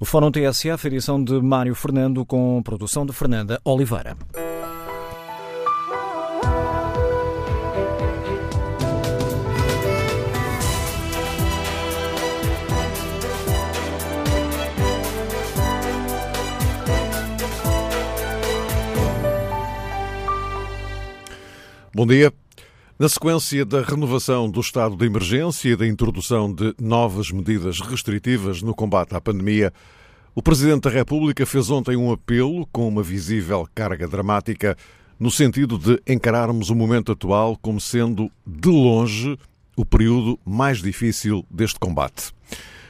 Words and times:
O 0.00 0.04
Fórum 0.04 0.30
TSF, 0.30 0.86
edição 0.86 1.20
de 1.20 1.32
Mário 1.42 1.74
Fernando, 1.74 2.24
com 2.24 2.62
produção 2.62 3.04
de 3.04 3.12
Fernanda 3.12 3.60
Oliveira. 3.64 4.16
Bom 21.92 22.06
dia. 22.06 22.32
Na 22.98 23.08
sequência 23.08 23.64
da 23.64 23.80
renovação 23.80 24.50
do 24.50 24.58
estado 24.58 24.96
de 24.96 25.06
emergência 25.06 25.68
e 25.68 25.76
da 25.76 25.86
introdução 25.86 26.52
de 26.52 26.74
novas 26.80 27.30
medidas 27.30 27.78
restritivas 27.78 28.60
no 28.60 28.74
combate 28.74 29.14
à 29.14 29.20
pandemia, 29.20 29.72
o 30.34 30.42
Presidente 30.42 30.82
da 30.82 30.90
República 30.90 31.46
fez 31.46 31.70
ontem 31.70 31.96
um 31.96 32.10
apelo 32.10 32.66
com 32.72 32.88
uma 32.88 33.00
visível 33.00 33.68
carga 33.72 34.08
dramática 34.08 34.76
no 35.16 35.30
sentido 35.30 35.78
de 35.78 36.02
encararmos 36.12 36.70
o 36.70 36.74
momento 36.74 37.12
atual 37.12 37.56
como 37.62 37.80
sendo, 37.80 38.28
de 38.44 38.68
longe, 38.68 39.38
o 39.76 39.86
período 39.86 40.36
mais 40.44 40.82
difícil 40.82 41.46
deste 41.48 41.78
combate. 41.78 42.32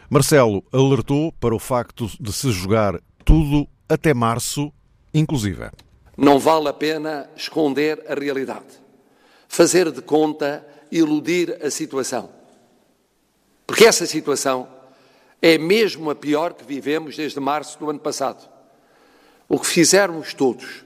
Marcelo 0.09 0.65
alertou 0.73 1.33
para 1.33 1.55
o 1.55 1.59
facto 1.59 2.11
de 2.19 2.33
se 2.33 2.51
jogar 2.51 2.99
tudo 3.27 3.69
até 3.87 4.15
março, 4.15 4.73
inclusive. 5.13 5.69
Não 6.17 6.39
vale 6.39 6.69
a 6.69 6.73
pena 6.73 7.29
esconder 7.37 8.03
a 8.09 8.15
realidade 8.15 8.88
fazer 9.49 9.91
de 9.91 10.03
conta, 10.03 10.67
iludir 10.93 11.59
a 11.65 11.71
situação. 11.71 12.31
Porque 13.67 13.85
essa 13.85 14.07
situação 14.07 14.69
é 15.41 15.57
mesmo 15.59 16.11
a 16.11 16.15
pior 16.15 16.55
que 16.55 16.65
vivemos 16.65 17.17
desde 17.17 17.41
março 17.41 17.79
do 17.79 17.91
ano 17.91 17.99
passado. 17.99 18.49
O 19.49 19.59
que 19.59 19.67
fizermos 19.67 20.35
todos, 20.35 20.85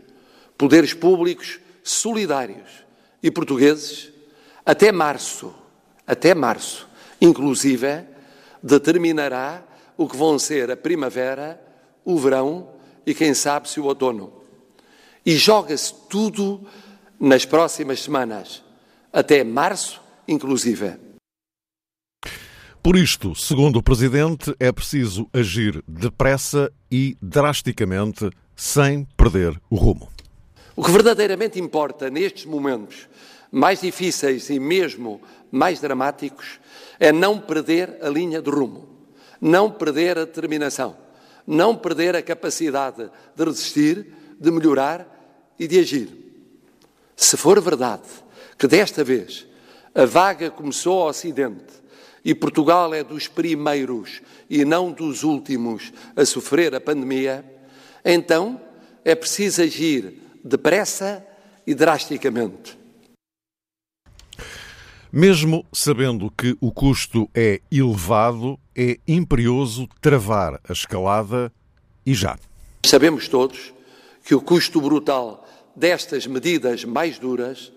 poderes 0.56 0.94
públicos 0.94 1.58
solidários 1.82 2.84
e 3.22 3.30
portugueses, 3.30 4.10
até 4.64 4.92
março, 4.92 5.52
até 6.06 6.34
março, 6.34 6.88
inclusive, 7.20 8.04
determinará 8.62 9.62
o 9.96 10.08
que 10.08 10.16
vão 10.16 10.38
ser 10.38 10.70
a 10.70 10.76
primavera, 10.76 11.60
o 12.04 12.18
verão 12.18 12.68
e, 13.04 13.14
quem 13.14 13.34
sabe, 13.34 13.68
se 13.68 13.80
o 13.80 13.84
outono. 13.84 14.32
E 15.24 15.36
joga-se 15.36 15.94
tudo 16.08 16.66
nas 17.22 17.44
próximas 17.44 18.02
semanas, 18.02 18.64
até 19.12 19.44
março, 19.44 20.00
inclusive. 20.26 20.96
Por 22.82 22.96
isto, 22.96 23.32
segundo 23.36 23.78
o 23.78 23.82
Presidente, 23.82 24.52
é 24.58 24.72
preciso 24.72 25.30
agir 25.32 25.84
depressa 25.86 26.72
e 26.90 27.16
drasticamente, 27.22 28.28
sem 28.56 29.06
perder 29.16 29.56
o 29.70 29.76
rumo. 29.76 30.10
O 30.74 30.82
que 30.82 30.90
verdadeiramente 30.90 31.60
importa 31.60 32.10
nestes 32.10 32.44
momentos 32.44 33.08
mais 33.52 33.82
difíceis 33.82 34.50
e 34.50 34.58
mesmo 34.58 35.20
mais 35.48 35.80
dramáticos 35.80 36.58
é 36.98 37.12
não 37.12 37.38
perder 37.38 37.98
a 38.02 38.08
linha 38.08 38.42
de 38.42 38.50
rumo, 38.50 38.88
não 39.40 39.70
perder 39.70 40.18
a 40.18 40.24
determinação, 40.24 40.96
não 41.46 41.76
perder 41.76 42.16
a 42.16 42.22
capacidade 42.22 43.08
de 43.36 43.44
resistir, 43.44 44.12
de 44.40 44.50
melhorar 44.50 45.06
e 45.56 45.68
de 45.68 45.78
agir. 45.78 46.21
Se 47.16 47.36
for 47.36 47.60
verdade 47.60 48.08
que 48.58 48.66
desta 48.66 49.04
vez 49.04 49.46
a 49.94 50.04
vaga 50.04 50.50
começou 50.50 51.02
ao 51.02 51.08
Ocidente 51.08 51.82
e 52.24 52.34
Portugal 52.34 52.94
é 52.94 53.02
dos 53.02 53.28
primeiros 53.28 54.22
e 54.48 54.64
não 54.64 54.92
dos 54.92 55.22
últimos 55.22 55.92
a 56.16 56.24
sofrer 56.24 56.74
a 56.74 56.80
pandemia, 56.80 57.44
então 58.04 58.60
é 59.04 59.14
preciso 59.14 59.62
agir 59.62 60.14
depressa 60.44 61.26
e 61.66 61.74
drasticamente. 61.74 62.78
Mesmo 65.12 65.66
sabendo 65.72 66.30
que 66.30 66.56
o 66.58 66.72
custo 66.72 67.28
é 67.34 67.60
elevado, 67.70 68.58
é 68.74 68.98
imperioso 69.06 69.86
travar 70.00 70.58
a 70.66 70.72
escalada 70.72 71.52
e 72.06 72.14
já. 72.14 72.38
Sabemos 72.86 73.28
todos 73.28 73.74
que 74.24 74.34
o 74.34 74.40
custo 74.40 74.80
brutal 74.80 75.41
destas 75.74 76.26
medidas 76.26 76.84
mais 76.84 77.18
duras 77.18 77.72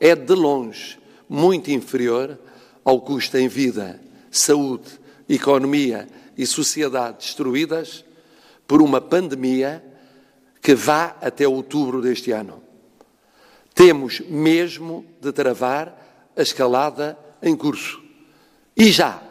é, 0.00 0.14
de 0.14 0.34
longe, 0.34 0.98
muito 1.28 1.70
inferior 1.70 2.38
ao 2.84 3.00
custo 3.00 3.36
em 3.36 3.48
vida, 3.48 4.00
saúde, 4.30 4.88
economia 5.28 6.08
e 6.36 6.46
sociedade 6.46 7.18
destruídas 7.18 8.04
por 8.66 8.80
uma 8.80 9.00
pandemia 9.00 9.84
que 10.62 10.74
vá 10.74 11.16
até 11.20 11.46
outubro 11.46 12.00
deste 12.00 12.30
ano. 12.30 12.62
Temos 13.74 14.20
mesmo 14.20 15.04
de 15.20 15.32
travar 15.32 16.30
a 16.36 16.42
escalada 16.42 17.18
em 17.42 17.56
curso. 17.56 18.02
E 18.76 18.90
já, 18.90 19.22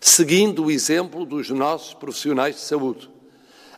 seguindo 0.00 0.64
o 0.64 0.70
exemplo 0.70 1.24
dos 1.24 1.50
nossos 1.50 1.94
profissionais 1.94 2.56
de 2.56 2.60
saúde, 2.62 3.10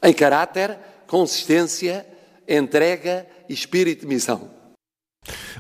em 0.03 0.13
caráter, 0.13 0.79
consistência 1.07 2.07
entrega 2.49 3.27
e 3.49 3.53
espírito 3.53 4.03
de 4.03 4.07
missão. 4.07 4.51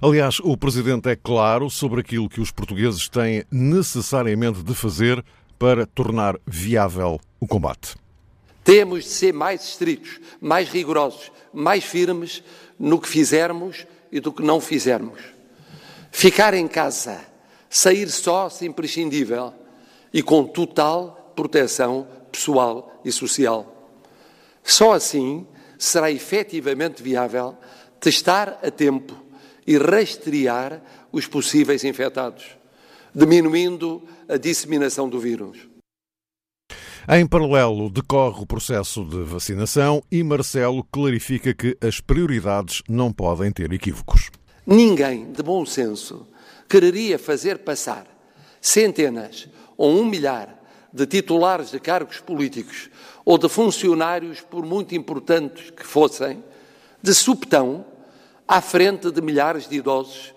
Aliás, 0.00 0.40
o 0.40 0.56
Presidente 0.56 1.08
é 1.08 1.16
claro 1.16 1.70
sobre 1.70 2.00
aquilo 2.00 2.28
que 2.28 2.40
os 2.40 2.50
portugueses 2.50 3.08
têm 3.08 3.44
necessariamente 3.50 4.62
de 4.62 4.74
fazer 4.74 5.24
para 5.58 5.86
tornar 5.86 6.36
viável 6.44 7.20
o 7.38 7.46
combate. 7.46 7.94
Temos 8.64 9.04
de 9.04 9.10
ser 9.10 9.32
mais 9.32 9.62
estritos, 9.62 10.20
mais 10.40 10.68
rigorosos, 10.68 11.30
mais 11.52 11.84
firmes 11.84 12.42
no 12.78 13.00
que 13.00 13.08
fizermos 13.08 13.86
e 14.10 14.20
do 14.20 14.32
que 14.32 14.42
não 14.42 14.60
fizermos. 14.60 15.20
Ficar 16.10 16.52
em 16.54 16.66
casa, 16.68 17.20
sair 17.70 18.08
só 18.10 18.48
se 18.48 18.66
imprescindível 18.66 19.54
e 20.12 20.22
com 20.22 20.44
total 20.44 21.32
proteção 21.34 22.06
pessoal 22.30 23.00
e 23.04 23.10
social. 23.10 24.00
Só 24.62 24.92
assim 24.92 25.46
será 25.82 26.10
efetivamente 26.10 27.02
viável 27.02 27.56
testar 28.00 28.60
a 28.62 28.70
tempo 28.70 29.14
e 29.66 29.76
rastrear 29.76 30.80
os 31.10 31.26
possíveis 31.26 31.82
infectados, 31.82 32.56
diminuindo 33.14 34.02
a 34.28 34.36
disseminação 34.36 35.08
do 35.08 35.18
vírus. 35.18 35.58
Em 37.08 37.26
paralelo, 37.26 37.90
decorre 37.90 38.42
o 38.42 38.46
processo 38.46 39.04
de 39.04 39.24
vacinação 39.24 40.02
e 40.10 40.22
Marcelo 40.22 40.84
clarifica 40.84 41.52
que 41.52 41.76
as 41.80 42.00
prioridades 42.00 42.82
não 42.88 43.12
podem 43.12 43.50
ter 43.50 43.72
equívocos. 43.72 44.30
Ninguém 44.64 45.32
de 45.32 45.42
bom 45.42 45.66
senso 45.66 46.28
quereria 46.68 47.18
fazer 47.18 47.58
passar 47.58 48.06
centenas 48.60 49.48
ou 49.76 50.00
um 50.00 50.04
milhar 50.04 50.61
de 50.92 51.06
titulares 51.06 51.70
de 51.70 51.80
cargos 51.80 52.20
políticos 52.20 52.90
ou 53.24 53.38
de 53.38 53.48
funcionários, 53.48 54.40
por 54.40 54.64
muito 54.64 54.94
importantes 54.94 55.70
que 55.70 55.86
fossem, 55.86 56.42
de 57.02 57.14
subtão 57.14 57.84
à 58.46 58.60
frente 58.60 59.10
de 59.10 59.20
milhares 59.20 59.68
de 59.68 59.76
idosos 59.76 60.34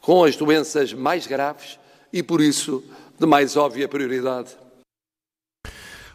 com 0.00 0.24
as 0.24 0.36
doenças 0.36 0.92
mais 0.92 1.26
graves 1.26 1.78
e, 2.12 2.22
por 2.22 2.40
isso, 2.40 2.82
de 3.18 3.26
mais 3.26 3.56
óbvia 3.56 3.88
prioridade. 3.88 4.50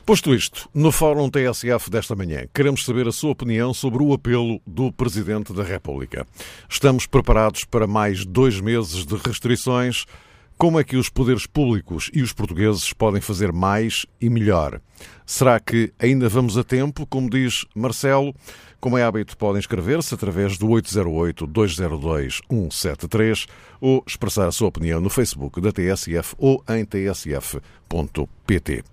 Posto 0.06 0.34
isto, 0.34 0.70
no 0.74 0.90
Fórum 0.90 1.30
TSF 1.30 1.90
desta 1.90 2.16
manhã, 2.16 2.46
queremos 2.54 2.86
saber 2.86 3.10
a 3.10 3.12
sua 3.12 3.32
opinião 3.32 3.74
sobre 3.74 4.02
o 4.02 4.14
apelo 4.14 4.62
do 4.66 4.90
Presidente 4.90 5.52
da 5.52 5.64
República. 5.64 6.26
Estamos 6.70 7.06
preparados 7.06 7.66
para 7.66 7.86
mais 7.86 8.26
dois 8.26 8.62
meses 8.62 9.06
de 9.06 9.16
restrições. 9.16 10.06
Como 10.58 10.80
é 10.80 10.84
que 10.84 10.98
os 10.98 11.08
poderes 11.08 11.46
públicos 11.46 12.10
e 12.12 12.24
os 12.24 12.34
portugueses 12.34 12.92
podem 12.92 13.22
fazer 13.22 13.54
mais 13.54 14.08
e 14.20 14.28
melhor? 14.28 14.82
Será 15.24 15.60
que 15.60 15.94
ainda 16.00 16.28
vamos 16.28 16.58
a 16.58 16.64
tempo, 16.64 17.06
como 17.06 17.30
diz 17.30 17.64
Marcelo? 17.76 18.34
Como 18.80 18.98
é 18.98 19.04
hábito, 19.04 19.38
podem 19.38 19.60
inscrever-se 19.60 20.16
através 20.16 20.58
do 20.58 20.66
808-202-173 20.70 23.48
ou 23.80 24.04
expressar 24.08 24.48
a 24.48 24.52
sua 24.52 24.70
opinião 24.70 25.00
no 25.00 25.12
Facebook 25.12 25.62
da 25.62 25.72
TSF 25.72 26.34
ou 26.40 26.64
em 26.68 26.84
tsf.pt. 26.84 28.84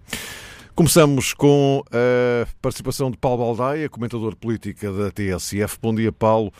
Começamos 0.74 1.32
com 1.32 1.82
a 1.90 2.46
participação 2.60 3.10
de 3.10 3.16
Paulo 3.16 3.38
Baldaia, 3.38 3.88
comentador 3.88 4.36
política 4.36 4.92
da 4.92 5.10
TSF. 5.10 5.78
Bom 5.80 5.94
dia, 5.94 6.12
Paulo. 6.12 6.52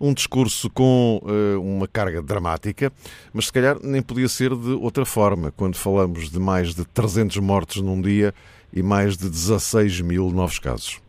Um 0.00 0.14
discurso 0.14 0.70
com 0.70 1.20
uh, 1.22 1.60
uma 1.60 1.88
carga 1.88 2.22
dramática, 2.22 2.92
mas 3.32 3.46
se 3.46 3.52
calhar 3.52 3.76
nem 3.82 4.00
podia 4.00 4.28
ser 4.28 4.54
de 4.54 4.70
outra 4.70 5.04
forma, 5.04 5.50
quando 5.50 5.76
falamos 5.76 6.30
de 6.30 6.38
mais 6.38 6.74
de 6.74 6.86
300 6.86 7.36
mortes 7.38 7.82
num 7.82 8.00
dia 8.00 8.32
e 8.72 8.82
mais 8.82 9.16
de 9.16 9.28
16 9.28 10.00
mil 10.02 10.30
novos 10.30 10.58
casos. 10.60 11.00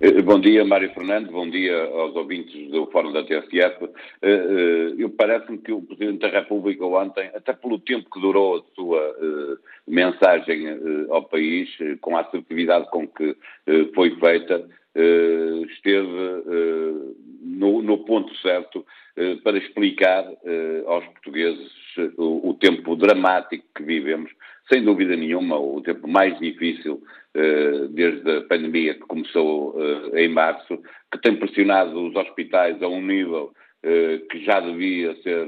Eh, 0.00 0.20
bom 0.22 0.40
dia, 0.40 0.64
Mário 0.64 0.92
Fernando, 0.92 1.30
bom 1.30 1.48
dia 1.48 1.84
aos 1.84 2.14
ouvintes 2.16 2.70
do 2.70 2.86
Fórum 2.86 3.12
da 3.12 3.22
TSF. 3.24 3.88
Eh, 4.22 4.94
eu 4.98 5.10
parece-me 5.10 5.58
que 5.58 5.72
o 5.72 5.82
Presidente 5.82 6.20
da 6.20 6.28
República 6.28 6.84
ontem, 6.84 7.30
até 7.34 7.52
pelo 7.52 7.78
tempo 7.78 8.10
que 8.10 8.20
durou 8.20 8.56
a 8.56 8.62
sua 8.74 9.16
mensagem 9.86 10.66
ao 11.10 11.22
país, 11.22 11.68
com 12.00 12.16
a 12.16 12.20
assertividade 12.20 12.90
com 12.90 13.06
que 13.06 13.36
foi 13.94 14.16
feita, 14.18 14.68
esteve 14.94 16.42
no, 17.40 17.82
no 17.82 17.98
ponto 18.04 18.34
certo 18.36 18.84
para 19.42 19.58
explicar 19.58 20.24
aos 20.86 21.04
portugueses 21.06 21.72
o, 22.16 22.50
o 22.50 22.54
tempo 22.54 22.96
dramático 22.96 23.64
que 23.74 23.82
vivemos, 23.82 24.30
sem 24.68 24.84
dúvida 24.84 25.16
nenhuma, 25.16 25.58
o 25.58 25.80
tempo 25.80 26.06
mais 26.08 26.38
difícil 26.38 27.02
eh, 27.34 27.88
desde 27.88 28.30
a 28.30 28.42
pandemia 28.42 28.92
que 28.92 29.00
começou 29.00 29.74
eh, 30.14 30.24
em 30.24 30.28
março, 30.28 30.78
que 31.10 31.18
tem 31.22 31.34
pressionado 31.34 32.08
os 32.08 32.14
hospitais 32.14 32.82
a 32.82 32.88
um 32.88 33.00
nível 33.00 33.54
eh, 33.82 34.20
que 34.30 34.44
já 34.44 34.60
devia 34.60 35.14
ser 35.22 35.46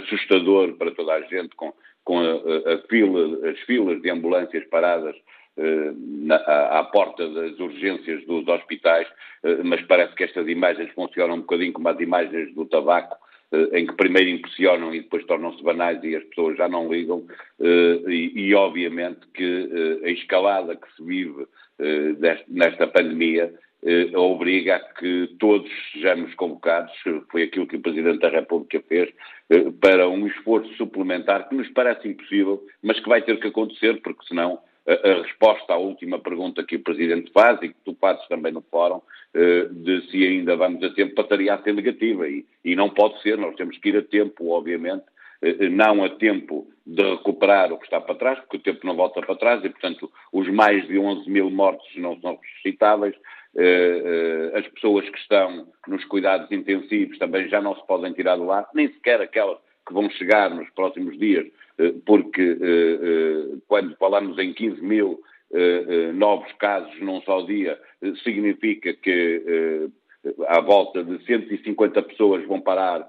assustador 0.00 0.72
para 0.78 0.92
toda 0.92 1.12
a 1.12 1.20
gente, 1.22 1.54
com, 1.56 1.74
com 2.04 2.20
a, 2.20 2.72
a 2.72 2.78
fila, 2.88 3.50
as 3.50 3.58
filas 3.60 4.00
de 4.00 4.10
ambulâncias 4.10 4.64
paradas 4.68 5.14
na, 5.56 6.36
à, 6.36 6.84
porta 6.84 7.28
das 7.28 7.58
urgências 7.60 8.24
dos 8.26 8.46
hospitais, 8.48 9.06
mas 9.64 9.80
parece 9.82 10.14
que 10.14 10.24
estas 10.24 10.48
imagens 10.48 10.90
funcionam 10.92 11.36
um 11.36 11.40
bocadinho 11.40 11.72
como 11.72 11.88
as 11.88 12.00
imagens 12.00 12.52
do 12.54 12.66
tabaco, 12.66 13.16
eh, 13.54 13.78
em 13.78 13.86
que 13.86 13.94
primeiro 13.94 14.30
impressionam 14.30 14.94
e 14.94 15.00
depois 15.00 15.24
tornam-se 15.26 15.62
banais 15.62 16.02
e 16.02 16.16
as 16.16 16.24
pessoas 16.24 16.56
já 16.56 16.68
não 16.68 16.92
ligam, 16.92 17.24
eh, 17.60 18.00
e, 18.08 18.32
e 18.48 18.54
obviamente 18.54 19.20
que 19.32 20.00
eh, 20.02 20.08
a 20.08 20.10
escalada 20.10 20.76
que 20.76 20.92
se 20.96 21.04
vive 21.04 21.46
nesta 22.48 22.86
pandemia 22.86 23.52
obriga 24.14 24.76
a 24.76 24.80
que 24.80 25.34
todos 25.40 25.68
sejamos 25.92 26.32
convocados, 26.36 26.92
foi 27.30 27.42
aquilo 27.42 27.66
que 27.66 27.74
o 27.76 27.80
Presidente 27.80 28.20
da 28.20 28.28
República 28.28 28.80
fez, 28.88 29.12
para 29.80 30.08
um 30.08 30.24
esforço 30.28 30.72
suplementar 30.74 31.48
que 31.48 31.56
nos 31.56 31.68
parece 31.70 32.08
impossível, 32.08 32.64
mas 32.80 33.00
que 33.00 33.08
vai 33.08 33.22
ter 33.22 33.40
que 33.40 33.48
acontecer, 33.48 34.00
porque 34.02 34.24
senão 34.26 34.60
a, 34.86 35.22
resposta 35.22 35.72
à 35.72 35.76
última 35.76 36.18
pergunta 36.18 36.62
que 36.62 36.76
o 36.76 36.82
Presidente 36.82 37.32
faz 37.32 37.60
e 37.62 37.68
que 37.68 37.76
tu 37.84 37.96
fazes 38.00 38.26
também 38.28 38.52
no 38.52 38.62
fórum, 38.62 39.00
eh, 39.34 39.66
de 39.70 40.02
se 40.10 40.24
ainda 40.26 40.56
vamos 40.56 40.82
a 40.82 40.90
tempo, 40.90 41.14
passaria 41.14 41.54
a 41.54 41.62
ser 41.62 41.72
negativa. 41.72 42.28
E, 42.28 42.44
e 42.64 42.76
não 42.76 42.90
pode 42.90 43.20
ser, 43.22 43.38
nós 43.38 43.56
temos 43.56 43.78
que 43.78 43.88
ir 43.88 43.96
a 43.96 44.02
tempo, 44.02 44.50
obviamente, 44.50 45.04
eh, 45.42 45.68
não 45.68 46.04
a 46.04 46.10
tempo 46.10 46.66
de 46.86 47.02
recuperar 47.02 47.72
o 47.72 47.78
que 47.78 47.84
está 47.84 48.00
para 48.00 48.14
trás, 48.14 48.38
porque 48.40 48.58
o 48.58 48.60
tempo 48.60 48.86
não 48.86 48.94
volta 48.94 49.22
para 49.22 49.36
trás 49.36 49.64
e, 49.64 49.70
portanto, 49.70 50.10
os 50.32 50.48
mais 50.48 50.86
de 50.86 50.98
11 50.98 51.30
mil 51.30 51.50
mortos 51.50 51.88
não 51.96 52.20
são 52.20 52.36
ressuscitáveis. 52.36 53.14
Eh, 53.56 54.52
as 54.54 54.66
pessoas 54.68 55.08
que 55.08 55.18
estão 55.18 55.68
nos 55.86 56.04
cuidados 56.04 56.50
intensivos 56.50 57.16
também 57.18 57.48
já 57.48 57.62
não 57.62 57.74
se 57.74 57.86
podem 57.86 58.12
tirar 58.12 58.36
de 58.36 58.42
lá, 58.42 58.68
nem 58.74 58.88
sequer 58.92 59.20
aquelas 59.20 59.58
que 59.86 59.92
vão 59.92 60.08
chegar 60.10 60.50
nos 60.50 60.68
próximos 60.70 61.18
dias, 61.18 61.46
eh, 61.78 61.94
porque 62.06 62.42
eh, 62.42 62.98
eh, 63.02 63.56
quando 63.68 63.96
falamos 63.96 64.38
em 64.38 64.52
15 64.52 64.82
mil 64.82 65.20
novos 66.14 66.50
casos 66.54 67.00
num 67.00 67.20
só 67.20 67.42
dia, 67.42 67.78
significa 68.24 68.92
que 68.92 69.88
à 70.48 70.60
volta 70.60 71.04
de 71.04 71.24
150 71.24 72.02
pessoas 72.02 72.44
vão 72.44 72.60
parar, 72.60 73.08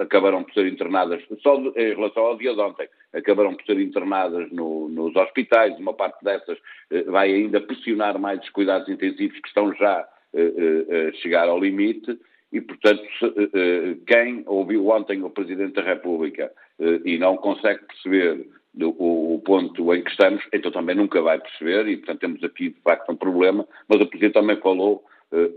acabarão 0.00 0.42
por 0.42 0.52
ser 0.52 0.66
internadas, 0.66 1.22
só 1.40 1.54
em 1.76 1.94
relação 1.94 2.24
ao 2.24 2.36
dia 2.36 2.54
de 2.54 2.60
ontem, 2.60 2.88
acabarão 3.12 3.54
por 3.54 3.64
ser 3.66 3.78
internadas 3.78 4.50
no, 4.50 4.88
nos 4.88 5.14
hospitais, 5.14 5.78
uma 5.78 5.94
parte 5.94 6.24
dessas 6.24 6.58
vai 7.06 7.32
ainda 7.32 7.60
pressionar 7.60 8.18
mais 8.18 8.40
os 8.40 8.50
cuidados 8.50 8.88
intensivos 8.88 9.38
que 9.38 9.46
estão 9.46 9.72
já 9.74 10.00
a 10.00 11.12
chegar 11.22 11.48
ao 11.48 11.60
limite, 11.60 12.18
e, 12.54 12.60
portanto, 12.60 13.02
eh, 13.24 13.48
eh, 13.52 13.96
quem 14.06 14.44
ouviu 14.46 14.88
ontem 14.88 15.24
o 15.24 15.28
Presidente 15.28 15.74
da 15.74 15.82
República 15.82 16.52
eh, 16.78 17.00
e 17.04 17.18
não 17.18 17.36
consegue 17.36 17.84
perceber 17.84 18.46
o, 18.80 19.42
ponto 19.44 19.92
em 19.92 20.02
que 20.02 20.10
estamos, 20.10 20.40
então 20.52 20.70
também 20.70 20.94
nunca 20.94 21.20
vai 21.20 21.40
perceber, 21.40 21.88
e, 21.88 21.96
portanto, 21.96 22.20
temos 22.20 22.44
aqui, 22.44 22.70
de 22.70 22.80
facto, 22.80 23.10
um 23.10 23.16
problema. 23.16 23.66
Mas 23.88 24.00
o 24.00 24.06
Presidente 24.06 24.34
também 24.34 24.56
falou, 24.56 25.04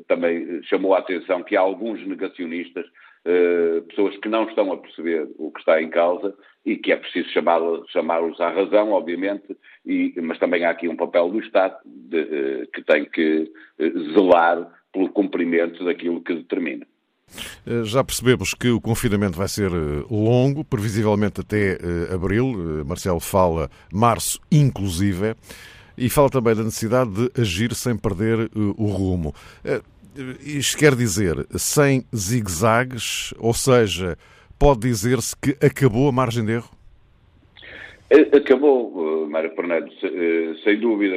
também 0.07 0.61
chamou 0.63 0.95
a 0.95 0.99
atenção 0.99 1.43
que 1.43 1.55
há 1.55 1.61
alguns 1.61 2.05
negacionistas, 2.05 2.85
pessoas 3.87 4.15
que 4.17 4.29
não 4.29 4.43
estão 4.47 4.71
a 4.71 4.77
perceber 4.77 5.27
o 5.39 5.51
que 5.51 5.59
está 5.59 5.81
em 5.81 5.89
causa 5.89 6.35
e 6.63 6.77
que 6.77 6.91
é 6.91 6.95
preciso 6.95 7.29
chamá-los 7.29 8.39
à 8.39 8.49
razão, 8.49 8.91
obviamente, 8.91 9.57
e, 9.83 10.13
mas 10.21 10.37
também 10.37 10.63
há 10.63 10.69
aqui 10.69 10.87
um 10.87 10.95
papel 10.95 11.29
do 11.29 11.39
Estado 11.39 11.75
de, 11.85 12.67
que 12.71 12.83
tem 12.83 13.05
que 13.05 13.51
zelar 14.13 14.71
pelo 14.97 15.09
cumprimento 15.09 15.85
daquilo 15.85 16.21
que 16.21 16.33
determina. 16.33 16.85
Eh, 17.65 17.83
já 17.83 18.03
percebemos 18.03 18.53
que 18.53 18.69
o 18.69 18.81
confinamento 18.81 19.37
vai 19.37 19.47
ser 19.47 19.71
eh, 19.71 20.03
longo, 20.09 20.63
previsivelmente 20.63 21.41
até 21.41 21.73
eh, 21.73 22.13
abril. 22.13 22.83
Marcelo 22.85 23.19
fala 23.19 23.69
março, 23.93 24.39
inclusive, 24.51 25.35
e 25.95 26.09
fala 26.09 26.29
também 26.29 26.55
da 26.55 26.63
necessidade 26.63 27.11
de 27.11 27.41
agir 27.41 27.73
sem 27.75 27.95
perder 27.95 28.49
o 28.55 28.85
rumo. 28.85 29.33
Isto 30.41 30.77
quer 30.77 30.95
dizer, 30.95 31.45
sem 31.57 32.05
zigue-zagues, 32.15 33.33
ou 33.37 33.53
seja, 33.53 34.17
pode 34.57 34.81
dizer-se 34.81 35.35
que 35.35 35.57
acabou 35.63 36.07
a 36.07 36.11
margem 36.11 36.45
de 36.45 36.53
erro? 36.53 36.69
Acabou, 38.31 39.27
Mário 39.27 39.53
Fernandes, 39.55 39.93
sem 40.63 40.79
dúvida. 40.79 41.15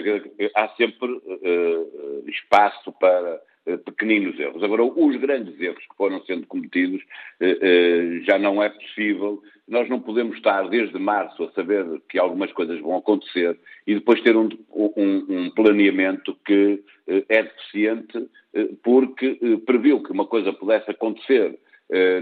Há 0.56 0.69
sempre 0.77 1.09
espaço 2.27 2.91
para 2.99 3.41
pequeninos 3.85 4.39
erros. 4.39 4.62
Agora, 4.62 4.85
os 4.85 5.17
grandes 5.17 5.61
erros 5.61 5.85
que 5.87 5.97
foram 5.97 6.23
sendo 6.25 6.47
cometidos 6.47 7.03
eh, 7.41 7.59
eh, 7.61 8.21
já 8.25 8.39
não 8.39 8.62
é 8.62 8.69
possível. 8.69 9.43
Nós 9.69 9.89
não 9.89 10.01
podemos 10.01 10.37
estar 10.37 10.69
desde 10.69 10.99
março 10.99 11.45
a 11.45 11.53
saber 11.53 11.85
que 12.09 12.19
algumas 12.19 12.53
coisas 12.53 12.81
vão 12.81 12.97
acontecer 12.97 13.59
e 13.87 13.95
depois 13.95 14.21
ter 14.23 14.37
um, 14.37 14.49
um, 14.75 15.27
um 15.29 15.51
planeamento 15.51 16.37
que 16.45 16.83
é 17.07 17.43
deficiente 17.43 18.29
porque 18.83 19.39
previu 19.65 20.03
que 20.03 20.11
uma 20.11 20.27
coisa 20.27 20.53
pudesse 20.53 20.91
acontecer 20.91 21.56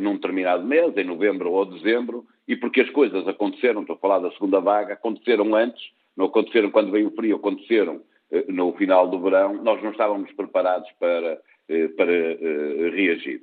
num 0.01 0.15
determinado 0.15 0.63
mês, 0.63 0.95
em 0.97 1.05
novembro 1.05 1.51
ou 1.51 1.65
dezembro, 1.65 2.27
e 2.47 2.55
porque 2.55 2.83
as 2.83 2.91
coisas 2.91 3.27
aconteceram, 3.27 3.83
estou 3.83 3.97
a 3.97 3.99
falar 3.99 4.19
da 4.19 4.31
segunda 4.33 4.61
vaga, 4.61 4.95
aconteceram 4.95 5.55
antes, 5.55 5.91
não 6.17 6.27
aconteceram 6.27 6.71
quando 6.71 6.91
veio 6.91 7.09
o 7.09 7.15
frio, 7.15 7.37
aconteceram 7.37 7.97
eh, 7.97 8.03
no 8.49 8.73
final 8.75 9.09
do 9.09 9.21
verão, 9.21 9.55
nós 9.63 9.83
não 9.83 9.91
estávamos 9.91 10.31
preparados 10.33 10.91
para, 10.99 11.39
eh, 11.69 11.89
para 11.89 12.13
eh, 12.13 12.91
reagir. 12.91 13.43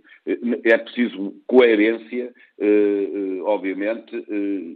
É 0.63 0.77
preciso 0.77 1.33
coerência, 1.45 2.33
obviamente, 3.43 4.25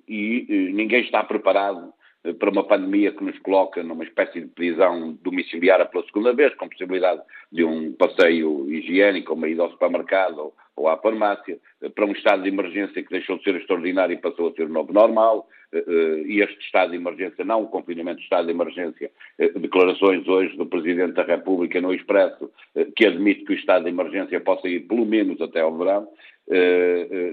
e 0.07 0.71
ninguém 0.73 1.01
está 1.01 1.23
preparado 1.23 1.91
para 2.37 2.49
uma 2.49 2.63
pandemia 2.63 3.11
que 3.11 3.23
nos 3.23 3.37
coloca 3.39 3.81
numa 3.83 4.03
espécie 4.03 4.41
de 4.41 4.47
prisão 4.47 5.17
domiciliária 5.21 5.85
pela 5.85 6.05
segunda 6.05 6.33
vez, 6.33 6.53
com 6.55 6.69
possibilidade 6.69 7.21
de 7.51 7.63
um 7.63 7.93
passeio 7.93 8.69
higiênico, 8.71 9.33
uma 9.33 9.48
ida 9.48 9.63
ao 9.63 9.71
supermercado 9.71 10.53
ou 10.75 10.88
à 10.88 10.98
farmácia, 10.98 11.57
para 11.93 12.05
um 12.05 12.12
estado 12.12 12.43
de 12.43 12.50
emergência 12.50 13.03
que 13.03 13.09
deixou 13.09 13.38
de 13.38 13.43
ser 13.43 13.55
extraordinário 13.55 14.13
e 14.13 14.17
passou 14.17 14.50
a 14.50 14.53
ser 14.53 14.69
novo 14.69 14.93
normal, 14.93 15.48
eh, 15.71 15.83
eh, 15.88 16.24
e 16.25 16.41
este 16.41 16.59
estado 16.65 16.91
de 16.91 16.98
emergência, 16.98 17.45
não 17.45 17.63
o 17.63 17.67
confinamento 17.67 18.17
do 18.17 18.24
estado 18.24 18.45
de 18.45 18.53
emergência, 18.53 19.12
eh, 19.38 19.50
declarações 19.50 20.27
hoje 20.27 20.57
do 20.57 20.65
Presidente 20.65 21.13
da 21.13 21.24
República 21.24 21.79
no 21.79 21.93
Expresso, 21.93 22.50
que 22.95 23.05
admite 23.05 23.43
que 23.43 23.53
o 23.53 23.55
estado 23.55 23.83
de 23.83 23.89
emergência 23.89 24.39
possa 24.39 24.67
ir 24.67 24.81
pelo 24.88 25.05
menos 25.05 25.39
até 25.41 25.62
ao 25.62 25.77
verão, 25.77 26.07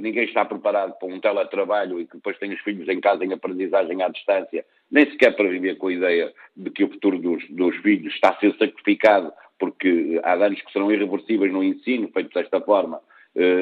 ninguém 0.01 0.25
está 0.25 0.45
preparado 0.45 0.99
para 0.99 1.09
um 1.09 1.19
teletrabalho 1.19 2.01
e 2.01 2.07
que 2.07 2.17
depois 2.17 2.39
tem 2.39 2.53
os 2.53 2.61
filhos 2.61 2.89
em 2.89 3.01
casa 3.01 3.25
em 3.25 3.33
aprendizagem 3.33 4.03
à 4.03 4.09
distância, 4.09 4.65
nem 4.91 5.11
sequer 5.11 5.35
para 5.35 5.49
viver 5.49 5.77
com 5.77 5.89
a 5.89 5.93
ideia 5.93 6.33
de 6.57 6.71
que 6.71 6.85
o 6.85 6.89
futuro 6.89 7.19
dos, 7.19 7.49
dos 7.49 7.77
filhos 7.79 8.15
está 8.15 8.31
a 8.31 8.39
ser 8.39 8.55
sacrificado 8.59 9.33
porque 9.59 10.21
há 10.23 10.37
danos 10.37 10.61
que 10.61 10.73
serão 10.73 10.93
irreversíveis 10.93 11.53
no 11.53 11.65
ensino, 11.65 12.11
feito 12.13 12.33
desta 12.35 12.61
forma, 12.61 13.01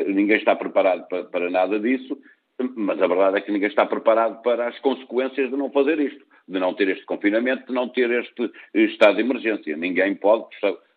ninguém 0.09 0.37
está 0.37 0.55
preparado 0.57 1.07
para, 1.09 1.25
para 1.25 1.51
nada 1.51 1.79
disso, 1.79 2.19
mas 2.77 3.01
a 3.01 3.07
verdade 3.07 3.39
é 3.39 3.41
que 3.41 3.53
ninguém 3.53 3.69
está 3.69 3.85
preparado 3.85 4.43
para 4.43 4.69
as 4.69 4.79
consequências 4.81 5.51
de 5.51 5.57
não 5.57 5.71
fazer 5.71 5.99
isto, 5.99 6.25
de 6.49 6.59
não 6.59 6.75
ter 6.75 6.89
este 6.89 7.05
confinamento, 7.05 7.67
de 7.67 7.73
não 7.73 7.89
ter 7.89 8.11
este 8.11 8.51
estado 8.75 9.17
de 9.17 9.23
emergência. 9.23 9.77
Ninguém 9.77 10.15
pode, 10.15 10.47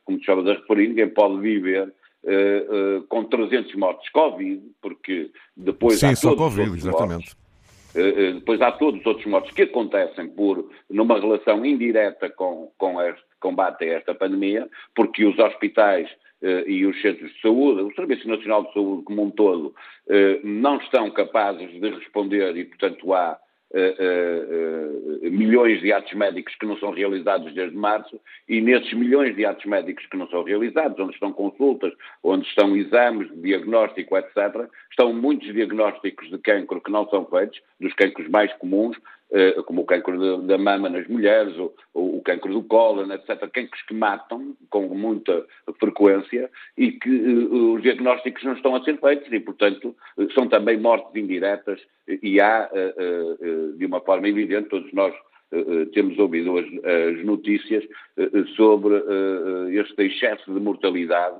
como 0.05 0.19
estavas 0.19 0.47
a 0.47 0.53
referir, 0.53 0.89
ninguém 0.89 1.09
pode 1.09 1.39
viver 1.39 1.91
uh, 2.27 2.97
uh, 2.99 3.01
com 3.07 3.23
300 3.23 3.73
mortes 3.75 4.09
Covid, 4.11 4.61
porque 4.81 5.31
depois 5.55 5.99
Sim, 5.99 6.07
há 6.07 6.15
só 6.15 6.35
todos 6.35 6.55
Covid, 6.55 6.77
exatamente. 6.77 7.35
Mortes, 7.35 7.35
uh, 7.95 8.33
depois 8.35 8.61
há 8.61 8.71
todos 8.71 8.99
os 8.99 9.05
outros 9.05 9.25
mortos 9.25 9.51
que 9.51 9.63
acontecem 9.63 10.27
por 10.29 10.69
numa 10.89 11.19
relação 11.19 11.65
indireta 11.65 12.29
com, 12.29 12.71
com 12.77 13.01
este 13.01 13.23
combate 13.39 13.85
a 13.85 13.93
esta 13.93 14.13
pandemia, 14.13 14.67
porque 14.93 15.25
os 15.25 15.37
hospitais 15.39 16.09
eh, 16.41 16.65
e 16.67 16.85
os 16.85 17.01
centros 17.01 17.33
de 17.33 17.41
saúde, 17.41 17.81
o 17.81 17.93
Serviço 17.95 18.27
Nacional 18.27 18.65
de 18.65 18.73
Saúde 18.73 19.03
como 19.03 19.23
um 19.23 19.31
todo, 19.31 19.73
eh, 20.07 20.39
não 20.43 20.77
estão 20.77 21.09
capazes 21.09 21.71
de 21.71 21.89
responder 21.89 22.55
e, 22.55 22.65
portanto, 22.65 23.11
há 23.13 23.39
uh, 23.73 25.25
uh, 25.27 25.31
milhões 25.31 25.81
de 25.81 25.91
atos 25.91 26.13
médicos 26.13 26.55
que 26.55 26.65
não 26.65 26.77
são 26.77 26.91
realizados 26.91 27.53
desde 27.53 27.75
março, 27.75 28.19
e 28.47 28.61
nesses 28.61 28.93
milhões 28.93 29.35
de 29.35 29.45
atos 29.45 29.65
médicos 29.65 30.05
que 30.05 30.17
não 30.17 30.27
são 30.29 30.43
realizados, 30.43 30.99
onde 30.99 31.13
estão 31.13 31.33
consultas, 31.33 31.93
onde 32.23 32.47
estão 32.47 32.75
exames 32.75 33.29
de 33.29 33.41
diagnóstico, 33.41 34.17
etc., 34.17 34.69
estão 34.89 35.13
muitos 35.13 35.51
diagnósticos 35.53 36.29
de 36.29 36.37
cancro 36.37 36.81
que 36.81 36.91
não 36.91 37.07
são 37.09 37.25
feitos, 37.25 37.61
dos 37.79 37.93
cancros 37.93 38.27
mais 38.29 38.51
comuns, 38.53 38.97
como 39.65 39.81
o 39.81 39.85
cancro 39.85 40.41
da 40.43 40.57
mama 40.57 40.89
nas 40.89 41.07
mulheres, 41.07 41.57
ou, 41.57 41.75
ou 41.93 42.17
o 42.17 42.21
cancro 42.21 42.53
do 42.53 42.63
cólon, 42.63 43.11
etc., 43.11 43.49
cancros 43.51 43.81
que 43.83 43.93
matam 43.93 44.55
com 44.69 44.87
muita 44.87 45.45
frequência 45.79 46.49
e 46.77 46.93
que 46.93 47.09
os 47.09 47.81
diagnósticos 47.81 48.43
não 48.43 48.53
estão 48.53 48.75
a 48.75 48.83
ser 48.83 48.97
feitos 48.99 49.31
e, 49.31 49.39
portanto, 49.39 49.95
são 50.33 50.47
também 50.47 50.77
mortes 50.77 51.13
indiretas 51.15 51.79
e 52.07 52.39
há, 52.39 52.69
de 53.77 53.85
uma 53.85 53.99
forma 54.01 54.29
evidente, 54.29 54.69
todos 54.69 54.91
nós 54.93 55.13
temos 55.93 56.17
ouvido 56.19 56.57
as, 56.57 56.65
as 56.65 57.25
notícias 57.25 57.83
sobre 58.55 58.95
este 59.71 60.03
excesso 60.03 60.53
de 60.53 60.59
mortalidade, 60.59 61.37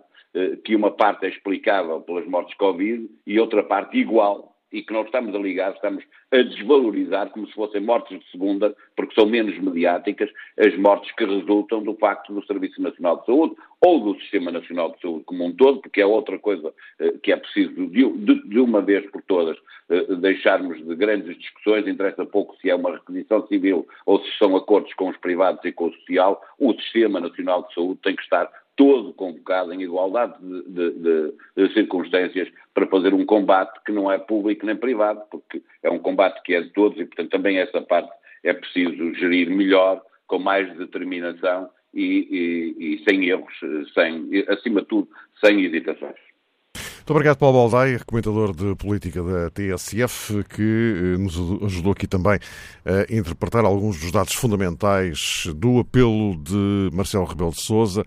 que 0.64 0.76
uma 0.76 0.92
parte 0.92 1.26
é 1.26 1.30
explicável 1.30 2.02
pelas 2.02 2.26
mortes 2.28 2.56
Covid 2.58 3.10
e 3.26 3.40
outra 3.40 3.64
parte 3.64 3.98
igual 3.98 4.57
e 4.72 4.82
que 4.82 4.94
nós 4.94 5.06
estamos 5.06 5.34
a 5.34 5.38
ligar, 5.38 5.74
estamos 5.74 6.04
a 6.32 6.38
desvalorizar 6.38 7.30
como 7.30 7.48
se 7.48 7.54
fossem 7.54 7.82
mortes 7.82 8.20
de 8.20 8.32
segunda, 8.32 8.76
porque 8.96 9.16
são 9.16 9.26
menos 9.26 9.58
mediáticas, 9.60 10.30
as 10.58 10.76
mortes 10.78 11.12
que 11.16 11.26
resultam 11.26 11.82
do 11.84 11.94
facto 11.96 12.34
do 12.34 12.46
Serviço 12.46 12.82
Nacional 12.82 13.20
de 13.20 13.26
Saúde 13.26 13.56
ou 13.86 14.00
do 14.00 14.20
Sistema 14.22 14.52
Nacional 14.52 14.92
de 14.92 15.02
Saúde 15.02 15.24
como 15.26 15.46
um 15.46 15.56
todo, 15.56 15.82
porque 15.82 16.02
é 16.02 16.06
outra 16.06 16.38
coisa 16.40 16.74
eh, 17.00 17.14
que 17.24 17.32
é 17.32 17.38
preciso 17.38 17.88
de, 17.88 18.12
de, 18.12 18.50
de, 18.50 18.60
uma 18.60 18.82
vez 18.82 19.10
por 19.12 19.22
todas 19.22 19.58
eh, 19.90 20.16
deixarmos 20.16 20.84
de 20.86 20.96
grandes 20.96 21.38
discussões, 21.38 21.88
interessa 21.88 22.26
pouco 22.26 22.56
se 22.58 22.70
é 22.70 22.76
uma 22.76 22.96
requisição 22.96 23.46
civil 23.48 23.88
ou 24.06 24.20
se 24.24 24.38
são 24.38 24.56
acordos 24.56 24.94
com 24.96 25.10
os 25.10 25.18
privados 25.18 25.64
e 25.64 25.72
com 25.72 25.88
o 25.88 25.94
social, 25.94 26.42
o 26.60 26.74
Sistema 26.74 27.20
Nacional 27.20 27.68
de 27.68 27.74
Saúde 27.74 28.00
tem 28.04 28.16
que 28.16 28.24
estar 28.24 28.50
todo 28.78 29.12
convocado 29.12 29.74
em 29.74 29.82
igualdade 29.82 30.34
de, 30.40 30.92
de, 30.92 31.34
de, 31.58 31.74
circunstâncias 31.74 32.48
para 32.74 32.88
fazer 32.88 33.14
um 33.14 33.26
combate 33.26 33.78
que 33.84 33.92
não 33.92 34.10
é 34.10 34.20
público 34.20 34.66
nem 34.66 34.76
privado, 34.76 35.22
porque 35.32 35.62
é 35.84 35.90
um 35.90 36.00
combate 36.00 36.42
que 36.44 36.54
é 36.54 36.62
de 36.62 36.70
todos 36.70 36.98
e, 36.98 37.06
portanto, 37.06 37.32
também 37.32 37.58
essa 37.58 37.82
parte 37.82 38.12
é 38.44 38.54
preciso 38.54 39.14
gerir 39.16 39.50
melhor, 39.50 40.02
com 40.28 40.38
mais 40.40 40.72
determinação 40.78 41.70
e, 41.94 42.76
e, 42.80 42.96
e 42.96 43.04
sem 43.04 43.26
erros, 43.26 43.54
sem, 43.94 44.46
acima 44.48 44.82
de 44.82 44.88
tudo, 44.88 45.10
sem 45.44 45.66
hesitações. 45.66 46.28
Muito 46.76 47.12
obrigado, 47.12 47.38
Paulo 47.38 47.58
Baldaia, 47.58 48.00
comentador 48.06 48.54
de 48.54 48.76
política 48.76 49.24
da 49.24 49.50
TSF, 49.50 50.44
que 50.44 50.62
eh, 51.16 51.18
nos 51.18 51.38
ajudou 51.64 51.94
aqui 51.94 52.06
também 52.06 52.38
a 52.86 53.12
interpretar 53.12 53.64
alguns 53.64 53.98
dos 53.98 54.12
dados 54.12 54.34
fundamentais 54.34 55.48
do 55.56 55.80
apelo 55.80 56.36
de 56.36 56.90
Marcelo 56.94 57.24
Rebelo 57.24 57.52
de 57.52 57.62
Sousa 57.62 58.04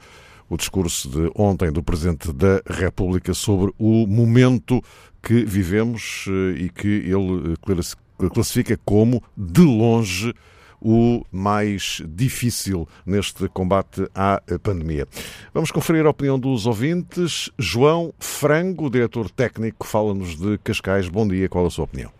o 0.50 0.56
discurso 0.56 1.08
de 1.08 1.30
ontem 1.36 1.72
do 1.72 1.82
Presidente 1.82 2.32
da 2.32 2.60
República 2.66 3.32
sobre 3.32 3.72
o 3.78 4.04
momento 4.06 4.82
que 5.22 5.44
vivemos 5.44 6.26
eh, 6.28 6.64
e 6.64 6.68
que 6.68 6.88
ele 6.88 7.54
eh, 7.54 8.28
classifica 8.34 8.76
como, 8.84 9.22
de 9.36 9.62
longe, 9.62 10.34
o 10.82 11.22
mais 11.30 12.02
difícil 12.08 12.88
neste 13.06 13.48
combate 13.50 14.02
à 14.14 14.40
pandemia. 14.62 15.06
Vamos 15.52 15.70
conferir 15.70 16.06
a 16.06 16.10
opinião 16.10 16.38
dos 16.38 16.66
ouvintes. 16.66 17.50
João 17.58 18.12
Frango, 18.18 18.90
diretor 18.90 19.30
técnico, 19.30 19.86
fala-nos 19.86 20.36
de 20.36 20.58
Cascais. 20.58 21.08
Bom 21.08 21.28
dia, 21.28 21.48
qual 21.48 21.66
a 21.66 21.70
sua 21.70 21.84
opinião? 21.84 22.10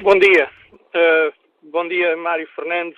Bom 0.00 0.16
dia. 0.18 0.48
Uh, 0.72 1.70
bom 1.72 1.88
dia, 1.88 2.16
Mário 2.16 2.48
Fernando. 2.54 2.94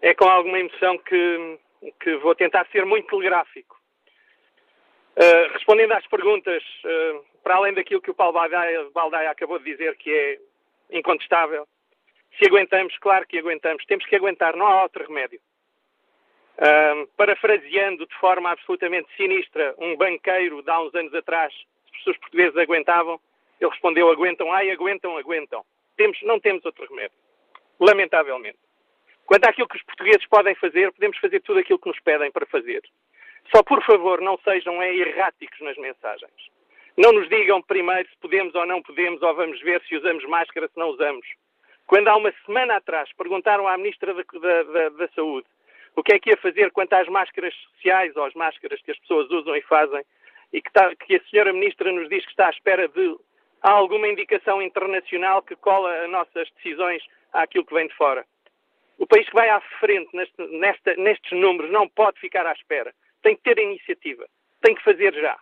É 0.00 0.14
com 0.14 0.24
alguma 0.24 0.58
emoção 0.58 0.98
que 0.98 1.58
que 2.00 2.16
vou 2.16 2.34
tentar 2.34 2.66
ser 2.70 2.84
muito 2.84 3.08
telegráfico. 3.08 3.76
Uh, 5.16 5.52
respondendo 5.52 5.92
às 5.92 6.06
perguntas, 6.06 6.62
uh, 6.84 7.24
para 7.42 7.56
além 7.56 7.74
daquilo 7.74 8.00
que 8.00 8.10
o 8.10 8.14
Paulo 8.14 8.32
Baldaia, 8.32 8.88
Baldaia, 8.94 9.30
acabou 9.30 9.58
de 9.58 9.64
dizer, 9.64 9.96
que 9.96 10.10
é 10.10 10.38
incontestável, 10.96 11.66
se 12.38 12.46
aguentamos, 12.46 12.96
claro 12.98 13.26
que 13.26 13.38
aguentamos, 13.38 13.84
temos 13.84 14.06
que 14.06 14.16
aguentar, 14.16 14.56
não 14.56 14.66
há 14.66 14.82
outro 14.82 15.06
remédio. 15.06 15.40
Uh, 16.56 17.06
parafraseando 17.16 18.06
de 18.06 18.14
forma 18.16 18.50
absolutamente 18.50 19.08
sinistra 19.16 19.74
um 19.78 19.96
banqueiro 19.96 20.62
de 20.62 20.70
há 20.70 20.80
uns 20.80 20.94
anos 20.94 21.14
atrás, 21.14 21.52
se 22.02 22.10
os 22.10 22.16
portugueses 22.18 22.56
aguentavam, 22.56 23.20
ele 23.60 23.70
respondeu: 23.70 24.10
aguentam, 24.10 24.52
ai, 24.52 24.70
aguentam, 24.70 25.16
aguentam. 25.16 25.64
Temos, 25.96 26.20
não 26.22 26.40
temos 26.40 26.64
outro 26.64 26.86
remédio. 26.88 27.16
Lamentavelmente. 27.78 28.58
Quanto 29.26 29.44
àquilo 29.44 29.68
que 29.68 29.76
os 29.76 29.82
portugueses 29.84 30.26
podem 30.26 30.54
fazer, 30.56 30.92
podemos 30.92 31.18
fazer 31.18 31.40
tudo 31.40 31.60
aquilo 31.60 31.78
que 31.78 31.88
nos 31.88 32.00
pedem 32.00 32.30
para 32.30 32.46
fazer. 32.46 32.82
Só, 33.54 33.62
por 33.62 33.82
favor, 33.84 34.20
não 34.20 34.38
sejam 34.44 34.82
erráticos 34.82 35.60
nas 35.60 35.76
mensagens. 35.76 36.50
Não 36.96 37.12
nos 37.12 37.28
digam 37.28 37.62
primeiro 37.62 38.08
se 38.08 38.16
podemos 38.18 38.54
ou 38.54 38.66
não 38.66 38.82
podemos, 38.82 39.22
ou 39.22 39.34
vamos 39.34 39.60
ver 39.62 39.82
se 39.82 39.96
usamos 39.96 40.24
máscara, 40.26 40.68
se 40.68 40.78
não 40.78 40.90
usamos. 40.90 41.26
Quando 41.86 42.08
há 42.08 42.16
uma 42.16 42.32
semana 42.44 42.76
atrás 42.76 43.10
perguntaram 43.16 43.66
à 43.66 43.76
Ministra 43.76 44.14
da, 44.14 44.22
da, 44.22 44.62
da, 44.62 44.88
da 44.90 45.08
Saúde 45.08 45.46
o 45.94 46.02
que 46.02 46.14
é 46.14 46.18
que 46.18 46.30
ia 46.30 46.36
fazer 46.38 46.70
quanto 46.70 46.92
às 46.94 47.08
máscaras 47.08 47.54
sociais 47.54 48.16
ou 48.16 48.24
às 48.24 48.34
máscaras 48.34 48.80
que 48.82 48.90
as 48.90 48.98
pessoas 49.00 49.30
usam 49.30 49.54
e 49.54 49.62
fazem, 49.62 50.02
e 50.52 50.60
que, 50.60 50.68
está, 50.68 50.94
que 50.96 51.16
a 51.16 51.20
Senhora 51.24 51.52
Ministra 51.52 51.92
nos 51.92 52.08
diz 52.08 52.24
que 52.24 52.30
está 52.30 52.46
à 52.46 52.50
espera 52.50 52.88
de 52.88 53.16
alguma 53.60 54.08
indicação 54.08 54.60
internacional 54.62 55.42
que 55.42 55.56
cola 55.56 56.04
as 56.04 56.10
nossas 56.10 56.50
decisões 56.56 57.02
àquilo 57.32 57.64
que 57.64 57.74
vem 57.74 57.88
de 57.88 57.94
fora. 57.94 58.24
O 58.98 59.06
país 59.06 59.26
que 59.28 59.34
vai 59.34 59.48
à 59.48 59.60
frente 59.80 60.14
neste, 60.14 60.42
nesta, 60.58 60.94
nestes 60.96 61.38
números 61.38 61.70
não 61.70 61.88
pode 61.88 62.20
ficar 62.20 62.46
à 62.46 62.52
espera. 62.52 62.94
Tem 63.22 63.36
que 63.36 63.42
ter 63.42 63.58
iniciativa. 63.58 64.26
Tem 64.60 64.74
que 64.74 64.82
fazer 64.82 65.12
já. 65.14 65.38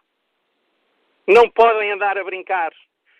Não 1.26 1.48
podem 1.50 1.92
andar 1.92 2.18
a 2.18 2.24
brincar. 2.24 2.72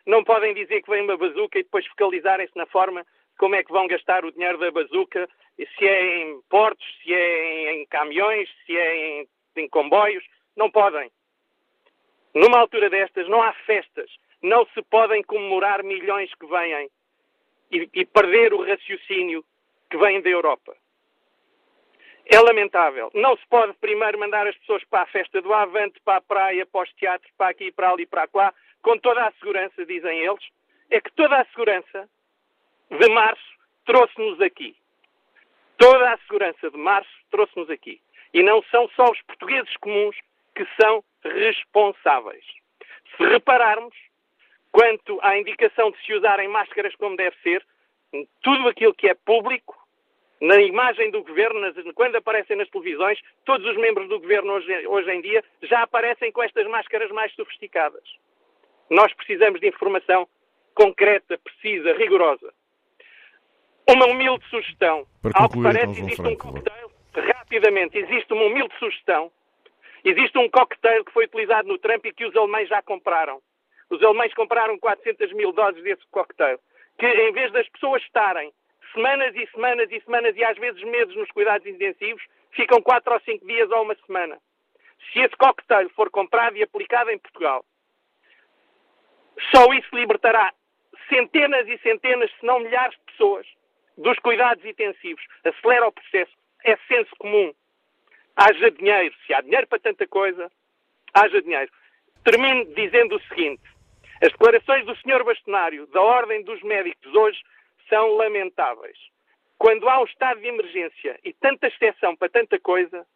Não 0.07 0.25
podem 0.25 0.55
dizer 0.55 0.83
que 0.83 0.91
vem 0.91 1.03
uma 1.03 1.17
bazuca 1.17 1.59
e 1.59 1.63
depois 1.63 1.87
focalizarem-se 1.87 2.57
na 2.57 2.67
forma 2.67 3.05
como 3.39 3.55
é 3.55 3.65
que 3.65 3.73
vão 3.73 3.87
gastar 3.87 4.25
o 4.25 4.33
dinheiro 4.33 4.59
da 4.59 4.71
bazuca, 4.71 5.29
se 5.57 5.87
é 5.87 6.19
em 6.19 6.43
portos, 6.49 6.87
se 7.03 7.15
é 7.15 7.73
em, 7.75 7.87
caminhões, 7.87 8.49
se 8.67 8.77
é 8.77 8.97
em, 8.97 9.29
em 9.57 9.69
comboios. 9.69 10.25
Não 10.57 10.71
podem. 10.71 11.11
Numa 12.35 12.59
altura 12.59 12.91
destas, 12.91 13.29
não 13.29 13.43
há 13.43 13.53
festas. 13.65 14.11
Não 14.43 14.67
se 14.75 14.83
podem 14.83 15.23
comemorar 15.23 15.83
milhões 15.83 16.35
que 16.35 16.47
vêm 16.47 16.91
e, 17.71 17.89
e 17.95 18.07
perder 18.07 18.53
o 18.53 18.63
raciocínio 18.63 19.45
que 19.91 19.99
vêm 19.99 20.23
da 20.23 20.31
Europa. 20.31 20.75
É 22.27 22.39
lamentável. 22.39 23.11
Não 23.13 23.37
se 23.37 23.47
pode 23.49 23.73
primeiro 23.75 24.19
mandar 24.19 24.47
as 24.47 24.57
pessoas 24.59 24.85
para 24.85 25.03
a 25.03 25.07
festa 25.07 25.43
do 25.43 25.53
Avante, 25.53 26.01
para 26.05 26.19
a 26.19 26.21
praia, 26.21 26.65
para 26.65 26.83
os 26.83 26.93
teatros, 26.93 27.31
para 27.37 27.51
aqui, 27.51 27.73
para 27.73 27.91
ali, 27.91 28.07
para 28.07 28.29
lá, 28.33 28.55
com 28.83 28.97
toda 28.99 29.27
a 29.27 29.33
segurança, 29.33 29.85
dizem 29.85 30.21
eles. 30.21 30.45
É 30.91 31.01
que 31.01 31.13
toda 31.13 31.41
a 31.41 31.45
segurança 31.47 32.09
de 32.89 33.09
março 33.09 33.43
trouxe-nos 33.85 34.41
aqui. 34.41 34.77
Toda 35.77 36.13
a 36.13 36.19
segurança 36.19 36.71
de 36.71 36.77
março 36.77 37.11
trouxe-nos 37.31 37.69
aqui. 37.69 38.01
E 38.33 38.43
não 38.43 38.63
são 38.71 38.89
só 38.91 39.11
os 39.11 39.21
portugueses 39.23 39.77
comuns 39.79 40.17
que 40.55 40.65
são 40.81 41.03
responsáveis. 41.25 42.45
Se 43.17 43.25
repararmos, 43.25 43.97
quanto 44.71 45.19
à 45.23 45.37
indicação 45.37 45.91
de 45.91 45.99
se 46.05 46.15
usarem 46.15 46.49
máscaras 46.49 46.95
como 46.95 47.17
deve 47.17 47.37
ser, 47.43 47.67
tudo 48.41 48.69
aquilo 48.69 48.95
que 48.95 49.09
é 49.09 49.15
público 49.15 49.80
na 50.41 50.57
imagem 50.61 51.11
do 51.11 51.23
governo, 51.23 51.61
nas, 51.61 51.75
quando 51.95 52.17
aparecem 52.17 52.57
nas 52.57 52.69
televisões, 52.71 53.19
todos 53.45 53.67
os 53.69 53.77
membros 53.77 54.09
do 54.09 54.19
governo 54.19 54.55
hoje, 54.55 54.87
hoje 54.87 55.11
em 55.11 55.21
dia 55.21 55.45
já 55.63 55.83
aparecem 55.83 56.33
com 56.33 56.43
estas 56.43 56.67
máscaras 56.67 57.11
mais 57.11 57.33
sofisticadas. 57.35 58.03
Nós 58.89 59.13
precisamos 59.13 59.61
de 59.61 59.69
informação 59.69 60.27
concreta, 60.75 61.39
precisa, 61.39 61.93
rigorosa. 61.93 62.53
Uma 63.89 64.07
humilde 64.07 64.45
sugestão. 64.49 65.07
Para 65.21 65.33
concluir, 65.33 65.43
Ao 65.43 65.49
que 65.51 65.63
parece, 65.63 65.93
então, 65.93 66.05
existe 66.05 66.23
Franco, 66.23 66.49
um 66.49 66.53
coquetel, 66.53 66.91
rapidamente, 67.15 67.99
existe 67.99 68.33
uma 68.33 68.45
humilde 68.45 68.75
sugestão. 68.79 69.31
Existe 70.03 70.39
um 70.39 70.49
cocktail 70.49 71.05
que 71.05 71.13
foi 71.13 71.27
utilizado 71.27 71.69
no 71.69 71.79
Trump 71.79 72.07
e 72.07 72.13
que 72.13 72.25
os 72.25 72.35
alemães 72.35 72.69
já 72.69 72.81
compraram. 72.83 73.43
Os 73.91 74.03
alemães 74.03 74.33
compraram 74.33 74.79
400 74.79 75.33
mil 75.35 75.53
doses 75.53 75.83
desse 75.83 76.03
cocktail. 76.11 76.59
Que 76.99 77.07
em 77.07 77.33
vez 77.33 77.53
das 77.53 77.69
pessoas 77.69 78.03
estarem 78.03 78.51
semanas 78.93 79.35
e 79.35 79.47
semanas 79.53 79.91
e 79.91 80.01
semanas 80.01 80.37
e 80.37 80.45
às 80.45 80.57
vezes 80.59 80.83
meses 80.83 81.15
nos 81.17 81.31
cuidados 81.31 81.67
intensivos, 81.67 82.23
ficam 82.53 82.83
quatro 82.83 83.13
ou 83.13 83.21
cinco 83.21 83.47
dias 83.47 83.71
ou 83.71 83.83
uma 83.83 83.97
semana. 84.07 84.39
Se 85.13 85.21
esse 85.21 85.37
cocktail 85.37 85.89
for 85.91 86.11
comprado 86.11 86.57
e 86.57 86.63
aplicado 86.63 87.11
em 87.11 87.19
Portugal, 87.19 87.65
só 89.51 89.73
isso 89.73 89.89
libertará 89.95 90.53
centenas 91.09 91.67
e 91.69 91.79
centenas, 91.79 92.31
se 92.39 92.47
não 92.47 92.61
milhares 92.61 92.97
de 92.97 93.13
pessoas 93.13 93.47
dos 93.97 94.19
cuidados 94.19 94.65
intensivos. 94.65 95.23
Acelera 95.45 95.89
o 95.89 95.93
processo. 95.93 96.33
É 96.65 96.77
senso 96.89 97.11
comum. 97.19 97.53
Haja 98.37 98.71
dinheiro. 98.71 99.15
Se 99.27 99.35
há 99.35 99.41
dinheiro 99.41 99.67
para 99.67 99.81
tanta 99.81 100.07
coisa, 100.07 100.51
haja 101.15 101.43
dinheiro. 101.43 101.71
Termino 102.25 102.65
dizendo 102.75 103.17
o 103.17 103.23
seguinte. 103.23 103.63
As 104.23 104.31
declarações 104.33 104.85
do 104.85 104.95
Sr. 104.97 105.25
Bastonário 105.25 105.87
da 105.89 106.03
Ordem 106.03 106.43
dos 106.45 106.63
Médicos 106.63 107.15
hoje 107.15 107.41
são 107.91 108.15
lamentáveis. 108.15 108.97
Quando 109.59 109.87
há 109.91 110.01
um 110.01 110.05
estado 110.05 110.41
de 110.41 110.47
emergência 110.47 111.21
e 111.23 111.35
tanta 111.35 111.67
exceção 111.67 112.17
para 112.17 112.31
tanta 112.31 112.59
coisa, 112.59 113.07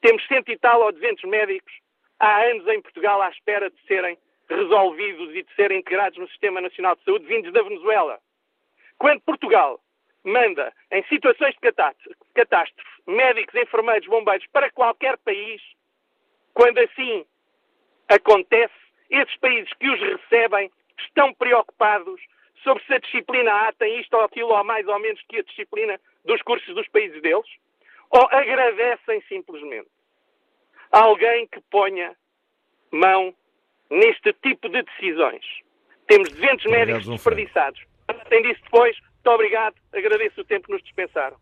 temos 0.00 0.24
cento 0.28 0.52
e 0.52 0.56
tal 0.56 0.82
ou 0.82 0.92
duzentos 0.92 1.24
médicos 1.24 1.72
há 2.20 2.42
anos 2.44 2.68
em 2.68 2.80
Portugal 2.80 3.20
à 3.20 3.30
espera 3.30 3.68
de 3.68 3.80
serem 3.86 4.16
resolvidos 4.48 5.34
e 5.34 5.42
de 5.42 5.54
serem 5.54 5.80
integrados 5.80 6.16
no 6.18 6.28
Sistema 6.28 6.60
Nacional 6.60 6.94
de 6.94 7.02
Saúde 7.02 7.26
vindos 7.26 7.52
da 7.52 7.62
Venezuela. 7.62 8.20
Quando 8.96 9.20
Portugal 9.22 9.80
manda, 10.24 10.72
em 10.92 11.02
situações 11.04 11.54
de 11.54 11.60
catástrofe, 12.34 13.02
médicos, 13.06 13.54
enfermeiros, 13.54 14.06
bombeiros 14.06 14.46
para 14.52 14.70
qualquer 14.70 15.16
país, 15.18 15.60
quando 16.54 16.78
assim 16.78 17.24
acontece, 18.08 18.74
esses 19.10 19.36
países 19.38 19.72
que 19.74 19.88
os 19.88 20.00
recebem 20.00 20.70
estão 20.98 21.32
preocupados 21.34 22.20
sobre 22.62 22.84
se 22.84 22.94
a 22.94 22.98
disciplina 22.98 23.50
A 23.50 23.72
tem 23.72 24.00
isto 24.00 24.14
ou 24.14 24.22
aquilo 24.22 24.48
ou 24.48 24.64
mais 24.64 24.86
ou 24.86 24.98
menos 24.98 25.20
que 25.28 25.38
a 25.38 25.42
disciplina 25.42 25.98
dos 26.24 26.40
cursos 26.42 26.74
dos 26.74 26.88
países 26.88 27.20
deles? 27.22 27.46
Ou 28.10 28.26
agradecem 28.30 29.22
simplesmente 29.28 29.88
alguém 30.90 31.46
que 31.46 31.60
ponha 31.70 32.16
mão 32.90 33.34
neste 33.90 34.32
tipo 34.34 34.68
de 34.68 34.82
decisões? 34.82 35.44
Temos 36.06 36.30
200 36.30 36.64
médicos 36.66 37.06
desperdiçados. 37.06 37.80
Tem 38.30 38.42
disso 38.42 38.60
depois, 38.64 38.96
muito 39.00 39.30
obrigado, 39.30 39.74
agradeço 39.92 40.40
o 40.40 40.44
tempo 40.44 40.66
que 40.66 40.72
nos 40.72 40.82
dispensaram. 40.82 41.36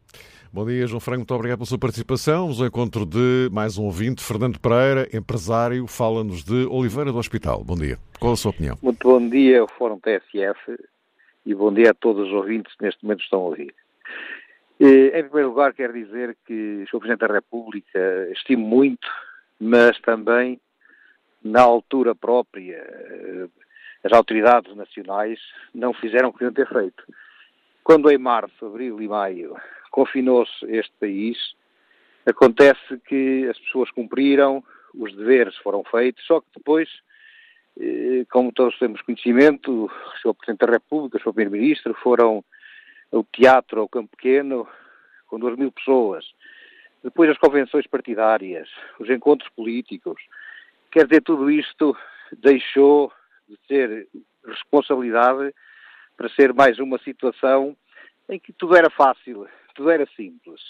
Bom 0.52 0.64
dia, 0.66 0.86
João 0.86 1.00
Franco, 1.00 1.18
muito 1.18 1.34
obrigado 1.34 1.58
pela 1.58 1.66
sua 1.66 1.78
participação. 1.78 2.42
Vamos 2.42 2.60
ao 2.60 2.66
encontro 2.66 3.04
de 3.06 3.48
mais 3.52 3.78
um 3.78 3.84
ouvinte, 3.84 4.24
Fernando 4.24 4.58
Pereira, 4.58 5.06
empresário, 5.12 5.86
fala-nos 5.86 6.42
de 6.42 6.66
Oliveira 6.66 7.12
do 7.12 7.18
Hospital. 7.18 7.62
Bom 7.62 7.76
dia. 7.76 7.98
Qual 8.18 8.32
a 8.32 8.36
sua 8.36 8.50
opinião? 8.50 8.76
Muito 8.82 9.06
bom 9.06 9.28
dia 9.28 9.66
Fórum 9.78 10.00
TSF 10.00 10.76
e 11.46 11.54
bom 11.54 11.72
dia 11.72 11.92
a 11.92 11.94
todos 11.94 12.26
os 12.26 12.34
ouvintes 12.34 12.74
que 12.74 12.84
neste 12.84 13.02
momento 13.04 13.22
estão 13.22 13.40
a 13.40 13.44
ouvir. 13.44 13.72
Em 14.78 15.22
primeiro 15.24 15.48
lugar, 15.48 15.72
quero 15.72 15.92
dizer 15.92 16.36
que 16.44 16.82
o 16.82 16.86
Sr. 16.88 16.98
Presidente 16.98 17.20
da 17.20 17.34
República 17.34 18.28
estimo 18.32 18.66
muito, 18.66 19.08
mas 19.58 19.98
também 20.00 20.60
na 21.42 21.62
altura 21.62 22.14
própria 22.14 22.84
as 24.04 24.12
autoridades 24.12 24.74
nacionais 24.76 25.38
não 25.74 25.94
fizeram 25.94 26.28
o 26.28 26.32
que 26.32 26.40
deviam 26.40 26.52
ter 26.52 26.68
feito. 26.68 27.02
Quando 27.82 28.10
em 28.10 28.18
março, 28.18 28.66
abril 28.66 29.00
e 29.00 29.08
maio 29.08 29.56
confinou-se 29.90 30.66
este 30.66 30.92
país, 31.00 31.38
acontece 32.26 32.98
que 33.06 33.46
as 33.48 33.58
pessoas 33.60 33.90
cumpriram, 33.92 34.62
os 34.94 35.14
deveres 35.16 35.56
foram 35.58 35.84
feitos, 35.84 36.24
só 36.26 36.40
que 36.40 36.46
depois, 36.56 36.88
eh, 36.88 37.05
como 38.30 38.52
todos 38.52 38.78
temos 38.78 39.02
conhecimento, 39.02 39.84
o 39.84 39.90
Sr. 40.20 40.34
Presidente 40.34 40.66
da 40.66 40.72
República, 40.72 41.18
o 41.18 41.20
Sr. 41.20 41.32
Primeiro-Ministro 41.32 41.94
foram 41.94 42.44
ao 43.12 43.24
teatro, 43.24 43.80
ao 43.80 43.88
Campo 43.88 44.16
Pequeno, 44.16 44.66
com 45.26 45.38
duas 45.38 45.56
mil 45.56 45.70
pessoas. 45.70 46.24
Depois 47.02 47.30
as 47.30 47.38
convenções 47.38 47.86
partidárias, 47.86 48.68
os 48.98 49.08
encontros 49.10 49.48
políticos. 49.50 50.20
Quer 50.90 51.06
dizer, 51.06 51.22
tudo 51.22 51.50
isto 51.50 51.96
deixou 52.32 53.12
de 53.48 53.58
ser 53.68 54.08
responsabilidade 54.44 55.54
para 56.16 56.28
ser 56.30 56.52
mais 56.52 56.78
uma 56.78 56.98
situação 56.98 57.76
em 58.28 58.40
que 58.40 58.52
tudo 58.52 58.76
era 58.76 58.90
fácil, 58.90 59.46
tudo 59.74 59.90
era 59.90 60.06
simples. 60.16 60.60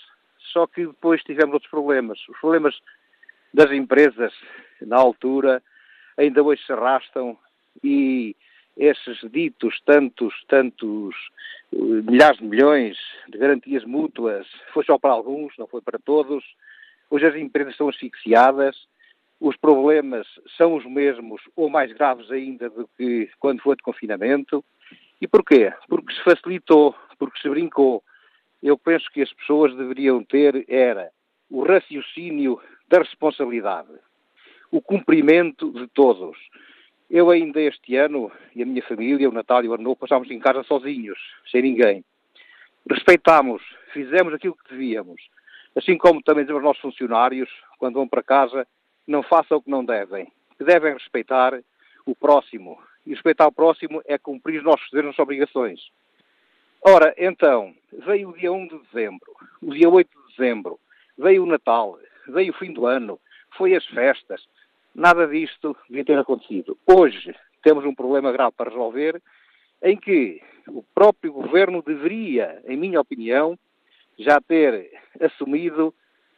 Só 0.52 0.66
que 0.66 0.86
depois 0.86 1.22
tivemos 1.22 1.54
outros 1.54 1.70
problemas. 1.70 2.18
Os 2.28 2.38
problemas 2.38 2.78
das 3.54 3.70
empresas, 3.70 4.32
na 4.80 4.96
altura, 4.96 5.62
ainda 6.16 6.42
hoje 6.42 6.62
se 6.64 6.72
arrastam 6.72 7.36
e 7.82 8.34
esses 8.76 9.18
ditos 9.30 9.80
tantos, 9.84 10.34
tantos 10.48 11.14
eh, 11.72 11.76
milhares 11.78 12.38
de 12.38 12.44
milhões 12.44 12.98
de 13.28 13.38
garantias 13.38 13.84
mútuas, 13.84 14.46
foi 14.72 14.84
só 14.84 14.98
para 14.98 15.12
alguns, 15.12 15.56
não 15.58 15.66
foi 15.66 15.80
para 15.80 15.98
todos. 15.98 16.44
Hoje 17.10 17.26
as 17.26 17.34
empresas 17.36 17.72
estão 17.72 17.88
asfixiadas, 17.88 18.76
os 19.40 19.56
problemas 19.56 20.26
são 20.56 20.74
os 20.74 20.84
mesmos 20.84 21.40
ou 21.54 21.68
mais 21.68 21.92
graves 21.92 22.30
ainda 22.30 22.68
do 22.68 22.88
que 22.96 23.30
quando 23.38 23.62
foi 23.62 23.76
de 23.76 23.82
confinamento. 23.82 24.64
E 25.20 25.26
porquê? 25.26 25.72
Porque 25.88 26.12
se 26.12 26.22
facilitou, 26.22 26.94
porque 27.18 27.40
se 27.40 27.48
brincou, 27.48 28.02
eu 28.62 28.76
penso 28.76 29.10
que 29.10 29.22
as 29.22 29.32
pessoas 29.32 29.74
deveriam 29.76 30.22
ter 30.24 30.64
era 30.68 31.10
o 31.50 31.62
raciocínio 31.62 32.60
da 32.88 32.98
responsabilidade, 32.98 33.88
o 34.70 34.80
cumprimento 34.80 35.70
de 35.72 35.86
todos. 35.88 36.36
Eu 37.08 37.30
ainda 37.30 37.60
este 37.60 37.96
ano, 37.96 38.32
e 38.54 38.62
a 38.62 38.66
minha 38.66 38.82
família, 38.82 39.28
o 39.28 39.32
Natal 39.32 39.64
e 39.64 39.68
o 39.68 39.74
Ano 39.74 39.84
Novo, 39.84 39.96
passámos 39.96 40.30
em 40.30 40.38
casa 40.38 40.62
sozinhos, 40.64 41.18
sem 41.50 41.62
ninguém. 41.62 42.04
Respeitámos, 42.88 43.62
fizemos 43.92 44.34
aquilo 44.34 44.56
que 44.56 44.70
devíamos. 44.70 45.20
Assim 45.74 45.96
como 45.96 46.22
também 46.22 46.44
dizemos 46.44 46.60
aos 46.60 46.68
nossos 46.68 46.82
funcionários, 46.82 47.48
quando 47.78 47.94
vão 47.94 48.08
para 48.08 48.22
casa, 48.22 48.66
não 49.06 49.22
façam 49.22 49.58
o 49.58 49.62
que 49.62 49.70
não 49.70 49.84
devem. 49.84 50.26
Que 50.58 50.64
devem 50.64 50.94
respeitar 50.94 51.60
o 52.04 52.14
próximo. 52.14 52.78
E 53.04 53.10
respeitar 53.10 53.46
o 53.46 53.52
próximo 53.52 54.02
é 54.04 54.18
cumprir 54.18 54.58
os 54.58 54.64
nossos 54.64 54.88
deveres 54.90 55.10
as 55.10 55.16
nossas 55.16 55.22
obrigações. 55.22 55.80
Ora, 56.82 57.14
então, 57.18 57.74
veio 57.92 58.30
o 58.30 58.36
dia 58.36 58.52
1 58.52 58.68
de 58.68 58.78
dezembro, 58.78 59.32
o 59.60 59.74
dia 59.74 59.88
8 59.88 60.08
de 60.08 60.36
dezembro, 60.36 60.78
veio 61.18 61.42
o 61.42 61.46
Natal, 61.46 61.98
veio 62.28 62.52
o 62.52 62.56
fim 62.56 62.72
do 62.72 62.86
ano, 62.86 63.18
foi 63.56 63.74
as 63.74 63.84
festas. 63.86 64.46
Nada 64.96 65.26
disto 65.26 65.76
devia 65.90 66.06
ter 66.06 66.18
acontecido. 66.18 66.78
Hoje 66.86 67.34
temos 67.62 67.84
um 67.84 67.94
problema 67.94 68.32
grave 68.32 68.54
para 68.56 68.70
resolver, 68.70 69.22
em 69.82 69.94
que 69.94 70.40
o 70.66 70.82
próprio 70.82 71.34
governo 71.34 71.82
deveria, 71.82 72.62
em 72.66 72.78
minha 72.78 72.98
opinião, 72.98 73.58
já 74.18 74.40
ter 74.40 74.90
assumido 75.20 75.92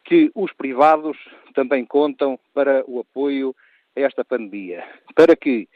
que 0.04 0.32
os 0.34 0.52
privados 0.52 1.16
também 1.54 1.84
contam 1.84 2.36
para 2.52 2.82
o 2.88 2.98
apoio 2.98 3.54
a 3.96 4.00
esta 4.00 4.24
pandemia, 4.24 4.84
para 5.14 5.36
que 5.36 5.68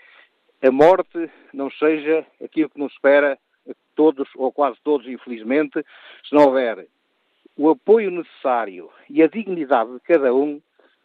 a 0.61 0.73
morte 0.73 1.31
não 1.55 1.71
seja 1.71 2.27
aquilo 2.43 2.69
que 2.69 2.81
nos 2.81 2.93
espera 2.95 3.39
todos, 3.95 4.29
ou 4.35 4.51
quase 4.51 4.79
todos, 4.83 5.07
infelizmente, 5.07 5.85
se 6.29 6.35
não 6.35 6.47
houver 6.47 6.89
o 7.57 7.71
apoio 7.71 8.11
necessário 8.11 8.91
e 9.09 9.23
a 9.23 9.29
dignidade 9.29 9.93
de 9.93 10.01
cada 10.01 10.35
um 10.35 10.61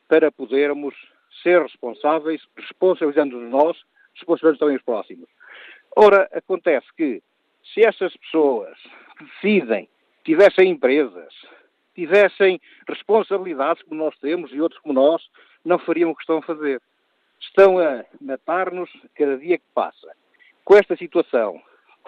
para 0.07 0.31
podermos 0.31 0.95
ser 1.41 1.61
responsáveis, 1.61 2.41
responsabilizando-nos 2.55 3.49
nós, 3.49 3.77
responsabilizando 4.15 4.59
também 4.59 4.75
os 4.77 4.83
próximos. 4.83 5.29
Ora, 5.95 6.29
acontece 6.33 6.87
que 6.95 7.21
se 7.73 7.85
essas 7.85 8.15
pessoas 8.17 8.77
decidem, 9.19 9.89
tivessem 10.23 10.69
empresas, 10.69 11.33
tivessem 11.95 12.61
responsabilidades 12.87 13.83
como 13.83 14.03
nós 14.03 14.17
temos 14.19 14.51
e 14.51 14.61
outros 14.61 14.79
como 14.81 14.93
nós, 14.93 15.21
não 15.65 15.79
fariam 15.79 16.11
o 16.11 16.15
que 16.15 16.21
estão 16.21 16.37
a 16.37 16.43
fazer. 16.43 16.81
Estão 17.39 17.79
a 17.79 18.03
matar-nos 18.21 18.89
cada 19.15 19.37
dia 19.37 19.57
que 19.57 19.65
passa. 19.73 20.11
Com 20.63 20.75
esta 20.75 20.95
situação, 20.95 21.61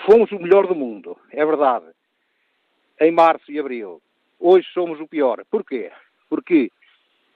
Fomos 0.05 0.31
o 0.31 0.39
melhor 0.39 0.65
do 0.65 0.75
mundo, 0.75 1.17
é 1.31 1.45
verdade, 1.45 1.85
em 3.01 3.11
março 3.11 3.51
e 3.51 3.59
abril. 3.59 4.01
Hoje 4.39 4.65
somos 4.73 4.99
o 4.99 5.07
pior. 5.07 5.43
Porquê? 5.51 5.91
Porque 6.29 6.71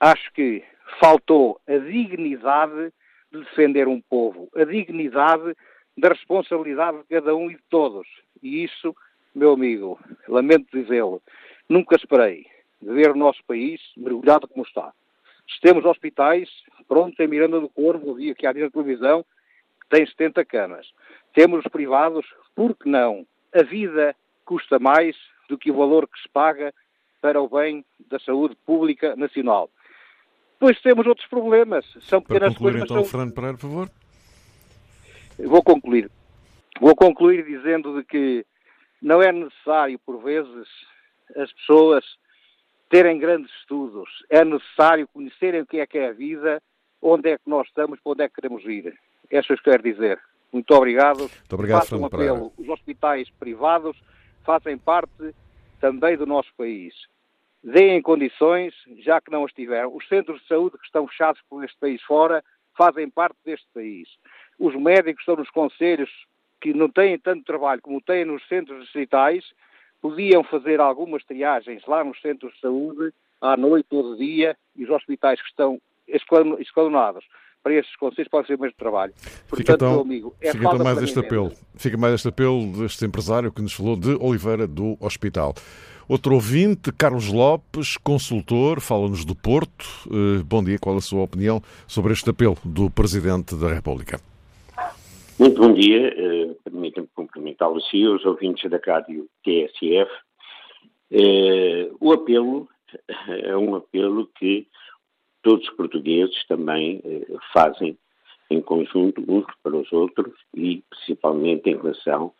acho 0.00 0.32
que 0.32 0.62
faltou 1.00 1.60
a 1.66 1.76
dignidade 1.78 2.92
de 3.32 3.40
defender 3.40 3.88
um 3.88 4.00
povo, 4.00 4.48
a 4.54 4.64
dignidade 4.64 5.56
da 5.96 6.08
responsabilidade 6.08 6.98
de 6.98 7.04
cada 7.04 7.34
um 7.34 7.50
e 7.50 7.54
de 7.54 7.62
todos. 7.70 8.06
E 8.42 8.64
isso, 8.64 8.94
meu 9.34 9.52
amigo, 9.52 9.98
lamento 10.28 10.66
dizê-lo, 10.72 11.22
nunca 11.68 11.96
esperei 11.96 12.46
de 12.80 12.92
ver 12.92 13.10
o 13.10 13.16
nosso 13.16 13.42
país 13.44 13.80
mergulhado 13.96 14.46
como 14.48 14.64
está. 14.64 14.92
Temos 15.60 15.84
hospitais, 15.84 16.48
pronto, 16.86 17.20
em 17.22 17.28
Miranda 17.28 17.60
do 17.60 17.68
Corvo, 17.68 18.18
dia 18.18 18.34
que 18.34 18.52
dia 18.52 18.64
na 18.64 18.70
televisão, 18.70 19.24
que 19.80 19.88
tem 19.88 20.06
70 20.06 20.44
camas. 20.44 20.86
Temos 21.32 21.64
os 21.64 21.70
privados, 21.70 22.26
por 22.54 22.76
que 22.76 22.88
não? 22.88 23.26
A 23.54 23.62
vida 23.62 24.14
custa 24.44 24.78
mais 24.78 25.16
do 25.48 25.56
que 25.56 25.70
o 25.70 25.76
valor 25.76 26.06
que 26.06 26.20
se 26.20 26.28
paga 26.28 26.72
para 27.20 27.40
o 27.40 27.48
bem 27.48 27.84
da 28.10 28.18
saúde 28.18 28.56
pública 28.66 29.16
nacional. 29.16 29.70
Depois 30.64 30.80
temos 30.80 31.06
outros 31.06 31.26
problemas. 31.26 31.84
São 32.00 32.22
pequenas 32.22 32.54
para 32.54 32.58
concluir, 32.58 32.72
coisas. 32.72 32.90
Então, 32.90 33.02
são... 33.02 33.10
Fernando 33.10 33.34
Pereira, 33.34 33.58
por 33.58 33.68
favor. 33.68 33.90
Vou 35.38 35.62
concluir. 35.62 36.10
Vou 36.80 36.96
concluir 36.96 37.44
dizendo 37.44 37.98
de 37.98 38.04
que 38.04 38.46
não 39.02 39.20
é 39.20 39.30
necessário, 39.30 39.98
por 39.98 40.22
vezes, 40.22 40.66
as 41.36 41.52
pessoas 41.52 42.02
terem 42.88 43.18
grandes 43.18 43.52
estudos. 43.60 44.08
É 44.30 44.42
necessário 44.42 45.06
conhecerem 45.08 45.60
o 45.60 45.66
que 45.66 45.80
é 45.80 45.86
que 45.86 45.98
é 45.98 46.08
a 46.08 46.12
vida, 46.12 46.62
onde 47.02 47.28
é 47.28 47.36
que 47.36 47.50
nós 47.50 47.68
estamos, 47.68 48.00
para 48.00 48.12
onde 48.12 48.22
é 48.22 48.28
que 48.28 48.34
queremos 48.36 48.64
ir. 48.64 48.98
É 49.30 49.40
isso 49.40 49.48
que 49.48 49.52
eu 49.52 49.58
quero 49.58 49.82
dizer. 49.82 50.18
Muito 50.50 50.70
obrigado. 50.74 51.18
Muito 51.18 51.52
obrigado, 51.52 51.80
Faço 51.80 51.98
um 51.98 52.06
apelo. 52.06 52.54
Os 52.56 52.68
hospitais 52.70 53.28
privados 53.38 53.98
fazem 54.46 54.78
parte 54.78 55.34
também 55.78 56.16
do 56.16 56.24
nosso 56.24 56.48
país. 56.56 56.94
Deem 57.64 58.02
condições, 58.02 58.74
já 58.98 59.22
que 59.22 59.30
não 59.30 59.44
as 59.44 59.52
tiveram. 59.52 59.96
Os 59.96 60.06
centros 60.06 60.38
de 60.42 60.46
saúde 60.48 60.76
que 60.76 60.84
estão 60.84 61.08
fechados 61.08 61.40
por 61.48 61.64
este 61.64 61.78
país 61.78 62.02
fora 62.02 62.44
fazem 62.76 63.08
parte 63.08 63.36
deste 63.42 63.66
país. 63.72 64.06
Os 64.58 64.74
médicos 64.76 65.22
estão 65.22 65.36
nos 65.36 65.48
conselhos 65.48 66.10
que 66.60 66.74
não 66.74 66.90
têm 66.90 67.18
tanto 67.18 67.44
trabalho 67.44 67.80
como 67.80 68.02
têm 68.02 68.24
nos 68.24 68.46
centros 68.48 68.82
distritais, 68.84 69.44
podiam 70.00 70.44
fazer 70.44 70.80
algumas 70.80 71.24
triagens 71.24 71.82
lá 71.86 72.04
nos 72.04 72.20
centros 72.20 72.52
de 72.54 72.60
saúde, 72.60 73.14
à 73.40 73.56
noite 73.56 73.86
ou 73.90 74.14
de 74.14 74.26
dia, 74.26 74.56
e 74.76 74.84
os 74.84 74.90
hospitais 74.90 75.40
que 75.40 75.48
estão 75.48 75.80
escalonados 76.06 77.24
para 77.62 77.74
estes 77.74 77.96
conselhos 77.96 78.28
pode 78.28 78.46
ser 78.46 78.56
o 78.56 78.60
mesmo 78.60 78.76
trabalho. 78.76 79.14
Portanto, 79.48 79.56
fica 79.56 79.72
então, 79.72 79.92
meu 79.92 80.00
amigo, 80.02 80.36
é 80.38 80.52
fica 80.52 80.66
então 80.66 80.84
mais 80.84 81.02
este 81.02 81.18
apelo. 81.18 81.50
Fica 81.76 81.96
mais 81.96 82.14
este 82.14 82.28
apelo 82.28 82.72
deste 82.72 83.04
empresário 83.06 83.50
que 83.50 83.62
nos 83.62 83.72
falou 83.72 83.96
de 83.96 84.14
Oliveira 84.20 84.66
do 84.66 84.98
Hospital. 85.00 85.54
Outro 86.06 86.34
ouvinte, 86.34 86.92
Carlos 86.92 87.32
Lopes, 87.32 87.96
consultor, 87.96 88.80
fala-nos 88.82 89.24
do 89.24 89.34
Porto. 89.34 89.86
Uh, 90.06 90.44
bom 90.44 90.62
dia, 90.62 90.78
qual 90.78 90.96
a 90.98 91.00
sua 91.00 91.22
opinião 91.22 91.62
sobre 91.88 92.12
este 92.12 92.28
apelo 92.28 92.58
do 92.62 92.90
Presidente 92.90 93.54
da 93.56 93.72
República? 93.72 94.20
Muito 95.38 95.58
bom 95.58 95.72
dia, 95.72 96.14
uh, 96.14 96.54
permitam-me 96.62 97.08
cumprimentá-lo 97.14 97.80
e 97.90 98.06
os 98.06 98.22
ouvintes 98.26 98.70
da 98.70 98.78
rádio 98.84 99.26
TSF. 99.42 100.10
Uh, 101.10 101.96
o 101.98 102.12
apelo 102.12 102.68
é 103.42 103.56
um 103.56 103.74
apelo 103.74 104.28
que 104.38 104.68
todos 105.42 105.66
os 105.66 105.74
portugueses 105.74 106.46
também 106.46 107.00
eh, 107.04 107.26
fazem 107.52 107.98
em 108.50 108.60
conjunto 108.62 109.22
uns 109.28 109.44
para 109.62 109.76
os 109.76 109.92
outros 109.92 110.34
e 110.54 110.82
principalmente 110.88 111.68
em 111.68 111.76
relação 111.76 112.32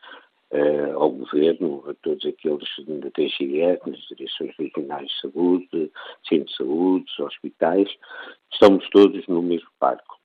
eh, 0.55 0.93
ao 0.93 1.11
governo, 1.11 1.83
a 1.89 1.95
todos 1.95 2.25
aqueles 2.25 2.69
da 2.87 3.11
TGE, 3.11 3.81
nas 3.85 3.99
direções 4.09 4.55
regionais 4.57 5.09
de 5.09 5.21
saúde, 5.21 5.91
centros 6.29 6.51
de 6.53 6.57
saúde, 6.57 7.13
hospitais, 7.19 7.89
estamos 8.53 8.89
todos 8.91 9.27
no 9.27 9.43
mesmo 9.43 9.69
barco. 9.81 10.17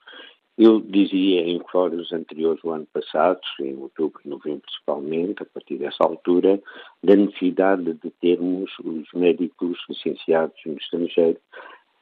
Eu 0.56 0.82
dizia 0.82 1.42
em 1.42 1.60
fóruns 1.72 2.14
anteriores 2.14 2.62
do 2.62 2.70
ano 2.70 2.86
passado, 2.94 3.40
em 3.60 3.76
outubro, 3.78 4.22
novembro 4.24 4.62
principalmente, 4.62 5.42
a 5.42 5.46
partir 5.48 5.78
dessa 5.80 6.04
altura, 6.04 6.62
da 7.04 7.16
necessidade 7.16 7.94
de 7.94 8.12
termos 8.22 8.70
os 8.84 9.12
médicos 9.16 9.80
licenciados 9.90 10.60
no 10.64 10.78
estrangeiro 10.78 11.40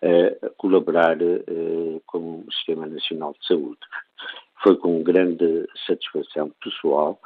a 0.02 0.50
colaborar 0.58 1.18
uh, 1.22 2.02
com 2.06 2.44
o 2.46 2.52
Sistema 2.52 2.88
Nacional 2.88 3.34
de 3.40 3.48
Saúde. 3.48 3.80
Foi 4.62 4.76
com 4.76 5.02
grande 5.02 5.66
satisfação 5.86 6.52
pessoal 6.62 7.20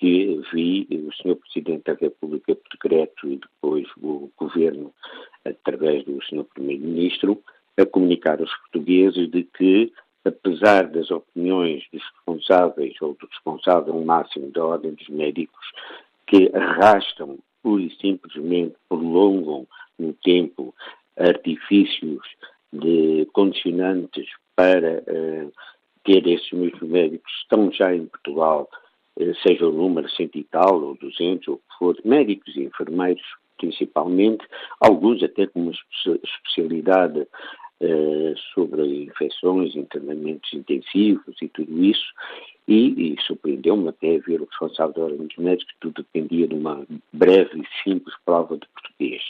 que 0.00 0.40
vi 0.50 0.88
o 0.90 1.12
Sr. 1.12 1.36
Presidente 1.36 1.84
da 1.84 1.92
República 1.92 2.54
por 2.54 2.70
decreto 2.70 3.28
e 3.28 3.36
depois 3.36 3.86
o 4.02 4.30
Governo, 4.38 4.94
através 5.44 6.04
do 6.06 6.22
Sr. 6.24 6.44
Primeiro-Ministro, 6.54 7.42
a 7.78 7.84
comunicar 7.84 8.40
aos 8.40 8.52
portugueses 8.60 9.30
de 9.30 9.44
que, 9.44 9.92
apesar 10.24 10.88
das 10.88 11.10
opiniões 11.10 11.84
dos 11.92 12.02
responsáveis 12.02 12.94
ou 13.02 13.14
do 13.20 13.26
responsável 13.26 14.02
máximo 14.02 14.50
da 14.50 14.64
Ordem 14.64 14.94
dos 14.94 15.08
Médicos, 15.10 15.66
que 16.26 16.50
arrastam 16.54 17.38
pura 17.62 17.82
e 17.82 17.94
simplesmente 17.96 18.74
prolongam 18.88 19.66
no 19.98 20.14
tempo 20.14 20.74
artifícios 21.18 22.22
de 22.72 23.28
condicionantes 23.34 24.26
para 24.56 25.02
uh, 25.02 25.52
ter 26.04 26.26
esses 26.26 26.50
mesmos 26.52 26.88
médicos 26.88 27.30
estão 27.42 27.70
já 27.70 27.94
em 27.94 28.06
Portugal, 28.06 28.66
seja 29.46 29.66
o 29.66 29.72
número 29.72 30.08
cento 30.10 30.36
e 30.36 30.44
tal, 30.44 30.82
ou 30.82 30.94
200, 30.96 31.48
ou 31.48 31.54
o 31.54 31.58
que 31.58 31.78
for, 31.78 31.96
médicos 32.04 32.54
e 32.56 32.62
enfermeiros 32.62 33.22
principalmente, 33.60 34.44
alguns 34.80 35.22
até 35.22 35.46
com 35.46 35.60
uma 35.60 35.72
especialidade 36.24 37.20
uh, 37.20 38.38
sobre 38.54 39.04
infecções, 39.04 39.76
internamentos 39.76 40.52
intensivos 40.54 41.36
e 41.40 41.48
tudo 41.48 41.84
isso, 41.84 42.12
e, 42.66 43.14
e 43.14 43.22
surpreendeu-me 43.22 43.88
até 43.88 44.18
ver 44.18 44.40
o 44.40 44.46
responsável 44.46 44.94
da 44.94 45.02
Ordem 45.02 45.26
dos 45.26 45.36
Médicos 45.36 45.72
que 45.72 45.80
tudo 45.80 46.02
dependia 46.02 46.46
de 46.46 46.54
uma 46.54 46.86
breve 47.12 47.60
e 47.60 47.82
simples 47.82 48.14
prova 48.24 48.56
de 48.56 48.66
português. 48.68 49.22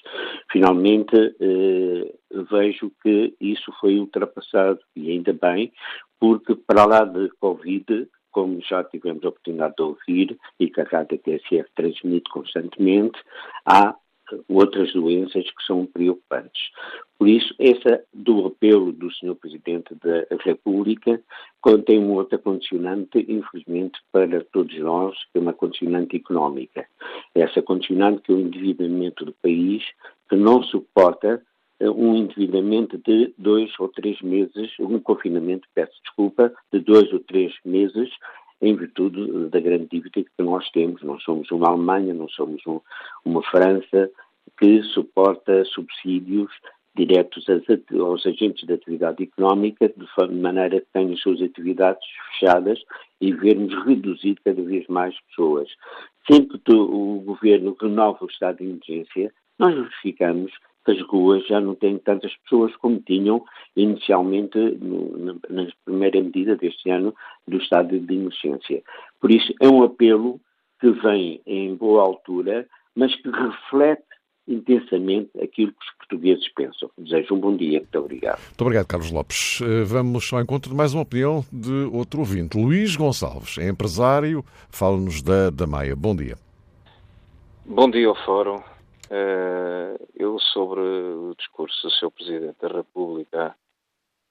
Finalmente, 0.50 1.16
eh, 1.40 2.12
vejo 2.50 2.92
que 3.03 3.35
isso 3.40 3.72
foi 3.81 3.98
ultrapassado, 3.98 4.81
e 4.94 5.11
ainda 5.11 5.33
bem, 5.33 5.72
porque 6.18 6.55
para 6.55 6.85
lá 6.85 7.05
de 7.05 7.31
Covid, 7.40 8.07
como 8.30 8.60
já 8.62 8.84
tivemos 8.84 9.24
a 9.24 9.28
oportunidade 9.28 9.74
de 9.76 9.82
ouvir 9.82 10.38
e 10.58 10.68
que 10.68 10.80
a 10.80 10.84
Rádio 10.84 11.18
TSF 11.18 11.68
transmite 11.74 12.30
constantemente, 12.30 13.18
há 13.66 13.94
outras 14.48 14.92
doenças 14.92 15.44
que 15.44 15.64
são 15.66 15.86
preocupantes. 15.86 16.70
Por 17.18 17.28
isso, 17.28 17.54
essa 17.58 18.02
do 18.14 18.46
apelo 18.46 18.92
do 18.92 19.10
Sr. 19.10 19.34
Presidente 19.34 19.94
da 19.96 20.24
República 20.42 21.20
contém 21.60 21.98
uma 21.98 22.14
outra 22.14 22.38
condicionante, 22.38 23.24
infelizmente, 23.28 23.98
para 24.12 24.42
todos 24.52 24.76
nós, 24.78 25.16
que 25.32 25.38
é 25.38 25.40
uma 25.40 25.52
condicionante 25.52 26.16
económica. 26.16 26.86
Essa 27.34 27.60
condicionante 27.60 28.22
que 28.22 28.32
é 28.32 28.34
o 28.34 28.40
endividamento 28.40 29.24
do 29.24 29.32
país, 29.34 29.84
que 30.28 30.36
não 30.36 30.62
suporta 30.62 31.28
eh, 31.28 31.42
um 31.88 32.14
endividamento 32.14 32.98
de 32.98 33.32
dois 33.38 33.70
ou 33.78 33.88
três 33.88 34.20
meses, 34.20 34.70
um 34.78 34.98
confinamento, 34.98 35.66
peço 35.74 35.92
desculpa, 36.02 36.52
de 36.72 36.80
dois 36.80 37.12
ou 37.12 37.20
três 37.20 37.54
meses, 37.64 38.10
em 38.60 38.76
virtude 38.76 39.48
da 39.48 39.60
grande 39.60 39.88
dívida 39.90 40.22
que 40.22 40.42
nós 40.42 40.68
temos. 40.70 41.02
Não 41.02 41.18
somos 41.20 41.50
uma 41.50 41.68
Alemanha, 41.68 42.12
não 42.12 42.28
somos 42.28 42.60
um, 42.66 42.80
uma 43.24 43.42
França 43.42 44.10
que 44.58 44.82
suporta 44.82 45.64
subsídios 45.64 46.50
diretos 46.94 47.46
aos 47.98 48.26
agentes 48.26 48.66
de 48.66 48.74
atividade 48.74 49.22
económica, 49.22 49.88
de 49.88 50.34
maneira 50.34 50.80
que 50.80 50.86
tenham 50.92 51.12
as 51.12 51.20
suas 51.20 51.40
atividades 51.40 52.02
fechadas 52.32 52.82
e 53.20 53.32
vermos 53.32 53.72
reduzir 53.86 54.36
cada 54.44 54.60
vez 54.62 54.86
mais 54.88 55.14
pessoas. 55.28 55.68
Sempre 56.30 56.58
que 56.58 56.74
o 56.74 57.20
governo 57.20 57.76
renova 57.80 58.18
o 58.22 58.26
estado 58.26 58.58
de 58.58 58.64
emergência, 58.64 59.32
nós 59.58 59.74
verificamos 59.74 60.52
que 60.84 60.92
as 60.92 61.00
ruas 61.02 61.46
já 61.46 61.60
não 61.60 61.74
têm 61.74 61.98
tantas 61.98 62.34
pessoas 62.38 62.74
como 62.76 63.00
tinham 63.00 63.44
inicialmente 63.76 64.58
no, 64.58 65.16
na, 65.18 65.34
na 65.48 65.66
primeira 65.84 66.20
medida 66.20 66.56
deste 66.56 66.90
ano 66.90 67.14
do 67.46 67.58
estado 67.58 67.98
de 67.98 68.14
emergência. 68.14 68.82
Por 69.20 69.30
isso, 69.30 69.52
é 69.60 69.68
um 69.68 69.82
apelo 69.82 70.40
que 70.80 70.90
vem 70.90 71.40
em 71.46 71.74
boa 71.74 72.02
altura, 72.02 72.66
mas 72.94 73.14
que 73.16 73.30
reflete 73.30 74.02
intensamente 74.48 75.30
aquilo 75.40 75.72
que 75.72 75.78
os 75.78 75.96
portugueses 75.98 76.48
pensam. 76.54 76.90
Desejo 76.98 77.34
um 77.34 77.40
bom 77.40 77.56
dia. 77.56 77.78
Muito 77.78 77.98
obrigado. 77.98 78.40
Muito 78.40 78.62
obrigado, 78.62 78.86
Carlos 78.86 79.12
Lopes. 79.12 79.60
Eh, 79.62 79.84
vamos 79.84 80.32
ao 80.32 80.40
encontro 80.40 80.70
de 80.70 80.76
mais 80.76 80.92
uma 80.92 81.02
opinião 81.02 81.44
de 81.52 81.88
outro 81.92 82.20
ouvinte. 82.20 82.58
Luís 82.58 82.96
Gonçalves 82.96 83.58
é 83.58 83.68
empresário, 83.68 84.44
fala-nos 84.70 85.22
da, 85.22 85.50
da 85.50 85.66
Maia. 85.66 85.94
Bom 85.94 86.16
dia. 86.16 86.36
Bom 87.64 87.88
dia 87.88 88.08
ao 88.08 88.16
Fórum. 88.24 88.60
Eh, 89.12 89.98
eu, 90.14 90.38
sobre 90.38 90.80
o 90.80 91.34
discurso 91.36 91.82
do 91.82 91.90
Sr. 91.90 92.10
Presidente 92.12 92.56
da 92.60 92.68
República, 92.68 93.56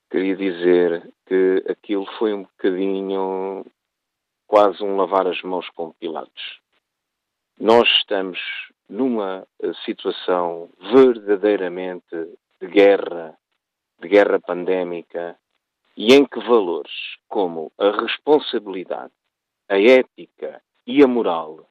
queria 0.09 0.37
dizer 0.37 1.13
que 1.25 1.65
aquilo 1.69 2.05
foi 2.17 2.33
um 2.33 2.43
bocadinho 2.43 3.65
quase 4.47 4.81
um 4.81 4.95
lavar 4.95 5.27
as 5.27 5.41
mãos 5.41 5.69
com 5.71 5.91
Pilatos. 5.91 6.61
Nós 7.59 7.89
estamos 7.97 8.39
numa 8.87 9.45
eh, 9.61 9.73
situação 9.83 10.69
verdadeiramente 10.79 12.15
de 12.61 12.67
guerra, 12.67 13.37
de 13.99 14.07
guerra 14.07 14.39
pandémica, 14.39 15.37
e 15.97 16.13
em 16.13 16.25
que 16.25 16.39
valores 16.39 17.17
como 17.27 17.69
a 17.77 17.91
responsabilidade, 18.01 19.11
a 19.67 19.77
ética 19.77 20.61
e 20.87 21.03
a 21.03 21.07
moral 21.07 21.68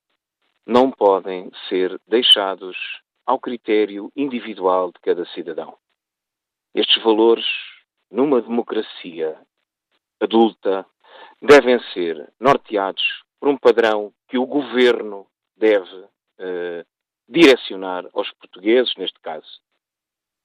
não 0.68 0.90
podem 0.90 1.50
ser 1.66 1.98
deixados 2.06 2.76
ao 3.24 3.40
critério 3.40 4.12
individual 4.14 4.92
de 4.92 5.00
cada 5.00 5.24
cidadão. 5.28 5.78
Estes 6.74 7.02
valores, 7.02 7.46
numa 8.10 8.42
democracia 8.42 9.40
adulta, 10.20 10.84
devem 11.40 11.80
ser 11.94 12.30
norteados 12.38 13.02
por 13.40 13.48
um 13.48 13.56
padrão 13.56 14.12
que 14.28 14.36
o 14.36 14.44
governo 14.44 15.26
deve 15.56 15.96
uh, 15.96 16.86
direcionar 17.26 18.06
aos 18.12 18.30
portugueses, 18.32 18.94
neste 18.98 19.18
caso. 19.20 19.62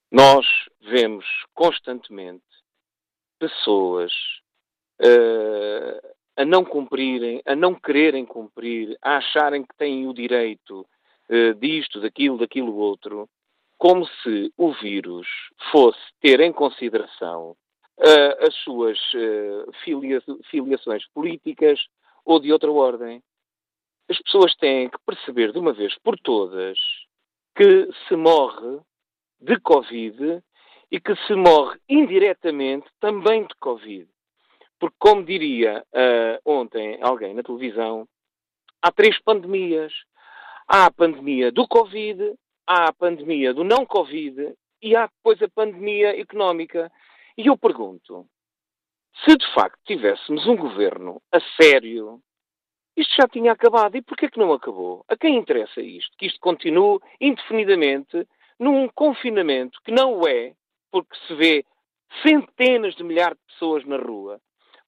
Nós 0.09 0.45
vemos 0.79 1.25
constantemente 1.53 2.45
pessoas 3.39 4.13
uh, 5.01 6.12
a 6.35 6.45
não 6.45 6.63
cumprirem, 6.63 7.41
a 7.45 7.55
não 7.55 7.75
quererem 7.75 8.25
cumprir, 8.25 8.97
a 9.01 9.17
acharem 9.17 9.63
que 9.63 9.75
têm 9.77 10.07
o 10.07 10.13
direito 10.13 10.85
uh, 11.29 11.53
disto, 11.55 12.01
daquilo, 12.01 12.37
daquilo 12.37 12.75
outro, 12.75 13.29
como 13.77 14.05
se 14.05 14.51
o 14.57 14.71
vírus 14.73 15.27
fosse 15.71 15.99
ter 16.21 16.39
em 16.39 16.51
consideração 16.51 17.51
uh, 17.51 18.47
as 18.47 18.55
suas 18.63 18.97
filia 19.83 20.21
filiações 20.49 21.05
políticas 21.13 21.79
ou 22.25 22.39
de 22.39 22.51
outra 22.51 22.71
ordem 22.71 23.21
as 24.09 24.17
pessoas 24.21 24.53
têm 24.55 24.89
que 24.89 24.97
perceber 25.05 25.51
de 25.51 25.59
uma 25.59 25.73
vez 25.73 25.97
por 25.99 26.19
todas 26.19 26.77
que 27.55 27.89
se 28.07 28.15
morre 28.15 28.79
de 29.39 29.59
Covid 29.59 30.43
e 30.91 30.99
que 30.99 31.15
se 31.27 31.35
morre 31.35 31.79
indiretamente 31.87 32.87
também 32.99 33.43
de 33.47 33.55
Covid. 33.59 34.07
Porque, 34.79 34.95
como 34.99 35.23
diria 35.23 35.83
uh, 35.93 36.51
ontem 36.51 36.97
alguém 37.01 37.33
na 37.33 37.43
televisão, 37.43 38.07
há 38.81 38.91
três 38.91 39.19
pandemias. 39.21 39.93
Há 40.67 40.85
a 40.85 40.91
pandemia 40.91 41.51
do 41.51 41.67
Covid, 41.67 42.35
há 42.65 42.87
a 42.89 42.93
pandemia 42.93 43.53
do 43.53 43.63
não 43.63 43.85
Covid 43.85 44.53
e 44.81 44.95
há 44.95 45.07
depois 45.07 45.41
a 45.41 45.49
pandemia 45.49 46.19
económica. 46.19 46.91
E 47.37 47.47
eu 47.47 47.57
pergunto, 47.57 48.25
se 49.23 49.35
de 49.35 49.53
facto 49.53 49.79
tivéssemos 49.85 50.45
um 50.47 50.55
governo 50.55 51.21
a 51.31 51.39
sério, 51.61 52.21
isto 52.95 53.15
já 53.15 53.27
tinha 53.27 53.51
acabado. 53.51 53.95
E 53.95 54.01
porquê 54.01 54.29
que 54.29 54.39
não 54.39 54.53
acabou? 54.53 55.03
A 55.07 55.15
quem 55.15 55.37
interessa 55.37 55.81
isto? 55.81 56.15
Que 56.17 56.27
isto 56.27 56.39
continue 56.39 56.99
indefinidamente 57.19 58.27
num 58.59 58.87
confinamento 58.89 59.79
que 59.83 59.91
não 59.91 60.21
é, 60.27 60.53
porque 60.91 61.15
se 61.27 61.35
vê 61.35 61.65
centenas 62.21 62.95
de 62.95 63.03
milhares 63.03 63.37
de 63.37 63.53
pessoas 63.53 63.85
na 63.85 63.97
rua, 63.97 64.39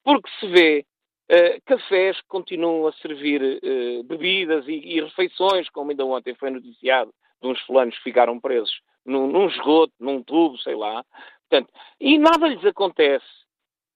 porque 0.06 0.30
se 0.38 0.46
vê 0.46 0.86
uh, 1.32 1.60
cafés 1.66 2.16
que 2.20 2.28
continuam 2.28 2.86
a 2.86 2.92
servir 2.92 3.42
uh, 3.42 4.04
bebidas 4.04 4.64
e, 4.68 4.74
e, 4.74 5.00
refeições, 5.00 5.68
como 5.70 5.90
ainda 5.90 6.06
ontem 6.06 6.32
foi 6.36 6.48
noticiado, 6.48 7.12
de 7.42 7.48
uns 7.48 7.60
fulanos 7.62 7.96
que 7.96 8.04
ficaram 8.04 8.38
presos 8.38 8.80
num, 9.04 9.26
num 9.26 9.48
esgoto, 9.48 9.92
num 9.98 10.22
tubo, 10.22 10.56
sei 10.58 10.76
lá. 10.76 11.04
Portanto, 11.48 11.72
e 12.00 12.18
nada 12.18 12.46
lhes 12.46 12.64
acontece. 12.64 13.26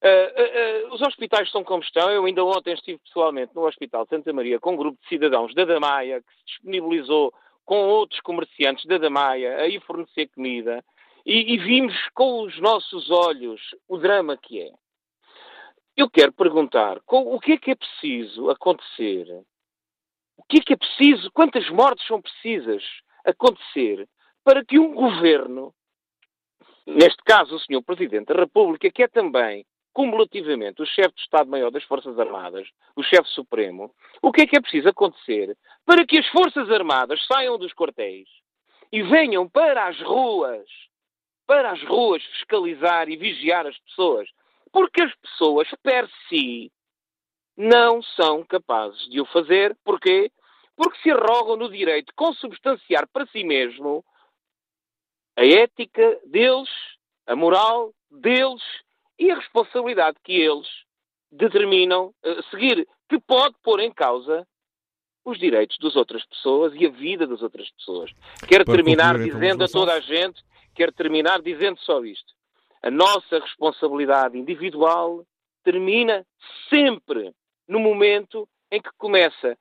Uh, 0.03 0.93
os 0.93 1.01
hospitais 1.01 1.47
estão 1.47 1.63
como 1.63 1.85
estão. 1.85 2.11
Eu 2.11 2.25
ainda 2.25 2.45
ontem 2.45 2.75
estive 2.75 2.99
pessoalmente 2.99 3.55
no 3.55 3.65
Hospital 3.69 4.05
Santa 4.09 4.33
Maria 4.33 4.59
com 4.59 4.73
um 4.73 4.77
grupo 4.77 4.99
de 5.01 5.09
cidadãos 5.09 5.55
da 5.55 5.65
Damaia 5.65 6.21
que 6.23 6.33
se 6.39 6.45
disponibilizou 6.47 7.33
com 7.65 7.87
outros 7.87 8.21
comerciantes 8.23 8.85
da 8.87 8.99
Damaia 8.99 9.59
a 9.59 9.69
ir 9.69 9.81
fornecer 9.83 10.27
comida 10.35 10.85
e, 11.25 11.55
e 11.55 11.59
vimos 11.59 11.95
com 12.15 12.43
os 12.43 12.59
nossos 12.59 13.13
olhos 13.13 13.61
o 13.89 13.97
drama 13.97 14.37
que 14.37 14.61
é. 14.61 14.73
Eu 15.97 16.09
quero 16.09 16.33
perguntar 16.33 17.01
o 17.07 17.41
que 17.41 17.53
é 17.53 17.57
que 17.59 17.71
é 17.71 17.75
preciso 17.75 18.51
acontecer? 18.51 19.27
O 20.37 20.43
que 20.49 20.59
é 20.59 20.61
que 20.61 20.73
é 20.73 20.77
preciso? 20.77 21.31
Quantas 21.33 21.69
mortes 21.69 22.07
são 22.07 22.21
precisas 22.21 22.83
acontecer 23.25 24.09
para 24.43 24.65
que 24.65 24.79
um 24.79 24.95
governo, 24.95 25.75
neste 26.87 27.23
caso 27.25 27.57
o 27.57 27.59
Sr. 27.59 27.83
Presidente 27.85 28.33
da 28.33 28.41
República, 28.41 28.91
que 28.91 29.03
é 29.03 29.09
também 29.09 29.67
cumulativamente 29.93 30.81
o 30.81 30.87
chefe 30.87 31.15
de 31.15 31.21
Estado-Maior 31.23 31.71
das 31.71 31.85
Forças 31.85 32.19
Armadas, 32.19 32.69
o 32.97 33.03
chefe 33.03 33.29
supremo, 33.31 33.93
o 34.23 34.33
que 34.33 34.43
é 34.43 34.47
que 34.47 34.57
é 34.57 34.61
preciso 34.61 34.89
acontecer 34.89 35.57
para 35.85 36.07
que 36.07 36.19
as 36.19 36.27
Forças 36.29 36.71
Armadas 36.71 37.25
saiam 37.27 37.59
dos 37.59 37.73
quartéis 37.75 38.29
e 38.93 39.03
venham 39.03 39.49
para 39.49 39.89
as 39.89 40.01
ruas, 40.01 40.69
para 41.47 41.73
as 41.73 41.83
ruas 41.83 42.23
fiscalizar 42.25 43.09
e 43.09 43.17
vigiar 43.17 43.67
as 43.67 43.79
pessoas? 43.79 44.29
Porque 44.73 45.03
as 45.03 45.15
pessoas, 45.17 45.69
per 45.83 46.09
si, 46.29 46.71
não 47.57 48.03
são 48.03 48.45
capazes 48.45 49.09
de 49.11 49.21
o 49.21 49.27
fazer. 49.27 49.77
Porquê? 49.85 50.31
Porque 50.77 50.99
se 51.03 51.11
arrogam 51.11 51.57
no 51.57 51.71
direito 51.71 52.07
de 52.07 52.15
consubstanciar 52.15 53.07
para 53.13 53.27
si 53.27 53.45
mesmo 53.45 54.05
a 55.37 55.45
ética 55.45 56.21
deles, 56.27 56.71
a 57.27 57.37
moral 57.37 57.93
deles 58.11 58.63
e 59.19 59.31
a 59.31 59.37
responsabilidade 59.37 60.17
que 60.25 60.33
eles 60.33 60.67
determinam 61.31 62.15
uh, 62.25 62.43
seguir, 62.51 62.89
que 63.09 63.19
pode 63.21 63.55
pôr 63.63 63.81
em 63.81 63.93
causa 63.93 64.47
os 65.25 65.39
direitos 65.39 65.77
das 65.79 65.95
outras 65.97 66.25
pessoas 66.25 66.73
e 66.75 66.87
a 66.87 66.91
vida 66.91 67.27
das 67.27 67.43
outras 67.43 67.71
pessoas. 67.71 68.11
Quero 68.49 68.65
terminar 68.65 69.15
concluir, 69.15 69.29
então, 69.29 69.41
dizendo 69.41 69.65
a 69.65 69.69
toda 69.69 69.93
a 69.93 70.01
gente, 70.01 70.43
quero 70.75 70.93
terminar 70.93 71.43
dizendo 71.43 71.79
só 71.81 72.03
isto. 72.05 72.33
A 72.83 72.91
nossa 72.91 73.39
responsabilidade 73.39 74.39
individual 74.39 75.23
termina 75.63 76.25
sempre 76.69 77.33
no 77.69 77.79
momento 77.79 78.49
em 78.73 78.81
que 78.81 78.89
começa 78.97 79.57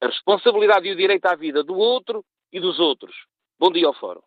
a 0.00 0.06
responsabilidade 0.06 0.86
e 0.88 0.92
o 0.92 0.96
direito 0.96 1.26
à 1.26 1.34
vida 1.34 1.64
do 1.64 1.74
outro 1.74 2.24
e 2.52 2.60
dos 2.60 2.78
outros. 2.78 3.14
Bom 3.58 3.70
dia 3.70 3.86
ao 3.86 3.94
Fórum. 3.94 4.22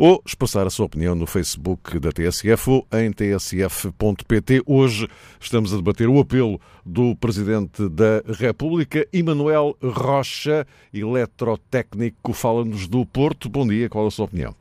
ou 0.00 0.22
expressar 0.24 0.66
a 0.66 0.70
sua 0.70 0.86
opinião 0.86 1.14
no 1.14 1.26
Facebook 1.26 2.00
da 2.00 2.10
TSF 2.10 2.70
ou 2.70 2.86
em 2.90 3.12
tsf.pt. 3.12 4.62
Hoje 4.66 5.06
estamos 5.38 5.74
a 5.74 5.76
debater 5.76 6.08
o 6.08 6.18
apelo 6.18 6.58
do 6.86 7.14
Presidente 7.14 7.86
da 7.86 8.22
República, 8.26 9.06
Emanuel 9.12 9.76
Rocha, 9.82 10.66
eletrotécnico, 10.94 12.32
fala-nos 12.32 12.88
do 12.88 13.04
Porto. 13.04 13.50
Bom 13.50 13.68
dia, 13.68 13.90
qual 13.90 14.06
a 14.06 14.10
sua 14.10 14.24
opinião? 14.24 14.54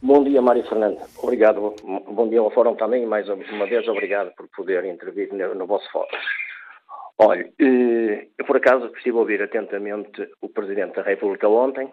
Bom 0.00 0.24
dia, 0.24 0.40
Mário 0.40 0.66
Fernando. 0.66 0.96
Obrigado. 1.22 1.74
Bom 2.10 2.30
dia 2.30 2.40
ao 2.40 2.50
Fórum 2.50 2.74
também 2.74 3.04
mais 3.04 3.28
uma 3.28 3.66
vez 3.66 3.86
obrigado 3.88 4.32
por 4.34 4.48
poder 4.56 4.82
intervir 4.86 5.28
no, 5.30 5.66
vosso 5.66 5.92
fórum. 5.92 6.08
Olha, 7.18 7.46
eh, 7.60 8.28
eu 8.38 8.46
por 8.46 8.56
acaso 8.56 8.86
estive 8.96 9.18
a 9.18 9.20
ouvir 9.20 9.42
atentamente 9.42 10.26
o 10.40 10.48
Presidente 10.48 10.96
da 10.96 11.02
República 11.02 11.46
ontem 11.48 11.92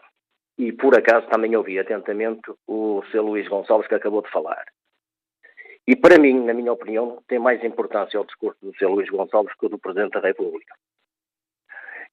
e 0.57 0.71
por 0.71 0.97
acaso 0.97 1.27
também 1.27 1.55
ouvi 1.55 1.79
atentamente 1.79 2.51
o 2.67 3.03
Sr. 3.11 3.21
Luís 3.21 3.47
Gonçalves 3.47 3.87
que 3.87 3.95
acabou 3.95 4.21
de 4.21 4.31
falar. 4.31 4.65
E 5.87 5.95
para 5.95 6.19
mim, 6.19 6.45
na 6.45 6.53
minha 6.53 6.71
opinião, 6.71 7.21
tem 7.27 7.39
mais 7.39 7.63
importância 7.63 8.19
o 8.19 8.25
discurso 8.25 8.57
do 8.61 8.75
Sr. 8.77 8.89
Luís 8.89 9.09
Gonçalves 9.09 9.53
que 9.55 9.65
o 9.65 9.69
do 9.69 9.79
Presidente 9.79 10.13
da 10.13 10.27
República. 10.27 10.73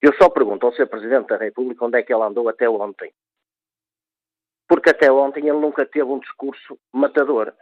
Eu 0.01 0.13
só 0.15 0.29
pergunto 0.29 0.65
ao 0.65 0.73
Sr. 0.73 0.87
Presidente 0.87 1.27
da 1.27 1.37
República 1.37 1.85
onde 1.85 1.99
é 1.99 2.03
que 2.03 2.13
ele 2.13 2.23
andou 2.23 2.49
até 2.49 2.69
ontem 2.69 3.13
porque 4.71 4.89
até 4.89 5.11
ontem 5.11 5.49
ele 5.49 5.59
nunca 5.59 5.85
teve 5.85 6.09
um 6.09 6.19
discurso 6.19 6.79
matador. 6.93 7.53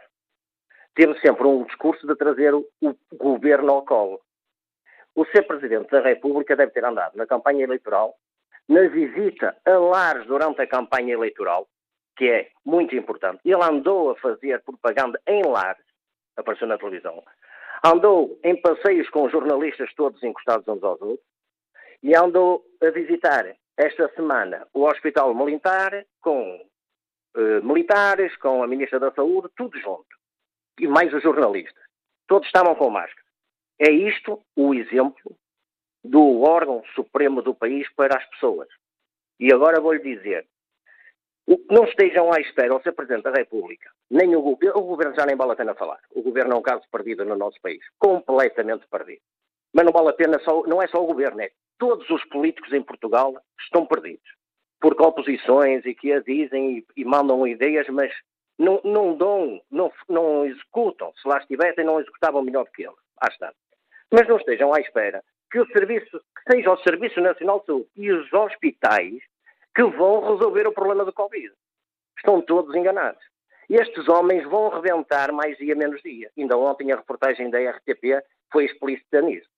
Teve 0.94 1.18
sempre 1.18 1.44
um 1.44 1.64
discurso 1.64 2.06
de 2.06 2.14
trazer 2.14 2.54
o, 2.54 2.64
governo 3.12 3.72
ao 3.72 3.84
colo. 3.84 4.20
O 5.16 5.26
ser 5.26 5.42
Presidente 5.42 5.90
da 5.90 6.00
República 6.00 6.54
deve 6.54 6.70
ter 6.70 6.84
andado 6.84 7.16
na 7.16 7.26
campanha 7.26 7.64
eleitoral, 7.64 8.14
na 8.70 8.86
visita 8.86 9.56
a 9.66 9.70
lares 9.72 10.24
durante 10.28 10.62
a 10.62 10.66
campanha 10.66 11.14
eleitoral, 11.14 11.68
que 12.16 12.30
é 12.30 12.50
muito 12.64 12.94
importante. 12.94 13.40
Ele 13.44 13.62
andou 13.64 14.12
a 14.12 14.16
fazer 14.16 14.62
propaganda 14.62 15.20
em 15.26 15.42
lares, 15.42 15.84
apareceu 16.36 16.68
na 16.68 16.78
televisão. 16.78 17.20
Andou 17.84 18.38
em 18.44 18.54
passeios 18.60 19.10
com 19.10 19.28
jornalistas 19.28 19.92
todos 19.96 20.22
encostados 20.22 20.68
uns 20.68 20.84
aos 20.84 21.02
outros. 21.02 21.26
E 22.00 22.14
andou 22.14 22.64
a 22.80 22.90
visitar 22.90 23.56
esta 23.76 24.08
semana 24.14 24.68
o 24.72 24.84
Hospital 24.84 25.34
Militar 25.34 26.06
com 26.20 26.64
eh, 27.36 27.60
militares, 27.62 28.36
com 28.36 28.62
a 28.62 28.68
Ministra 28.68 29.00
da 29.00 29.10
Saúde, 29.10 29.48
tudo 29.56 29.76
junto. 29.80 30.06
E 30.78 30.86
mais 30.86 31.12
os 31.12 31.22
jornalistas. 31.24 31.82
Todos 32.28 32.46
estavam 32.46 32.76
com 32.76 32.88
máscara. 32.88 33.26
É 33.80 33.90
isto 33.90 34.40
o 34.54 34.72
exemplo 34.74 35.36
do 36.02 36.42
órgão 36.42 36.82
supremo 36.94 37.42
do 37.42 37.54
país 37.54 37.88
para 37.94 38.16
as 38.16 38.24
pessoas. 38.30 38.68
E 39.38 39.52
agora 39.52 39.80
vou-lhe 39.80 40.02
dizer, 40.02 40.46
não 41.70 41.84
estejam 41.84 42.32
à 42.32 42.40
espera 42.40 42.72
ao 42.72 42.82
ser 42.82 42.92
Presidente 42.92 43.24
da 43.24 43.32
República, 43.32 43.90
nem 44.10 44.34
o 44.36 44.42
governo, 44.42 44.80
o 44.80 44.84
governo 44.84 45.14
já 45.14 45.26
nem 45.26 45.36
vale 45.36 45.52
a 45.52 45.56
pena 45.56 45.74
falar. 45.74 46.00
O 46.10 46.22
governo 46.22 46.54
é 46.54 46.56
um 46.56 46.62
caso 46.62 46.84
perdido 46.90 47.24
no 47.24 47.36
nosso 47.36 47.60
país, 47.60 47.80
completamente 47.98 48.86
perdido. 48.88 49.22
Mas 49.72 49.84
não 49.84 49.92
vale 49.92 50.10
a 50.10 50.14
pena 50.14 50.38
só, 50.40 50.62
não 50.66 50.82
é 50.82 50.88
só 50.88 51.02
o 51.02 51.06
governo, 51.06 51.40
é 51.40 51.50
todos 51.78 52.08
os 52.10 52.24
políticos 52.26 52.72
em 52.72 52.82
Portugal 52.82 53.34
estão 53.58 53.86
perdidos 53.86 54.28
porque 54.80 55.02
oposições 55.02 55.84
e 55.84 55.94
que 55.94 56.12
a 56.12 56.20
dizem 56.20 56.78
e, 56.78 56.86
e 56.96 57.04
mandam 57.04 57.46
ideias, 57.46 57.86
mas 57.88 58.10
não, 58.58 58.80
não 58.82 59.16
dão, 59.16 59.60
não, 59.70 59.92
não 60.08 60.46
executam. 60.46 61.12
Se 61.20 61.28
lá 61.28 61.38
estivessem, 61.38 61.84
não 61.84 62.00
executavam 62.00 62.42
melhor 62.42 62.64
do 62.64 62.72
que 62.72 62.82
eles. 62.82 62.96
Está. 63.30 63.52
Mas 64.10 64.26
não 64.26 64.38
estejam 64.38 64.74
à 64.74 64.80
espera 64.80 65.22
que 65.50 65.60
o 65.60 65.66
serviço, 65.68 66.20
que 66.36 66.52
seja 66.52 66.72
o 66.72 66.78
Serviço 66.78 67.20
Nacional 67.20 67.60
de 67.60 67.66
Saúde 67.66 67.88
e 67.96 68.10
os 68.12 68.32
hospitais 68.32 69.20
que 69.74 69.82
vão 69.82 70.32
resolver 70.32 70.66
o 70.66 70.72
problema 70.72 71.04
do 71.04 71.12
Covid. 71.12 71.52
Estão 72.16 72.40
todos 72.42 72.74
enganados. 72.74 73.22
Estes 73.68 74.08
homens 74.08 74.44
vão 74.44 74.68
reventar 74.68 75.32
mais 75.32 75.56
dia 75.58 75.74
menos 75.74 76.02
dia. 76.02 76.30
Ainda 76.36 76.56
ontem 76.56 76.92
a 76.92 76.96
reportagem 76.96 77.50
da 77.50 77.58
RTP 77.58 78.22
foi 78.52 78.64
explícita 78.64 79.20
nisso. 79.22 79.48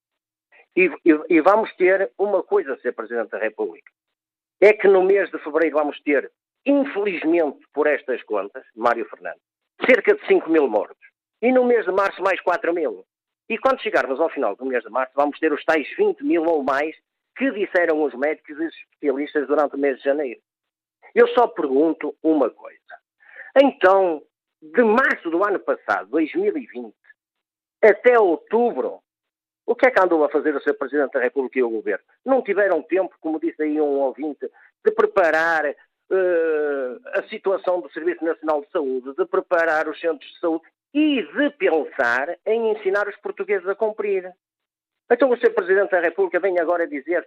E, 0.76 0.90
e, 1.04 1.20
e 1.28 1.40
vamos 1.40 1.74
ter 1.76 2.10
uma 2.18 2.42
coisa 2.42 2.74
a 2.74 2.78
ser 2.78 2.92
Presidente 2.92 3.30
da 3.30 3.38
República 3.38 3.90
é 4.62 4.72
que 4.72 4.86
no 4.86 5.02
mês 5.02 5.28
de 5.32 5.38
fevereiro 5.40 5.76
vamos 5.76 6.00
ter, 6.02 6.30
infelizmente 6.64 7.58
por 7.74 7.88
estas 7.88 8.22
contas, 8.22 8.64
Mário 8.76 9.04
Fernandes, 9.10 9.42
cerca 9.84 10.14
de 10.14 10.24
5 10.28 10.48
mil 10.48 10.68
mortos. 10.68 11.04
E 11.42 11.50
no 11.50 11.64
mês 11.64 11.84
de 11.84 11.90
março 11.90 12.22
mais 12.22 12.40
4 12.40 12.72
mil. 12.72 13.04
E 13.48 13.58
quando 13.58 13.82
chegarmos 13.82 14.20
ao 14.20 14.30
final 14.30 14.56
do 14.56 14.64
mês 14.64 14.82
de 14.82 14.90
março 14.90 15.12
vamos 15.14 15.38
ter 15.38 15.52
os 15.52 15.64
tais 15.64 15.88
20 15.96 16.22
mil 16.24 16.44
ou 16.44 16.62
mais 16.62 16.96
que 17.36 17.50
disseram 17.50 18.02
os 18.02 18.14
médicos 18.14 18.58
e 18.58 18.64
os 18.66 18.74
especialistas 18.74 19.46
durante 19.46 19.74
o 19.74 19.78
mês 19.78 19.98
de 19.98 20.04
janeiro. 20.04 20.40
Eu 21.14 21.28
só 21.28 21.46
pergunto 21.46 22.14
uma 22.22 22.50
coisa. 22.50 22.78
Então, 23.60 24.22
de 24.60 24.82
março 24.82 25.28
do 25.30 25.44
ano 25.44 25.58
passado, 25.58 26.08
2020, 26.10 26.94
até 27.82 28.18
outubro, 28.18 29.00
o 29.66 29.74
que 29.74 29.86
é 29.86 29.90
que 29.90 30.00
andou 30.00 30.24
a 30.24 30.30
fazer 30.30 30.54
o 30.54 30.60
Sr. 30.60 30.74
Presidente 30.74 31.12
da 31.12 31.20
República 31.20 31.58
e 31.58 31.62
o 31.62 31.70
Governo? 31.70 32.04
Não 32.24 32.42
tiveram 32.42 32.82
tempo, 32.82 33.14
como 33.20 33.40
disse 33.40 33.62
aí 33.62 33.80
um 33.80 34.00
ouvinte, 34.00 34.48
de 34.84 34.92
preparar 34.92 35.64
uh, 35.66 37.08
a 37.14 37.22
situação 37.28 37.80
do 37.80 37.90
Serviço 37.92 38.24
Nacional 38.24 38.62
de 38.62 38.70
Saúde, 38.70 39.14
de 39.14 39.26
preparar 39.26 39.88
os 39.88 39.98
centros 40.00 40.30
de 40.30 40.38
saúde 40.38 40.64
e 40.94 41.22
de 41.22 41.50
pensar 41.50 42.36
em 42.46 42.72
ensinar 42.72 43.08
os 43.08 43.16
portugueses 43.16 43.66
a 43.68 43.74
cumprir. 43.74 44.30
Então 45.10 45.30
o 45.30 45.36
Sr. 45.36 45.52
Presidente 45.54 45.90
da 45.90 46.00
República 46.00 46.40
vem 46.40 46.58
agora 46.58 46.86
dizer, 46.86 47.26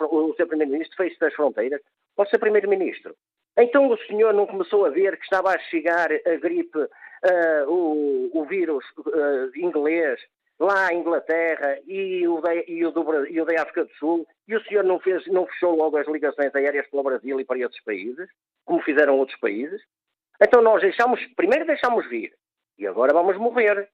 o 0.00 0.34
Sr. 0.34 0.46
Primeiro-Ministro 0.46 0.96
feche 0.96 1.16
as 1.24 1.34
fronteiras. 1.34 1.80
O 2.16 2.24
Sr. 2.26 2.38
Primeiro-Ministro, 2.38 3.14
então 3.56 3.88
o 3.88 3.98
senhor 4.06 4.32
não 4.32 4.46
começou 4.46 4.84
a 4.84 4.90
ver 4.90 5.16
que 5.16 5.24
estava 5.24 5.50
a 5.50 5.58
chegar 5.58 6.10
a 6.12 6.36
gripe, 6.36 6.78
uh, 6.78 7.68
o, 7.68 8.30
o, 8.32 8.44
vírus 8.44 8.84
uh, 8.98 9.50
inglês, 9.56 10.20
lá 10.58 10.88
à 10.88 10.94
Inglaterra 10.94 11.78
e 11.86 12.26
o, 12.26 12.40
da, 12.40 12.54
e, 12.54 12.84
o 12.84 12.90
do, 12.90 13.26
e 13.26 13.40
o 13.40 13.44
da 13.44 13.62
África 13.62 13.84
do 13.84 13.92
Sul, 13.94 14.26
e 14.48 14.56
o 14.56 14.62
senhor 14.64 14.84
não, 14.84 14.98
fez, 15.00 15.26
não 15.26 15.46
fechou 15.46 15.74
logo 15.74 15.96
as 15.96 16.06
ligações 16.08 16.54
aéreas 16.54 16.86
para 16.88 17.00
o 17.00 17.02
Brasil 17.02 17.40
e 17.40 17.44
para 17.44 17.58
esses 17.58 17.82
países, 17.82 18.28
como 18.64 18.82
fizeram 18.82 19.18
outros 19.18 19.38
países? 19.38 19.82
Então 20.42 20.62
nós 20.62 20.80
deixamos, 20.80 21.20
primeiro 21.36 21.66
deixamos 21.66 22.08
vir, 22.08 22.32
e 22.78 22.86
agora 22.86 23.12
vamos 23.12 23.36
morrer. 23.36 23.88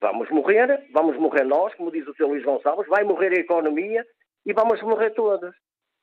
Vamos 0.00 0.28
morrer, 0.30 0.86
vamos 0.92 1.16
morrer 1.16 1.44
nós, 1.44 1.74
como 1.74 1.90
diz 1.90 2.06
o 2.06 2.14
Sr. 2.14 2.26
Luís 2.26 2.44
Gonçalves, 2.44 2.88
vai 2.88 3.04
morrer 3.04 3.32
a 3.32 3.40
economia 3.40 4.04
e 4.44 4.52
vamos 4.52 4.82
morrer 4.82 5.10
todos. 5.10 5.54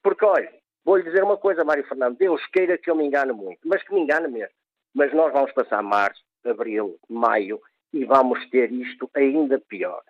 Porque, 0.01 0.25
olha, 0.25 0.51
vou-lhe 0.83 1.03
dizer 1.03 1.23
uma 1.23 1.37
coisa, 1.37 1.63
Mário 1.63 1.87
Fernando, 1.87 2.17
Deus 2.17 2.41
queira 2.47 2.77
que 2.77 2.89
eu 2.89 2.95
me 2.95 3.05
engane 3.05 3.31
muito, 3.31 3.59
mas 3.65 3.83
que 3.83 3.93
me 3.93 4.01
engane 4.01 4.27
mesmo. 4.27 4.55
Mas 4.93 5.13
nós 5.13 5.31
vamos 5.31 5.51
passar 5.53 5.83
março, 5.83 6.21
abril, 6.43 6.97
maio 7.07 7.61
e 7.93 8.03
vamos 8.05 8.49
ter 8.49 8.71
isto 8.71 9.09
ainda 9.13 9.59
pior. 9.59 10.01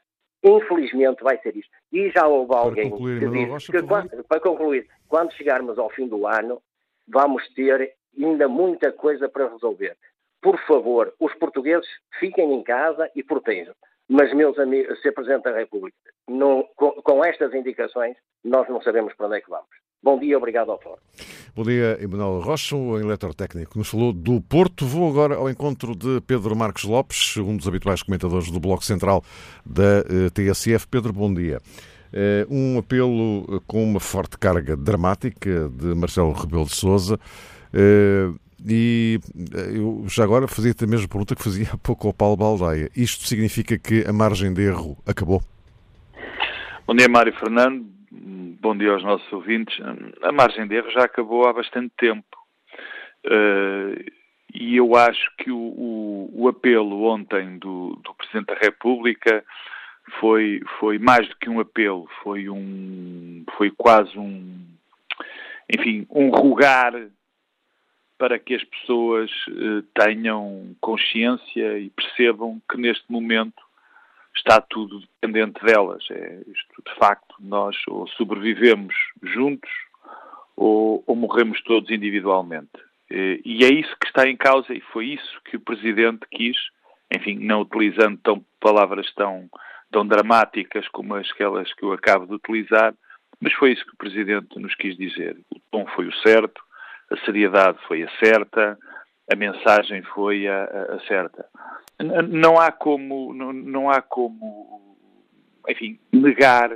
Infelizmente 0.43 1.21
vai 1.23 1.37
ser 1.39 1.55
isto. 1.55 1.71
E 1.91 2.09
já 2.11 2.25
houve 2.27 2.55
alguém 2.55 2.89
concluir, 2.89 3.19
que 3.19 3.45
Rocha, 3.45 3.71
que, 3.71 3.83
quando, 3.83 4.23
para 4.23 4.39
concluir, 4.39 4.87
quando 5.07 5.33
chegarmos 5.33 5.77
ao 5.77 5.89
fim 5.89 6.07
do 6.07 6.25
ano, 6.25 6.61
vamos 7.07 7.47
ter 7.53 7.93
ainda 8.17 8.47
muita 8.47 8.91
coisa 8.91 9.27
para 9.27 9.49
resolver 9.49 9.97
por 10.41 10.59
favor, 10.65 11.13
os 11.19 11.33
portugueses 11.35 11.87
fiquem 12.19 12.53
em 12.53 12.63
casa 12.63 13.09
e 13.15 13.23
protejam. 13.23 13.73
Mas, 14.09 14.33
meus 14.33 14.57
amigos, 14.59 14.99
Sr. 15.01 15.13
Presidente 15.13 15.43
da 15.43 15.55
República, 15.55 15.95
não, 16.27 16.67
com, 16.75 16.91
com, 16.91 17.23
estas 17.23 17.53
indicações, 17.53 18.17
nós 18.43 18.67
não 18.67 18.81
sabemos 18.81 19.13
para 19.15 19.27
onde 19.27 19.37
é 19.37 19.41
que 19.41 19.49
vamos. 19.49 19.69
Bom 20.03 20.19
dia, 20.19 20.37
obrigado 20.37 20.71
ao 20.71 20.81
Fórum. 20.81 20.97
Bom 21.55 21.63
dia, 21.63 21.97
Emanuel 22.01 22.39
Rocha, 22.39 22.75
o 22.75 22.99
eletrotécnico, 22.99 23.77
nos 23.77 23.89
falou 23.89 24.11
do 24.11 24.41
Porto. 24.41 24.85
Vou 24.85 25.07
agora 25.07 25.35
ao 25.35 25.49
encontro 25.49 25.95
de 25.95 26.19
Pedro 26.21 26.55
Marcos 26.55 26.83
Lopes, 26.83 27.37
um 27.37 27.55
dos 27.55 27.67
habituais 27.67 28.01
comentadores 28.01 28.49
do 28.49 28.59
Bloco 28.59 28.83
Central 28.83 29.23
da 29.65 29.99
eh, 29.99 30.29
TSF. 30.33 30.87
Pedro, 30.87 31.13
bom 31.13 31.31
dia. 31.33 31.59
Eh, 32.11 32.45
um 32.49 32.79
apelo 32.79 33.61
com 33.67 33.83
uma 33.83 33.99
forte 33.99 34.37
carga 34.37 34.75
dramática 34.75 35.69
de 35.69 35.93
Marcelo 35.93 36.33
Rebelo 36.33 36.65
de 36.65 36.75
Sousa. 36.75 37.19
Eh, 37.73 38.29
e 38.67 39.19
eh, 39.53 39.77
eu 39.77 40.05
já 40.07 40.23
agora 40.23 40.47
fazia-te 40.47 40.83
a 40.83 40.87
mesma 40.87 41.07
pergunta 41.07 41.35
que 41.35 41.43
fazia 41.43 41.67
há 41.73 41.77
pouco 41.77 42.07
ao 42.07 42.13
Paulo 42.13 42.37
Baldaia. 42.37 42.89
Isto 42.95 43.27
significa 43.27 43.77
que 43.77 44.05
a 44.07 44.13
margem 44.13 44.53
de 44.53 44.61
erro 44.63 44.97
acabou? 45.05 45.41
Bom 46.85 46.95
dia, 46.95 47.07
Mário 47.09 47.33
Fernando. 47.37 47.85
Bom 48.11 48.77
dia 48.77 48.91
aos 48.91 49.03
nossos 49.03 49.31
ouvintes. 49.33 49.75
A 50.21 50.31
margem 50.31 50.67
de 50.67 50.75
erro 50.75 50.91
já 50.91 51.05
acabou 51.05 51.47
há 51.47 51.53
bastante 51.53 51.91
tempo. 51.97 52.37
Uh, 53.25 54.11
e 54.53 54.75
eu 54.75 54.95
acho 54.95 55.31
que 55.37 55.49
o, 55.49 55.57
o, 55.57 56.31
o 56.33 56.47
apelo 56.47 57.03
ontem 57.03 57.57
do, 57.57 57.99
do, 58.03 58.13
Presidente 58.15 58.47
da 58.47 58.55
República 58.55 59.43
foi, 60.19 60.61
foi 60.79 60.99
mais 60.99 61.27
do 61.29 61.35
que 61.37 61.49
um 61.49 61.59
apelo, 61.59 62.07
foi 62.21 62.49
um 62.49 63.45
foi 63.57 63.71
quase 63.71 64.17
um 64.17 64.61
enfim, 65.73 66.05
um 66.09 66.29
rogar 66.29 66.93
para 68.21 68.37
que 68.37 68.53
as 68.53 68.63
pessoas 68.63 69.31
eh, 69.49 69.81
tenham 69.95 70.75
consciência 70.79 71.79
e 71.79 71.89
percebam 71.89 72.61
que 72.69 72.77
neste 72.77 73.03
momento 73.11 73.59
está 74.37 74.61
tudo 74.61 74.99
dependente 74.99 75.59
delas. 75.65 76.05
É, 76.11 76.41
isto, 76.45 76.83
de 76.87 76.95
facto, 76.99 77.33
nós 77.39 77.75
ou 77.87 78.07
sobrevivemos 78.09 78.93
juntos 79.23 79.71
ou, 80.55 81.03
ou 81.07 81.15
morremos 81.15 81.63
todos 81.63 81.89
individualmente. 81.89 82.69
E, 83.09 83.41
e 83.43 83.65
é 83.65 83.73
isso 83.73 83.97
que 83.99 84.05
está 84.05 84.29
em 84.29 84.37
causa 84.37 84.71
e 84.71 84.81
foi 84.93 85.07
isso 85.07 85.41
que 85.45 85.57
o 85.57 85.61
Presidente 85.61 86.27
quis, 86.29 86.57
enfim, 87.11 87.39
não 87.39 87.61
utilizando 87.61 88.19
tão, 88.21 88.45
palavras 88.59 89.11
tão, 89.15 89.49
tão 89.91 90.05
dramáticas 90.05 90.87
como 90.89 91.15
aquelas 91.15 91.73
que 91.73 91.83
eu 91.83 91.91
acabo 91.91 92.27
de 92.27 92.35
utilizar, 92.35 92.93
mas 93.39 93.51
foi 93.53 93.71
isso 93.71 93.83
que 93.83 93.95
o 93.95 93.97
Presidente 93.97 94.59
nos 94.59 94.75
quis 94.75 94.95
dizer. 94.95 95.39
O 95.49 95.59
tom 95.71 95.87
foi 95.95 96.05
o 96.05 96.13
certo, 96.17 96.61
a 97.11 97.25
seriedade 97.25 97.77
foi 97.87 98.03
a 98.03 98.09
certa, 98.23 98.77
a 99.31 99.35
mensagem 99.35 100.01
foi 100.03 100.47
a, 100.47 100.63
a, 100.63 100.99
certa. 101.07 101.45
Não 102.29 102.59
há 102.59 102.71
como, 102.71 103.33
não, 103.33 103.53
não, 103.53 103.89
há 103.89 104.01
como, 104.01 104.97
enfim, 105.67 105.99
negar 106.11 106.71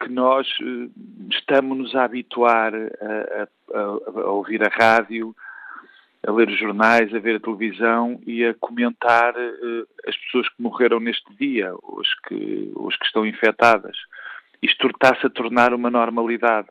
que 0.00 0.08
nós 0.10 0.46
eh, 0.60 0.88
estamos-nos 1.30 1.94
a 1.94 2.04
habituar 2.04 2.74
a, 2.74 3.48
a, 3.78 4.28
ouvir 4.30 4.62
a 4.62 4.68
rádio, 4.68 5.34
a 6.26 6.30
ler 6.30 6.48
os 6.48 6.58
jornais, 6.58 7.14
a 7.14 7.18
ver 7.18 7.36
a 7.36 7.40
televisão 7.40 8.20
e 8.26 8.44
a 8.44 8.54
comentar 8.54 9.34
uh, 9.34 9.86
as 10.06 10.16
pessoas 10.16 10.48
que 10.48 10.62
morreram 10.62 11.00
neste 11.00 11.34
dia, 11.36 11.72
os 11.82 12.08
que, 12.26 12.72
os 12.76 12.96
que 12.96 13.06
estão 13.06 13.26
infectadas. 13.26 13.96
Isto 14.62 14.88
está-se 14.88 15.26
a 15.26 15.30
tornar 15.30 15.74
uma 15.74 15.90
normalidade. 15.90 16.68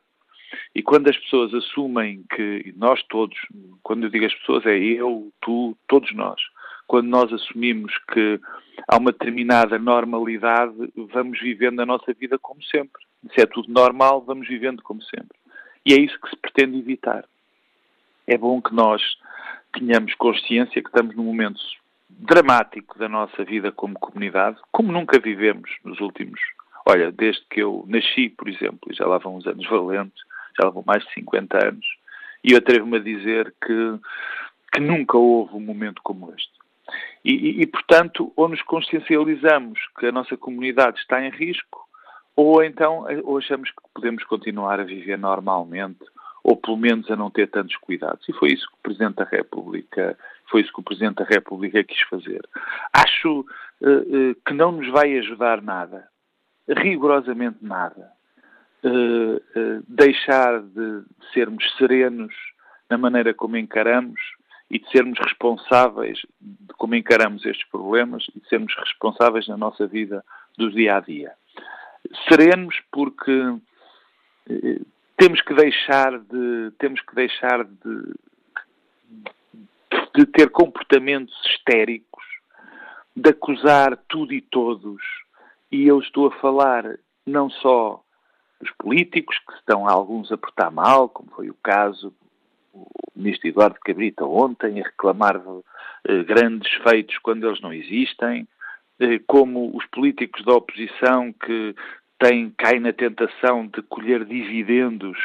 E 0.75 0.81
quando 0.81 1.09
as 1.09 1.17
pessoas 1.17 1.53
assumem 1.53 2.23
que 2.35 2.73
nós 2.77 3.01
todos, 3.09 3.37
quando 3.83 4.03
eu 4.03 4.09
digo 4.09 4.25
as 4.25 4.35
pessoas, 4.35 4.65
é 4.65 4.77
eu, 4.77 5.31
tu, 5.41 5.77
todos 5.87 6.13
nós, 6.13 6.39
quando 6.87 7.07
nós 7.07 7.31
assumimos 7.31 7.97
que 8.11 8.39
há 8.87 8.97
uma 8.97 9.11
determinada 9.11 9.79
normalidade, 9.79 10.73
vamos 10.95 11.39
vivendo 11.39 11.79
a 11.81 11.85
nossa 11.85 12.13
vida 12.13 12.37
como 12.37 12.61
sempre. 12.63 13.01
Se 13.33 13.41
é 13.41 13.45
tudo 13.45 13.71
normal, 13.71 14.21
vamos 14.21 14.47
vivendo 14.47 14.81
como 14.81 15.01
sempre. 15.03 15.37
E 15.85 15.93
é 15.93 15.99
isso 15.99 16.19
que 16.19 16.29
se 16.29 16.35
pretende 16.35 16.77
evitar. 16.77 17.25
É 18.27 18.37
bom 18.37 18.61
que 18.61 18.73
nós 18.73 19.01
tenhamos 19.73 20.13
consciência 20.15 20.81
que 20.81 20.89
estamos 20.89 21.15
num 21.15 21.23
momento 21.23 21.59
dramático 22.09 22.99
da 22.99 23.09
nossa 23.09 23.43
vida 23.43 23.71
como 23.71 23.97
comunidade, 23.97 24.57
como 24.71 24.91
nunca 24.91 25.19
vivemos 25.19 25.71
nos 25.83 25.99
últimos. 25.99 26.39
Olha, 26.85 27.11
desde 27.11 27.43
que 27.49 27.61
eu 27.61 27.85
nasci, 27.87 28.29
por 28.29 28.49
exemplo, 28.49 28.91
e 28.91 28.93
já 28.93 29.05
lá 29.05 29.17
vão 29.17 29.35
uns 29.35 29.47
anos 29.47 29.67
valentes, 29.67 30.21
já 30.59 30.65
levam 30.65 30.83
mais 30.85 31.03
de 31.03 31.13
50 31.13 31.67
anos, 31.67 31.85
e 32.43 32.51
eu 32.53 32.57
atrevo-me 32.57 32.97
a 32.97 33.01
dizer 33.01 33.53
que, 33.63 33.99
que 34.73 34.79
nunca 34.79 35.17
houve 35.17 35.55
um 35.55 35.59
momento 35.59 36.01
como 36.03 36.33
este. 36.33 36.51
E, 37.23 37.33
e, 37.33 37.61
e, 37.61 37.67
portanto, 37.67 38.33
ou 38.35 38.49
nos 38.49 38.61
consciencializamos 38.63 39.79
que 39.99 40.07
a 40.07 40.11
nossa 40.11 40.35
comunidade 40.35 40.99
está 40.99 41.23
em 41.23 41.29
risco, 41.29 41.79
ou 42.35 42.63
então 42.63 43.05
ou 43.23 43.37
achamos 43.37 43.69
que 43.69 43.81
podemos 43.93 44.23
continuar 44.23 44.79
a 44.79 44.83
viver 44.83 45.17
normalmente, 45.17 45.99
ou 46.43 46.57
pelo 46.57 46.77
menos 46.77 47.09
a 47.11 47.15
não 47.15 47.29
ter 47.29 47.47
tantos 47.47 47.75
cuidados. 47.77 48.27
E 48.27 48.33
foi 48.33 48.49
isso 48.49 48.67
que 48.67 48.73
o 48.73 48.83
Presidente 48.83 49.15
da 49.15 49.23
República, 49.23 50.17
foi 50.49 50.61
isso 50.61 50.73
que 50.73 50.79
o 50.79 50.83
Presidente 50.83 51.17
da 51.17 51.25
República 51.25 51.83
quis 51.83 52.01
fazer. 52.09 52.41
Acho 52.93 53.45
uh, 53.81 54.31
uh, 54.31 54.35
que 54.45 54.53
não 54.53 54.71
nos 54.71 54.89
vai 54.89 55.17
ajudar 55.19 55.61
nada, 55.61 56.07
rigorosamente 56.67 57.57
nada, 57.61 58.11
deixar 59.87 60.61
de 60.61 61.03
sermos 61.33 61.63
serenos 61.77 62.33
na 62.89 62.97
maneira 62.97 63.33
como 63.33 63.57
encaramos 63.57 64.19
e 64.69 64.79
de 64.79 64.89
sermos 64.89 65.19
responsáveis 65.19 66.19
de 66.39 66.73
como 66.77 66.95
encaramos 66.95 67.45
estes 67.45 67.67
problemas 67.69 68.25
e 68.33 68.39
de 68.39 68.47
sermos 68.47 68.73
responsáveis 68.75 69.47
na 69.47 69.57
nossa 69.57 69.85
vida 69.85 70.23
do 70.57 70.71
dia 70.71 70.97
a 70.97 70.99
dia. 70.99 71.33
Serenos 72.27 72.75
porque 72.91 73.31
uh, 73.31 74.85
temos 75.17 75.41
que 75.41 75.53
deixar 75.53 76.17
de 76.19 76.71
temos 76.79 77.01
que 77.01 77.13
deixar 77.13 77.65
de, 77.65 78.13
de 80.15 80.25
ter 80.25 80.49
comportamentos 80.49 81.35
histéricos, 81.45 82.23
de 83.15 83.29
acusar 83.29 83.97
tudo 84.07 84.33
e 84.33 84.41
todos. 84.41 85.01
E 85.71 85.85
eu 85.85 85.99
estou 85.99 86.27
a 86.27 86.39
falar 86.39 86.97
não 87.25 87.49
só 87.49 88.03
dos 88.61 88.71
políticos, 88.77 89.37
que 89.39 89.53
estão 89.55 89.87
alguns 89.87 90.31
a 90.31 90.37
portar 90.37 90.71
mal, 90.71 91.09
como 91.09 91.31
foi 91.31 91.49
o 91.49 91.57
caso 91.63 92.13
do 92.73 92.87
ministro 93.15 93.49
Eduardo 93.49 93.79
Cabrita 93.83 94.23
ontem, 94.25 94.79
a 94.79 94.83
reclamar 94.83 95.41
eh, 96.05 96.23
grandes 96.23 96.71
feitos 96.87 97.17
quando 97.19 97.47
eles 97.47 97.61
não 97.61 97.73
existem, 97.73 98.47
eh, 98.99 99.19
como 99.27 99.75
os 99.75 99.85
políticos 99.87 100.43
da 100.45 100.53
oposição 100.53 101.33
que 101.33 101.75
têm, 102.19 102.51
caem 102.57 102.79
na 102.79 102.93
tentação 102.93 103.67
de 103.67 103.81
colher 103.83 104.23
dividendos 104.25 105.17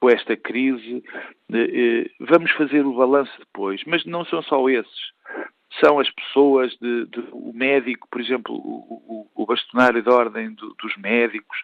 com 0.00 0.08
esta 0.08 0.36
crise. 0.36 1.04
Eh, 1.52 2.10
vamos 2.20 2.50
fazer 2.52 2.84
o 2.84 2.94
balanço 2.94 3.32
depois, 3.38 3.82
mas 3.86 4.04
não 4.04 4.24
são 4.24 4.42
só 4.42 4.68
esses. 4.68 5.18
São 5.84 6.00
as 6.00 6.10
pessoas, 6.10 6.74
de, 6.80 7.06
de 7.06 7.28
o 7.30 7.52
médico, 7.54 8.08
por 8.10 8.20
exemplo, 8.20 8.54
o, 8.54 9.28
o, 9.36 9.42
o 9.42 9.46
bastonário 9.46 10.02
de 10.02 10.08
ordem 10.08 10.50
do, 10.54 10.74
dos 10.74 10.96
médicos, 10.96 11.58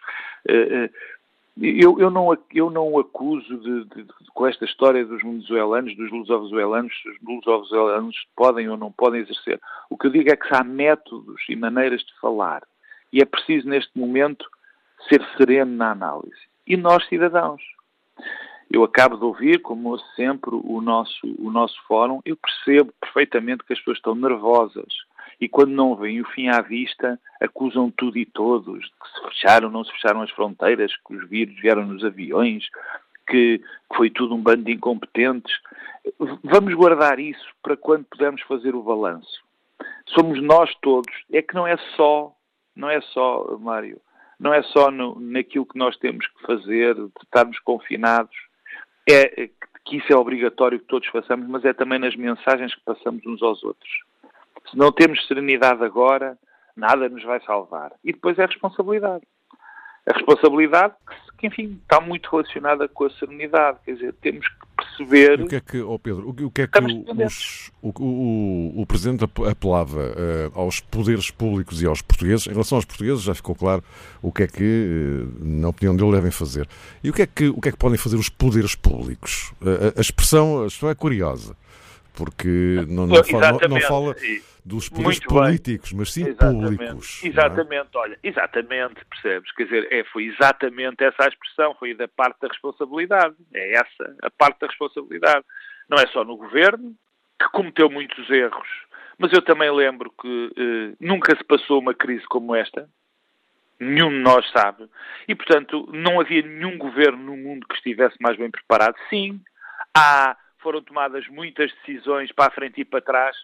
eu, 1.61 1.99
eu, 1.99 2.09
não, 2.09 2.37
eu 2.53 2.69
não 2.69 2.99
acuso 2.99 3.57
de, 3.57 3.85
de, 3.85 4.03
de, 4.03 4.13
com 4.33 4.45
esta 4.45 4.65
história 4.65 5.05
dos 5.05 5.21
venezuelanos, 5.21 5.95
dos 5.95 6.11
luso-venezuelanos, 6.11 6.93
os 7.05 7.17
luso-venezuelanos 7.21 8.27
podem 8.35 8.67
ou 8.67 8.75
não 8.75 8.91
podem 8.91 9.21
exercer. 9.21 9.59
O 9.89 9.97
que 9.97 10.07
eu 10.07 10.11
digo 10.11 10.29
é 10.29 10.35
que 10.35 10.53
há 10.53 10.63
métodos 10.63 11.41
e 11.47 11.55
maneiras 11.55 12.01
de 12.01 12.13
falar. 12.19 12.63
E 13.13 13.21
é 13.21 13.25
preciso, 13.25 13.69
neste 13.69 13.97
momento, 13.97 14.45
ser 15.07 15.25
sereno 15.37 15.71
na 15.71 15.91
análise. 15.91 16.35
E 16.67 16.75
nós, 16.75 17.07
cidadãos. 17.07 17.61
Eu 18.69 18.83
acabo 18.83 19.15
de 19.15 19.23
ouvir, 19.23 19.61
como 19.61 19.91
ouço 19.91 20.05
sempre, 20.15 20.49
o 20.51 20.81
nosso, 20.81 21.25
o 21.39 21.51
nosso 21.51 21.81
fórum. 21.87 22.19
Eu 22.25 22.35
percebo 22.35 22.91
perfeitamente 22.99 23.63
que 23.63 23.71
as 23.71 23.79
pessoas 23.79 23.97
estão 23.97 24.15
nervosas 24.15 24.93
e 25.39 25.49
quando 25.49 25.71
não 25.71 25.95
veem 25.95 26.21
o 26.21 26.29
fim 26.29 26.47
à 26.47 26.61
vista, 26.61 27.19
acusam 27.41 27.91
tudo 27.91 28.17
e 28.17 28.25
todos, 28.25 28.85
que 28.85 29.09
se 29.13 29.27
fecharam, 29.27 29.69
não 29.69 29.83
se 29.83 29.91
fecharam 29.91 30.21
as 30.21 30.31
fronteiras, 30.31 30.95
que 31.05 31.15
os 31.15 31.29
vírus 31.29 31.55
vieram 31.59 31.85
nos 31.85 32.03
aviões, 32.03 32.67
que, 33.27 33.59
que 33.59 33.95
foi 33.95 34.09
tudo 34.09 34.35
um 34.35 34.41
bando 34.41 34.63
de 34.63 34.71
incompetentes. 34.71 35.53
Vamos 36.43 36.73
guardar 36.73 37.19
isso 37.19 37.45
para 37.61 37.75
quando 37.75 38.05
pudermos 38.05 38.41
fazer 38.43 38.75
o 38.75 38.83
balanço. 38.83 39.43
Somos 40.07 40.41
nós 40.41 40.73
todos, 40.81 41.13
é 41.31 41.41
que 41.41 41.55
não 41.55 41.67
é 41.67 41.77
só, 41.95 42.33
não 42.75 42.89
é 42.89 43.01
só, 43.01 43.57
Mário, 43.59 43.99
não 44.39 44.53
é 44.53 44.61
só 44.63 44.91
no, 44.91 45.19
naquilo 45.19 45.65
que 45.65 45.77
nós 45.77 45.97
temos 45.97 46.27
que 46.27 46.41
fazer, 46.43 46.95
de 46.95 47.09
estarmos 47.23 47.59
confinados, 47.59 48.35
é 49.09 49.49
que 49.85 49.97
isso 49.97 50.11
é 50.11 50.15
obrigatório 50.15 50.79
que 50.79 50.87
todos 50.87 51.07
façamos, 51.09 51.47
mas 51.47 51.63
é 51.63 51.71
também 51.71 51.99
nas 51.99 52.15
mensagens 52.15 52.73
que 52.73 52.81
passamos 52.83 53.25
uns 53.25 53.41
aos 53.43 53.63
outros. 53.63 53.91
Se 54.69 54.77
não 54.77 54.91
temos 54.91 55.25
serenidade 55.27 55.83
agora, 55.83 56.37
nada 56.75 57.07
nos 57.09 57.23
vai 57.23 57.39
salvar. 57.41 57.93
E 58.03 58.11
depois 58.11 58.37
é 58.37 58.43
a 58.43 58.47
responsabilidade. 58.47 59.23
A 60.07 60.13
responsabilidade 60.13 60.93
que, 61.37 61.47
enfim, 61.47 61.79
está 61.81 61.99
muito 61.99 62.29
relacionada 62.29 62.87
com 62.87 63.05
a 63.05 63.09
serenidade. 63.11 63.79
Quer 63.85 63.93
dizer, 63.93 64.13
temos 64.21 64.47
que 64.47 64.55
perceber. 64.77 65.39
E 65.39 65.43
o 65.43 65.47
que 65.47 65.55
é 65.55 65.59
que, 65.59 65.81
oh 65.81 65.99
Pedro, 65.99 66.29
o 66.29 66.51
que 66.51 66.61
é 66.61 66.67
que 66.67 66.79
os, 67.25 67.71
o, 67.81 67.89
o, 67.99 68.81
o, 68.81 68.85
Presidente 68.85 69.23
apelava 69.23 69.99
uh, 69.99 70.59
aos 70.59 70.79
poderes 70.79 71.29
públicos 71.31 71.81
e 71.81 71.85
aos 71.85 72.01
portugueses? 72.01 72.47
Em 72.47 72.51
relação 72.51 72.77
aos 72.77 72.85
portugueses, 72.85 73.23
já 73.23 73.35
ficou 73.35 73.55
claro 73.55 73.83
o 74.21 74.31
que 74.31 74.43
é 74.43 74.47
que, 74.47 74.63
uh, 74.63 75.45
na 75.45 75.69
opinião 75.69 75.95
dele, 75.95 76.11
devem 76.11 76.31
fazer. 76.31 76.67
E 77.03 77.09
o 77.09 77.13
que 77.13 77.21
é 77.21 77.27
que, 77.27 77.47
o 77.49 77.59
que, 77.59 77.69
é 77.69 77.71
que 77.71 77.77
podem 77.77 77.97
fazer 77.97 78.17
os 78.17 78.29
poderes 78.29 78.75
públicos? 78.75 79.53
Uh, 79.61 79.97
a, 79.97 80.01
expressão, 80.01 80.63
a 80.63 80.67
expressão 80.67 80.89
é 80.89 80.95
curiosa, 80.95 81.55
porque 82.13 82.85
não, 82.87 83.07
não, 83.07 83.23
fala, 83.23 83.51
não, 83.51 83.69
não 83.69 83.81
fala 83.81 84.15
dos 84.65 84.89
poderes 84.89 85.19
Muito 85.19 85.27
políticos, 85.27 85.91
bem. 85.91 85.99
mas 85.99 86.11
sim 86.11 86.27
exatamente. 86.27 86.77
públicos. 86.77 87.21
É? 87.23 87.27
Exatamente, 87.27 87.89
é? 87.93 87.97
olha, 87.99 88.19
exatamente, 88.23 89.05
percebes? 89.05 89.51
Quer 89.51 89.63
dizer, 89.65 89.87
é, 89.93 90.03
foi 90.05 90.23
exatamente 90.25 91.03
essa 91.03 91.23
a 91.23 91.27
expressão, 91.27 91.75
foi 91.75 91.93
da 91.93 92.07
parte 92.07 92.41
da 92.41 92.47
responsabilidade. 92.47 93.35
É 93.53 93.73
essa 93.75 94.15
a 94.23 94.31
parte 94.31 94.61
da 94.61 94.67
responsabilidade. 94.67 95.45
Não 95.87 95.97
é 95.99 96.07
só 96.07 96.23
no 96.23 96.35
governo, 96.35 96.95
que 97.39 97.47
cometeu 97.49 97.91
muitos 97.91 98.27
erros, 98.31 98.67
mas 99.19 99.31
eu 99.31 99.41
também 99.41 99.71
lembro 99.71 100.11
que 100.19 100.51
eh, 100.57 100.95
nunca 100.99 101.35
se 101.37 101.43
passou 101.43 101.79
uma 101.79 101.93
crise 101.93 102.25
como 102.25 102.55
esta. 102.55 102.89
Nenhum 103.79 104.09
de 104.09 104.19
nós 104.19 104.49
sabe. 104.51 104.89
E, 105.27 105.35
portanto, 105.35 105.87
não 105.93 106.19
havia 106.19 106.41
nenhum 106.41 106.77
governo 106.77 107.17
no 107.17 107.37
mundo 107.37 107.67
que 107.67 107.75
estivesse 107.75 108.15
mais 108.19 108.37
bem 108.37 108.49
preparado. 108.49 108.95
Sim, 109.09 109.39
há, 109.93 110.35
foram 110.59 110.81
tomadas 110.81 111.27
muitas 111.27 111.71
decisões 111.75 112.31
para 112.31 112.47
a 112.47 112.51
frente 112.51 112.81
e 112.81 112.85
para 112.85 113.01
trás, 113.01 113.35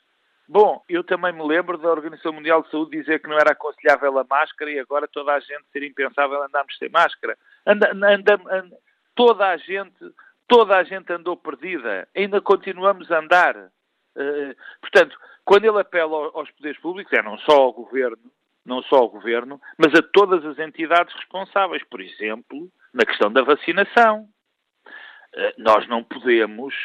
Bom, 0.52 0.84
eu 0.90 1.02
também 1.02 1.32
me 1.32 1.48
lembro 1.48 1.78
da 1.78 1.90
Organização 1.90 2.34
Mundial 2.34 2.62
de 2.62 2.70
Saúde 2.70 3.00
dizer 3.00 3.22
que 3.22 3.30
não 3.30 3.38
era 3.38 3.54
aconselhável 3.54 4.20
a 4.20 4.26
máscara 4.30 4.70
e 4.70 4.78
agora 4.80 5.08
toda 5.08 5.32
a 5.32 5.40
gente 5.40 5.64
ser 5.72 5.82
impensável 5.82 6.44
andarmos 6.44 6.78
sem 6.78 6.90
máscara. 6.90 7.38
Toda 9.16 9.48
a 9.48 9.56
gente, 9.56 10.14
toda 10.50 10.76
a 10.76 10.84
gente 10.84 11.10
andou 11.14 11.38
perdida. 11.38 12.06
Ainda 12.14 12.42
continuamos 12.42 13.10
a 13.10 13.20
andar. 13.20 13.56
Uh, 13.56 14.54
portanto, 14.82 15.18
quando 15.46 15.64
ele 15.64 15.80
apela 15.80 16.32
aos 16.34 16.52
poderes 16.52 16.82
públicos, 16.82 17.14
é 17.14 17.24
não 17.24 17.38
só 17.38 17.54
ao 17.54 17.72
governo, 17.72 18.30
não 18.66 18.84
só 18.84 18.98
ao 18.98 19.10
governo, 19.10 19.58
mas 19.78 19.98
a 19.98 20.02
todas 20.02 20.44
as 20.44 20.60
entidades 20.60 21.16
responsáveis, 21.16 21.82
por 21.86 22.02
exemplo, 22.02 22.70
na 22.94 23.06
questão 23.06 23.32
da 23.32 23.42
vacinação. 23.42 24.28
Uh, 25.34 25.54
nós 25.58 25.88
não 25.88 26.04
podemos 26.04 26.76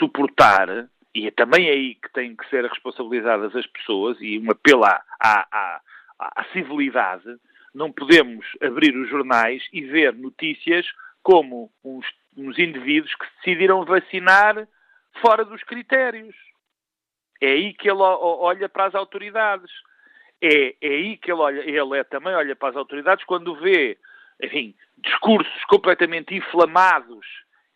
suportar 0.00 0.88
e 1.14 1.28
é 1.28 1.30
também 1.30 1.68
aí 1.70 1.94
que 1.94 2.12
têm 2.12 2.34
que 2.34 2.48
ser 2.48 2.64
responsabilizadas 2.64 3.54
as 3.54 3.66
pessoas 3.66 4.16
e 4.20 4.38
um 4.38 4.50
apelo 4.50 4.84
à, 4.84 5.00
à, 5.20 5.80
à, 6.18 6.44
civilidade. 6.52 7.24
Não 7.72 7.92
podemos 7.92 8.44
abrir 8.60 8.96
os 8.96 9.08
jornais 9.08 9.62
e 9.72 9.82
ver 9.82 10.12
notícias 10.12 10.86
como 11.22 11.70
uns, 11.84 12.04
uns 12.36 12.58
indivíduos 12.58 13.14
que 13.14 13.26
decidiram 13.36 13.84
vacinar 13.84 14.66
fora 15.20 15.44
dos 15.44 15.62
critérios. 15.62 16.34
É 17.40 17.52
aí 17.52 17.74
que 17.74 17.88
ele 17.88 18.00
olha 18.00 18.68
para 18.68 18.86
as 18.86 18.94
autoridades. 18.94 19.70
É, 20.42 20.74
é 20.80 20.88
aí 20.88 21.16
que 21.16 21.30
ele 21.30 21.40
olha, 21.40 21.60
ele 21.60 21.98
é, 21.98 22.04
também 22.04 22.34
olha 22.34 22.56
para 22.56 22.70
as 22.70 22.76
autoridades 22.76 23.24
quando 23.24 23.54
vê, 23.56 23.96
enfim, 24.42 24.74
discursos 24.98 25.64
completamente 25.66 26.34
inflamados 26.34 27.26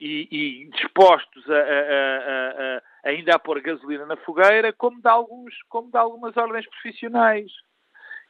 e, 0.01 0.29
e 0.31 0.65
dispostos 0.71 1.49
a, 1.49 1.55
a, 1.55 2.77
a, 2.77 2.83
ainda 3.05 3.35
a 3.35 3.39
pôr 3.39 3.61
gasolina 3.61 4.07
na 4.07 4.17
fogueira, 4.17 4.73
como 4.73 5.01
de, 5.01 5.09
alguns, 5.09 5.55
como 5.69 5.91
de 5.91 5.97
algumas 5.97 6.37
ordens 6.37 6.67
profissionais. 6.69 7.51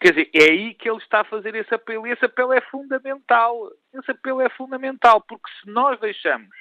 Quer 0.01 0.11
dizer, 0.11 0.31
é 0.33 0.51
aí 0.51 0.75
que 0.75 0.89
ele 0.89 0.99
está 0.99 1.21
a 1.21 1.25
fazer 1.25 1.55
esse 1.55 1.75
apelo. 1.75 2.07
E 2.07 2.12
esse 2.12 2.25
apelo 2.25 2.53
é 2.53 2.61
fundamental. 2.61 3.71
Esse 3.93 4.11
apelo 4.12 4.41
é 4.41 4.49
fundamental, 4.51 5.21
porque 5.21 5.51
se 5.61 5.71
nós 5.71 5.99
deixamos 5.99 6.55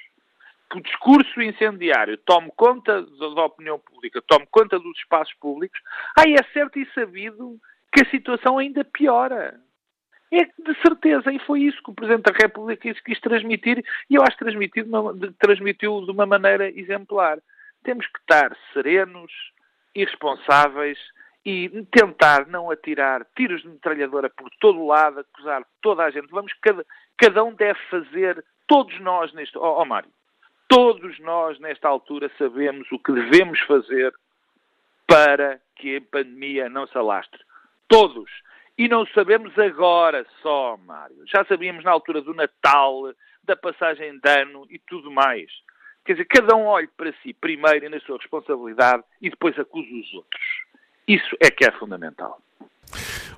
que 0.70 0.78
o 0.78 0.82
discurso 0.82 1.40
incendiário 1.40 2.18
tome 2.18 2.52
conta 2.54 3.02
da 3.02 3.44
opinião 3.44 3.78
pública, 3.78 4.22
tome 4.26 4.46
conta 4.50 4.78
dos 4.78 4.98
espaços 4.98 5.32
públicos, 5.34 5.80
aí 6.18 6.34
é 6.34 6.42
certo 6.52 6.78
e 6.78 6.86
sabido 6.92 7.58
que 7.92 8.02
a 8.02 8.10
situação 8.10 8.58
ainda 8.58 8.84
piora. 8.84 9.58
É 10.30 10.44
de 10.44 10.82
certeza, 10.82 11.32
e 11.32 11.38
foi 11.38 11.62
isso 11.62 11.82
que 11.82 11.90
o 11.90 11.94
Presidente 11.94 12.30
da 12.30 12.36
República 12.36 12.92
quis 13.02 13.18
transmitir, 13.18 13.82
e 14.10 14.14
eu 14.14 14.22
acho 14.22 14.36
que 14.36 14.44
transmitiu 14.44 14.84
de 14.84 14.90
uma, 14.90 15.14
transmitiu 15.38 16.04
de 16.04 16.10
uma 16.10 16.26
maneira 16.26 16.68
exemplar 16.78 17.38
temos 17.82 18.06
que 18.06 18.18
estar 18.18 18.56
serenos, 18.72 19.32
irresponsáveis 19.94 20.98
e 21.44 21.68
tentar 21.90 22.46
não 22.46 22.70
atirar 22.70 23.26
tiros 23.36 23.62
de 23.62 23.68
metralhadora 23.68 24.28
por 24.30 24.50
todo 24.60 24.80
o 24.80 24.86
lado, 24.86 25.20
acusar 25.20 25.64
toda 25.80 26.04
a 26.04 26.10
gente. 26.10 26.28
Vamos, 26.28 26.52
cada, 26.60 26.84
cada 27.16 27.44
um 27.44 27.54
deve 27.54 27.78
fazer, 27.90 28.44
todos 28.66 28.98
nós 29.00 29.32
neste. 29.32 29.56
Ó 29.56 29.78
oh, 29.78 29.82
oh, 29.82 29.84
Mário, 29.84 30.10
todos 30.68 31.18
nós 31.20 31.58
nesta 31.58 31.88
altura 31.88 32.30
sabemos 32.36 32.90
o 32.92 32.98
que 32.98 33.12
devemos 33.12 33.58
fazer 33.60 34.12
para 35.06 35.58
que 35.76 35.96
a 35.96 36.00
pandemia 36.02 36.68
não 36.68 36.86
se 36.86 36.98
alastre. 36.98 37.40
Todos. 37.88 38.30
E 38.76 38.86
não 38.86 39.06
sabemos 39.06 39.58
agora 39.58 40.26
só, 40.42 40.76
Mário. 40.76 41.24
Já 41.26 41.44
sabíamos 41.46 41.82
na 41.82 41.90
altura 41.90 42.20
do 42.20 42.34
Natal, 42.34 43.12
da 43.42 43.56
passagem 43.56 44.18
de 44.18 44.30
ano 44.30 44.66
e 44.70 44.78
tudo 44.78 45.10
mais. 45.10 45.50
Quer 46.08 46.14
dizer, 46.14 46.24
cada 46.24 46.56
um 46.56 46.64
olhe 46.64 46.88
para 46.96 47.12
si 47.22 47.34
primeiro 47.34 47.84
e 47.84 47.88
na 47.90 48.00
sua 48.00 48.16
responsabilidade 48.16 49.04
e 49.20 49.28
depois 49.28 49.58
acuse 49.58 49.92
os 49.92 50.14
outros. 50.14 50.42
Isso 51.06 51.36
é 51.38 51.50
que 51.50 51.66
é 51.66 51.72
fundamental. 51.72 52.40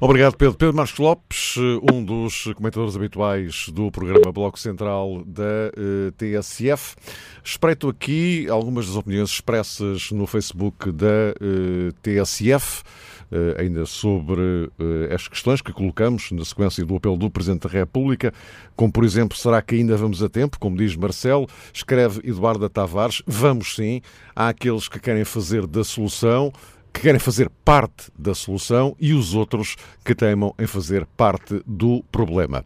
Obrigado, 0.00 0.36
Pedro. 0.36 0.56
Pedro 0.56 0.76
Marcos 0.76 0.96
Lopes, 0.96 1.56
um 1.92 2.04
dos 2.04 2.44
comentadores 2.54 2.94
habituais 2.94 3.68
do 3.70 3.90
programa 3.90 4.30
Bloco 4.30 4.56
Central 4.56 5.24
da 5.26 5.72
eh, 5.76 6.12
TSF. 6.16 6.94
Espreito 7.42 7.88
aqui 7.88 8.48
algumas 8.48 8.86
das 8.86 8.94
opiniões 8.94 9.30
expressas 9.30 10.12
no 10.12 10.24
Facebook 10.24 10.92
da 10.92 11.34
eh, 11.40 11.90
TSF. 12.00 12.84
Eh, 13.32 13.62
ainda 13.62 13.86
sobre 13.86 14.40
uh, 14.40 15.14
as 15.14 15.28
questões 15.28 15.62
que 15.62 15.72
colocamos 15.72 16.32
na 16.32 16.44
sequência 16.44 16.84
do 16.84 16.96
apelo 16.96 17.16
do 17.16 17.30
Presidente 17.30 17.62
da 17.62 17.68
República, 17.68 18.34
como 18.74 18.92
por 18.92 19.04
exemplo, 19.04 19.38
será 19.38 19.62
que 19.62 19.76
ainda 19.76 19.96
vamos 19.96 20.20
a 20.20 20.28
tempo? 20.28 20.58
Como 20.58 20.76
diz 20.76 20.96
Marcelo, 20.96 21.46
escreve 21.72 22.28
Eduardo 22.28 22.68
Tavares, 22.68 23.22
vamos 23.24 23.76
sim. 23.76 24.00
Há 24.34 24.48
aqueles 24.48 24.88
que 24.88 24.98
querem 24.98 25.24
fazer 25.24 25.64
da 25.66 25.84
solução 25.84 26.52
que 26.92 27.02
querem 27.02 27.20
fazer 27.20 27.48
parte 27.64 28.10
da 28.18 28.34
solução 28.34 28.96
e 28.98 29.14
os 29.14 29.32
outros 29.32 29.76
que 30.04 30.12
teimam 30.12 30.52
em 30.58 30.66
fazer 30.66 31.06
parte 31.16 31.62
do 31.64 32.02
problema. 32.10 32.64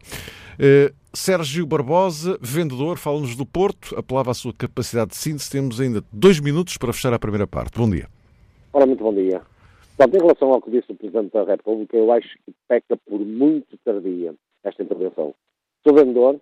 Uh, 0.53 0.91
Sérgio 1.13 1.63
Barbosa, 1.67 2.39
vendedor, 2.41 2.97
fala-nos 2.97 3.35
do 3.35 3.45
Porto, 3.45 3.95
apelava 3.95 4.31
à 4.31 4.33
sua 4.33 4.51
capacidade 4.51 5.11
de 5.11 5.17
síntese. 5.17 5.51
Temos 5.51 5.79
ainda 5.79 6.03
dois 6.11 6.39
minutos 6.39 6.75
para 6.75 6.91
fechar 6.91 7.13
a 7.13 7.19
primeira 7.19 7.45
parte. 7.45 7.77
Bom 7.77 7.87
dia. 7.87 8.09
Ora, 8.73 8.87
muito 8.87 9.03
bom 9.03 9.13
dia. 9.13 9.43
Portanto, 9.97 10.15
em 10.15 10.25
relação 10.25 10.51
ao 10.51 10.61
que 10.61 10.71
disse 10.71 10.91
o 10.91 10.95
Presidente 10.95 11.31
da 11.31 11.45
República, 11.45 11.95
eu 11.95 12.11
acho 12.11 12.27
que 12.45 12.53
peca 12.67 12.97
por 12.97 13.19
muito 13.19 13.77
tardia 13.77 14.35
esta 14.61 14.83
intervenção. 14.83 15.33
Sou 15.87 15.95
vendedor, 15.95 16.37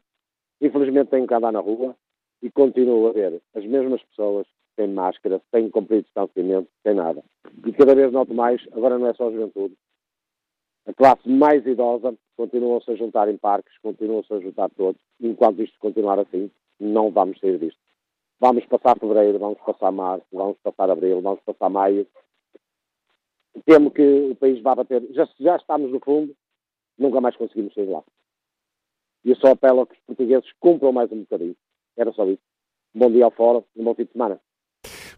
infelizmente 0.59 1.11
tenho 1.11 1.27
que 1.27 1.33
andar 1.35 1.51
na 1.51 1.59
rua 1.59 1.95
e 2.41 2.49
continuo 2.49 3.07
a 3.07 3.11
ver 3.11 3.39
as 3.53 3.63
mesmas 3.63 4.01
pessoas 4.03 4.47
sem 4.75 4.87
máscara, 4.87 5.39
sem 5.51 5.69
cumprir 5.69 6.01
distanciamento, 6.01 6.67
sem 6.81 6.95
nada. 6.95 7.23
E 7.63 7.71
cada 7.73 7.93
vez 7.93 8.11
noto 8.11 8.33
mais, 8.33 8.59
agora 8.71 8.97
não 8.97 9.07
é 9.07 9.13
só 9.13 9.27
a 9.27 9.31
juventude, 9.31 9.75
A 10.87 10.93
classe 10.93 11.29
mais 11.29 11.63
idosa 11.67 12.15
continuam-se 12.35 12.89
a 12.89 12.95
juntar 12.95 13.29
em 13.29 13.37
parques, 13.37 13.77
continuam-se 13.83 14.33
a 14.33 14.39
juntar 14.39 14.69
todos. 14.71 14.99
Enquanto 15.21 15.61
isto 15.61 15.79
continuar 15.79 16.17
assim, 16.17 16.49
não 16.79 17.11
vamos 17.11 17.39
sair 17.39 17.59
disto. 17.59 17.79
Vamos 18.39 18.65
passar 18.65 18.97
fevereiro, 18.99 19.37
vamos 19.37 19.59
passar 19.59 19.91
março, 19.91 20.25
vamos 20.33 20.57
passar 20.63 20.89
abril, 20.89 21.21
vamos 21.21 21.39
passar 21.41 21.69
maio. 21.69 22.07
Temo 23.65 23.91
que 23.91 24.01
o 24.31 24.35
país 24.35 24.61
vá 24.61 24.75
bater. 24.75 25.05
Já, 25.11 25.27
já 25.39 25.55
estamos 25.55 25.91
no 25.91 25.99
fundo, 25.99 26.35
nunca 26.97 27.21
mais 27.21 27.35
conseguimos 27.35 27.73
sair 27.73 27.87
lá. 27.87 28.03
E 29.23 29.29
eu 29.29 29.35
só 29.37 29.51
apelo 29.51 29.81
a 29.81 29.87
que 29.87 29.93
os 29.93 29.99
portugueses 30.01 30.51
cumpram 30.59 30.91
mais 30.91 31.11
um 31.11 31.19
bocadinho. 31.19 31.55
Era 31.95 32.11
só 32.11 32.25
isso. 32.25 32.41
Bom 32.93 33.11
dia 33.11 33.25
ao 33.25 33.31
Fórum 33.31 33.63
e 33.75 33.81
um 33.81 33.85
bom 33.85 33.95
fim 33.95 34.05
de 34.05 34.11
semana. 34.11 34.39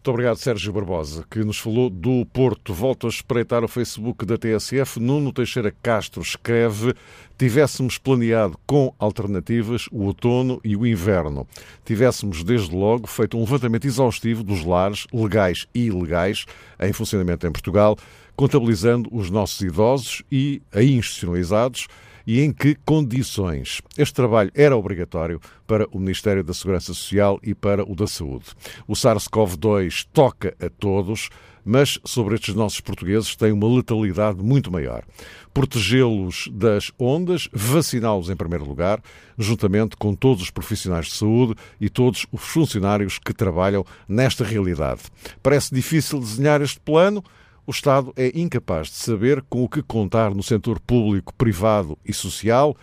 Muito 0.06 0.14
obrigado, 0.14 0.36
Sérgio 0.36 0.72
Barbosa, 0.72 1.24
que 1.28 1.40
nos 1.40 1.58
falou 1.58 1.90
do 1.90 2.24
Porto. 2.26 2.72
Volto 2.72 3.08
a 3.08 3.10
espreitar 3.10 3.64
o 3.64 3.68
Facebook 3.68 4.24
da 4.24 4.38
TSF. 4.38 5.00
Nuno 5.00 5.32
Teixeira 5.32 5.74
Castro 5.82 6.22
escreve: 6.22 6.94
Tivéssemos 7.36 7.98
planeado 7.98 8.56
com 8.64 8.94
alternativas 9.00 9.88
o 9.90 10.04
outono 10.04 10.60
e 10.62 10.76
o 10.76 10.86
inverno. 10.86 11.44
Tivéssemos, 11.84 12.44
desde 12.44 12.72
logo, 12.72 13.08
feito 13.08 13.36
um 13.36 13.40
levantamento 13.40 13.84
exaustivo 13.84 14.44
dos 14.44 14.64
lares, 14.64 15.08
legais 15.12 15.66
e 15.74 15.86
ilegais, 15.86 16.46
em 16.80 16.92
funcionamento 16.92 17.44
em 17.44 17.50
Portugal, 17.50 17.98
contabilizando 18.36 19.08
os 19.10 19.28
nossos 19.28 19.60
idosos 19.60 20.22
e 20.30 20.62
aí 20.72 20.94
institucionalizados 20.94 21.88
e 22.26 22.40
em 22.40 22.52
que 22.52 22.74
condições. 22.74 23.80
Este 23.96 24.14
trabalho 24.14 24.50
era 24.54 24.76
obrigatório 24.76 25.40
para 25.66 25.86
o 25.92 25.98
Ministério 25.98 26.42
da 26.42 26.52
Segurança 26.52 26.92
Social 26.92 27.38
e 27.42 27.54
para 27.54 27.84
o 27.88 27.94
da 27.94 28.06
Saúde. 28.06 28.46
O 28.88 28.94
SARS-CoV-2 28.94 30.06
toca 30.12 30.56
a 30.60 30.68
todos, 30.68 31.28
mas 31.64 31.98
sobre 32.04 32.36
estes 32.36 32.54
nossos 32.54 32.80
portugueses 32.80 33.34
tem 33.34 33.50
uma 33.52 33.68
letalidade 33.68 34.42
muito 34.42 34.70
maior. 34.70 35.04
Protegê-los 35.52 36.48
das 36.52 36.92
ondas, 36.98 37.48
vaciná-los 37.52 38.30
em 38.30 38.36
primeiro 38.36 38.64
lugar, 38.64 39.02
juntamente 39.36 39.96
com 39.96 40.14
todos 40.14 40.42
os 40.42 40.50
profissionais 40.50 41.06
de 41.06 41.14
saúde 41.14 41.54
e 41.80 41.88
todos 41.88 42.26
os 42.30 42.42
funcionários 42.42 43.18
que 43.18 43.32
trabalham 43.32 43.84
nesta 44.08 44.44
realidade. 44.44 45.02
Parece 45.42 45.74
difícil 45.74 46.20
desenhar 46.20 46.60
este 46.62 46.78
plano, 46.80 47.24
o 47.66 47.70
Estado 47.70 48.12
é 48.16 48.30
incapaz 48.38 48.88
de 48.88 48.94
saber 48.94 49.42
com 49.42 49.64
o 49.64 49.68
que 49.68 49.82
contar 49.82 50.32
no 50.32 50.42
setor 50.42 50.78
público, 50.78 51.34
privado 51.34 51.98
e 52.04 52.12
social. 52.12 52.76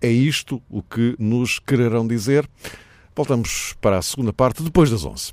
É 0.00 0.08
isto 0.08 0.62
o 0.70 0.82
que 0.82 1.14
nos 1.18 1.58
quererão 1.58 2.08
dizer? 2.08 2.48
Voltamos 3.14 3.74
para 3.80 3.98
a 3.98 4.02
segunda 4.02 4.32
parte 4.32 4.62
depois 4.62 4.90
das 4.90 5.04
11. 5.04 5.32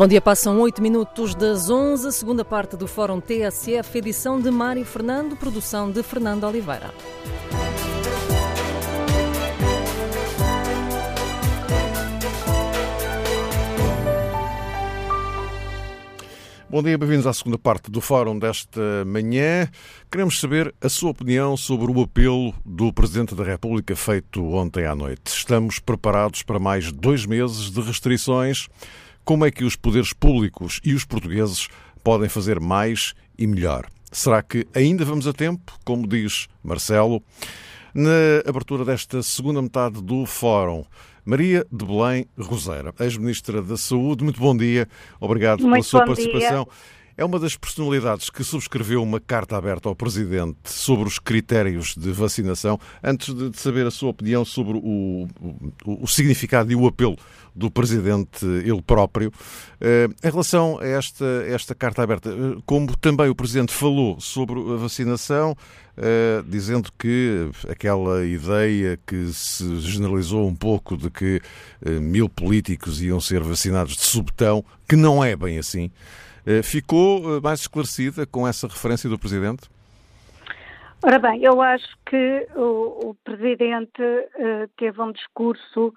Bom 0.00 0.08
dia, 0.08 0.18
passam 0.18 0.58
8 0.58 0.80
minutos 0.80 1.34
das 1.34 1.68
11, 1.68 2.10
segunda 2.12 2.42
parte 2.42 2.74
do 2.74 2.86
Fórum 2.86 3.20
TSF, 3.20 3.98
edição 3.98 4.40
de 4.40 4.50
Mário 4.50 4.82
Fernando, 4.82 5.36
produção 5.36 5.90
de 5.90 6.02
Fernando 6.02 6.44
Oliveira. 6.44 6.90
Bom 16.70 16.82
dia, 16.82 16.96
bem-vindos 16.96 17.26
à 17.26 17.34
segunda 17.34 17.58
parte 17.58 17.90
do 17.90 18.00
fórum 18.00 18.38
desta 18.38 19.04
manhã. 19.04 19.68
Queremos 20.10 20.40
saber 20.40 20.74
a 20.80 20.88
sua 20.88 21.10
opinião 21.10 21.58
sobre 21.58 21.92
o 21.92 22.00
apelo 22.00 22.54
do 22.64 22.90
Presidente 22.90 23.34
da 23.34 23.44
República 23.44 23.94
feito 23.94 24.42
ontem 24.54 24.86
à 24.86 24.94
noite. 24.94 25.26
Estamos 25.26 25.78
preparados 25.78 26.42
para 26.42 26.58
mais 26.58 26.90
dois 26.90 27.26
meses 27.26 27.70
de 27.70 27.82
restrições. 27.82 28.66
Como 29.24 29.44
é 29.44 29.50
que 29.50 29.64
os 29.64 29.76
poderes 29.76 30.12
públicos 30.12 30.80
e 30.84 30.94
os 30.94 31.04
portugueses 31.04 31.68
podem 32.02 32.28
fazer 32.28 32.58
mais 32.58 33.14
e 33.38 33.46
melhor? 33.46 33.86
Será 34.10 34.42
que 34.42 34.66
ainda 34.74 35.04
vamos 35.04 35.26
a 35.26 35.32
tempo, 35.32 35.72
como 35.84 36.06
diz 36.06 36.48
Marcelo? 36.62 37.22
Na 37.94 38.48
abertura 38.48 38.84
desta 38.84 39.22
segunda 39.22 39.60
metade 39.60 40.02
do 40.02 40.26
fórum, 40.26 40.84
Maria 41.24 41.66
de 41.70 41.84
Belém 41.84 42.26
Roseira, 42.38 42.94
ex-ministra 42.98 43.62
da 43.62 43.76
Saúde, 43.76 44.24
muito 44.24 44.40
bom 44.40 44.56
dia, 44.56 44.88
obrigado 45.20 45.60
muito 45.60 45.72
pela 45.72 45.82
sua 45.82 46.04
participação. 46.04 46.64
Dia. 46.64 46.99
É 47.20 47.24
uma 47.26 47.38
das 47.38 47.54
personalidades 47.54 48.30
que 48.30 48.42
subscreveu 48.42 49.02
uma 49.02 49.20
carta 49.20 49.54
aberta 49.54 49.90
ao 49.90 49.94
Presidente 49.94 50.56
sobre 50.64 51.06
os 51.06 51.18
critérios 51.18 51.94
de 51.94 52.10
vacinação. 52.12 52.80
Antes 53.04 53.34
de 53.34 53.54
saber 53.58 53.86
a 53.86 53.90
sua 53.90 54.08
opinião 54.08 54.42
sobre 54.42 54.78
o, 54.78 55.28
o, 55.84 56.04
o 56.04 56.06
significado 56.06 56.72
e 56.72 56.74
o 56.74 56.86
apelo 56.86 57.18
do 57.54 57.70
Presidente 57.70 58.46
ele 58.46 58.80
próprio, 58.80 59.30
eh, 59.82 60.08
em 60.24 60.30
relação 60.30 60.78
a 60.80 60.86
esta, 60.86 61.26
esta 61.46 61.74
carta 61.74 62.02
aberta, 62.02 62.30
eh, 62.30 62.58
como 62.64 62.96
também 62.96 63.28
o 63.28 63.34
Presidente 63.34 63.74
falou 63.74 64.18
sobre 64.18 64.58
a 64.58 64.76
vacinação, 64.76 65.54
eh, 65.98 66.42
dizendo 66.48 66.90
que 66.98 67.50
aquela 67.68 68.24
ideia 68.24 68.98
que 69.06 69.30
se 69.34 69.78
generalizou 69.80 70.48
um 70.48 70.54
pouco 70.54 70.96
de 70.96 71.10
que 71.10 71.42
mil 72.00 72.30
políticos 72.30 73.02
iam 73.02 73.20
ser 73.20 73.42
vacinados 73.42 73.94
de 73.94 74.04
subtão, 74.04 74.64
que 74.88 74.96
não 74.96 75.22
é 75.22 75.36
bem 75.36 75.58
assim. 75.58 75.90
Ficou 76.62 77.40
mais 77.40 77.60
esclarecida 77.60 78.26
com 78.26 78.46
essa 78.46 78.66
referência 78.66 79.08
do 79.08 79.18
Presidente? 79.18 79.68
Ora 81.02 81.18
bem, 81.18 81.42
eu 81.42 81.62
acho 81.62 81.96
que 82.04 82.46
o, 82.54 83.10
o 83.10 83.16
Presidente 83.24 84.02
uh, 84.02 84.68
teve 84.76 85.00
um 85.00 85.12
discurso 85.12 85.94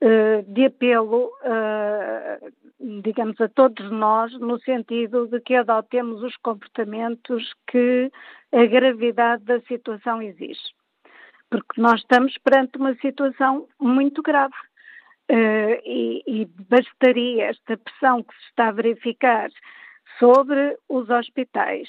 uh, 0.00 0.42
de 0.46 0.66
apelo, 0.66 1.32
uh, 1.42 3.02
digamos, 3.02 3.40
a 3.40 3.48
todos 3.48 3.90
nós, 3.90 4.32
no 4.38 4.60
sentido 4.60 5.26
de 5.26 5.40
que 5.40 5.56
adotemos 5.56 6.22
os 6.22 6.36
comportamentos 6.36 7.42
que 7.66 8.08
a 8.52 8.64
gravidade 8.66 9.42
da 9.42 9.60
situação 9.62 10.22
exige. 10.22 10.60
Porque 11.50 11.80
nós 11.80 12.00
estamos 12.00 12.32
perante 12.38 12.78
uma 12.78 12.94
situação 12.96 13.66
muito 13.80 14.22
grave. 14.22 14.54
E, 15.28 16.22
e 16.26 16.48
bastaria 16.70 17.46
esta 17.46 17.76
pressão 17.76 18.22
que 18.22 18.34
se 18.34 18.48
está 18.50 18.68
a 18.68 18.72
verificar 18.72 19.50
sobre 20.18 20.78
os 20.88 21.10
hospitais, 21.10 21.88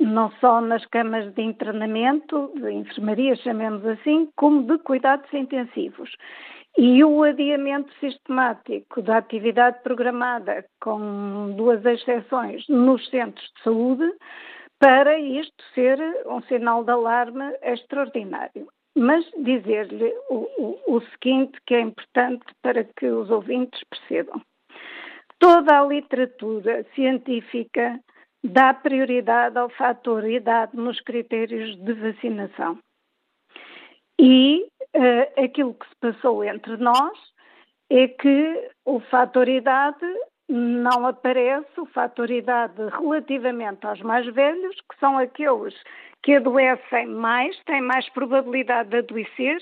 não 0.00 0.30
só 0.40 0.60
nas 0.60 0.84
camas 0.86 1.32
de 1.34 1.42
internamento, 1.42 2.52
de 2.56 2.70
enfermaria, 2.72 3.36
chamemos 3.36 3.84
assim, 3.86 4.28
como 4.36 4.62
de 4.66 4.78
cuidados 4.82 5.32
intensivos. 5.32 6.10
E 6.76 7.04
o 7.04 7.22
adiamento 7.22 7.92
sistemático 8.00 9.00
da 9.00 9.18
atividade 9.18 9.80
programada, 9.82 10.64
com 10.80 11.54
duas 11.56 11.84
exceções, 11.84 12.66
nos 12.68 13.08
centros 13.10 13.46
de 13.56 13.62
saúde, 13.62 14.12
para 14.80 15.18
isto 15.18 15.64
ser 15.72 15.98
um 16.26 16.42
sinal 16.42 16.82
de 16.82 16.90
alarme 16.90 17.44
extraordinário. 17.62 18.66
Mas 18.96 19.24
dizer-lhe 19.36 20.14
o, 20.30 20.46
o, 20.58 20.96
o 20.96 21.00
seguinte, 21.10 21.58
que 21.66 21.74
é 21.74 21.80
importante 21.80 22.44
para 22.62 22.84
que 22.84 23.06
os 23.06 23.28
ouvintes 23.30 23.82
percebam. 23.90 24.40
Toda 25.38 25.80
a 25.80 25.84
literatura 25.84 26.84
científica 26.94 28.00
dá 28.42 28.72
prioridade 28.72 29.58
ao 29.58 29.68
fator 29.70 30.24
idade 30.28 30.76
nos 30.76 31.00
critérios 31.00 31.76
de 31.76 31.92
vacinação. 31.94 32.78
E 34.18 34.66
uh, 34.94 35.44
aquilo 35.44 35.74
que 35.74 35.88
se 35.88 35.96
passou 36.00 36.44
entre 36.44 36.76
nós 36.76 37.18
é 37.90 38.06
que 38.08 38.70
o 38.84 39.00
fator 39.00 39.48
idade 39.48 40.06
não 40.48 41.06
aparece, 41.06 41.80
o 41.80 41.86
fator 41.86 42.30
idade 42.30 42.74
relativamente 42.98 43.86
aos 43.86 44.00
mais 44.02 44.26
velhos, 44.26 44.76
que 44.90 44.98
são 44.98 45.18
aqueles 45.18 45.74
que 46.22 46.36
adoecem 46.36 47.06
mais, 47.06 47.58
têm 47.64 47.82
mais 47.82 48.08
probabilidade 48.10 48.90
de 48.90 48.98
adoecer 48.98 49.58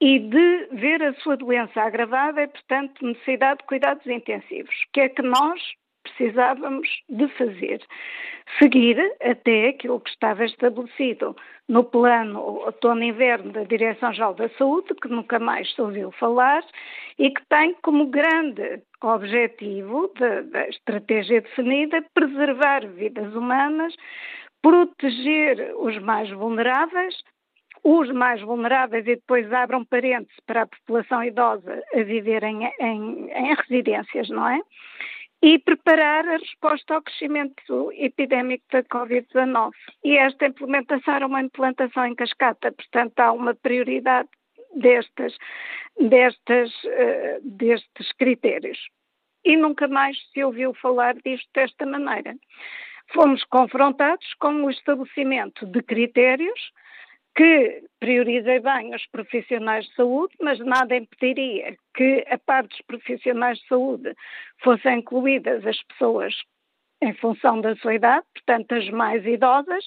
e 0.00 0.18
de 0.18 0.68
ver 0.72 1.02
a 1.02 1.14
sua 1.14 1.36
doença 1.36 1.82
agravada 1.82 2.42
e, 2.42 2.48
portanto, 2.48 3.04
necessidade 3.04 3.60
de 3.60 3.66
cuidados 3.66 4.06
intensivos. 4.06 4.74
O 4.74 4.92
que 4.92 5.00
é 5.00 5.08
que 5.08 5.22
nós 5.22 5.60
precisávamos 6.16 6.88
de 7.08 7.28
fazer? 7.28 7.80
Seguir 8.58 8.98
até 9.22 9.68
aquilo 9.68 10.00
que 10.00 10.10
estava 10.10 10.44
estabelecido 10.44 11.36
no 11.68 11.84
plano 11.84 12.40
outono-inverno 12.40 13.52
da 13.52 13.62
Direção-Geral 13.62 14.34
da 14.34 14.48
Saúde, 14.50 14.94
que 15.00 15.08
nunca 15.08 15.38
mais 15.38 15.72
se 15.72 15.80
ouviu 15.80 16.10
falar, 16.12 16.64
e 17.18 17.30
que 17.30 17.42
tem 17.48 17.74
como 17.82 18.06
grande 18.06 18.82
objetivo 19.02 20.12
da 20.50 20.68
estratégia 20.68 21.40
definida 21.40 22.04
preservar 22.12 22.86
vidas 22.86 23.34
humanas, 23.34 23.94
proteger 24.62 25.74
os 25.76 25.98
mais 25.98 26.30
vulneráveis, 26.30 27.14
os 27.82 28.10
mais 28.10 28.40
vulneráveis 28.42 29.06
e 29.06 29.16
depois 29.16 29.50
abram 29.52 29.84
parênteses 29.84 30.36
para 30.46 30.62
a 30.62 30.66
população 30.66 31.24
idosa 31.24 31.82
a 31.94 32.02
viver 32.02 32.42
em, 32.42 32.64
em, 32.80 33.30
em 33.30 33.54
residências, 33.54 34.28
não 34.28 34.48
é? 34.48 34.60
E 35.42 35.58
preparar 35.58 36.26
a 36.28 36.36
resposta 36.36 36.94
ao 36.94 37.02
crescimento 37.02 37.90
epidémico 37.92 38.64
da 38.70 38.82
Covid-19. 38.82 39.72
E 40.04 40.18
esta 40.18 40.46
implementação 40.46 41.14
era 41.14 41.26
uma 41.26 41.40
implantação 41.40 42.06
em 42.06 42.14
cascata, 42.14 42.72
portanto 42.72 43.18
há 43.20 43.32
uma 43.32 43.54
prioridade 43.54 44.28
destas, 44.76 45.34
uh, 46.84 47.40
destes 47.42 48.12
critérios. 48.12 48.78
E 49.44 49.56
nunca 49.56 49.88
mais 49.88 50.16
se 50.32 50.44
ouviu 50.44 50.74
falar 50.74 51.14
disto 51.24 51.48
desta 51.54 51.86
maneira. 51.86 52.34
Fomos 53.12 53.42
confrontados 53.44 54.26
com 54.38 54.64
o 54.64 54.70
estabelecimento 54.70 55.66
de 55.66 55.82
critérios 55.82 56.60
que 57.40 57.84
priorizem 57.98 58.60
bem 58.60 58.94
os 58.94 59.06
profissionais 59.06 59.86
de 59.86 59.94
saúde, 59.94 60.34
mas 60.42 60.58
nada 60.58 60.94
impediria 60.94 61.74
que, 61.94 62.22
a 62.28 62.36
parte 62.36 62.68
dos 62.68 62.82
profissionais 62.82 63.56
de 63.60 63.66
saúde, 63.66 64.14
fossem 64.62 64.98
incluídas 64.98 65.66
as 65.66 65.82
pessoas 65.84 66.34
em 67.02 67.14
função 67.14 67.62
da 67.62 67.74
sua 67.76 67.94
idade, 67.94 68.26
portanto, 68.34 68.72
as 68.74 68.90
mais 68.90 69.24
idosas, 69.24 69.82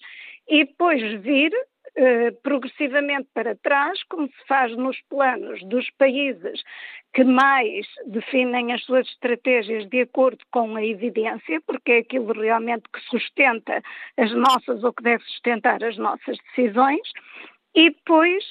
e 0.49 0.66
depois 0.66 0.99
vir 1.22 1.51
progressivamente 2.41 3.28
para 3.34 3.56
trás, 3.56 4.02
como 4.10 4.28
se 4.28 4.48
faz 4.48 4.76
nos 4.76 5.00
planos 5.10 5.64
dos 5.66 5.89
países 5.91 6.64
que 7.14 7.24
mais 7.24 7.86
definem 8.08 8.74
as 8.74 8.84
suas 8.84 9.08
estratégias 9.08 9.88
de 9.88 10.02
acordo 10.02 10.44
com 10.52 10.76
a 10.76 10.84
evidência, 10.84 11.62
porque 11.62 11.91
é 11.91 11.98
aquilo 12.00 12.34
realmente 12.34 12.84
que 12.91 13.00
sustenta 13.02 13.82
as 14.18 14.32
nossas 14.34 14.84
ou 14.84 14.91
que 14.91 15.04
deve 15.04 15.24
sustentar 15.26 15.84
as 15.84 15.98
nossas 15.98 16.38
decisões, 16.50 17.08
e 17.76 17.91
depois 17.91 18.44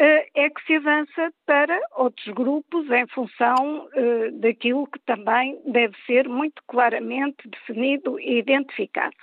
uh, 0.00 0.26
é 0.34 0.50
que 0.50 0.64
se 0.66 0.76
avança 0.76 1.32
para 1.44 1.78
outros 1.96 2.26
grupos 2.34 2.90
em 2.90 3.06
função 3.08 3.86
uh, 3.86 4.32
daquilo 4.32 4.86
que 4.86 4.98
também 5.00 5.60
deve 5.66 5.94
ser 6.06 6.28
muito 6.28 6.62
claramente 6.66 7.48
definido 7.48 8.18
e 8.18 8.38
identificado. 8.38 9.16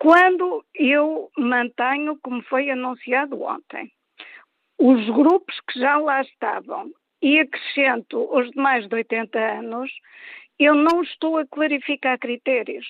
Quando 0.00 0.64
eu 0.74 1.30
mantenho, 1.36 2.18
como 2.22 2.42
foi 2.44 2.70
anunciado 2.70 3.42
ontem, 3.42 3.92
os 4.78 5.04
grupos 5.10 5.60
que 5.68 5.78
já 5.78 5.98
lá 5.98 6.22
estavam 6.22 6.90
e 7.20 7.38
acrescento 7.38 8.26
os 8.34 8.50
de 8.50 8.56
mais 8.56 8.88
de 8.88 8.94
80 8.94 9.38
anos, 9.38 9.92
eu 10.58 10.74
não 10.74 11.02
estou 11.02 11.36
a 11.36 11.46
clarificar 11.46 12.18
critérios. 12.18 12.86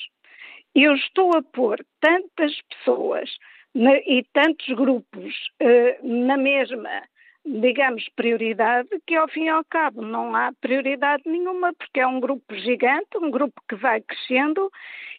Eu 0.73 0.95
estou 0.95 1.37
a 1.37 1.43
pôr 1.43 1.85
tantas 2.01 2.57
pessoas 2.63 3.29
e 3.75 4.25
tantos 4.33 4.69
grupos 4.69 5.35
uh, 5.61 6.27
na 6.27 6.37
mesma 6.37 7.03
digamos, 7.45 8.09
prioridade, 8.15 8.89
que 9.07 9.15
ao 9.15 9.29
fim 9.29 9.45
e 9.45 9.49
ao 9.49 9.65
cabo 9.65 10.03
não 10.03 10.35
há 10.35 10.53
prioridade 10.61 11.23
nenhuma, 11.27 11.73
porque 11.75 12.01
é 12.01 12.07
um 12.07 12.21
grupo 12.21 12.55
gigante, 12.55 13.17
um 13.17 13.31
grupo 13.31 13.61
que 13.69 13.77
vai 13.77 14.01
crescendo, 14.01 14.71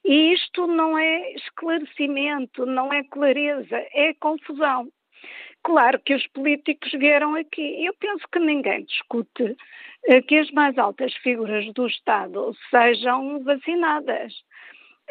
e 0.05 0.34
isto 0.34 0.67
não 0.67 0.97
é 0.97 1.34
esclarecimento, 1.34 2.65
não 2.65 2.93
é 2.93 3.03
clareza, 3.03 3.78
é 3.93 4.13
confusão. 4.15 4.88
Claro 5.63 5.99
que 5.99 6.15
os 6.15 6.26
políticos 6.28 6.91
vieram 6.93 7.36
aqui. 7.36 7.86
Eu 7.86 7.93
penso 7.99 8.26
que 8.32 8.39
ninguém 8.39 8.84
discute 8.84 9.55
eh, 10.07 10.22
que 10.22 10.38
as 10.38 10.49
mais 10.51 10.78
altas 10.78 11.13
figuras 11.17 11.72
do 11.74 11.86
Estado 11.86 12.55
sejam 12.72 13.43
vacinadas. 13.43 14.34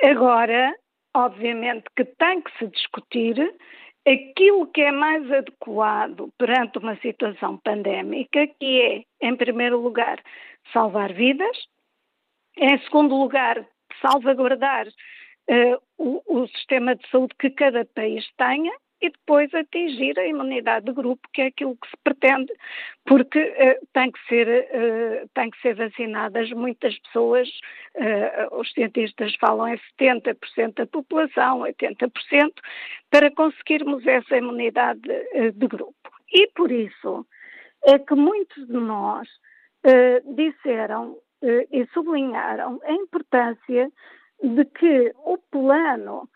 Agora, 0.02 0.74
obviamente 1.14 1.84
que 1.96 2.04
tem 2.04 2.40
que 2.42 2.58
se 2.58 2.66
discutir 2.66 3.36
aquilo 4.06 4.66
que 4.68 4.80
é 4.80 4.92
mais 4.92 5.30
adequado 5.30 6.32
perante 6.38 6.78
uma 6.78 6.96
situação 6.96 7.58
pandémica, 7.58 8.46
que 8.58 8.80
é, 9.20 9.26
em 9.26 9.36
primeiro 9.36 9.80
lugar, 9.80 10.22
salvar 10.72 11.12
vidas, 11.12 11.56
em 12.56 12.78
segundo 12.80 13.14
lugar, 13.16 13.66
salvaguardar 14.00 14.86
uh, 14.88 15.82
o, 15.98 16.22
o, 16.26 16.48
sistema 16.48 16.96
de 16.96 17.08
saúde 17.08 17.34
que 17.38 17.50
cada 17.50 17.84
país 17.84 18.26
tenha 18.36 18.72
e 19.00 19.10
depois 19.10 19.52
atingir 19.54 20.18
a 20.18 20.26
imunidade 20.26 20.86
de 20.86 20.92
grupo, 20.92 21.26
que 21.32 21.42
é 21.42 21.46
aquilo 21.46 21.76
que 21.76 21.88
se 21.88 21.96
pretende, 22.04 22.52
porque 23.06 23.38
uh, 23.38 23.86
tem, 23.92 24.10
que 24.10 24.18
ser, 24.28 24.46
uh, 24.48 25.28
tem 25.34 25.50
que 25.50 25.60
ser 25.62 25.74
vacinadas 25.74 26.50
muitas 26.50 26.98
pessoas, 26.98 27.48
uh, 27.96 28.60
os 28.60 28.70
cientistas 28.72 29.34
falam 29.36 29.68
em 29.68 29.80
70% 29.98 30.74
da 30.74 30.86
população, 30.86 31.60
80%, 31.60 32.52
para 33.10 33.30
conseguirmos 33.30 34.06
essa 34.06 34.36
imunidade 34.36 35.00
de 35.00 35.66
grupo. 35.66 35.94
E 36.32 36.46
por 36.48 36.70
isso 36.70 37.26
é 37.84 37.98
que 37.98 38.14
muitos 38.14 38.66
de 38.66 38.74
nós 38.74 39.26
disseram 40.36 41.16
e 41.42 41.86
sublinharam 41.92 42.78
a 42.84 42.92
importância 42.92 43.90
de 44.42 44.64
que 44.66 45.12
o 45.24 45.38
plano 45.50 46.28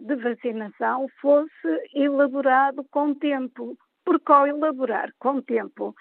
de 0.00 0.16
vacinação 0.16 1.08
fosse 1.20 1.90
elaborado 1.94 2.84
com 2.90 3.14
tempo, 3.14 3.78
porque 4.04 4.32
ao 4.32 4.46
elaborar 4.46 5.10
com 5.18 5.40
tempo 5.40 5.94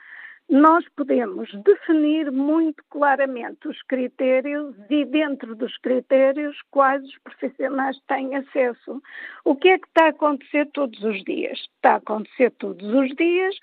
nós 0.49 0.85
podemos 0.95 1.49
definir 1.63 2.31
muito 2.31 2.83
claramente 2.89 3.67
os 3.67 3.81
critérios 3.83 4.75
e, 4.89 5.05
dentro 5.05 5.55
dos 5.55 5.77
critérios, 5.77 6.57
quais 6.69 7.03
os 7.03 7.17
profissionais 7.19 7.97
têm 8.07 8.35
acesso. 8.35 9.01
O 9.45 9.55
que 9.55 9.69
é 9.69 9.79
que 9.79 9.87
está 9.87 10.05
a 10.05 10.09
acontecer 10.09 10.69
todos 10.73 11.01
os 11.03 11.23
dias? 11.23 11.59
Está 11.75 11.93
a 11.93 11.95
acontecer 11.95 12.51
todos 12.51 12.85
os 12.93 13.09
dias 13.15 13.55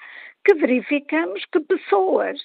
que 0.45 0.55
verificamos 0.55 1.45
que 1.53 1.61
pessoas 1.61 2.41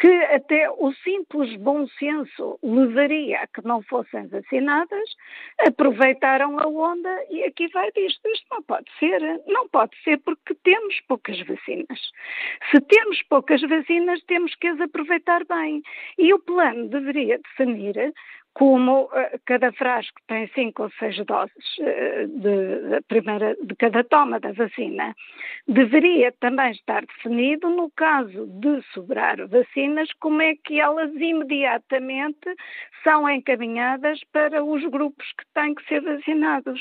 que 0.00 0.08
até 0.08 0.70
o 0.70 0.92
simples 1.04 1.54
bom 1.56 1.86
senso 1.98 2.58
levaria 2.62 3.42
a 3.42 3.46
que 3.46 3.62
não 3.62 3.82
fossem 3.82 4.26
vacinadas, 4.28 5.14
aproveitaram 5.58 6.58
a 6.58 6.66
onda 6.66 7.24
e 7.28 7.44
aqui 7.44 7.68
vai 7.68 7.92
disto. 7.92 8.26
Isto 8.26 8.46
não 8.50 8.62
pode 8.62 8.86
ser. 8.98 9.20
Não 9.46 9.68
pode 9.68 9.94
ser 10.02 10.16
porque 10.20 10.54
temos 10.64 10.98
poucas 11.06 11.38
vacinas. 11.40 12.00
Se 12.70 12.80
temos 12.80 13.22
poucas 13.28 13.60
vacinas, 13.60 14.22
temos 14.22 14.54
que 14.54 14.68
as 14.68 14.80
aproveitar 14.80 15.44
bem. 15.44 15.82
E 16.18 16.32
o 16.32 16.38
plano 16.38 16.88
deveria 16.88 17.38
definir 17.38 18.14
como 18.54 19.04
uh, 19.04 19.40
cada 19.46 19.72
frasco 19.72 20.20
tem 20.26 20.48
cinco 20.48 20.84
ou 20.84 20.90
seis 20.98 21.16
doses 21.24 21.78
uh, 21.78 22.26
de, 22.26 22.90
de, 22.90 23.00
primeira, 23.02 23.56
de 23.62 23.74
cada 23.76 24.02
toma 24.04 24.40
da 24.40 24.52
vacina, 24.52 25.14
deveria 25.68 26.32
também 26.40 26.72
estar 26.72 27.04
definido, 27.06 27.68
no 27.70 27.90
caso 27.90 28.46
de 28.46 28.82
sobrar 28.92 29.46
vacinas, 29.48 30.12
como 30.20 30.42
é 30.42 30.54
que 30.56 30.80
elas 30.80 31.12
imediatamente 31.14 32.54
são 33.04 33.28
encaminhadas 33.28 34.20
para 34.32 34.62
os 34.64 34.84
grupos 34.86 35.26
que 35.32 35.44
têm 35.54 35.74
que 35.74 35.86
ser 35.86 36.00
vacinados. 36.00 36.80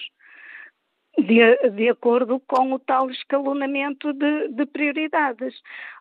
De, 1.17 1.70
de, 1.72 1.89
acordo 1.89 2.39
com 2.39 2.72
o 2.72 2.80
tal 2.80 3.09
escalonamento 3.09 4.13
de, 4.13 4.47
de, 4.49 4.65
prioridades. 4.65 5.53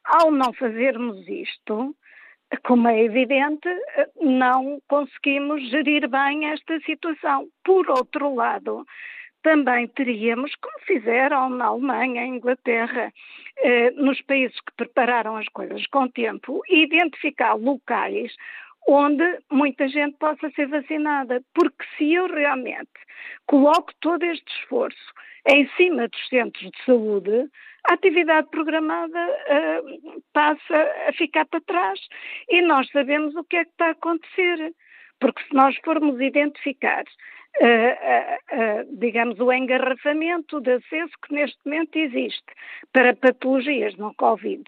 Ao 0.05 0.31
não 0.31 0.53
fazermos 0.53 1.27
isto, 1.27 1.97
como 2.65 2.89
é 2.89 3.05
evidente, 3.05 3.69
não 4.21 4.81
conseguimos 4.89 5.69
gerir 5.71 6.09
bem 6.09 6.47
esta 6.47 6.81
situação. 6.81 7.49
Por 7.65 7.91
outro 7.91 8.35
lado, 8.35 8.87
também 9.43 9.87
teríamos, 9.89 10.55
como 10.57 10.79
fizeram 10.81 11.49
na 11.51 11.67
Alemanha, 11.67 12.27
Inglaterra, 12.27 13.13
eh, 13.59 13.91
nos 13.93 14.21
países 14.23 14.59
que 14.61 14.73
prepararam 14.77 15.37
as 15.37 15.49
coisas 15.49 15.87
com 15.87 16.09
tempo, 16.09 16.63
identificar 16.69 17.55
locais 17.55 18.33
onde 18.87 19.25
muita 19.51 19.89
gente 19.89 20.17
possa 20.19 20.51
ser 20.51 20.69
vacinada. 20.69 21.43
Porque 21.55 21.85
se 21.97 22.13
eu 22.13 22.27
realmente 22.27 22.91
coloco 23.47 23.93
todo 24.01 24.23
este 24.25 24.51
esforço 24.61 25.13
em 25.47 25.69
cima 25.77 26.09
dos 26.09 26.29
centros 26.29 26.71
de 26.71 26.85
saúde, 26.85 27.49
a 27.89 27.95
atividade 27.95 28.49
programada 28.51 29.19
uh, 29.19 30.23
passa 30.33 30.93
a 31.09 31.13
ficar 31.15 31.47
para 31.47 31.61
trás 31.63 31.99
e 32.49 32.61
nós 32.61 32.89
sabemos 32.91 33.35
o 33.35 33.45
que 33.45 33.57
é 33.57 33.65
que 33.65 33.71
está 33.71 33.87
a 33.87 33.91
acontecer. 33.91 34.75
Porque 35.21 35.43
se 35.43 35.55
nós 35.55 35.75
formos 35.85 36.21
identificar, 36.21 37.03
uh, 37.03 37.65
uh, 37.65 38.99
digamos, 38.99 39.41
o 39.41 39.53
engarrafamento 39.53 40.61
de 40.61 40.75
acesso 40.75 41.13
que 41.27 41.35
neste 41.35 41.59
momento 41.65 41.97
existe 41.97 42.45
para 42.93 43.17
patologias 43.17 43.97
no 43.97 44.15
Covid, 44.15 44.65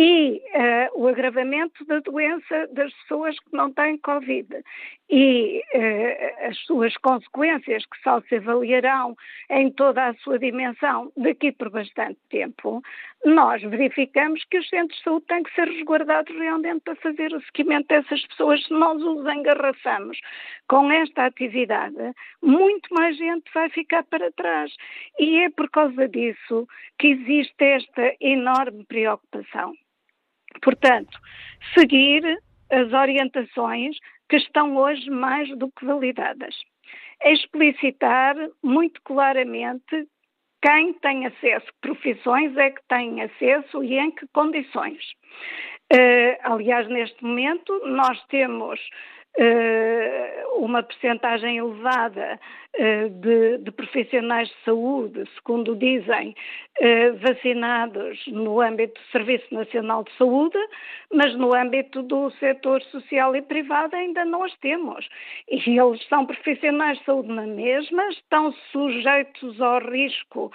e 0.00 0.40
uh, 0.54 1.02
o 1.02 1.08
agravamento 1.08 1.84
da 1.86 1.98
doença 1.98 2.68
das 2.72 2.94
pessoas 2.94 3.36
que 3.40 3.52
não 3.52 3.72
têm 3.72 3.98
Covid 3.98 4.62
e 5.10 5.60
uh, 5.74 6.46
as 6.48 6.56
suas 6.58 6.96
consequências, 6.98 7.84
que 7.84 8.00
só 8.04 8.20
se 8.20 8.36
avaliarão 8.36 9.16
em 9.50 9.72
toda 9.72 10.06
a 10.06 10.14
sua 10.18 10.38
dimensão 10.38 11.10
daqui 11.16 11.50
por 11.50 11.70
bastante 11.70 12.16
tempo, 12.30 12.80
nós 13.24 13.60
verificamos 13.62 14.44
que 14.44 14.58
os 14.58 14.68
centros 14.68 14.96
de 14.98 15.02
saúde 15.02 15.26
têm 15.26 15.42
que 15.42 15.52
ser 15.56 15.66
resguardados 15.66 16.32
realmente 16.32 16.82
para 16.84 16.94
fazer 16.94 17.34
o 17.34 17.42
seguimento 17.46 17.88
dessas 17.88 18.24
pessoas. 18.28 18.62
Se 18.66 18.72
nós 18.72 19.02
os 19.02 19.26
engarrafamos 19.26 20.20
com 20.68 20.92
esta 20.92 21.26
atividade, 21.26 22.14
muito 22.40 22.94
mais 22.94 23.16
gente 23.16 23.50
vai 23.52 23.68
ficar 23.70 24.04
para 24.04 24.30
trás. 24.30 24.72
E 25.18 25.38
é 25.38 25.50
por 25.50 25.68
causa 25.68 26.06
disso 26.06 26.68
que 27.00 27.08
existe 27.08 27.64
esta 27.64 28.14
enorme 28.20 28.84
preocupação. 28.84 29.74
Portanto, 30.62 31.18
seguir 31.74 32.22
as 32.70 32.92
orientações 32.92 33.96
que 34.28 34.36
estão 34.36 34.76
hoje 34.76 35.08
mais 35.10 35.48
do 35.56 35.70
que 35.70 35.84
validadas. 35.84 36.54
Explicitar 37.24 38.36
muito 38.62 39.00
claramente 39.02 40.06
quem 40.60 40.92
tem 40.94 41.26
acesso, 41.26 41.66
que 41.66 41.80
profissões 41.80 42.56
é 42.56 42.70
que 42.70 42.82
têm 42.88 43.22
acesso 43.22 43.82
e 43.82 43.98
em 43.98 44.10
que 44.10 44.26
condições. 44.32 45.02
Uh, 45.92 46.36
aliás, 46.42 46.86
neste 46.88 47.22
momento, 47.24 47.80
nós 47.86 48.22
temos 48.26 48.78
uma 50.58 50.82
percentagem 50.82 51.58
elevada 51.58 52.38
uh, 52.76 53.08
de, 53.08 53.58
de, 53.58 53.70
profissionais 53.70 54.48
de 54.48 54.54
saúde, 54.64 55.24
segundo 55.36 55.76
dizem, 55.76 56.34
vacinados 57.20 58.24
no 58.28 58.60
âmbito 58.60 59.00
do 59.00 59.06
Serviço 59.10 59.52
Nacional 59.52 60.04
de 60.04 60.12
Saúde, 60.16 60.58
mas 61.12 61.34
no 61.34 61.52
âmbito 61.52 62.02
do 62.04 62.30
setor 62.38 62.80
social 62.82 63.34
e 63.34 63.42
privado 63.42 63.96
ainda 63.96 64.24
não 64.24 64.42
os 64.42 64.56
temos. 64.58 65.08
E 65.48 65.76
eles 65.76 66.06
são 66.08 66.24
profissionais 66.24 66.98
de 66.98 67.04
saúde 67.04 67.28
na 67.28 67.46
mesma, 67.46 68.08
estão 68.10 68.52
sujeitos 68.70 69.60
ao 69.60 69.80
risco 69.80 70.52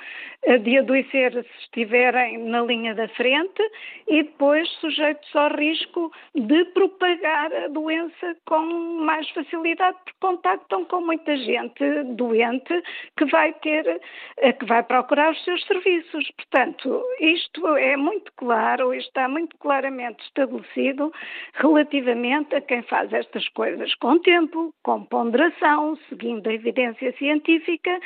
de 0.62 0.78
adoecer 0.78 1.34
se 1.34 1.60
estiverem 1.60 2.38
na 2.38 2.62
linha 2.62 2.96
da 2.96 3.10
frente 3.10 3.62
e 4.08 4.24
depois 4.24 4.70
sujeitos 4.80 5.36
ao 5.36 5.54
risco 5.56 6.12
de 6.34 6.64
propagar 6.66 7.54
a 7.54 7.68
doença 7.68 8.38
com 8.46 8.63
mais 8.64 9.30
facilidade, 9.32 9.98
porque 9.98 10.20
contactam 10.20 10.86
com 10.86 11.02
muita 11.02 11.36
gente 11.38 12.04
doente 12.16 12.84
que 13.18 13.26
vai 13.26 13.54
ter, 13.54 14.02
eh, 14.38 14.54
que 14.54 14.66
vai 14.66 14.84
procurar 14.84 15.32
os 15.32 15.44
seus 15.44 15.64
serviços. 15.66 16.32
Portanto, 16.38 17.04
isto 17.20 17.76
é 17.76 17.98
muito 17.98 18.32
claro, 18.38 18.94
está 18.94 19.28
muito 19.28 19.58
claramente 19.58 20.24
estabelecido 20.24 21.12
relativamente 21.54 22.56
a 22.56 22.62
quem 22.62 22.82
faz 22.84 23.12
estas 23.14 23.48
coisas 23.50 23.94
com 23.96 24.20
tempo, 24.20 24.74
com 24.84 25.04
ponderação, 25.06 25.98
seguindo 26.10 26.48
a 26.48 26.54
evidência 26.54 27.12
científica 27.18 28.00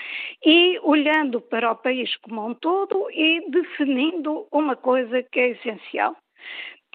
e 0.45 0.79
olhando 0.83 1.41
para 1.41 1.71
o 1.71 1.75
país 1.75 2.15
como 2.17 2.47
um 2.47 2.53
todo 2.53 3.09
e 3.11 3.43
definindo 3.49 4.47
uma 4.51 4.75
coisa 4.75 5.23
que 5.23 5.39
é 5.39 5.49
essencial. 5.49 6.15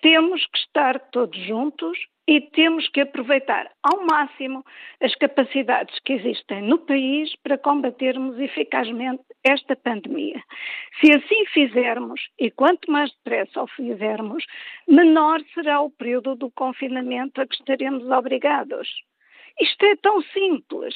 Temos 0.00 0.44
que 0.46 0.58
estar 0.58 0.98
todos 1.10 1.38
juntos 1.38 1.98
e 2.26 2.40
temos 2.40 2.88
que 2.88 3.00
aproveitar 3.00 3.70
ao 3.82 4.04
máximo 4.06 4.64
as 5.00 5.14
capacidades 5.16 5.98
que 6.00 6.12
existem 6.12 6.62
no 6.62 6.78
país 6.78 7.34
para 7.42 7.58
combatermos 7.58 8.38
eficazmente 8.38 9.22
esta 9.42 9.74
pandemia. 9.74 10.42
Se 11.00 11.12
assim 11.12 11.44
fizermos, 11.46 12.20
e 12.38 12.50
quanto 12.50 12.90
mais 12.90 13.12
depressa 13.12 13.62
o 13.62 13.66
fizermos, 13.66 14.44
menor 14.88 15.40
será 15.52 15.80
o 15.80 15.90
período 15.90 16.36
do 16.36 16.50
confinamento 16.52 17.40
a 17.40 17.46
que 17.46 17.54
estaremos 17.54 18.04
obrigados. 18.08 18.88
Isto 19.60 19.84
é 19.84 19.96
tão 19.96 20.22
simples, 20.22 20.94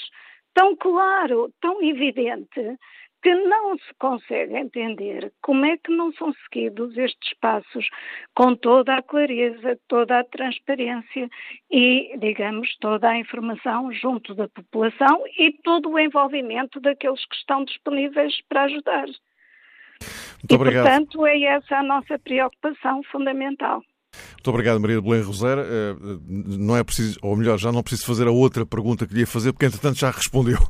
tão 0.54 0.76
claro, 0.76 1.52
tão 1.60 1.82
evidente, 1.82 2.78
que 3.26 3.34
não 3.34 3.76
se 3.76 3.92
consegue 3.98 4.56
entender 4.56 5.32
como 5.42 5.66
é 5.66 5.76
que 5.76 5.90
não 5.90 6.12
são 6.12 6.32
seguidos 6.44 6.96
estes 6.96 7.34
passos 7.40 7.88
com 8.32 8.54
toda 8.54 8.94
a 8.94 9.02
clareza, 9.02 9.76
toda 9.88 10.20
a 10.20 10.24
transparência 10.24 11.28
e, 11.68 12.16
digamos, 12.18 12.76
toda 12.76 13.08
a 13.08 13.18
informação 13.18 13.90
junto 13.90 14.32
da 14.32 14.46
população 14.46 15.24
e 15.36 15.50
todo 15.64 15.90
o 15.90 15.98
envolvimento 15.98 16.78
daqueles 16.78 17.26
que 17.26 17.34
estão 17.34 17.64
disponíveis 17.64 18.40
para 18.48 18.62
ajudar. 18.62 19.06
Muito 19.06 20.52
e, 20.52 20.54
obrigado. 20.54 20.84
portanto, 20.84 21.26
é 21.26 21.42
essa 21.42 21.78
a 21.78 21.82
nossa 21.82 22.16
preocupação 22.20 23.02
fundamental. 23.10 23.82
Muito 24.32 24.50
obrigado, 24.50 24.80
Maria 24.80 24.96
de 24.96 25.02
Belém 25.02 25.22
Rosera. 25.22 25.66
Eh, 25.68 25.96
não 26.28 26.76
é 26.76 26.84
preciso, 26.84 27.18
ou 27.22 27.36
melhor, 27.36 27.58
já 27.58 27.72
não 27.72 27.82
preciso 27.82 28.06
fazer 28.06 28.26
a 28.28 28.30
outra 28.30 28.64
pergunta 28.64 29.06
que 29.06 29.14
lhe 29.14 29.20
ia 29.20 29.26
fazer, 29.26 29.52
porque 29.52 29.66
entretanto 29.66 29.98
já 29.98 30.10
respondeu. 30.10 30.58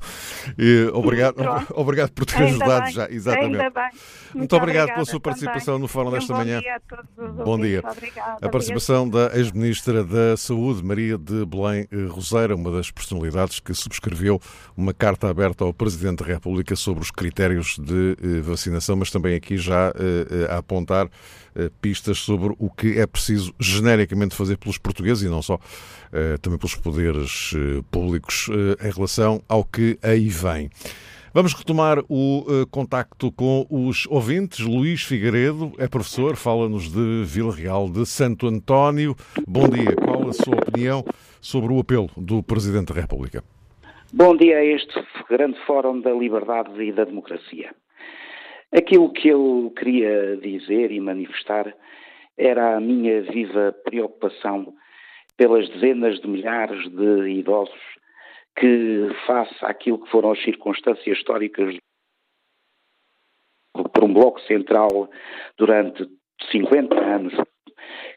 E 0.59 0.88
obrigado, 0.92 1.36
obrigado 1.74 2.11
por 2.12 2.24
ter 2.24 2.36
Ainda 2.36 2.49
ajudado 2.64 2.84
bem. 2.84 2.92
já, 2.92 3.11
exatamente. 3.11 3.57
Ainda 3.57 3.70
bem. 3.70 3.82
Muito, 3.92 4.38
Muito 4.38 4.57
obrigado 4.57 4.92
pela 4.92 5.05
sua 5.05 5.20
participação 5.20 5.74
também. 5.74 5.80
no 5.82 5.88
Fórum 5.88 6.09
Um 6.09 6.12
desta 6.12 6.32
bom 6.32 6.38
manhã. 6.38 6.61
dia 6.61 6.76
a 6.76 6.80
todos 6.80 7.11
os 7.38 7.44
Bom 7.44 7.59
dia. 7.59 7.82
Obrigada. 7.84 8.47
A 8.47 8.49
participação 8.49 9.09
da 9.09 9.30
ex-ministra 9.36 10.05
da 10.05 10.36
Saúde, 10.36 10.84
Maria 10.84 11.18
de 11.18 11.44
Belém 11.44 11.88
Roseira, 12.09 12.55
uma 12.55 12.70
das 12.70 12.90
personalidades 12.90 13.59
que 13.61 13.74
subscreveu 13.74 14.40
uma 14.76 14.94
carta 14.94 15.28
aberta 15.28 15.64
ao 15.64 15.74
Presidente 15.74 16.22
da 16.22 16.26
República 16.26 16.76
sobre 16.76 17.03
os 17.03 17.11
critérios 17.11 17.76
de 17.78 18.16
eh, 18.22 18.40
vacinação, 18.40 18.94
mas 18.97 19.11
também 19.11 19.34
aqui 19.34 19.57
já 19.57 19.92
eh, 19.97 20.47
a 20.53 20.59
apontar 20.59 21.09
pistas 21.80 22.18
sobre 22.18 22.54
o 22.59 22.70
que 22.70 22.98
é 22.98 23.07
preciso 23.07 23.54
genericamente 23.59 24.34
fazer 24.34 24.57
pelos 24.57 24.78
portugueses 24.78 25.24
e 25.24 25.28
não 25.28 25.42
só, 25.42 25.59
também 26.40 26.59
pelos 26.59 26.74
poderes 26.74 27.52
públicos 27.90 28.48
em 28.80 28.90
relação 28.90 29.42
ao 29.48 29.64
que 29.64 29.98
aí 30.02 30.28
vem. 30.28 30.70
Vamos 31.32 31.52
retomar 31.52 31.98
o 32.09 32.46
contacto 32.70 33.30
com 33.30 33.66
os 33.68 34.07
ouvintes. 34.09 34.61
Luís 34.61 35.02
Figueiredo 35.02 35.72
é 35.76 35.86
professor, 35.86 36.34
fala-nos 36.34 36.90
de 36.90 37.24
Vila 37.24 37.54
Real 37.54 37.90
de 37.90 38.07
Santo 38.07 38.46
António. 38.46 39.14
Bom 39.46 39.68
dia. 39.68 39.94
Qual 39.96 40.28
a 40.28 40.32
sua 40.32 40.54
opinião 40.57 41.04
sobre 41.40 41.72
o 41.74 41.78
apelo 41.78 42.09
do 42.16 42.42
Presidente 42.42 42.94
da 42.94 43.00
República? 43.00 43.44
Bom 44.12 44.34
dia 44.34 44.57
a 44.57 44.64
este 44.64 44.94
grande 45.28 45.59
Fórum 45.66 46.00
da 46.00 46.11
Liberdade 46.11 46.82
e 46.82 46.90
da 46.90 47.04
Democracia. 47.04 47.74
Aquilo 48.77 49.11
que 49.11 49.29
eu 49.29 49.72
queria 49.74 50.37
dizer 50.37 50.93
e 50.93 51.01
manifestar 51.01 51.74
era 52.37 52.77
a 52.77 52.81
minha 52.81 53.22
viva 53.22 53.74
preocupação 53.85 54.74
pelas 55.35 55.66
dezenas 55.70 56.20
de 56.20 56.29
milhares 56.29 56.87
de 56.91 57.31
idosos 57.31 57.81
que, 58.59 59.09
face 59.27 59.55
àquilo 59.62 60.03
que 60.03 60.11
foram 60.11 60.33
as 60.33 60.43
circunstâncias 60.43 61.16
históricas 61.16 61.74
por 63.72 64.05
um 64.05 64.12
bloco 64.12 64.41
central 64.43 65.09
durante 65.57 66.07
50 66.51 67.03
anos, 67.03 67.33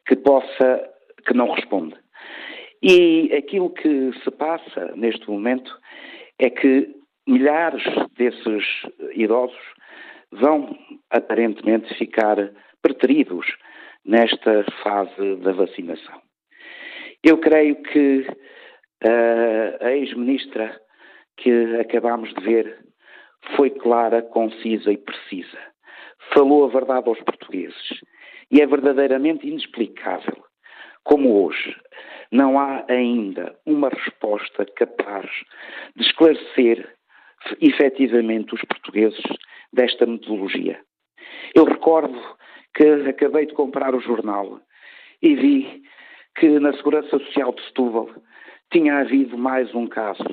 que 0.06 0.18
possa, 0.18 0.90
que 1.26 1.34
não 1.34 1.52
responde. 1.52 1.96
E 2.84 3.34
aquilo 3.34 3.70
que 3.70 4.12
se 4.24 4.32
passa 4.32 4.94
neste 4.98 5.30
momento 5.30 5.72
é 6.38 6.50
que 6.50 6.94
milhares 7.26 7.84
desses 8.18 8.66
idosos 9.14 9.79
vão 10.32 10.78
aparentemente 11.10 11.94
ficar 11.96 12.38
preteridos 12.82 13.46
nesta 14.06 14.64
fase 14.84 15.36
da 15.38 15.52
vacinação. 15.52 16.22
Eu 17.24 17.38
creio 17.38 17.82
que 17.84 18.26
uh, 19.04 19.86
a 19.86 19.92
ex-ministra 19.92 20.80
que 21.38 21.52
acabámos 21.80 22.34
de 22.34 22.42
ver 22.44 22.86
foi 23.56 23.70
clara, 23.70 24.22
concisa 24.22 24.92
e 24.92 24.98
precisa. 24.98 25.60
Falou 26.34 26.66
a 26.66 26.70
verdade 26.70 27.08
aos 27.08 27.20
portugueses. 27.22 28.02
E 28.52 28.62
é 28.62 28.66
verdadeiramente 28.66 29.48
inexplicável 29.48 30.44
como 31.04 31.44
hoje 31.44 31.76
não 32.32 32.60
há 32.60 32.86
ainda 32.88 33.56
uma 33.66 33.90
resposta 33.90 34.66
capaz 34.76 35.28
de 35.96 36.04
esclarecer 36.04 36.88
efetivamente 37.62 38.54
os 38.54 38.62
portugueses 38.62 39.24
desta 39.74 40.06
metodologia. 40.06 40.80
Eu 41.56 41.66
recordo 41.66 42.20
que 42.74 42.84
acabei 42.84 43.46
de 43.46 43.54
comprar 43.54 43.96
o 43.96 44.00
jornal 44.00 44.60
e 45.22 45.36
vi 45.36 45.84
que 46.38 46.60
na 46.60 46.74
Segurança 46.74 47.20
Social 47.20 47.54
de 47.54 47.64
Setúbal 47.66 48.10
tinha 48.72 49.00
havido 49.00 49.38
mais 49.38 49.74
um 49.74 49.88
caso, 49.88 50.24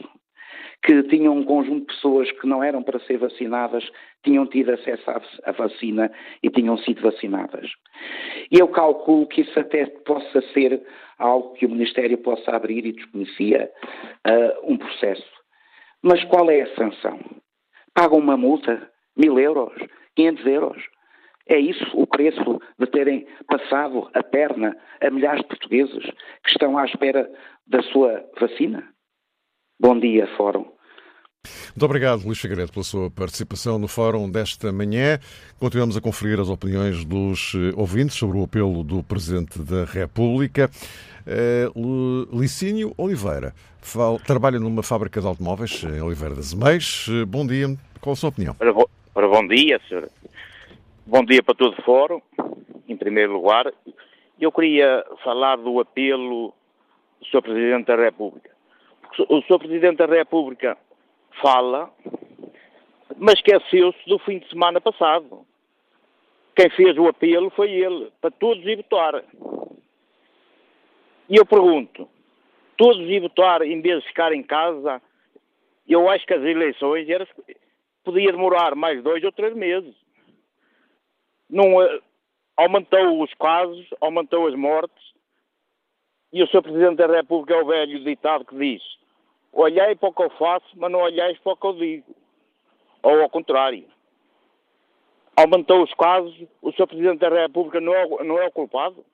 que 0.84 1.03
tinha 1.05 1.30
um 1.30 1.43
conjunto 1.43 1.80
de 1.80 1.95
pessoas 1.95 2.30
que 2.32 2.47
não 2.47 2.62
eram 2.62 2.82
para 2.82 3.01
ser 3.01 3.18
vacinadas, 3.18 3.84
tinham 4.22 4.47
tido 4.47 4.72
acesso 4.72 5.05
à 5.45 5.53
vacina 5.53 6.12
e 6.43 6.51
tinham 6.51 6.76
sido 6.78 7.03
vacinadas. 7.03 7.70
E 8.53 8.59
eu 8.59 8.68
calculo 8.68 9.26
que 9.26 9.41
isso 9.41 9.59
até 9.59 9.87
possa 9.87 10.43
ser 10.53 10.82
algo 11.18 11.55
que 11.55 11.66
o 11.66 11.70
Ministério 11.70 12.18
possa 12.18 12.55
abrir 12.55 12.84
e 12.84 12.93
desconhecia 12.93 13.70
uh, 14.26 14.72
um 14.72 14.76
processo. 14.76 15.26
Mas 16.03 16.22
qual 16.24 16.51
é 16.51 16.62
a 16.62 16.74
sanção? 16.76 17.18
Pagam 17.95 18.18
uma 18.18 18.37
multa? 18.37 18.91
Mil 19.16 19.38
euros? 19.38 19.72
500 20.14 20.46
euros? 20.46 20.82
É 21.48 21.58
isso 21.58 21.84
o 21.94 22.06
preço 22.06 22.60
de 22.78 22.86
terem 22.86 23.26
passado 23.48 24.10
a 24.14 24.22
perna 24.22 24.76
a 25.00 25.10
milhares 25.10 25.42
de 25.42 25.48
portugueses 25.48 26.04
que 26.44 26.50
estão 26.50 26.76
à 26.76 26.84
espera 26.84 27.30
da 27.66 27.82
sua 27.82 28.24
vacina? 28.40 28.82
Bom 29.78 29.98
dia, 29.98 30.26
Fórum. 30.36 30.76
Muito 31.68 31.84
obrigado, 31.84 32.24
Luís 32.24 32.38
Figueiredo, 32.38 32.72
pela 32.72 32.82
sua 32.82 33.10
participação 33.10 33.78
no 33.78 33.86
fórum 33.86 34.28
desta 34.28 34.72
manhã. 34.72 35.20
Continuamos 35.60 35.96
a 35.96 36.00
conferir 36.00 36.40
as 36.40 36.48
opiniões 36.48 37.04
dos 37.04 37.52
ouvintes 37.76 38.16
sobre 38.16 38.38
o 38.38 38.44
apelo 38.44 38.82
do 38.82 39.02
Presidente 39.02 39.58
da 39.60 39.84
República. 39.84 40.70
Uh, 41.26 42.36
Licínio 42.36 42.92
Oliveira 42.96 43.54
trabalha 44.26 44.58
numa 44.58 44.82
fábrica 44.82 45.20
de 45.20 45.26
automóveis 45.26 45.84
em 45.84 46.00
Oliveira 46.00 46.34
das 46.34 46.54
Meias. 46.54 47.06
Uh, 47.08 47.26
bom 47.26 47.46
dia, 47.46 47.76
qual 48.00 48.14
a 48.14 48.16
sua 48.16 48.30
opinião? 48.30 48.56
Ora, 49.16 49.28
bo, 49.28 49.32
ora, 49.32 49.42
bom 49.42 49.48
dia, 49.48 49.80
senhor. 49.88 50.10
Bom 51.06 51.24
dia 51.24 51.42
para 51.42 51.54
todo 51.54 51.78
o 51.78 51.82
fórum, 51.82 52.20
em 52.86 52.96
primeiro 52.98 53.32
lugar. 53.32 53.72
Eu 54.38 54.52
queria 54.52 55.02
falar 55.24 55.56
do 55.56 55.80
apelo 55.80 56.48
o 56.48 57.24
Sr. 57.24 57.40
Presidente 57.40 57.86
da 57.86 57.96
República. 57.96 58.50
O 59.30 59.40
Sr. 59.40 59.58
Presidente 59.58 59.96
da 59.96 60.06
República 60.06 60.76
fala, 61.40 61.90
mas 63.16 63.36
esqueceu-se 63.36 63.98
do 64.06 64.18
fim 64.18 64.38
de 64.38 64.50
semana 64.50 64.82
passado. 64.82 65.46
Quem 66.54 66.68
fez 66.68 66.98
o 66.98 67.08
apelo 67.08 67.48
foi 67.48 67.70
ele, 67.70 68.12
para 68.20 68.30
todos 68.30 68.62
ir 68.66 68.76
votar. 68.76 69.24
E 71.30 71.36
eu 71.36 71.46
pergunto, 71.46 72.06
todos 72.76 73.00
ir 73.08 73.20
votar 73.20 73.62
em 73.62 73.80
vez 73.80 74.02
de 74.02 74.08
ficar 74.08 74.32
em 74.34 74.42
casa, 74.42 75.00
eu 75.88 76.06
acho 76.10 76.26
que 76.26 76.34
as 76.34 76.42
eleições 76.42 77.08
era, 77.08 77.26
podia 78.07 78.32
demorar 78.32 78.74
mais 78.74 79.02
dois 79.02 79.22
ou 79.22 79.32
três 79.32 79.54
meses. 79.54 79.94
Não, 81.50 81.82
eh, 81.82 82.00
aumentou 82.57 83.22
os 83.22 83.34
casos, 83.34 83.86
aumentou 84.00 84.46
as 84.46 84.54
mortes, 84.54 85.04
e 86.32 86.42
o 86.42 86.46
Sr. 86.46 86.62
Presidente 86.62 86.96
da 86.96 87.07
República 87.07 87.54
é 87.54 87.62
o 87.62 87.66
velho 87.66 88.02
ditado 88.02 88.46
que 88.46 88.57
diz 88.57 88.82
olhei 89.57 89.96
para 89.96 90.09
o 90.09 90.12
que 90.12 90.22
eu 90.22 90.30
faço, 90.30 90.66
mas 90.76 90.92
não 90.92 91.00
olheis 91.00 91.38
para 91.38 91.52
o 91.52 91.57
que 91.57 91.66
eu 91.66 91.72
digo. 91.72 92.14
Ou 93.02 93.22
ao 93.22 93.30
contrário. 93.30 93.84
Aumentou 95.36 95.82
os 95.82 95.92
casos, 95.94 96.34
o 96.62 96.72
Sr. 96.72 96.86
Presidente 96.86 97.18
da 97.18 97.28
República 97.28 97.80
não 97.80 97.94
é, 97.94 98.24
não 98.24 98.38
é 98.38 98.46
o 98.46 98.52
culpado? 98.52 99.04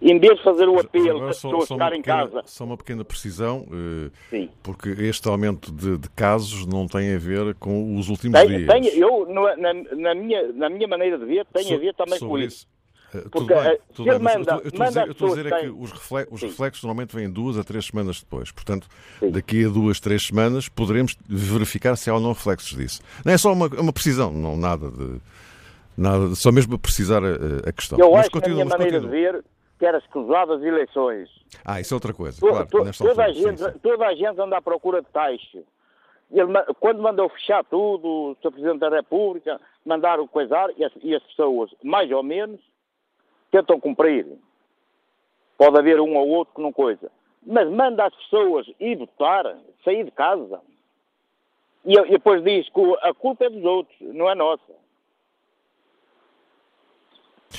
Em 0.00 0.18
vez 0.18 0.36
de 0.36 0.44
fazer 0.44 0.68
o 0.68 0.78
apelo 0.78 1.20
para 1.20 1.30
as 1.30 1.36
pessoas 1.36 1.68
ficarem 1.68 1.98
em 2.00 2.02
casa. 2.02 2.42
Só 2.44 2.64
uma 2.64 2.76
pequena 2.76 3.04
precisão, 3.04 3.66
eh, 4.32 4.48
porque 4.62 4.90
este 4.90 5.26
aumento 5.28 5.72
de, 5.72 5.96
de, 5.96 6.08
casos 6.10 6.66
não 6.66 6.86
tem 6.86 7.14
a 7.14 7.18
ver 7.18 7.54
com 7.54 7.96
os 7.96 8.08
últimos 8.08 8.38
tem, 8.38 8.48
dias. 8.48 8.66
Tem, 8.66 8.86
eu, 8.98 9.26
na, 9.26 9.74
na, 9.74 10.14
minha, 10.14 10.52
na 10.52 10.68
minha 10.68 10.86
maneira 10.86 11.18
de 11.18 11.24
ver, 11.24 11.46
tem 11.46 11.64
so, 11.64 11.74
a 11.74 11.78
ver 11.78 11.94
também 11.94 12.18
com 12.18 12.38
isso. 12.38 12.66
Eh, 13.14 13.20
porque 13.20 13.38
tudo 13.38 13.46
bem, 13.46 13.58
eh, 13.58 13.80
tudo 13.94 14.04
bem, 14.04 14.18
manda, 14.18 14.52
eu, 14.52 14.68
estou, 15.12 15.28
a 15.28 15.30
dizer, 15.30 15.46
é 15.46 15.60
que 15.60 15.68
os, 15.68 15.92
reflexos, 15.92 16.34
os 16.34 16.42
reflexos 16.42 16.82
normalmente 16.82 17.16
vêm 17.16 17.30
duas 17.30 17.56
a 17.56 17.64
três 17.64 17.86
semanas 17.86 18.20
depois. 18.20 18.50
Portanto, 18.50 18.88
Sim. 19.18 19.30
daqui 19.30 19.64
a 19.64 19.68
duas, 19.68 19.98
três 19.98 20.26
semanas 20.26 20.68
poderemos 20.68 21.16
verificar 21.26 21.96
se 21.96 22.10
há 22.10 22.14
ou 22.14 22.20
não 22.20 22.32
reflexos 22.32 22.76
disso. 22.76 23.00
Não 23.24 23.32
é 23.32 23.38
só 23.38 23.50
uma, 23.52 23.66
uma 23.66 23.92
precisão, 23.92 24.30
não 24.30 24.56
nada 24.56 24.90
de. 24.90 25.20
Nada, 25.96 26.34
só 26.34 26.52
mesmo 26.52 26.72
para 26.72 26.78
precisar 26.78 27.24
a, 27.24 27.68
a 27.70 27.72
questão. 27.72 27.98
Eu 27.98 28.10
mas 28.10 28.20
acho 28.20 28.30
continua, 28.30 28.56
que 28.56 28.60
a 28.60 28.64
minha 28.64 28.78
maneira 28.78 29.00
continua. 29.00 29.16
de 29.16 29.40
ver 29.40 29.44
que 29.78 29.84
era 29.86 29.98
escusado 29.98 30.54
as 30.54 30.62
eleições. 30.62 31.28
Ah, 31.64 31.80
isso 31.80 31.94
é 31.94 31.96
outra 31.96 32.14
coisa, 32.14 32.40
claro. 32.40 32.66
To, 32.66 32.98
toda, 32.98 33.24
a 33.24 33.32
gente, 33.32 33.58
sim, 33.58 33.70
sim. 33.72 33.78
toda 33.82 34.06
a 34.06 34.14
gente 34.14 34.40
anda 34.40 34.56
à 34.56 34.62
procura 34.62 35.02
de 35.02 35.08
taxa. 35.08 35.62
Ele, 36.30 36.52
quando 36.80 37.02
mandou 37.02 37.28
fechar 37.28 37.64
tudo, 37.64 38.08
o 38.08 38.36
Sr. 38.42 38.50
Presidente 38.50 38.78
da 38.80 38.88
República, 38.88 39.60
mandaram 39.84 40.26
coisar, 40.26 40.70
e 40.76 40.84
as, 40.84 40.92
e 41.02 41.14
as 41.14 41.22
pessoas, 41.22 41.70
mais 41.82 42.10
ou 42.10 42.22
menos, 42.22 42.60
tentam 43.50 43.78
cumprir. 43.78 44.26
Pode 45.56 45.78
haver 45.78 46.00
um 46.00 46.16
ou 46.16 46.28
outro 46.28 46.54
que 46.54 46.62
não 46.62 46.72
coisa. 46.72 47.10
Mas 47.46 47.70
manda 47.70 48.04
as 48.06 48.14
pessoas 48.14 48.66
ir 48.80 48.96
votar, 48.96 49.56
sair 49.84 50.04
de 50.04 50.10
casa. 50.10 50.60
E, 51.84 51.96
e 51.96 52.10
depois 52.10 52.42
diz 52.42 52.68
que 52.68 52.80
a 53.02 53.14
culpa 53.14 53.44
é 53.44 53.50
dos 53.50 53.64
outros, 53.64 53.96
não 54.00 54.28
é 54.28 54.34
nossa. 54.34 54.85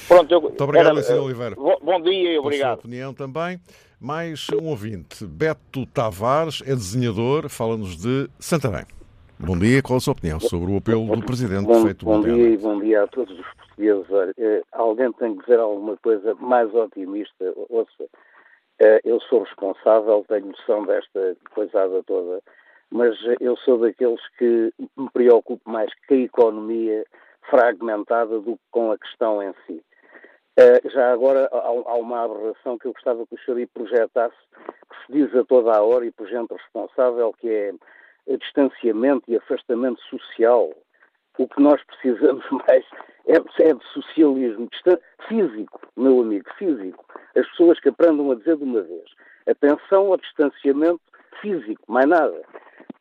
Pronto, 0.08 0.32
eu, 0.32 0.42
Muito 0.42 0.64
obrigado, 0.64 0.96
Luciano 0.96 1.24
Oliveira. 1.24 1.56
Bom 1.56 2.02
dia 2.02 2.34
e 2.34 2.40
obrigado. 2.40 2.76
Sua 2.76 2.86
opinião 2.86 3.14
também. 3.14 3.60
Mais 4.00 4.48
um 4.50 4.68
ouvinte. 4.68 5.26
Beto 5.26 5.86
Tavares 5.88 6.62
é 6.66 6.76
desenhador, 6.76 7.50
fala-nos 7.50 7.98
de 7.98 8.30
Santarém. 8.40 8.86
Bom 9.40 9.58
dia, 9.58 9.84
qual 9.84 9.98
a 9.98 10.00
sua 10.00 10.14
opinião 10.14 10.40
sobre 10.40 10.72
o 10.72 10.78
apelo 10.78 11.06
do 11.16 11.24
Presidente 11.24 11.66
bom, 11.66 11.84
feito 11.84 12.06
Bom 12.06 12.22
dia 12.22 12.50
e 12.50 12.58
bom 12.58 12.80
dia 12.80 13.04
a 13.04 13.08
todos 13.08 13.40
os 13.40 13.46
portugueses. 13.56 14.12
Olha, 14.12 14.34
eh, 14.38 14.64
alguém 14.72 15.12
tem 15.14 15.36
que 15.36 15.42
dizer 15.42 15.60
alguma 15.60 15.96
coisa 15.98 16.34
mais 16.36 16.74
otimista. 16.74 17.54
Ouça, 17.70 18.06
eh, 18.80 19.00
eu 19.04 19.20
sou 19.22 19.44
responsável, 19.44 20.26
tenho 20.28 20.48
noção 20.48 20.86
desta 20.86 21.38
coisada 21.52 22.02
toda, 22.04 22.42
mas 22.90 23.16
eu 23.40 23.56
sou 23.58 23.78
daqueles 23.78 24.22
que 24.40 24.74
me 24.98 25.10
preocupo 25.12 25.70
mais 25.70 25.92
com 26.08 26.16
a 26.16 26.18
economia 26.18 27.06
fragmentada 27.48 28.40
do 28.40 28.54
que 28.58 28.64
com 28.72 28.92
a 28.92 28.98
questão 28.98 29.42
em 29.42 29.54
si. 29.66 29.84
Uh, 30.60 30.90
já 30.90 31.14
agora 31.14 31.48
há, 31.52 31.96
uma 31.98 32.24
aberração 32.24 32.80
que 32.80 32.88
eu 32.88 32.94
gostava 32.94 33.28
que 33.28 33.36
o 33.36 33.40
senhor 33.40 33.58
aí 33.58 33.68
projetasse, 33.68 34.36
que 34.90 35.06
se 35.06 35.12
diz 35.14 35.36
a 35.36 35.44
toda 35.44 35.72
a 35.72 35.84
hora 35.84 36.04
e 36.04 36.12
por 36.12 36.28
gente 36.28 36.52
responsável, 36.52 37.32
que 37.34 37.48
é 37.48 37.74
distanciamento 38.38 39.24
e 39.28 39.38
afastamento 39.38 40.02
social. 40.10 40.74
O 41.38 41.48
que 41.48 41.62
nós 41.62 41.80
precisamos 41.84 42.44
mais 42.50 42.84
é, 43.28 43.36
é 43.36 43.74
de 43.74 43.86
socialismo 43.94 44.68
físico, 45.28 45.80
meu 45.96 46.22
amigo, 46.22 46.50
físico. 46.58 47.06
As 47.36 47.48
pessoas 47.50 47.80
que 47.80 47.90
aprendam 47.90 48.32
a 48.32 48.36
dizer 48.36 48.58
de 48.58 48.64
uma 48.64 48.82
vez. 48.82 49.06
Atenção 49.46 50.12
ao 50.12 50.18
distanciamento 50.18 51.02
físico, 51.40 51.84
mais 51.88 52.08
nada. 52.08 52.42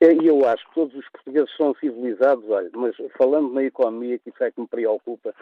E 0.00 0.26
eu 0.26 0.46
acho 0.46 0.68
que 0.68 0.74
todos 0.74 0.94
os 0.94 1.09
portugueses 1.09 1.57
são 1.57 1.74
civilizados, 1.76 2.44
olha, 2.50 2.68
mas 2.74 2.94
falando 3.16 3.54
na 3.54 3.62
economia, 3.62 4.18
que 4.18 4.28
isso 4.28 4.44
é 4.44 4.50
que 4.50 4.61
me 4.61 4.68
preocupa, 4.68 5.34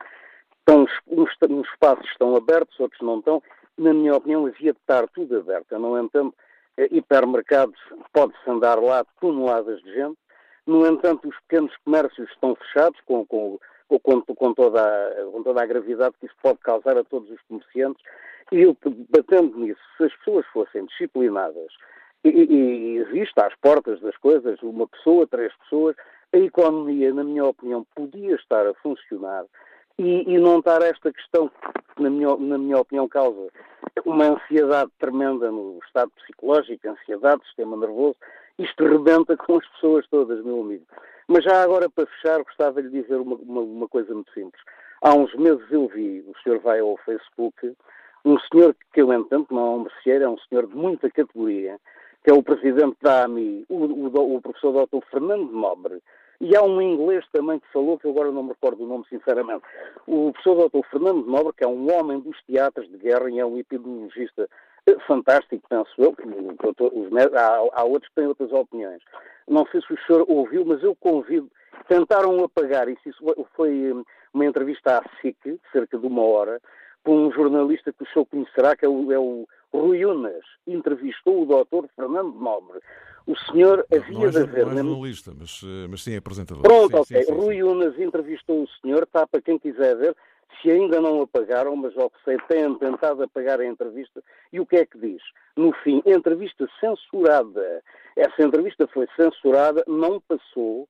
estão, 0.66 0.82
uns, 0.82 1.30
uns 1.50 1.68
espaços 1.68 2.06
estão 2.10 2.34
abertos, 2.34 2.78
outros 2.80 3.00
não 3.02 3.18
estão. 3.18 3.42
Na 3.76 3.92
minha 3.92 4.14
opinião, 4.16 4.46
havia 4.46 4.72
de 4.72 4.78
estar 4.78 5.06
tudo 5.08 5.38
aberto. 5.38 5.72
Eu 5.72 5.78
não 5.78 6.02
entendo, 6.02 6.34
eh, 6.76 6.88
hipermercados, 6.90 7.78
pode-se 8.12 8.50
andar 8.50 8.80
lá 8.80 9.04
toneladas 9.20 9.82
de 9.82 9.92
gente. 9.92 10.18
No 10.66 10.86
entanto, 10.86 11.28
os 11.28 11.36
pequenos 11.40 11.76
comércios 11.84 12.30
estão 12.30 12.54
fechados 12.54 12.98
com, 13.04 13.26
com, 13.26 13.58
com, 13.88 14.22
com, 14.22 14.54
toda 14.54 14.80
a, 14.80 15.30
com 15.30 15.42
toda 15.42 15.62
a 15.62 15.66
gravidade 15.66 16.14
que 16.18 16.26
isso 16.26 16.36
pode 16.42 16.58
causar 16.60 16.96
a 16.96 17.04
todos 17.04 17.30
os 17.30 17.40
comerciantes. 17.42 18.02
E 18.50 18.62
eu, 18.62 18.76
batendo 19.10 19.58
nisso, 19.58 19.80
se 19.96 20.04
as 20.04 20.16
pessoas 20.16 20.46
fossem 20.46 20.86
disciplinadas 20.86 21.72
e, 22.24 22.98
e 23.08 23.22
às 23.36 23.54
portas 23.56 24.00
das 24.00 24.16
coisas 24.16 24.62
uma 24.62 24.86
pessoa, 24.86 25.26
três 25.26 25.52
pessoas, 25.56 25.94
a 26.32 26.38
economia, 26.38 27.12
na 27.12 27.22
minha 27.22 27.44
opinião, 27.44 27.86
podia 27.94 28.34
estar 28.34 28.66
a 28.66 28.74
funcionar 28.74 29.44
e, 29.98 30.34
e 30.34 30.38
não 30.38 30.58
estar 30.58 30.82
esta 30.82 31.12
questão 31.12 31.48
que, 31.48 32.02
na 32.02 32.10
minha, 32.10 32.36
na 32.36 32.58
minha 32.58 32.78
opinião, 32.78 33.08
causa 33.08 33.48
uma 34.04 34.26
ansiedade 34.26 34.90
tremenda 34.98 35.50
no 35.50 35.78
estado 35.86 36.10
psicológico, 36.16 36.88
ansiedade, 36.88 37.44
sistema 37.46 37.76
nervoso. 37.76 38.16
Isto 38.58 38.84
rebenta 38.86 39.36
com 39.36 39.56
as 39.56 39.66
pessoas 39.68 40.06
todas, 40.08 40.44
meu 40.44 40.60
amigo. 40.60 40.84
Mas 41.26 41.44
já 41.44 41.62
agora, 41.62 41.88
para 41.88 42.06
fechar, 42.06 42.42
gostava 42.42 42.82
de 42.82 42.88
lhe 42.88 43.02
dizer 43.02 43.16
uma, 43.16 43.36
uma, 43.36 43.60
uma 43.60 43.88
coisa 43.88 44.12
muito 44.12 44.32
simples. 44.32 44.62
Há 45.00 45.14
uns 45.14 45.34
meses 45.34 45.64
eu 45.70 45.88
vi, 45.88 46.24
o 46.26 46.32
senhor 46.42 46.58
vai 46.60 46.80
ao 46.80 46.96
Facebook, 46.98 47.74
um 48.24 48.38
senhor 48.50 48.74
que 48.92 49.02
eu 49.02 49.12
entendo, 49.12 49.46
não 49.50 49.66
é 49.66 49.70
um 49.76 49.82
merceeiro, 49.82 50.24
é 50.24 50.28
um 50.28 50.38
senhor 50.48 50.66
de 50.66 50.74
muita 50.74 51.10
categoria, 51.10 51.78
que 52.22 52.30
é 52.30 52.34
o 52.34 52.42
presidente 52.42 52.96
da 53.02 53.24
AMI, 53.24 53.66
o, 53.68 53.84
o, 53.84 54.36
o 54.36 54.40
professor 54.40 54.86
Dr. 54.86 55.04
Fernando 55.10 55.52
Nobre, 55.52 56.02
e 56.40 56.56
há 56.56 56.62
um 56.62 56.80
inglês 56.80 57.24
também 57.32 57.58
que 57.58 57.72
falou, 57.72 57.98
que 57.98 58.06
eu 58.06 58.10
agora 58.10 58.30
não 58.30 58.42
me 58.42 58.50
recordo 58.50 58.84
o 58.84 58.86
nome, 58.86 59.04
sinceramente. 59.08 59.62
O 60.06 60.32
professor 60.32 60.68
Dr. 60.68 60.86
Fernando 60.90 61.26
Nobre, 61.26 61.52
que 61.56 61.64
é 61.64 61.68
um 61.68 61.92
homem 61.92 62.20
dos 62.20 62.40
teatros 62.44 62.88
de 62.90 62.98
guerra 62.98 63.30
e 63.30 63.38
é 63.38 63.46
um 63.46 63.58
epidemiologista 63.58 64.48
eh, 64.86 64.96
fantástico, 65.06 65.66
penso 65.68 65.90
eu. 65.98 66.14
Há, 67.34 67.80
há 67.80 67.84
outros 67.84 68.08
que 68.08 68.14
têm 68.16 68.26
outras 68.26 68.52
opiniões. 68.52 69.02
Não 69.48 69.66
sei 69.66 69.80
se 69.82 69.92
o 69.92 69.98
senhor 70.06 70.24
ouviu, 70.28 70.64
mas 70.64 70.82
eu 70.82 70.94
convido. 70.96 71.50
Tentaram 71.88 72.42
apagar 72.44 72.88
isso. 72.88 73.08
Isso 73.08 73.46
foi 73.54 73.92
hum, 73.92 74.04
uma 74.32 74.44
entrevista 74.44 74.98
à 74.98 75.02
SIC, 75.20 75.60
cerca 75.72 75.98
de 75.98 76.06
uma 76.06 76.22
hora, 76.22 76.60
por 77.02 77.12
um 77.12 77.30
jornalista 77.32 77.92
que 77.92 78.02
o 78.02 78.06
senhor 78.08 78.26
conhecerá, 78.26 78.74
que 78.76 78.84
é 78.84 78.88
o, 78.88 79.12
é 79.12 79.18
o 79.18 79.46
Rui 79.78 80.04
Unas. 80.04 80.44
Entrevistou 80.66 81.42
o 81.42 81.46
doutor 81.46 81.88
Fernando 81.96 82.34
Nobre. 82.34 82.80
O 83.26 83.36
senhor 83.36 83.86
havia 83.92 84.26
é, 84.26 84.30
de 84.30 84.38
haver... 84.38 84.66
Não 84.66 84.72
é 84.72 84.76
jornalista, 84.76 85.32
mas, 85.36 85.60
eh, 85.64 85.86
mas 85.88 86.02
sim 86.02 86.14
é 86.14 86.18
apresentador. 86.18 86.62
Pronto, 86.62 87.04
sim, 87.04 87.14
ok. 87.14 87.24
Sim, 87.24 87.24
sim, 87.24 87.32
Rui 87.32 87.62
Unas 87.62 87.98
entrevistou 87.98 88.62
o 88.62 88.68
senhor, 88.80 89.02
está 89.02 89.26
para 89.26 89.40
quem 89.40 89.58
quiser 89.58 89.96
ver, 89.96 90.14
se 90.60 90.70
ainda 90.70 91.00
não 91.00 91.22
apagaram, 91.22 91.74
mas 91.74 91.96
ao 91.96 92.10
que 92.10 92.22
sei, 92.24 92.36
têm 92.48 92.74
tentado 92.78 93.22
apagar 93.22 93.60
a 93.60 93.66
entrevista. 93.66 94.22
E 94.52 94.60
o 94.60 94.66
que 94.66 94.76
é 94.76 94.86
que 94.86 94.98
diz? 94.98 95.22
No 95.56 95.72
fim, 95.82 96.02
entrevista 96.04 96.68
censurada. 96.80 97.82
Essa 98.16 98.42
entrevista 98.42 98.86
foi 98.88 99.08
censurada, 99.16 99.82
não 99.86 100.20
passou. 100.20 100.88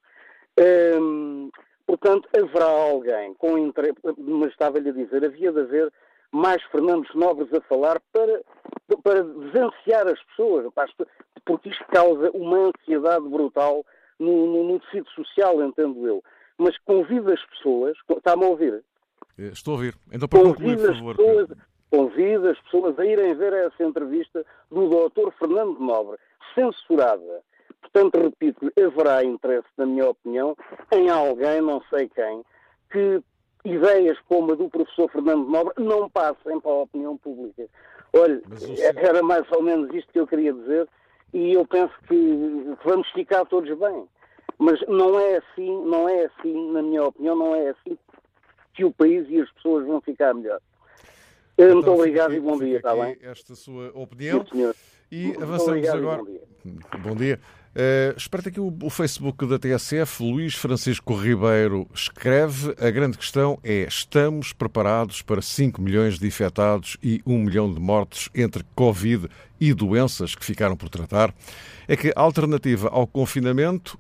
Hum, 1.01 1.51
portanto, 1.87 2.29
haverá 2.37 2.67
alguém 2.67 3.35
com 3.35 3.57
interesse, 3.57 3.99
mas 4.19 4.51
estava-lhe 4.51 4.91
a 4.91 4.93
dizer, 4.93 5.25
havia 5.25 5.53
de 5.53 5.61
haver 5.61 5.93
mais 6.33 6.63
Fernandes 6.65 7.15
Nobres 7.15 7.53
a 7.53 7.61
falar 7.63 8.01
para, 8.13 8.43
para 9.03 9.23
desanciar 9.23 10.07
as 10.07 10.23
pessoas, 10.25 10.73
porque 11.45 11.69
isto 11.69 11.85
causa 11.87 12.31
uma 12.33 12.71
ansiedade 12.71 13.29
brutal 13.29 13.85
no, 14.19 14.47
no, 14.47 14.73
no 14.73 14.81
tecido 14.81 15.09
social, 15.11 15.63
entendo 15.63 16.07
eu. 16.07 16.23
Mas 16.59 16.77
convido 16.79 17.33
as 17.33 17.45
pessoas, 17.47 17.97
está-me 18.11 18.45
a 18.45 18.49
ouvir? 18.49 18.85
Eh, 19.39 19.49
estou 19.49 19.75
a 19.75 19.77
ouvir. 19.77 19.95
Então, 20.13 20.29
para 20.29 20.41
concluir, 20.41 20.77
por 20.77 20.95
favor. 20.95 21.17
Pessoas, 21.17 21.49
convido 21.91 22.49
as 22.49 22.61
pessoas 22.61 22.99
a 22.99 23.07
irem 23.07 23.35
ver 23.35 23.53
essa 23.53 23.85
entrevista 23.85 24.45
do 24.71 24.89
Dr. 24.89 25.31
Fernando 25.39 25.79
Nobre, 25.79 26.19
censurada. 26.55 27.43
Portanto, 27.81 28.19
repito, 28.21 28.73
haverá 28.83 29.23
interesse, 29.25 29.69
na 29.77 29.87
minha 29.87 30.09
opinião, 30.09 30.57
em 30.93 31.09
alguém, 31.11 31.61
não 31.61 31.83
sei 31.91 32.09
quem, 32.09 32.43
que 32.91 33.23
ideias 33.65 34.19
como 34.29 34.53
a 34.53 34.55
do 34.55 34.69
professor 34.69 35.11
Fernando 35.11 35.49
Nobre 35.49 35.75
não 35.79 36.09
passem 36.09 36.61
para 36.61 36.71
a 36.71 36.83
opinião 36.83 37.17
pública. 37.17 37.67
Olha, 38.13 38.41
era 38.97 39.23
mais 39.23 39.51
ou 39.53 39.63
menos 39.63 39.93
isto 39.95 40.13
que 40.13 40.21
eu 40.21 40.27
queria 40.27 40.53
dizer 40.53 40.89
e 41.33 41.53
eu 41.53 41.67
penso 41.67 41.93
que 42.07 42.77
vamos 42.85 43.09
ficar 43.11 43.45
todos 43.47 43.77
bem. 43.79 44.07
Mas 44.59 44.81
não 44.87 45.19
é 45.19 45.39
assim, 45.39 45.85
não 45.85 46.09
é 46.09 46.27
assim, 46.27 46.73
na 46.73 46.83
minha 46.83 47.05
opinião, 47.05 47.35
não 47.35 47.55
é 47.57 47.71
assim 47.71 47.99
que 48.75 48.85
o 48.85 48.93
país 48.93 49.27
e 49.29 49.41
as 49.41 49.51
pessoas 49.53 49.87
vão 49.87 50.01
ficar 50.01 50.35
melhor. 50.35 50.61
Então, 51.57 51.75
Muito 51.75 51.91
obrigado 51.93 52.33
aqui, 52.33 52.37
e 52.37 52.41
bom 52.41 52.59
dia, 52.59 52.77
está 52.79 52.97
bem? 52.97 53.17
Esta 53.23 53.55
sua 53.55 53.91
opinião. 53.95 54.45
Sim, 54.53 54.73
e 55.11 55.31
avançamos 55.37 55.69
obrigado 55.69 55.99
agora. 55.99 56.23
bom 56.23 56.31
dia. 56.31 56.41
Bom 57.01 57.17
dia. 57.17 57.41
Uh, 57.75 58.15
espero 58.17 58.49
aqui 58.49 58.61
o, 58.61 58.73
o, 58.83 58.91
Facebook 58.91 59.47
da 59.47 59.59
TSF. 59.59 60.23
Luís 60.23 60.55
Francisco 60.55 61.15
Ribeiro 61.15 61.89
escreve: 61.95 62.75
A 62.79 62.91
grande 62.91 63.17
questão 63.17 63.59
é: 63.63 63.83
estamos 63.83 64.53
preparados 64.53 65.23
para 65.23 65.41
5 65.41 65.81
milhões 65.81 66.19
de 66.19 66.27
infectados 66.27 66.97
e 67.03 67.21
1 67.25 67.39
milhão 67.39 67.73
de 67.73 67.81
mortes 67.81 68.29
entre 68.35 68.65
Covid 68.75 69.29
e 69.61 69.73
doenças 69.73 70.35
que 70.35 70.45
ficaram 70.45 70.77
por 70.77 70.89
tratar? 70.89 71.33
É 71.87 71.97
que 71.97 72.13
a 72.15 72.21
alternativa 72.21 72.89
ao 72.89 73.07
confinamento, 73.07 73.99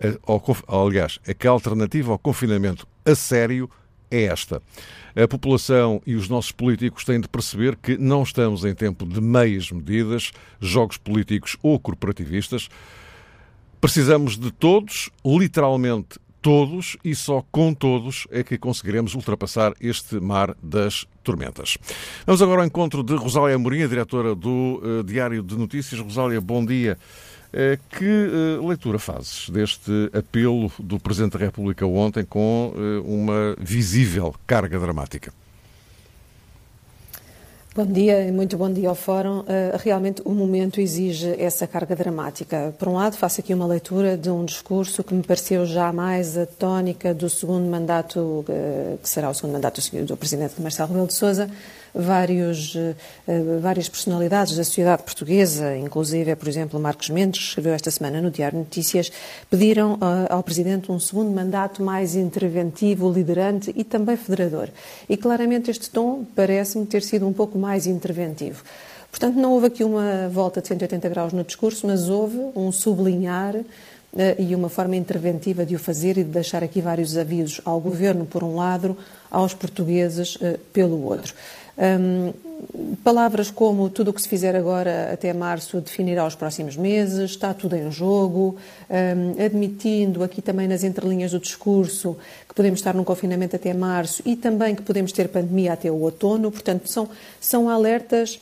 eh, 0.00 0.18
ao, 0.26 0.42
aliás, 0.86 1.18
é 1.26 1.34
que 1.34 1.46
a 1.46 1.50
alternativa 1.50 2.12
ao 2.12 2.18
confinamento 2.18 2.86
a 3.04 3.14
sério 3.14 3.68
é 4.14 4.24
esta. 4.24 4.62
A 5.16 5.26
população 5.28 6.00
e 6.06 6.14
os 6.14 6.28
nossos 6.28 6.52
políticos 6.52 7.04
têm 7.04 7.20
de 7.20 7.28
perceber 7.28 7.76
que 7.76 7.96
não 7.96 8.22
estamos 8.22 8.64
em 8.64 8.74
tempo 8.74 9.04
de 9.06 9.20
meias 9.20 9.70
medidas, 9.70 10.32
jogos 10.60 10.96
políticos 10.96 11.56
ou 11.62 11.78
corporativistas. 11.78 12.68
Precisamos 13.80 14.38
de 14.38 14.50
todos, 14.50 15.10
literalmente 15.24 16.18
todos, 16.40 16.96
e 17.02 17.14
só 17.14 17.42
com 17.50 17.72
todos 17.72 18.26
é 18.30 18.42
que 18.42 18.58
conseguiremos 18.58 19.14
ultrapassar 19.14 19.72
este 19.80 20.20
mar 20.20 20.54
das 20.62 21.06
tormentas. 21.22 21.78
Vamos 22.26 22.42
agora 22.42 22.60
ao 22.60 22.66
encontro 22.66 23.02
de 23.02 23.14
Rosália 23.14 23.56
Amorim, 23.56 23.82
a 23.82 23.86
diretora 23.86 24.34
do 24.34 24.80
uh, 24.82 25.02
Diário 25.02 25.42
de 25.42 25.56
Notícias. 25.56 25.98
Rosália, 26.00 26.40
bom 26.42 26.64
dia. 26.64 26.98
Uh, 27.54 27.78
que 27.88 28.04
uh, 28.04 28.66
leitura 28.66 28.98
fazes 28.98 29.48
deste 29.48 30.10
apelo 30.12 30.72
do 30.76 30.98
Presidente 30.98 31.38
da 31.38 31.44
República 31.44 31.86
ontem 31.86 32.24
com 32.24 32.72
uma 33.04 33.54
visível 33.60 34.34
carga 34.44 34.76
dramática? 34.76 35.32
Bom 37.76 37.86
dia, 37.86 38.32
muito 38.32 38.56
bom 38.56 38.72
dia 38.72 38.88
ao 38.88 38.94
Fórum. 38.96 39.44
Realmente 39.82 40.22
o 40.24 40.32
momento 40.32 40.80
exige 40.80 41.34
essa 41.40 41.66
carga 41.66 41.94
dramática. 41.94 42.74
Por 42.78 42.88
um 42.88 42.94
lado, 42.94 43.16
faço 43.16 43.40
aqui 43.40 43.52
uma 43.52 43.66
leitura 43.66 44.16
de 44.16 44.30
um 44.30 44.44
discurso 44.44 45.02
que 45.02 45.12
me 45.12 45.22
pareceu 45.24 45.66
já 45.66 45.92
mais 45.92 46.38
a 46.38 46.46
tónica 46.46 47.12
do 47.12 47.28
segundo 47.28 47.68
mandato, 47.68 48.44
que 49.02 49.08
será 49.08 49.28
o 49.28 49.34
segundo 49.34 49.54
mandato 49.54 49.80
do 50.04 50.16
Presidente 50.16 50.60
Marcelo 50.60 50.88
Rebelo 50.88 51.08
de 51.08 51.14
Sousa, 51.14 51.50
vários, 51.94 52.74
eh, 52.74 52.94
várias 53.60 53.88
personalidades 53.88 54.56
da 54.56 54.64
sociedade 54.64 55.04
portuguesa, 55.04 55.76
inclusive, 55.76 56.34
por 56.34 56.48
exemplo, 56.48 56.80
Marcos 56.80 57.08
Mendes, 57.10 57.40
que 57.40 57.48
escreveu 57.48 57.72
esta 57.72 57.90
semana 57.90 58.20
no 58.20 58.30
Diário 58.30 58.58
Notícias, 58.58 59.12
pediram 59.48 59.94
eh, 60.00 60.32
ao 60.32 60.42
Presidente 60.42 60.90
um 60.90 60.98
segundo 60.98 61.30
mandato 61.30 61.82
mais 61.82 62.16
interventivo, 62.16 63.10
liderante 63.10 63.72
e 63.76 63.84
também 63.84 64.16
federador. 64.16 64.68
E 65.08 65.16
claramente 65.16 65.70
este 65.70 65.88
tom 65.88 66.24
parece-me 66.34 66.84
ter 66.84 67.02
sido 67.02 67.26
um 67.26 67.32
pouco 67.32 67.56
mais 67.58 67.86
interventivo. 67.86 68.64
Portanto, 69.10 69.36
não 69.36 69.52
houve 69.52 69.68
aqui 69.68 69.84
uma 69.84 70.28
volta 70.28 70.60
de 70.60 70.66
180 70.66 71.08
graus 71.08 71.32
no 71.32 71.44
discurso, 71.44 71.86
mas 71.86 72.08
houve 72.08 72.36
um 72.56 72.72
sublinhar 72.72 73.54
e 74.38 74.54
uma 74.54 74.68
forma 74.68 74.96
interventiva 74.96 75.64
de 75.64 75.74
o 75.74 75.78
fazer 75.78 76.18
e 76.18 76.24
de 76.24 76.30
deixar 76.30 76.64
aqui 76.64 76.80
vários 76.80 77.16
avisos 77.16 77.60
ao 77.64 77.80
governo, 77.80 78.26
por 78.26 78.42
um 78.42 78.56
lado, 78.56 78.96
aos 79.30 79.54
portugueses, 79.54 80.36
pelo 80.72 81.04
outro. 81.04 81.32
Um, 81.76 82.32
palavras 83.02 83.50
como 83.50 83.90
tudo 83.90 84.10
o 84.10 84.12
que 84.12 84.22
se 84.22 84.28
fizer 84.28 84.54
agora 84.54 85.12
até 85.12 85.32
março 85.32 85.80
definirá 85.80 86.26
os 86.26 86.34
próximos 86.34 86.76
meses, 86.76 87.32
está 87.32 87.52
tudo 87.52 87.74
em 87.76 87.90
jogo, 87.90 88.56
um, 88.88 89.44
admitindo 89.44 90.22
aqui 90.22 90.40
também 90.40 90.68
nas 90.68 90.84
entrelinhas 90.84 91.32
do 91.32 91.40
discurso 91.40 92.16
que 92.48 92.54
podemos 92.54 92.80
estar 92.80 92.94
num 92.94 93.04
confinamento 93.04 93.56
até 93.56 93.74
março 93.74 94.22
e 94.24 94.36
também 94.36 94.74
que 94.74 94.82
podemos 94.82 95.12
ter 95.12 95.28
pandemia 95.28 95.72
até 95.72 95.90
o 95.90 96.00
outono. 96.00 96.50
Portanto, 96.50 96.88
são, 96.88 97.08
são 97.40 97.68
alertas 97.68 98.40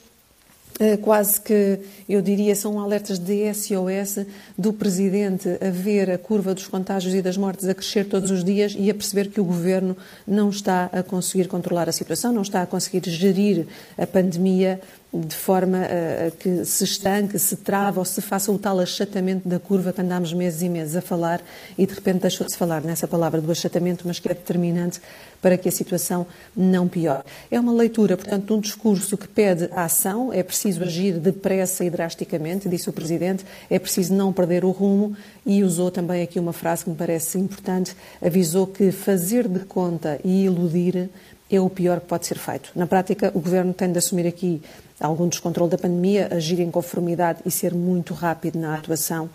quase 1.03 1.41
que, 1.41 1.79
eu 2.09 2.21
diria, 2.21 2.55
são 2.55 2.81
alertas 2.81 3.19
de 3.19 3.53
SOS 3.55 4.27
do 4.57 4.73
Presidente 4.73 5.49
a 5.61 5.71
ver 5.71 6.11
a 6.11 6.19
curva 6.19 6.55
dos 6.55 6.67
contágios 6.67 7.15
e 7.15 7.23
das 7.23 7.37
mortes 7.37 7.69
a 7.69 7.75
crescer 7.75 8.05
todos 8.07 8.31
os 8.31 8.45
dias 8.45 8.75
e 8.79 8.91
a 8.91 8.95
perceber 8.95 9.29
que 9.29 9.41
o 9.41 9.45
Governo 9.45 9.97
não 10.27 10.51
está 10.51 10.91
a 10.93 11.03
conseguir 11.03 11.49
controlar 11.49 11.89
a 11.89 11.93
situação, 11.93 12.33
não 12.33 12.43
está 12.43 12.63
a 12.63 12.67
conseguir 12.67 13.09
gerir 13.09 13.67
a 13.97 14.07
pandemia 14.07 14.81
de 15.13 15.37
forma 15.37 15.79
a, 15.79 16.29
a 16.29 16.31
que 16.31 16.65
se 16.65 16.85
estanque, 16.85 17.39
se 17.39 17.57
trava 17.57 18.01
ou 18.01 18.05
se 18.05 18.23
faça 18.23 18.51
o 18.51 18.59
tal 18.59 18.81
achatamento 18.81 19.47
da 19.47 19.59
curva 19.59 19.93
que 19.93 20.01
andámos 20.01 20.33
meses 20.33 20.63
e 20.63 20.69
meses 20.69 20.97
a 20.97 21.03
falar 21.03 21.43
e 21.77 21.87
de 21.87 21.95
repente 21.95 22.21
deixou 22.21 22.47
de 22.47 22.53
se 22.53 22.59
falar 22.59 22.83
nessa 22.83 23.07
palavra 23.07 23.41
do 23.41 23.53
achatamento, 23.53 24.05
mas 24.07 24.19
que 24.19 24.29
é 24.29 24.35
determinante 24.35 25.01
para 25.43 25.59
que 25.59 25.69
a 25.69 25.73
situação 25.73 26.25
não 26.57 26.87
piore. 26.87 27.25
É 27.51 27.59
uma 27.59 27.73
leitura, 27.73 28.17
portanto, 28.17 28.47
de 28.47 28.53
um 28.53 28.61
discurso 28.61 29.19
que 29.19 29.27
pede 29.27 29.69
ação, 29.73 30.33
é 30.33 30.43
preciso 30.43 30.83
agir 30.85 31.19
depressa 31.19 31.85
e 31.85 31.91
drasticamente, 31.91 32.69
disse 32.69 32.89
o 32.89 32.93
Presidente, 32.93 33.45
é 33.69 33.79
preciso 33.79 34.15
não 34.15 34.33
perder 34.33 34.65
o 34.65 34.71
rumo. 34.71 35.17
E 35.45 35.65
usou 35.65 35.91
também 35.91 36.23
aqui 36.23 36.39
uma 36.39 36.53
frase 36.53 36.85
que 36.85 36.91
me 36.91 36.97
parece 36.97 37.39
importante, 37.39 37.97
avisou 38.25 38.67
que 38.69 38.93
fazer 38.93 39.49
de 39.49 39.61
conta 39.61 40.21
e 40.25 40.45
iludir 40.45 41.11
é 41.53 41.61
o 41.61 41.69
pior 41.69 42.01
que 42.01 42.07
pode 42.07 42.27
ser 42.27 42.39
feito. 42.39 42.71
Na 42.75 42.87
prática, 42.87 43.31
o 43.35 43.41
Governo 43.41 43.75
tem 43.75 43.93
de 43.93 43.99
assumir 43.99 44.27
aqui 44.27 44.63
algum 44.99 45.29
descontrole 45.29 45.71
da 45.71 45.79
pandemia, 45.79 46.29
agir 46.31 46.61
em 46.61 46.71
conformidade 46.71 47.41
e 47.45 47.51
ser 47.51 47.75
muito 47.75 48.15
rápido 48.15 48.59
na 48.59 48.77
atuação. 48.77 49.29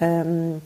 Um, 0.00 0.60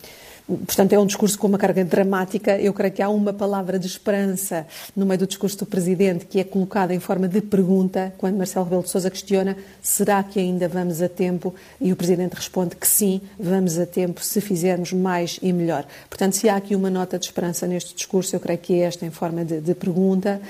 Portanto, 0.49 0.95
é 0.95 0.99
um 0.99 1.05
discurso 1.05 1.39
com 1.39 1.47
uma 1.47 1.59
carga 1.59 1.85
dramática. 1.85 2.59
Eu 2.59 2.73
creio 2.73 2.93
que 2.93 3.03
há 3.03 3.09
uma 3.11 3.35
palavra 3.35 3.79
de 3.79 3.87
esperança 3.87 4.67
no 4.97 5.05
meio 5.05 5.19
do 5.19 5.27
discurso 5.27 5.59
do 5.59 5.67
Presidente 5.67 6.25
que 6.25 6.41
é 6.41 6.45
colocada 6.45 6.95
em 6.95 6.99
forma 6.99 7.29
de 7.29 7.43
pergunta, 7.43 8.15
quando 8.17 8.39
Marcelo 8.39 8.65
Rebelo 8.65 8.83
de 8.83 8.89
Sousa 8.89 9.11
questiona 9.11 9.59
será 9.83 10.23
que 10.23 10.41
ainda 10.41 10.67
vamos 10.67 11.03
a 11.03 11.09
tempo? 11.09 11.55
E 11.79 11.93
o 11.93 11.97
Presidente 11.97 12.33
responde 12.33 12.77
que 12.77 12.89
sim, 12.89 13.21
vamos 13.39 13.79
a 13.79 13.85
tempo 13.85 14.25
se 14.25 14.41
fizermos 14.41 14.91
mais 14.91 15.39
e 15.43 15.53
melhor. 15.53 15.85
Portanto, 16.09 16.33
se 16.33 16.49
há 16.49 16.57
aqui 16.57 16.75
uma 16.75 16.89
nota 16.89 17.19
de 17.19 17.27
esperança 17.27 17.67
neste 17.67 17.95
discurso, 17.95 18.35
eu 18.35 18.41
creio 18.41 18.59
que 18.59 18.81
é 18.81 18.85
esta 18.85 19.05
em 19.05 19.11
forma 19.11 19.45
de, 19.45 19.61
de 19.61 19.75
pergunta. 19.75 20.41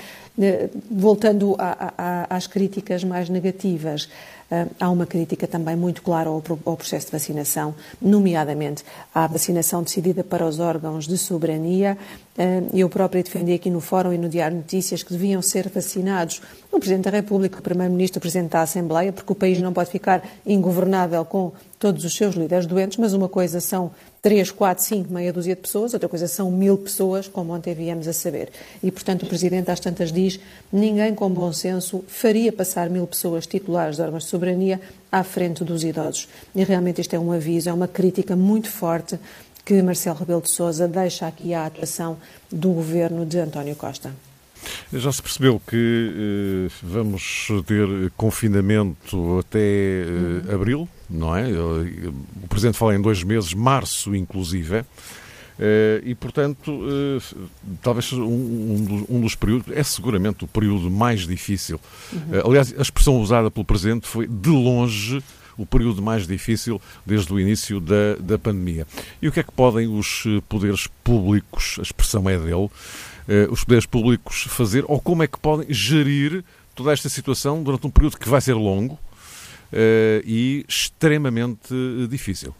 Eh, 0.41 0.69
voltando 0.89 1.53
a, 1.59 1.93
a, 1.97 2.35
às 2.37 2.47
críticas 2.47 3.03
mais 3.03 3.27
negativas, 3.27 4.07
eh, 4.49 4.67
há 4.79 4.89
uma 4.89 5.05
crítica 5.05 5.45
também 5.45 5.75
muito 5.75 6.01
clara 6.01 6.29
ao, 6.29 6.41
ao, 6.65 6.77
processo 6.77 7.07
de 7.07 7.11
vacinação, 7.11 7.75
nomeadamente 8.01 8.85
à 9.13 9.27
vacinação 9.27 9.83
decidida 9.83 10.23
para 10.23 10.45
os 10.45 10.59
órgãos 10.59 11.05
de 11.07 11.17
soberania. 11.17 11.97
Eh, 12.37 12.63
eu 12.73 12.87
própria 12.87 13.21
defendi 13.21 13.51
aqui 13.51 13.69
no 13.69 13.81
Fórum 13.81 14.13
e 14.13 14.17
no 14.17 14.29
Diário 14.29 14.55
Notícias 14.55 15.03
que 15.03 15.11
deviam 15.11 15.41
ser 15.41 15.67
vacinados 15.67 16.41
o 16.71 16.79
Presidente 16.79 17.05
da 17.05 17.11
República, 17.11 17.59
o 17.59 17.61
Primeiro-Ministro, 17.61 18.19
o 18.19 18.21
Presidente 18.21 18.51
da 18.51 18.61
Assembleia, 18.61 19.11
porque 19.11 19.33
o 19.33 19.35
país 19.35 19.59
não 19.59 19.73
pode 19.73 19.91
ficar 19.91 20.23
ingovernável 20.45 21.25
com 21.25 21.51
todos 21.77 22.05
os 22.05 22.15
seus 22.15 22.35
líderes 22.35 22.65
doentes, 22.65 22.97
mas 22.97 23.13
uma 23.13 23.27
coisa 23.27 23.59
são 23.59 23.91
três, 24.21 24.51
quatro, 24.51 24.83
cinco, 24.83 25.13
meia 25.13 25.31
dúzia 25.31 25.55
de 25.55 25.61
pessoas, 25.61 25.93
outra 25.93 26.09
coisa 26.09 26.27
são 26.27 26.51
mil 26.51 26.77
pessoas, 26.77 27.27
como 27.27 27.53
ontem 27.53 27.73
viemos 27.73 28.07
a 28.07 28.13
saber. 28.13 28.49
E, 28.83 28.91
portanto, 28.91 29.23
o 29.23 29.25
Presidente 29.27 29.71
às 29.71 29.79
tantas 29.79 30.11
diz 30.11 30.39
ninguém 30.71 31.15
com 31.15 31.29
bom 31.29 31.51
senso 31.53 32.03
faria 32.07 32.51
passar 32.51 32.89
mil 32.89 33.07
pessoas 33.07 33.47
titulares 33.47 33.95
de 33.95 34.01
órgãos 34.01 34.23
de 34.23 34.29
soberania 34.29 34.79
à 35.11 35.23
frente 35.23 35.63
dos 35.63 35.83
idosos. 35.83 36.27
E 36.55 36.63
realmente 36.63 37.01
isto 37.01 37.15
é 37.15 37.19
um 37.19 37.31
aviso, 37.31 37.69
é 37.69 37.73
uma 37.73 37.87
crítica 37.87 38.35
muito 38.35 38.69
forte 38.69 39.19
que 39.65 39.81
Marcelo 39.81 40.17
Rebelo 40.17 40.41
de 40.41 40.51
Sousa 40.51 40.87
deixa 40.87 41.27
aqui 41.27 41.53
à 41.53 41.65
atuação 41.65 42.17
do 42.51 42.69
governo 42.69 43.25
de 43.25 43.37
António 43.39 43.75
Costa. 43.75 44.11
Já 44.91 45.11
se 45.11 45.21
percebeu 45.21 45.61
que 45.65 46.67
eh, 46.67 46.73
vamos 46.81 47.47
ter 47.65 48.11
confinamento 48.17 49.39
até 49.39 49.59
eh, 49.59 50.05
uhum. 50.07 50.55
abril, 50.55 50.89
não 51.09 51.35
é? 51.35 51.47
O 51.49 52.47
Presidente 52.47 52.77
fala 52.77 52.95
em 52.95 53.01
dois 53.01 53.23
meses, 53.23 53.53
março 53.53 54.15
inclusive. 54.15 54.83
Eh, 55.59 56.01
e, 56.05 56.15
portanto, 56.15 56.71
eh, 56.87 57.37
talvez 57.81 58.13
um, 58.13 59.05
um, 59.09 59.19
dos 59.19 59.35
períodos, 59.35 59.75
é 59.75 59.83
seguramente 59.83 60.45
o 60.45 60.47
período 60.47 60.89
mais 60.89 61.27
difícil. 61.27 61.79
Uhum. 62.13 62.19
Eh, 62.31 62.43
aliás, 62.45 62.73
a 62.77 62.81
expressão 62.81 63.19
usada 63.19 63.51
pelo 63.51 63.65
Presidente 63.65 64.07
foi 64.07 64.25
de 64.25 64.49
longe 64.49 65.21
o 65.57 65.65
período 65.65 66.01
mais 66.01 66.25
difícil 66.25 66.81
desde 67.05 67.33
o 67.33 67.37
início 67.39 67.81
da, 67.81 68.15
da 68.17 68.39
pandemia. 68.39 68.87
E 69.21 69.27
o 69.27 69.31
que 69.33 69.41
é 69.41 69.43
que 69.43 69.51
podem 69.51 69.89
os 69.89 70.23
poderes 70.47 70.87
públicos, 71.03 71.75
a 71.79 71.81
expressão 71.81 72.29
é 72.29 72.37
dele, 72.37 72.69
os 73.51 73.65
poderes 73.65 73.85
públicos 73.85 74.43
fazer, 74.43 74.85
ou 74.87 75.01
como 75.01 75.21
é 75.21 75.27
que 75.27 75.37
podem 75.37 75.67
gerir 75.69 76.45
toda 76.73 76.93
esta 76.93 77.09
situação 77.09 77.61
durante 77.61 77.85
um 77.85 77.89
período 77.89 78.17
que 78.17 78.29
vai 78.29 78.39
ser 78.39 78.53
longo 78.53 78.97
e 80.25 80.65
extremamente 80.67 81.73
difícil? 82.09 82.53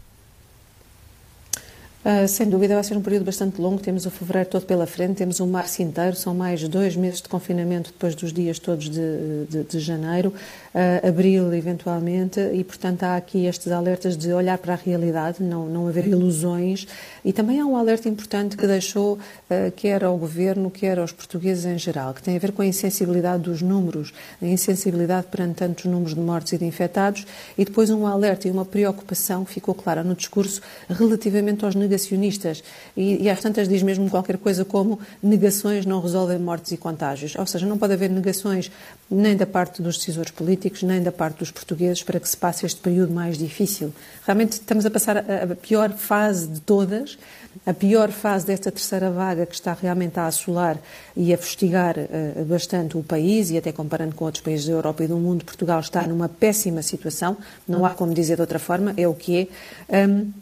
Uh, 2.02 2.26
sem 2.26 2.48
dúvida 2.48 2.74
vai 2.74 2.82
ser 2.82 2.96
um 2.96 3.02
período 3.02 3.26
bastante 3.26 3.60
longo, 3.60 3.78
temos 3.78 4.06
o 4.06 4.10
fevereiro 4.10 4.48
todo 4.48 4.64
pela 4.64 4.86
frente, 4.86 5.18
temos 5.18 5.38
o 5.38 5.46
março 5.46 5.82
inteiro, 5.82 6.16
são 6.16 6.34
mais 6.34 6.66
dois 6.66 6.96
meses 6.96 7.20
de 7.20 7.28
confinamento 7.28 7.92
depois 7.92 8.14
dos 8.14 8.32
dias 8.32 8.58
todos 8.58 8.88
de, 8.88 9.44
de, 9.50 9.64
de 9.64 9.80
janeiro, 9.80 10.32
uh, 10.74 11.08
abril 11.08 11.52
eventualmente, 11.54 12.40
e 12.52 12.62
portanto 12.64 13.02
há 13.02 13.16
aqui 13.16 13.46
estes 13.46 13.70
alertas 13.72 14.16
de 14.16 14.32
olhar 14.32 14.58
para 14.58 14.74
a 14.74 14.76
realidade, 14.76 15.42
não, 15.42 15.66
não 15.66 15.88
haver 15.88 16.06
ilusões, 16.06 16.86
e 17.24 17.32
também 17.32 17.60
há 17.60 17.66
um 17.66 17.76
alerta 17.76 18.08
importante 18.08 18.56
que 18.56 18.66
deixou 18.66 19.14
uh, 19.14 19.70
quer 19.76 20.04
ao 20.04 20.16
Governo, 20.16 20.70
quer 20.70 20.98
aos 20.98 21.12
portugueses 21.12 21.64
em 21.64 21.78
geral, 21.78 22.14
que 22.14 22.22
tem 22.22 22.36
a 22.36 22.38
ver 22.38 22.52
com 22.52 22.62
a 22.62 22.66
insensibilidade 22.66 23.42
dos 23.42 23.62
números, 23.62 24.12
a 24.40 24.46
insensibilidade 24.46 25.26
perante 25.26 25.56
tantos 25.56 25.84
números 25.84 26.14
de 26.14 26.20
mortes 26.20 26.52
e 26.52 26.58
de 26.58 26.64
infectados, 26.64 27.26
e 27.56 27.64
depois 27.64 27.90
um 27.90 28.06
alerta 28.06 28.48
e 28.48 28.50
uma 28.50 28.64
preocupação 28.64 29.44
que 29.44 29.52
ficou 29.52 29.74
clara 29.74 30.02
no 30.02 30.14
discurso 30.14 30.60
relativamente 30.88 31.64
aos 31.64 31.74
negacionistas. 31.74 32.62
E, 32.96 33.22
e 33.22 33.30
às 33.30 33.40
tantas 33.40 33.68
diz 33.68 33.82
mesmo 33.82 34.08
qualquer 34.08 34.38
coisa 34.38 34.64
como 34.64 34.98
negações 35.22 35.86
não 35.86 36.00
resolvem 36.00 36.38
mortes 36.38 36.72
e 36.72 36.76
contágios. 36.76 37.34
Ou 37.36 37.46
seja, 37.46 37.66
não 37.66 37.78
pode 37.78 37.92
haver 37.92 38.10
negações 38.10 38.70
nem 39.10 39.36
da 39.36 39.46
parte 39.46 39.82
dos 39.82 39.98
decisores 39.98 40.30
políticos, 40.30 40.59
nem 40.82 41.02
da 41.02 41.12
parte 41.12 41.38
dos 41.38 41.50
portugueses 41.50 42.02
para 42.02 42.20
que 42.20 42.28
se 42.28 42.36
passe 42.36 42.66
este 42.66 42.80
período 42.80 43.12
mais 43.12 43.38
difícil. 43.38 43.92
Realmente 44.26 44.52
estamos 44.52 44.84
a 44.84 44.90
passar 44.90 45.16
a, 45.16 45.52
a 45.52 45.56
pior 45.56 45.90
fase 45.90 46.48
de 46.48 46.60
todas, 46.60 47.18
a 47.64 47.72
pior 47.72 48.10
fase 48.10 48.46
desta 48.46 48.70
terceira 48.70 49.10
vaga 49.10 49.46
que 49.46 49.54
está 49.54 49.72
realmente 49.72 50.18
a 50.18 50.26
assolar 50.26 50.78
e 51.16 51.32
a 51.32 51.38
fustigar 51.38 51.96
uh, 51.98 52.44
bastante 52.44 52.96
o 52.96 53.02
país 53.02 53.50
e 53.50 53.58
até 53.58 53.72
comparando 53.72 54.14
com 54.14 54.24
outros 54.24 54.42
países 54.42 54.66
da 54.66 54.72
Europa 54.72 55.04
e 55.04 55.06
do 55.06 55.16
mundo, 55.16 55.44
Portugal 55.44 55.80
está 55.80 56.06
numa 56.06 56.28
péssima 56.28 56.82
situação, 56.82 57.36
não 57.66 57.84
há 57.84 57.90
como 57.90 58.14
dizer 58.14 58.36
de 58.36 58.40
outra 58.40 58.58
forma, 58.58 58.94
é 58.96 59.06
o 59.08 59.14
que 59.14 59.48
é. 59.88 60.06
Um, 60.08 60.32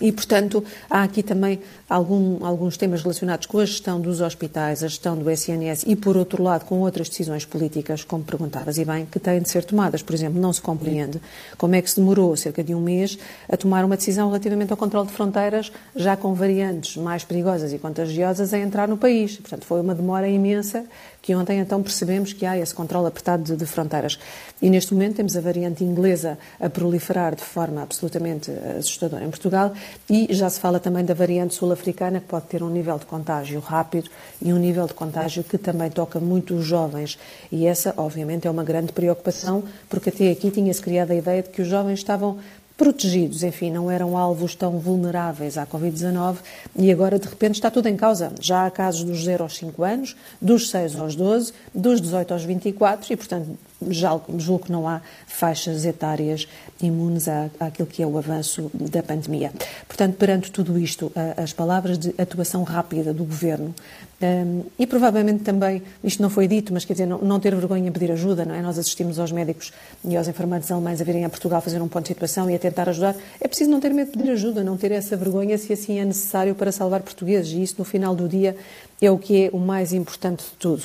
e, 0.00 0.10
portanto, 0.12 0.64
há 0.88 1.02
aqui 1.02 1.22
também 1.22 1.60
algum, 1.88 2.44
alguns 2.44 2.76
temas 2.76 3.02
relacionados 3.02 3.46
com 3.46 3.58
a 3.58 3.64
gestão 3.64 4.00
dos 4.00 4.20
hospitais, 4.20 4.82
a 4.82 4.88
gestão 4.88 5.16
do 5.16 5.30
SNS 5.30 5.84
e, 5.86 5.94
por 5.94 6.16
outro 6.16 6.42
lado, 6.42 6.64
com 6.64 6.80
outras 6.80 7.08
decisões 7.08 7.44
políticas, 7.44 8.04
como 8.04 8.24
perguntavas 8.24 8.78
e 8.78 8.84
bem, 8.84 9.06
que 9.06 9.18
têm 9.18 9.40
de 9.40 9.48
ser 9.48 9.64
tomadas. 9.64 10.02
Por 10.02 10.14
exemplo, 10.14 10.40
não 10.40 10.52
se 10.52 10.60
compreende 10.60 11.20
como 11.58 11.74
é 11.74 11.82
que 11.82 11.90
se 11.90 11.96
demorou 11.96 12.36
cerca 12.36 12.64
de 12.64 12.74
um 12.74 12.80
mês 12.80 13.18
a 13.48 13.56
tomar 13.56 13.84
uma 13.84 13.96
decisão 13.96 14.28
relativamente 14.28 14.70
ao 14.70 14.76
controle 14.76 15.08
de 15.08 15.12
fronteiras, 15.12 15.72
já 15.94 16.16
com 16.16 16.32
variantes 16.34 16.96
mais 16.96 17.24
perigosas 17.24 17.72
e 17.72 17.78
contagiosas 17.78 18.54
a 18.54 18.58
entrar 18.58 18.88
no 18.88 18.96
país. 18.96 19.36
Portanto, 19.36 19.64
foi 19.64 19.80
uma 19.80 19.94
demora 19.94 20.28
imensa 20.28 20.84
que 21.22 21.34
ontem 21.34 21.58
então 21.58 21.82
percebemos 21.82 22.32
que 22.32 22.46
há 22.46 22.58
esse 22.58 22.74
controle 22.74 23.08
apertado 23.08 23.42
de, 23.42 23.56
de, 23.56 23.66
fronteiras. 23.66 24.18
E 24.60 24.70
neste 24.70 24.94
momento 24.94 25.16
temos 25.16 25.36
a 25.36 25.40
variante 25.40 25.84
inglesa 25.84 26.38
a 26.58 26.68
proliferar 26.68 27.34
de 27.34 27.42
forma 27.42 27.82
absolutamente 27.82 28.50
assustadora 28.78 29.24
em 29.24 29.30
Portugal 29.30 29.72
e 30.08 30.32
já 30.34 30.48
se 30.48 30.60
fala 30.60 30.80
também 30.80 31.04
da 31.04 31.14
variante 31.14 31.54
sul-africana 31.54 32.20
que 32.20 32.26
pode 32.26 32.46
ter 32.46 32.62
um 32.62 32.70
nível 32.70 32.98
de 32.98 33.06
contágio 33.06 33.60
rápido 33.60 34.10
e 34.40 34.52
um 34.52 34.58
nível 34.58 34.86
de 34.86 34.94
contágio 34.94 35.44
que 35.44 35.58
também 35.58 35.90
toca 35.90 36.20
muito 36.20 36.54
os 36.54 36.64
jovens. 36.64 37.18
E 37.50 37.66
essa, 37.66 37.94
obviamente, 37.96 38.46
é 38.46 38.50
uma 38.50 38.64
grande 38.64 38.92
preocupação 38.92 39.62
porque 39.88 40.08
até 40.08 40.30
aqui 40.30 40.50
tinha-se 40.50 40.80
criado 40.80 41.10
a 41.10 41.14
ideia 41.14 41.42
de 41.42 41.50
que 41.50 41.62
os 41.62 41.68
jovens 41.68 41.98
estavam 41.98 42.38
protegidos, 42.80 43.42
enfim, 43.42 43.70
não 43.70 43.90
eram 43.90 44.16
alvos 44.16 44.54
tão 44.54 44.78
vulneráveis 44.78 45.58
à 45.58 45.66
Covid-19 45.66 46.36
e 46.74 46.90
agora 46.90 47.18
de 47.18 47.28
repente 47.28 47.56
está 47.56 47.70
tudo 47.70 47.88
em 47.88 47.94
causa. 47.94 48.32
Já 48.40 48.64
há 48.64 48.70
casos 48.70 49.04
dos 49.04 49.22
0 49.22 49.42
aos 49.42 49.54
5 49.58 49.84
anos, 49.84 50.16
dos 50.40 50.70
6 50.70 50.96
aos 50.96 51.14
12, 51.14 51.52
dos 51.74 52.00
18 52.00 52.32
aos 52.32 52.42
24 52.42 53.12
e, 53.12 53.16
portanto, 53.18 53.58
já 53.86 54.18
julgo 54.38 54.64
que 54.64 54.72
não 54.72 54.88
há 54.88 55.02
faixas 55.26 55.84
etárias 55.84 56.48
imunes 56.80 57.28
à, 57.28 57.50
àquilo 57.60 57.86
que 57.86 58.02
é 58.02 58.06
o 58.06 58.16
avanço 58.16 58.70
da 58.72 59.02
pandemia. 59.02 59.52
Portanto, 59.86 60.16
perante 60.16 60.50
tudo 60.50 60.78
isto, 60.78 61.12
as 61.36 61.52
palavras 61.52 61.98
de 61.98 62.14
atuação 62.16 62.62
rápida 62.62 63.12
do 63.12 63.24
Governo 63.24 63.74
um, 64.22 64.64
e 64.78 64.86
provavelmente 64.86 65.42
também, 65.42 65.82
isto 66.04 66.22
não 66.22 66.28
foi 66.28 66.46
dito, 66.46 66.74
mas 66.74 66.84
quer 66.84 66.92
dizer, 66.92 67.06
não, 67.06 67.18
não, 67.18 67.40
ter 67.40 67.54
vergonha 67.54 67.88
em 67.88 67.92
pedir 67.92 68.12
ajuda, 68.12 68.44
não 68.44 68.54
é? 68.54 68.60
Nós 68.60 68.78
assistimos 68.78 69.18
aos 69.18 69.32
médicos 69.32 69.72
e 70.04 70.14
aos 70.14 70.28
enfermeiros 70.28 70.70
alemães 70.70 71.00
a 71.00 71.04
virem 71.04 71.24
a 71.24 71.30
Portugal 71.30 71.62
fazer 71.62 71.80
um 71.80 71.88
ponto 71.88 72.02
de 72.02 72.08
situação 72.08 72.50
e 72.50 72.54
a 72.54 72.58
tentar 72.58 72.88
ajudar. 72.90 73.16
É 73.40 73.48
preciso 73.48 73.70
não 73.70 73.80
ter 73.80 73.94
medo 73.94 74.10
de 74.12 74.18
pedir 74.18 74.30
ajuda, 74.32 74.62
não 74.62 74.76
ter 74.76 74.92
essa 74.92 75.16
vergonha 75.16 75.56
se 75.56 75.72
assim 75.72 75.98
é 75.98 76.04
necessário 76.04 76.54
para 76.54 76.70
salvar 76.70 77.00
portugueses 77.00 77.52
e 77.52 77.62
isso 77.62 77.76
no 77.78 77.84
final 77.84 78.14
do 78.14 78.28
dia 78.28 78.54
é 79.00 79.10
o 79.10 79.16
que 79.16 79.46
é 79.46 79.50
o 79.52 79.58
mais 79.58 79.92
importante 79.94 80.44
de 80.44 80.56
tudo. 80.58 80.82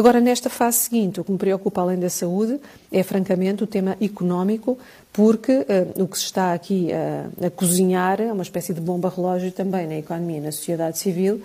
Agora, 0.00 0.18
nesta 0.18 0.48
fase 0.48 0.78
seguinte, 0.78 1.20
o 1.20 1.24
que 1.24 1.30
me 1.30 1.36
preocupa 1.36 1.82
além 1.82 1.98
da 1.98 2.08
saúde 2.08 2.58
é, 2.90 3.02
francamente, 3.02 3.64
o 3.64 3.66
tema 3.66 3.98
económico, 4.00 4.78
porque 5.12 5.52
uh, 5.52 6.02
o 6.02 6.08
que 6.08 6.16
se 6.16 6.24
está 6.24 6.54
aqui 6.54 6.88
uh, 6.90 7.46
a 7.46 7.50
cozinhar 7.50 8.18
é 8.18 8.32
uma 8.32 8.42
espécie 8.42 8.72
de 8.72 8.80
bomba 8.80 9.12
relógio 9.14 9.52
também 9.52 9.86
na 9.86 9.96
economia 9.96 10.38
e 10.38 10.40
na 10.40 10.52
sociedade 10.52 10.98
civil, 10.98 11.42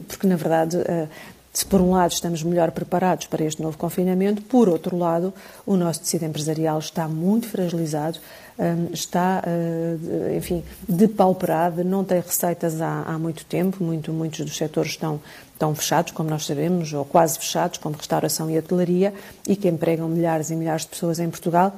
porque, 0.00 0.26
na 0.26 0.36
verdade, 0.36 0.76
uh, 0.76 1.08
se 1.52 1.66
por 1.66 1.80
um 1.80 1.90
lado 1.90 2.12
estamos 2.12 2.42
melhor 2.42 2.70
preparados 2.70 3.26
para 3.26 3.44
este 3.44 3.60
novo 3.60 3.76
confinamento, 3.76 4.42
por 4.42 4.68
outro 4.68 4.96
lado, 4.96 5.34
o 5.66 5.76
nosso 5.76 6.00
tecido 6.00 6.24
empresarial 6.24 6.78
está 6.78 7.06
muito 7.06 7.46
fragilizado, 7.46 8.18
está, 8.90 9.42
enfim, 10.34 10.62
depauperado, 10.88 11.84
não 11.84 12.04
tem 12.04 12.20
receitas 12.20 12.80
há, 12.80 13.02
há 13.02 13.18
muito 13.18 13.44
tempo, 13.44 13.84
muito, 13.84 14.12
muitos 14.14 14.46
dos 14.46 14.56
setores 14.56 14.92
estão 14.92 15.20
estão 15.62 15.74
fechados, 15.76 16.12
como 16.12 16.28
nós 16.28 16.44
sabemos, 16.44 16.92
ou 16.92 17.04
quase 17.04 17.38
fechados, 17.38 17.78
como 17.78 17.96
restauração 17.96 18.50
e 18.50 18.58
hotelaria, 18.58 19.14
e 19.46 19.54
que 19.54 19.68
empregam 19.68 20.08
milhares 20.08 20.50
e 20.50 20.56
milhares 20.56 20.82
de 20.82 20.88
pessoas 20.88 21.20
em 21.20 21.30
Portugal. 21.30 21.76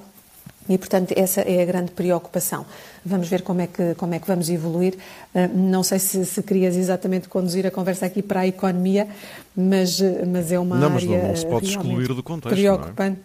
E, 0.67 0.79
portanto, 0.79 1.13
essa 1.15 1.43
é 1.43 1.63
a 1.63 1.67
grande 1.67 1.91
preocupação. 1.91 2.65
Vamos 3.05 3.29
ver 3.29 3.43
como 3.43 3.61
é 3.61 3.67
que, 3.67 3.95
como 3.95 4.15
é 4.15 4.19
que 4.19 4.27
vamos 4.27 4.49
evoluir. 4.49 4.95
Uh, 5.35 5.57
não 5.57 5.83
sei 5.83 5.99
se, 5.99 6.25
se 6.25 6.43
querias 6.43 6.77
exatamente 6.77 7.29
conduzir 7.29 7.67
a 7.67 7.71
conversa 7.71 8.07
aqui 8.07 8.23
para 8.23 8.41
a 8.41 8.47
economia, 8.47 9.09
mas, 9.57 10.01
mas 10.27 10.51
é 10.51 10.59
uma 10.59 10.77
não, 10.77 10.95
área. 10.95 11.07
Não, 11.07 11.13
mas 11.13 11.23
não, 11.23 11.29
não 11.29 11.37
se 11.37 11.47
pode 11.47 11.67
excluir 11.67 12.09
do 12.09 12.23
contexto. 12.23 12.57
Preocupante. 12.57 13.21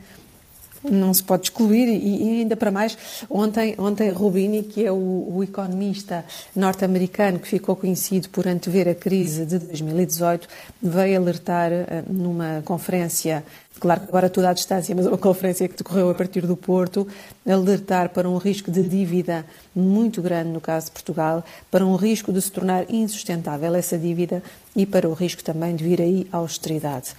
Não 0.83 1.11
é? 1.11 1.13
se 1.13 1.23
pode 1.23 1.43
excluir 1.43 1.87
e, 1.87 2.23
e, 2.23 2.41
ainda 2.41 2.55
para 2.55 2.71
mais 2.71 2.97
ontem 3.29 3.75
ontem 3.77 4.09
Rubini 4.11 4.63
que 4.63 4.85
é 4.85 4.91
o, 4.91 4.95
o 5.35 5.43
economista 5.43 6.25
norte-americano 6.55 7.39
que 7.39 7.47
ficou 7.47 7.75
conhecido 7.75 8.29
por 8.29 8.47
antever 8.47 8.87
a 8.87 8.95
crise 8.95 9.45
de 9.45 9.59
2018 9.59 10.47
veio 10.81 11.19
alertar 11.19 11.71
uh, 11.71 12.13
numa 12.13 12.61
conferência 12.63 13.43
claro 13.79 14.01
que 14.01 14.07
agora 14.07 14.29
tudo 14.29 14.45
à 14.45 14.53
distância 14.53 14.95
mas 14.95 15.05
uma 15.05 15.17
conferência 15.17 15.67
que 15.67 15.75
decorreu 15.75 16.09
a 16.09 16.15
partir 16.15 16.45
do 16.45 16.55
Porto 16.55 17.07
alertar 17.47 18.09
para 18.09 18.29
um 18.29 18.37
risco 18.37 18.71
de 18.71 18.83
dívida 18.83 19.45
muito 19.75 20.21
grande 20.21 20.49
no 20.49 20.61
caso 20.61 20.87
de 20.87 20.91
Portugal 20.91 21.43
para 21.69 21.85
um 21.85 21.95
risco 21.95 22.31
de 22.31 22.41
se 22.41 22.51
tornar 22.51 22.89
insustentável 22.89 23.75
essa 23.75 23.97
dívida 23.97 24.41
e 24.75 24.85
para 24.85 25.09
o 25.09 25.13
risco 25.13 25.43
também 25.43 25.75
de 25.75 25.83
vir 25.83 26.01
aí 26.01 26.27
a 26.31 26.37
austeridade 26.37 27.13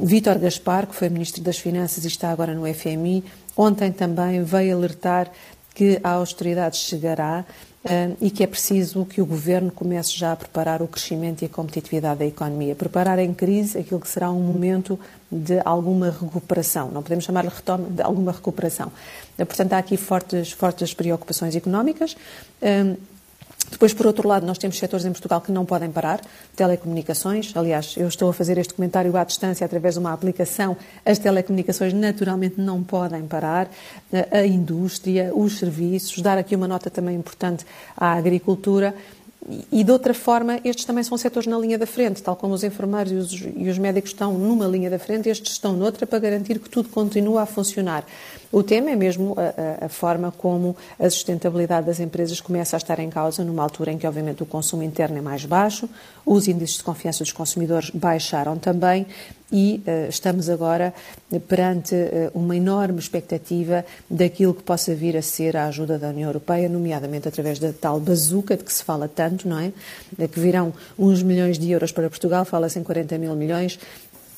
Vítor 0.00 0.38
Gaspar, 0.38 0.86
que 0.86 0.94
foi 0.94 1.08
Ministro 1.08 1.42
das 1.42 1.58
Finanças 1.58 2.04
e 2.04 2.08
está 2.08 2.30
agora 2.30 2.54
no 2.54 2.72
FMI, 2.72 3.24
ontem 3.56 3.90
também 3.92 4.42
veio 4.42 4.76
alertar 4.76 5.30
que 5.74 6.00
a 6.02 6.12
austeridade 6.12 6.76
chegará 6.76 7.44
uh, 7.84 8.16
e 8.20 8.30
que 8.30 8.42
é 8.42 8.46
preciso 8.46 9.04
que 9.04 9.20
o 9.20 9.26
Governo 9.26 9.70
comece 9.70 10.16
já 10.16 10.32
a 10.32 10.36
preparar 10.36 10.80
o 10.80 10.88
crescimento 10.88 11.42
e 11.42 11.46
a 11.46 11.48
competitividade 11.48 12.20
da 12.20 12.26
economia. 12.26 12.74
Preparar 12.74 13.18
em 13.18 13.34
crise 13.34 13.78
aquilo 13.78 14.00
que 14.00 14.08
será 14.08 14.30
um 14.30 14.40
momento 14.40 14.98
de 15.30 15.60
alguma 15.64 16.10
recuperação. 16.10 16.90
Não 16.90 17.02
podemos 17.02 17.24
chamar-lhe 17.24 17.50
retoma, 17.50 17.88
de 17.90 18.02
alguma 18.02 18.32
recuperação. 18.32 18.90
Portanto, 19.36 19.74
há 19.74 19.78
aqui 19.78 19.96
fortes, 19.96 20.52
fortes 20.52 20.94
preocupações 20.94 21.54
económicas. 21.54 22.16
Uh, 22.62 22.96
depois, 23.70 23.92
por 23.92 24.06
outro 24.06 24.26
lado, 24.28 24.46
nós 24.46 24.58
temos 24.58 24.78
setores 24.78 25.04
em 25.04 25.12
Portugal 25.12 25.40
que 25.40 25.50
não 25.52 25.64
podem 25.64 25.90
parar, 25.90 26.20
telecomunicações, 26.54 27.52
aliás, 27.56 27.94
eu 27.96 28.08
estou 28.08 28.30
a 28.30 28.32
fazer 28.32 28.58
este 28.58 28.74
comentário 28.74 29.16
à 29.16 29.24
distância 29.24 29.64
através 29.64 29.94
de 29.94 30.00
uma 30.00 30.12
aplicação, 30.12 30.76
as 31.04 31.18
telecomunicações 31.18 31.92
naturalmente 31.92 32.60
não 32.60 32.82
podem 32.82 33.26
parar, 33.26 33.68
a 34.30 34.46
indústria, 34.46 35.32
os 35.34 35.58
serviços, 35.58 36.22
dar 36.22 36.38
aqui 36.38 36.54
uma 36.54 36.68
nota 36.68 36.90
também 36.90 37.16
importante 37.16 37.66
à 37.96 38.12
agricultura, 38.12 38.94
e 39.70 39.84
de 39.84 39.92
outra 39.92 40.12
forma, 40.12 40.58
estes 40.64 40.84
também 40.84 41.04
são 41.04 41.16
setores 41.16 41.46
na 41.46 41.56
linha 41.56 41.78
da 41.78 41.86
frente, 41.86 42.20
tal 42.20 42.34
como 42.34 42.52
os 42.52 42.64
enfermeiros 42.64 43.12
e 43.12 43.14
os, 43.14 43.32
e 43.56 43.68
os, 43.68 43.78
médicos 43.78 44.10
estão 44.10 44.36
numa 44.36 44.66
linha 44.66 44.90
da 44.90 44.98
frente, 44.98 45.28
estes 45.28 45.52
estão 45.52 45.72
noutra 45.72 46.04
para 46.04 46.18
garantir 46.18 46.58
que 46.58 46.68
tudo 46.68 46.88
continua 46.88 47.42
a 47.42 47.46
funcionar. 47.46 48.04
O 48.52 48.62
tema 48.62 48.90
é 48.90 48.96
mesmo 48.96 49.34
a, 49.36 49.86
a, 49.86 49.88
forma 49.88 50.30
como 50.30 50.76
a 50.98 51.10
sustentabilidade 51.10 51.86
das 51.86 52.00
empresas 52.00 52.40
começa 52.40 52.76
a 52.76 52.78
estar 52.78 52.98
em 52.98 53.10
causa 53.10 53.44
numa 53.44 53.62
altura 53.62 53.92
em 53.92 53.98
que, 53.98 54.06
obviamente, 54.06 54.42
o 54.42 54.46
consumo 54.46 54.82
interno 54.82 55.18
é 55.18 55.20
mais 55.20 55.44
baixo, 55.44 55.88
os 56.24 56.46
índices 56.46 56.78
de 56.78 56.84
confiança 56.84 57.24
dos 57.24 57.32
consumidores 57.32 57.90
baixaram 57.90 58.56
também 58.56 59.06
e 59.50 59.82
uh, 59.86 60.08
estamos 60.08 60.48
agora 60.48 60.92
perante 61.46 61.94
uh, 61.94 62.30
uma 62.34 62.56
enorme 62.56 62.98
expectativa 62.98 63.84
daquilo 64.10 64.54
que 64.54 64.62
possa 64.62 64.94
vir 64.94 65.16
a 65.16 65.22
ser 65.22 65.56
a 65.56 65.66
ajuda 65.66 65.98
da 65.98 66.08
União 66.08 66.28
Europeia, 66.28 66.68
nomeadamente 66.68 67.28
através 67.28 67.58
da 67.58 67.72
tal 67.72 68.00
bazuca 68.00 68.56
de 68.56 68.64
que 68.64 68.72
se 68.72 68.82
fala 68.82 69.08
tanto, 69.08 69.48
não 69.48 69.58
é? 69.58 69.72
De 70.16 70.26
que 70.26 70.40
virão 70.40 70.72
uns 70.98 71.22
milhões 71.22 71.58
de 71.58 71.70
euros 71.70 71.92
para 71.92 72.08
Portugal, 72.10 72.44
fala-se 72.44 72.78
em 72.78 72.82
40 72.82 73.18
mil 73.18 73.34
milhões, 73.36 73.78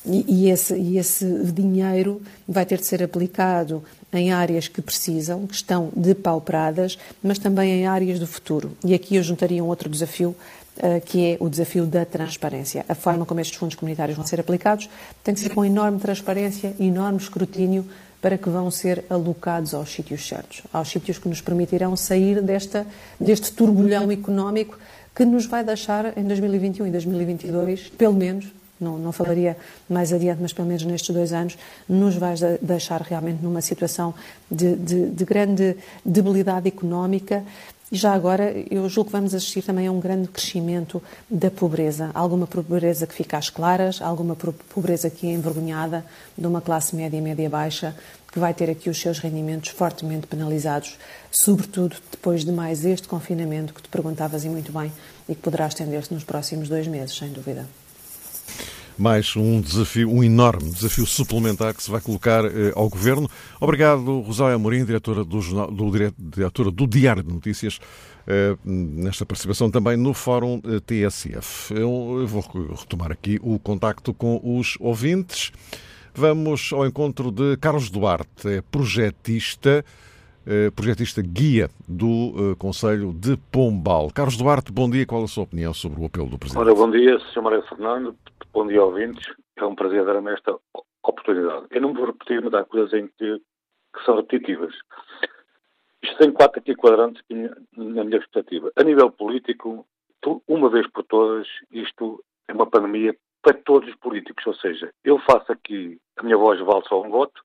e, 0.05 0.49
esse, 0.49 0.75
e, 0.75 0.97
esse, 0.97 1.25
dinheiro 1.51 2.21
vai 2.47 2.65
ter 2.65 2.79
de 2.79 2.85
ser 2.85 3.03
aplicado 3.03 3.83
em 4.11 4.31
áreas 4.31 4.67
que 4.67 4.81
precisam, 4.81 5.45
que 5.45 5.55
estão 5.55 5.89
depauperadas, 5.95 6.97
mas 7.21 7.37
também 7.37 7.71
em 7.71 7.87
áreas 7.87 8.19
do 8.19 8.27
futuro. 8.27 8.71
E 8.83 8.93
aqui 8.93 9.15
eu 9.15 9.23
juntaria 9.23 9.63
um 9.63 9.67
outro 9.67 9.89
desafio, 9.89 10.35
uh, 10.77 11.01
que 11.05 11.33
é 11.33 11.37
o 11.39 11.49
desafio 11.49 11.85
da 11.85 12.05
transparência. 12.05 12.85
A 12.89 12.95
forma 12.95 13.25
como 13.25 13.39
estes 13.39 13.57
fundos 13.57 13.75
comunitários 13.75 14.17
vão 14.17 14.25
ser 14.25 14.39
aplicados 14.39 14.89
tem 15.23 15.33
de 15.33 15.39
ser 15.39 15.49
com 15.49 15.63
enorme 15.63 15.99
transparência 15.99 16.73
enorme 16.79 17.17
escrutínio 17.17 17.85
para 18.21 18.37
que 18.37 18.49
vão 18.49 18.69
ser 18.69 19.05
alocados 19.09 19.73
aos 19.73 19.91
sítios 19.91 20.27
certos, 20.27 20.61
aos 20.73 20.89
sítios 20.89 21.17
que 21.17 21.29
nos 21.29 21.39
permitirão 21.39 21.95
sair 21.95 22.41
desta, 22.41 22.85
deste 23.19 23.51
turbulhão 23.53 24.11
económico 24.11 24.77
que 25.15 25.25
nos 25.25 25.45
vai 25.45 25.63
deixar 25.63 26.17
em 26.17 26.23
2021 26.23 26.87
e 26.87 26.91
2022, 26.91 27.89
pelo 27.89 28.13
menos, 28.13 28.47
não, 28.79 28.97
não 28.97 29.11
falaria 29.11 29.57
mais 29.89 30.13
adiante, 30.13 30.41
mas 30.41 30.53
pelo 30.53 30.67
menos 30.67 30.83
nestes 30.83 31.13
dois 31.13 31.33
anos, 31.33 31.57
nos 31.87 32.15
vai 32.15 32.35
deixar 32.61 33.01
realmente 33.01 33.43
numa 33.43 33.61
situação 33.61 34.13
de, 34.49 34.75
de, 34.75 35.09
de 35.09 35.25
grande 35.25 35.75
debilidade 36.05 36.67
económica 36.67 37.43
e 37.91 37.97
já 37.97 38.13
agora, 38.13 38.53
eu 38.69 38.87
julgo 38.87 39.09
que 39.09 39.15
vamos 39.15 39.33
assistir 39.33 39.63
também 39.63 39.87
a 39.87 39.91
um 39.91 39.99
grande 39.99 40.27
crescimento 40.27 41.01
da 41.27 41.49
pobreza. 41.49 42.11
Alguma 42.13 42.45
pobreza 42.45 43.07
que 43.07 43.15
fica 43.15 43.35
às 43.37 43.49
claras, 43.49 43.99
alguma 43.99 44.35
pobreza 44.35 45.09
que 45.09 45.27
é 45.27 45.31
envergonhada 45.31 46.05
de 46.37 46.45
uma 46.45 46.61
classe 46.61 46.95
média 46.95 47.17
e 47.17 47.21
média-baixa, 47.21 47.95
que 48.31 48.37
vai 48.37 48.53
ter 48.53 48.69
aqui 48.69 48.91
os 48.91 49.01
seus 49.01 49.17
rendimentos 49.17 49.71
fortemente 49.71 50.27
penalizados, 50.27 50.99
sobretudo 51.31 51.95
depois 52.11 52.45
de 52.45 52.51
mais 52.51 52.85
este 52.85 53.07
confinamento 53.07 53.73
que 53.73 53.81
te 53.81 53.89
perguntavas 53.89 54.45
e 54.45 54.49
muito 54.49 54.71
bem 54.71 54.91
e 55.27 55.33
que 55.33 55.41
poderá 55.41 55.65
estender-se 55.65 56.13
nos 56.13 56.23
próximos 56.23 56.69
dois 56.69 56.85
meses, 56.85 57.17
sem 57.17 57.31
dúvida 57.31 57.65
mais 58.99 59.33
um 59.37 59.61
desafio, 59.61 60.11
um 60.11 60.21
enorme 60.21 60.69
desafio 60.71 61.05
suplementar 61.05 61.73
que 61.73 61.81
se 61.81 61.89
vai 61.89 62.01
colocar 62.01 62.43
eh, 62.43 62.73
ao 62.75 62.89
Governo. 62.89 63.29
Obrigado, 63.59 64.19
Rosália 64.19 64.55
Amorim, 64.55 64.83
diretora 64.83 65.23
do, 65.23 65.39
jornal, 65.39 65.71
do, 65.71 65.89
diretora 66.17 66.69
do 66.69 66.85
Diário 66.85 67.23
de 67.23 67.33
Notícias, 67.33 67.79
eh, 68.27 68.57
nesta 68.65 69.25
participação 69.25 69.71
também 69.71 69.95
no 69.95 70.13
Fórum 70.13 70.61
eh, 70.65 70.81
TSF. 70.81 71.73
Eu, 71.73 72.17
eu 72.19 72.27
vou 72.27 72.43
retomar 72.77 73.11
aqui 73.11 73.39
o 73.41 73.57
contacto 73.57 74.13
com 74.13 74.41
os 74.43 74.75
ouvintes. 74.81 75.53
Vamos 76.13 76.71
ao 76.73 76.85
encontro 76.85 77.31
de 77.31 77.55
Carlos 77.55 77.89
Duarte, 77.89 78.49
é 78.49 78.61
projetista, 78.61 79.85
projetista 80.75 81.21
guia 81.21 81.69
do 81.87 82.51
eh, 82.51 82.55
Conselho 82.57 83.13
de 83.13 83.37
Pombal. 83.51 84.09
Carlos 84.13 84.37
Duarte, 84.37 84.71
bom 84.71 84.89
dia. 84.89 85.05
Qual 85.05 85.23
a 85.23 85.27
sua 85.27 85.43
opinião 85.43 85.73
sobre 85.73 86.01
o 86.01 86.05
apelo 86.05 86.29
do 86.29 86.37
Presidente? 86.37 86.65
Ora, 86.65 86.73
bom 86.73 86.89
dia, 86.89 87.19
Sr. 87.31 87.41
Maria 87.41 87.61
Fernando. 87.63 88.15
Bom 88.53 88.67
dia, 88.67 88.83
ouvintes. 88.83 89.25
É 89.57 89.65
um 89.65 89.75
prazer 89.75 90.05
dar-me 90.05 90.31
esta 90.31 90.55
oportunidade. 91.03 91.65
Eu 91.71 91.81
não 91.81 91.93
vou 91.93 92.05
repetir, 92.05 92.41
mas 92.41 92.53
há 92.53 92.63
coisas 92.63 92.93
em 92.93 93.07
que, 93.07 93.39
que 93.39 94.05
são 94.05 94.15
repetitivas. 94.15 94.73
Isto 96.01 96.17
tem 96.17 96.31
quatro 96.31 96.59
aqui 96.59 96.75
quadrantes 96.75 97.21
na 97.75 98.03
minha 98.03 98.19
perspectiva. 98.19 98.71
A 98.75 98.83
nível 98.83 99.11
político, 99.11 99.85
uma 100.47 100.69
vez 100.69 100.87
por 100.87 101.03
todas, 101.03 101.47
isto 101.71 102.23
é 102.47 102.53
uma 102.53 102.65
pandemia 102.65 103.15
para 103.41 103.53
todos 103.53 103.89
os 103.89 103.95
políticos. 103.95 104.45
Ou 104.47 104.53
seja, 104.55 104.91
eu 105.03 105.19
faço 105.19 105.51
aqui, 105.51 105.99
a 106.17 106.23
minha 106.23 106.37
voz 106.37 106.59
vale 106.61 106.83
só 106.87 107.01
um 107.01 107.09
voto, 107.09 107.41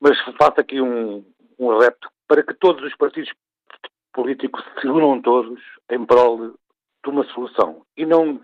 mas 0.00 0.18
faço 0.38 0.60
aqui 0.60 0.80
um, 0.80 1.24
um 1.58 1.78
repto 1.78 2.08
para 2.28 2.42
que 2.42 2.54
todos 2.54 2.82
os 2.82 2.96
partidos 2.96 3.32
políticos 4.12 4.64
se 4.80 4.88
unam 4.88 5.20
todos 5.20 5.60
em 5.90 6.04
prol 6.04 6.54
de 7.04 7.10
uma 7.10 7.24
solução 7.26 7.82
e 7.96 8.04
não 8.04 8.40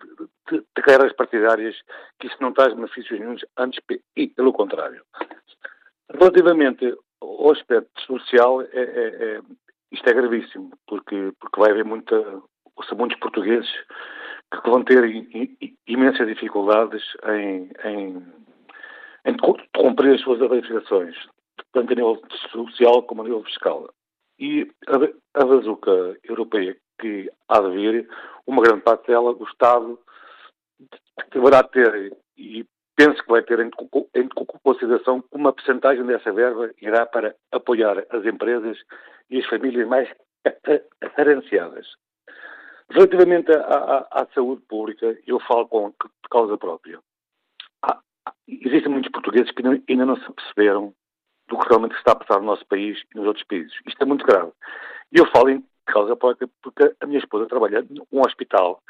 de, 0.51 0.59
de 0.59 0.83
carreiras 0.83 1.13
partidárias 1.15 1.77
que 2.19 2.27
isso 2.27 2.37
não 2.41 2.53
traz 2.53 2.75
benefícios 2.75 3.19
nenhum, 3.19 3.37
antes 3.57 3.81
e 4.17 4.29
pelo 4.29 4.53
contrário. 4.53 5.03
Relativamente 6.11 6.95
ao 7.21 7.51
aspecto 7.51 8.01
social, 8.03 8.63
é, 8.63 8.67
é, 8.73 8.81
é, 8.83 9.41
isto 9.91 10.09
é 10.09 10.13
gravíssimo, 10.13 10.71
porque, 10.87 11.33
porque 11.41 11.61
vai 11.61 11.71
haver 11.71 11.85
muita, 11.85 12.21
muitos 12.97 13.19
portugueses 13.19 13.71
que 14.53 14.71
vão 14.71 14.85
ter 14.85 15.03
imensas 15.87 16.27
dificuldades 16.27 17.03
em, 17.25 17.71
em, 17.85 18.27
em 19.25 19.37
cumprir 19.75 20.15
as 20.15 20.21
suas 20.21 20.41
obrigações, 20.43 21.17
tanto 21.73 21.93
a 21.93 21.97
nível 21.97 22.21
social 22.51 23.03
como 23.03 23.23
a 23.23 23.25
nível 23.25 23.45
fiscal. 23.45 23.89
E 24.39 24.71
a, 24.89 25.41
a 25.41 25.45
bazuca 25.45 26.17
europeia 26.25 26.77
que 27.01 27.31
há 27.49 27.61
de 27.61 27.71
vir, 27.71 28.09
uma 28.47 28.63
grande 28.63 28.83
parte 28.83 29.07
dela, 29.09 29.33
o 29.33 29.45
Estado 29.45 29.99
deverá 31.33 31.63
ter, 31.63 32.17
e 32.37 32.65
penso 32.97 33.23
que 33.23 33.31
vai 33.31 33.43
ter 33.43 33.61
em, 33.61 33.71
em 34.15 34.29
consideração 34.63 35.25
uma 35.33 35.53
percentagem 35.53 36.05
dessa 36.07 36.33
verba 36.33 36.71
irá 36.81 37.07
para 37.07 37.35
apoiar 37.51 38.05
as 38.11 38.25
empresas 38.25 38.79
e 39.31 39.39
as 39.39 39.47
famílias 39.47 39.89
mais 39.89 40.09
carenciadas. 41.17 41.87
Relativamente 42.91 43.51
à, 43.53 43.61
à, 43.61 44.23
à, 44.23 44.27
saúde 44.35 44.63
pública, 44.69 45.17
eu 45.27 45.41
falo 45.41 45.67
com 45.67 45.93
causa 46.31 46.59
própria. 46.59 46.99
Há, 47.83 48.01
existem 48.47 48.93
muitos 48.93 49.11
portugueses 49.11 49.51
que 49.53 49.63
ainda 49.89 50.05
não 50.05 50.17
se 50.17 50.33
perceberam 50.33 50.95
do 51.49 51.59
que 51.59 51.69
realmente 51.69 51.97
está 51.97 52.13
a 52.13 52.17
passar 52.17 52.41
no 52.41 52.47
nosso 52.47 52.67
país 52.67 53.03
e 53.15 53.19
nos 53.19 53.27
outros 53.27 53.45
países. 53.47 53.73
Isto 53.87 54.03
é 54.03 54.07
muito 54.07 54.25
grave. 54.25 54.53
E 55.13 55.19
eu 55.19 55.27
falo 55.27 55.51
em 55.51 55.65
causa 55.87 56.17
própria 56.17 56.49
porque 56.63 56.95
a 57.01 57.07
minha 57.07 57.19
esposa 57.19 57.47
trabalha 57.47 57.85
num 58.11 58.21
hospital 58.21 58.83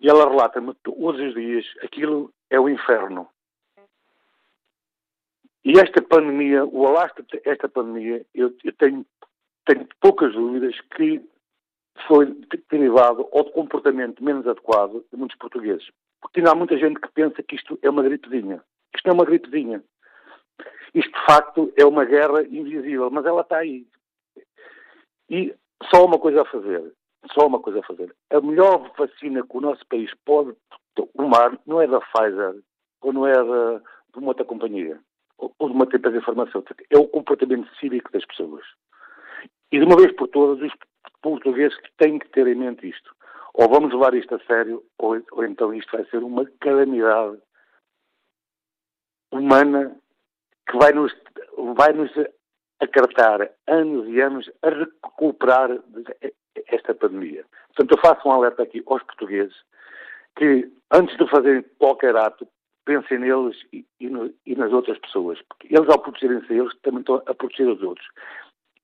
e 0.00 0.08
ela 0.08 0.28
relata-me 0.28 0.74
todos 0.82 1.20
os 1.20 1.34
dias 1.34 1.64
aquilo 1.82 2.32
é 2.50 2.58
o 2.60 2.68
inferno. 2.68 3.28
E 5.64 5.72
esta 5.78 6.00
pandemia, 6.00 6.64
o 6.64 6.86
alastro 6.86 7.24
desta 7.44 7.68
pandemia, 7.68 8.24
eu, 8.34 8.54
eu 8.64 8.72
tenho, 8.74 9.04
tenho 9.66 9.86
poucas 10.00 10.32
dúvidas 10.32 10.80
que 10.96 11.20
foi 12.06 12.26
derivado 12.70 13.24
de 13.24 13.52
comportamento 13.52 14.22
menos 14.22 14.46
adequado 14.46 15.04
de 15.12 15.18
muitos 15.18 15.36
portugueses. 15.36 15.90
Porque 16.20 16.40
ainda 16.40 16.52
há 16.52 16.54
muita 16.54 16.78
gente 16.78 17.00
que 17.00 17.08
pensa 17.08 17.42
que 17.42 17.56
isto 17.56 17.78
é 17.82 17.90
uma 17.90 18.02
gripezinha. 18.02 18.62
Isto 18.94 19.06
não 19.06 19.12
é 19.12 19.14
uma 19.14 19.24
gripezinha. 19.24 19.82
Isto, 20.94 21.10
de 21.10 21.26
facto, 21.26 21.72
é 21.76 21.84
uma 21.84 22.04
guerra 22.04 22.42
invisível, 22.42 23.10
mas 23.10 23.24
ela 23.24 23.42
está 23.42 23.58
aí. 23.58 23.86
E 25.30 25.54
só 25.92 26.04
uma 26.04 26.18
coisa 26.18 26.42
a 26.42 26.44
fazer. 26.44 26.92
Só 27.32 27.46
uma 27.46 27.60
coisa 27.60 27.80
a 27.80 27.82
fazer. 27.82 28.14
A 28.30 28.40
melhor 28.40 28.90
vacina 28.96 29.42
que 29.42 29.56
o 29.56 29.60
nosso 29.60 29.84
país 29.86 30.10
pode 30.24 30.54
tomar 30.94 31.58
não 31.66 31.80
é 31.80 31.86
da 31.86 32.00
Pfizer 32.00 32.62
ou 33.02 33.12
não 33.12 33.26
é 33.26 33.32
da, 33.32 33.78
de 33.78 34.18
uma 34.18 34.28
outra 34.28 34.44
companhia 34.44 34.98
ou 35.38 35.68
de 35.68 35.74
uma 35.74 35.84
empresa 35.84 36.20
farmacêutica. 36.22 36.84
É 36.90 36.98
o 36.98 37.06
comportamento 37.06 37.68
cívico 37.76 38.10
das 38.12 38.24
pessoas. 38.24 38.64
E 39.70 39.78
de 39.78 39.84
uma 39.84 39.96
vez 39.96 40.12
por 40.16 40.28
todas, 40.28 40.60
os 40.62 40.72
portugueses 41.22 41.76
têm 41.98 42.18
que 42.18 42.28
ter 42.30 42.46
em 42.46 42.54
mente 42.54 42.88
isto. 42.88 43.14
Ou 43.54 43.68
vamos 43.68 43.92
levar 43.92 44.14
isto 44.14 44.34
a 44.34 44.40
sério, 44.40 44.84
ou, 44.98 45.20
ou 45.32 45.44
então 45.44 45.74
isto 45.74 45.90
vai 45.92 46.04
ser 46.06 46.18
uma 46.18 46.44
calamidade 46.60 47.38
humana 49.30 49.96
que 50.68 50.76
vai 50.76 50.92
nos, 50.92 51.12
vai 51.76 51.92
nos 51.92 52.10
acartar 52.80 53.50
anos 53.66 54.08
e 54.08 54.20
anos 54.20 54.50
a 54.62 54.70
recuperar 54.70 55.70
esta 56.68 56.94
pandemia. 56.94 57.44
Portanto, 57.68 57.92
eu 57.92 58.00
faço 58.00 58.28
um 58.28 58.32
alerta 58.32 58.62
aqui 58.62 58.82
aos 58.86 59.02
portugueses 59.02 59.56
que, 60.36 60.70
antes 60.92 61.16
de 61.16 61.28
fazerem 61.28 61.64
qualquer 61.78 62.16
ato, 62.16 62.46
pensem 62.84 63.18
neles 63.18 63.56
e, 63.72 63.84
e, 64.00 64.08
no, 64.08 64.32
e 64.46 64.54
nas 64.54 64.72
outras 64.72 64.98
pessoas. 64.98 65.38
Porque 65.48 65.74
eles, 65.74 65.88
ao 65.88 65.98
protegerem-se 65.98 66.52
eles, 66.52 66.72
também 66.82 67.00
estão 67.00 67.16
a 67.26 67.34
proteger 67.34 67.68
os 67.68 67.82
outros. 67.82 68.06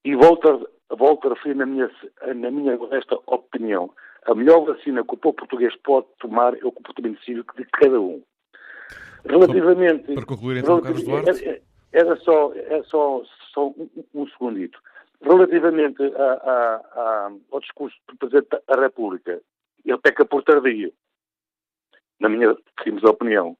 E 0.05 0.15
volto 0.15 0.69
a, 0.90 0.94
volto 0.97 1.28
a 1.28 1.35
referir 1.35 1.55
na 1.55 1.66
minha, 1.66 1.90
na 2.35 2.51
minha 2.51 2.78
honesta 2.81 3.19
opinião, 3.27 3.90
a 4.27 4.35
melhor 4.35 4.65
vacina 4.65 5.05
que 5.05 5.15
o 5.15 5.19
povo 5.19 5.36
português 5.36 5.74
pode 5.82 6.06
tomar 6.19 6.55
é 6.55 6.65
o 6.65 6.73
comportamento 6.73 7.23
cívico 7.24 7.55
de 7.56 7.65
cada 7.66 8.01
um. 8.01 8.23
Relativamente... 9.24 10.15
Para 10.15 10.27
concluir, 10.27 10.59
então, 10.59 10.81
Carlos 10.81 11.05
Duarte... 11.05 11.62
Era 11.95 12.16
só, 12.16 12.53
é 12.55 12.83
só, 12.83 13.23
só 13.53 13.69
um, 13.69 13.89
um 14.12 14.27
segundito. 14.27 14.81
Relativamente 15.23 16.03
a, 16.03 16.33
a, 16.33 16.75
a, 16.75 17.33
ao 17.53 17.61
discurso 17.61 17.97
do 18.09 18.16
Presidente 18.16 18.49
da 18.66 18.81
República, 18.81 19.41
ele 19.85 19.99
peca 19.99 20.25
por 20.25 20.43
tardio, 20.43 20.93
na 22.19 22.29
minha 22.29 22.57
simples 22.83 23.05
opinião, 23.05 23.57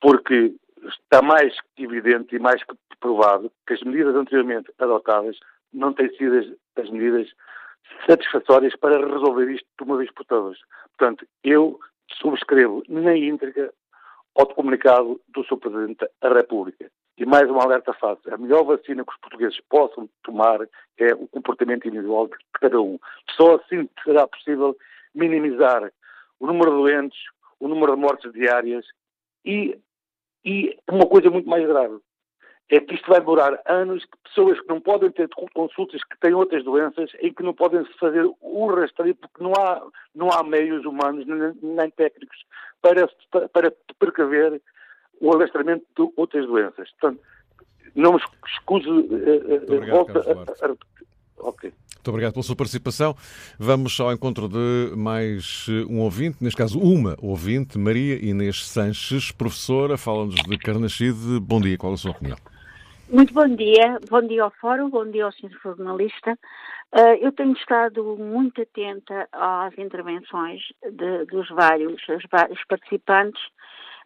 porque 0.00 0.54
está 0.84 1.20
mais 1.20 1.52
que 1.74 1.82
evidente 1.82 2.36
e 2.36 2.38
mais 2.38 2.62
que 2.62 2.76
provado 3.00 3.50
que 3.66 3.74
as 3.74 3.82
medidas 3.82 4.14
anteriormente 4.14 4.72
adotadas 4.78 5.36
não 5.72 5.92
têm 5.92 6.08
sido 6.16 6.38
as, 6.38 6.84
as 6.84 6.90
medidas 6.90 7.28
satisfatórias 8.06 8.76
para 8.76 9.04
resolver 9.04 9.50
isto 9.50 9.66
de 9.76 9.84
uma 9.84 9.96
vez 9.96 10.12
por 10.12 10.24
todas. 10.26 10.58
Portanto, 10.96 11.26
eu 11.42 11.80
subscrevo 12.20 12.84
na 12.88 13.16
íntegra 13.16 13.74
ao 14.36 14.46
comunicado 14.46 15.20
do 15.28 15.42
Sr. 15.42 15.56
Presidente 15.56 16.08
da 16.20 16.32
República. 16.32 16.88
E 17.16 17.24
mais 17.24 17.48
um 17.48 17.60
alerta 17.60 17.92
fácil. 17.92 18.34
A 18.34 18.36
melhor 18.36 18.64
vacina 18.64 19.04
que 19.04 19.12
os 19.12 19.18
portugueses 19.18 19.60
possam 19.68 20.08
tomar 20.24 20.60
é 20.98 21.14
o 21.14 21.28
comportamento 21.28 21.86
individual 21.86 22.26
de 22.26 22.34
cada 22.60 22.80
um. 22.80 22.98
Só 23.36 23.56
assim 23.56 23.88
será 24.02 24.26
possível 24.26 24.76
minimizar 25.14 25.92
o 26.40 26.46
número 26.46 26.70
de 26.72 26.76
doentes, 26.76 27.18
o 27.60 27.68
número 27.68 27.94
de 27.94 28.00
mortes 28.00 28.32
diárias 28.32 28.84
e, 29.44 29.78
e 30.44 30.76
uma 30.90 31.06
coisa 31.06 31.30
muito 31.30 31.48
mais 31.48 31.64
grave. 31.66 31.98
é 32.68 32.80
que 32.80 32.94
isto 32.94 33.08
vai 33.08 33.20
demorar 33.20 33.60
anos, 33.66 34.04
que 34.04 34.18
pessoas 34.24 34.60
que 34.60 34.68
não 34.68 34.80
podem 34.80 35.10
ter 35.10 35.28
consultas, 35.54 36.02
que 36.02 36.18
têm 36.18 36.34
outras 36.34 36.64
doenças, 36.64 37.12
e 37.20 37.30
que 37.30 37.42
não 37.42 37.54
podem 37.54 37.84
fazer 38.00 38.28
o 38.40 38.66
rastreio, 38.66 39.14
porque 39.14 39.42
não 39.42 39.52
há, 39.52 39.86
não 40.14 40.30
há 40.30 40.42
meios 40.42 40.84
humanos 40.84 41.24
nem, 41.26 41.54
nem 41.62 41.90
técnicos 41.90 42.44
para, 42.82 43.08
para 43.48 43.72
precaver 43.98 44.60
o 45.20 45.32
alastramento 45.32 45.84
de 45.96 46.12
outras 46.16 46.46
doenças. 46.46 46.90
Portanto, 47.00 47.20
não 47.94 48.12
me 48.14 48.20
escuso. 48.46 48.90
Uh, 48.90 49.72
uh, 49.72 49.86
volta 49.90 50.18
a, 50.20 50.66
a, 50.66 50.70
a, 50.70 50.76
Ok. 51.38 51.72
Muito 52.04 52.08
obrigado 52.10 52.32
pela 52.34 52.42
sua 52.42 52.56
participação. 52.56 53.14
Vamos 53.58 53.98
ao 53.98 54.12
encontro 54.12 54.48
de 54.48 54.94
mais 54.94 55.66
eh, 55.70 55.86
um 55.90 56.00
ouvinte, 56.00 56.36
neste 56.42 56.56
caso 56.56 56.78
uma 56.78 57.16
ouvinte, 57.22 57.78
Maria 57.78 58.22
Inês 58.22 58.66
Sanches, 58.66 59.32
professora, 59.32 59.96
fala-nos 59.96 60.34
de 60.34 60.58
Carnaxide. 60.58 61.40
Bom 61.40 61.60
dia, 61.60 61.78
qual 61.78 61.94
a 61.94 61.96
sua 61.96 62.10
opinião? 62.10 62.36
Muito 63.08 63.32
bom 63.32 63.48
dia, 63.48 63.98
bom 64.10 64.20
dia 64.20 64.42
ao 64.42 64.50
Fórum, 64.50 64.90
bom 64.90 65.10
dia 65.10 65.24
ao 65.24 65.32
Sr. 65.32 65.50
Jornalista. 65.62 66.38
Eu 67.20 67.32
tenho 67.32 67.54
estado 67.54 68.16
muito 68.18 68.60
atenta 68.60 69.26
às 69.32 69.76
intervenções 69.78 70.60
de, 70.82 71.24
dos 71.24 71.48
vários, 71.48 72.02
vários 72.30 72.62
participantes. 72.66 73.40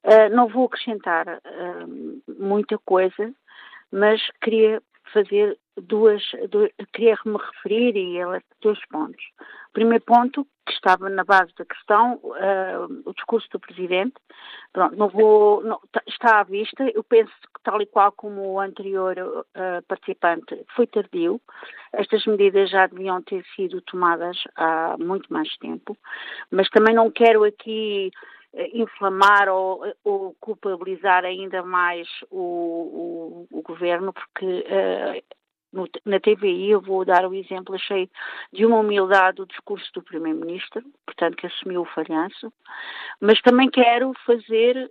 Uh, 0.05 0.35
não 0.35 0.49
vou 0.49 0.67
acrescentar 0.67 1.27
uh, 1.27 2.23
muita 2.39 2.79
coisa, 2.79 3.35
mas 3.91 4.21
queria 4.41 4.83
fazer 5.13 5.59
duas, 5.77 6.23
duas 6.51 6.71
queria 6.93 7.17
me 7.25 7.37
referir 7.37 7.97
e 7.97 8.19
ela 8.19 8.41
dois 8.61 8.79
pontos. 8.89 9.23
Primeiro 9.73 10.05
ponto, 10.05 10.47
que 10.67 10.73
estava 10.73 11.09
na 11.09 11.25
base 11.25 11.53
da 11.57 11.65
questão, 11.65 12.15
uh, 12.23 13.03
o 13.05 13.15
discurso 13.15 13.49
do 13.53 13.61
Presidente, 13.61 14.15
pronto, 14.73 14.97
não 14.97 15.09
vou, 15.09 15.63
não, 15.63 15.81
está 16.07 16.41
à 16.41 16.43
vista, 16.43 16.85
eu 16.95 17.05
penso 17.05 17.33
que 17.55 17.63
tal 17.63 17.81
e 17.81 17.87
qual 17.87 18.13
como 18.13 18.53
o 18.53 18.61
anterior 18.61 19.17
uh, 19.19 19.83
participante 19.87 20.65
foi 20.75 20.87
tardio, 20.87 21.41
estas 21.93 22.25
medidas 22.27 22.71
já 22.71 22.87
deviam 22.87 23.23
ter 23.23 23.45
sido 23.55 23.81
tomadas 23.83 24.37
há 24.57 24.97
muito 24.99 25.33
mais 25.33 25.55
tempo, 25.59 25.97
mas 26.51 26.69
também 26.71 26.95
não 26.95 27.11
quero 27.11 27.45
aqui 27.45 28.11
inflamar 28.55 29.49
ou, 29.49 29.85
ou, 30.03 30.35
culpabilizar 30.41 31.25
ainda 31.25 31.63
mais 31.63 32.09
o, 32.31 33.47
o, 33.51 33.59
o 33.59 33.63
governo, 33.63 34.13
porque 34.13 34.47
uh, 34.47 35.37
no, 35.73 35.87
na 36.05 36.19
TVI 36.19 36.71
eu 36.71 36.81
vou 36.81 37.05
dar 37.05 37.27
o 37.27 37.35
exemplo, 37.35 37.75
achei 37.75 38.11
de 38.53 38.65
uma 38.65 38.79
humildade 38.79 39.37
do 39.37 39.47
discurso 39.47 39.91
do 39.93 40.03
Primeiro-Ministro, 40.03 40.83
portanto 41.05 41.37
que 41.37 41.47
assumiu 41.47 41.83
o 41.83 41.87
falhanço, 41.87 42.53
mas 43.21 43.41
também 43.43 43.71
quero 43.71 44.13
fazer 44.25 44.91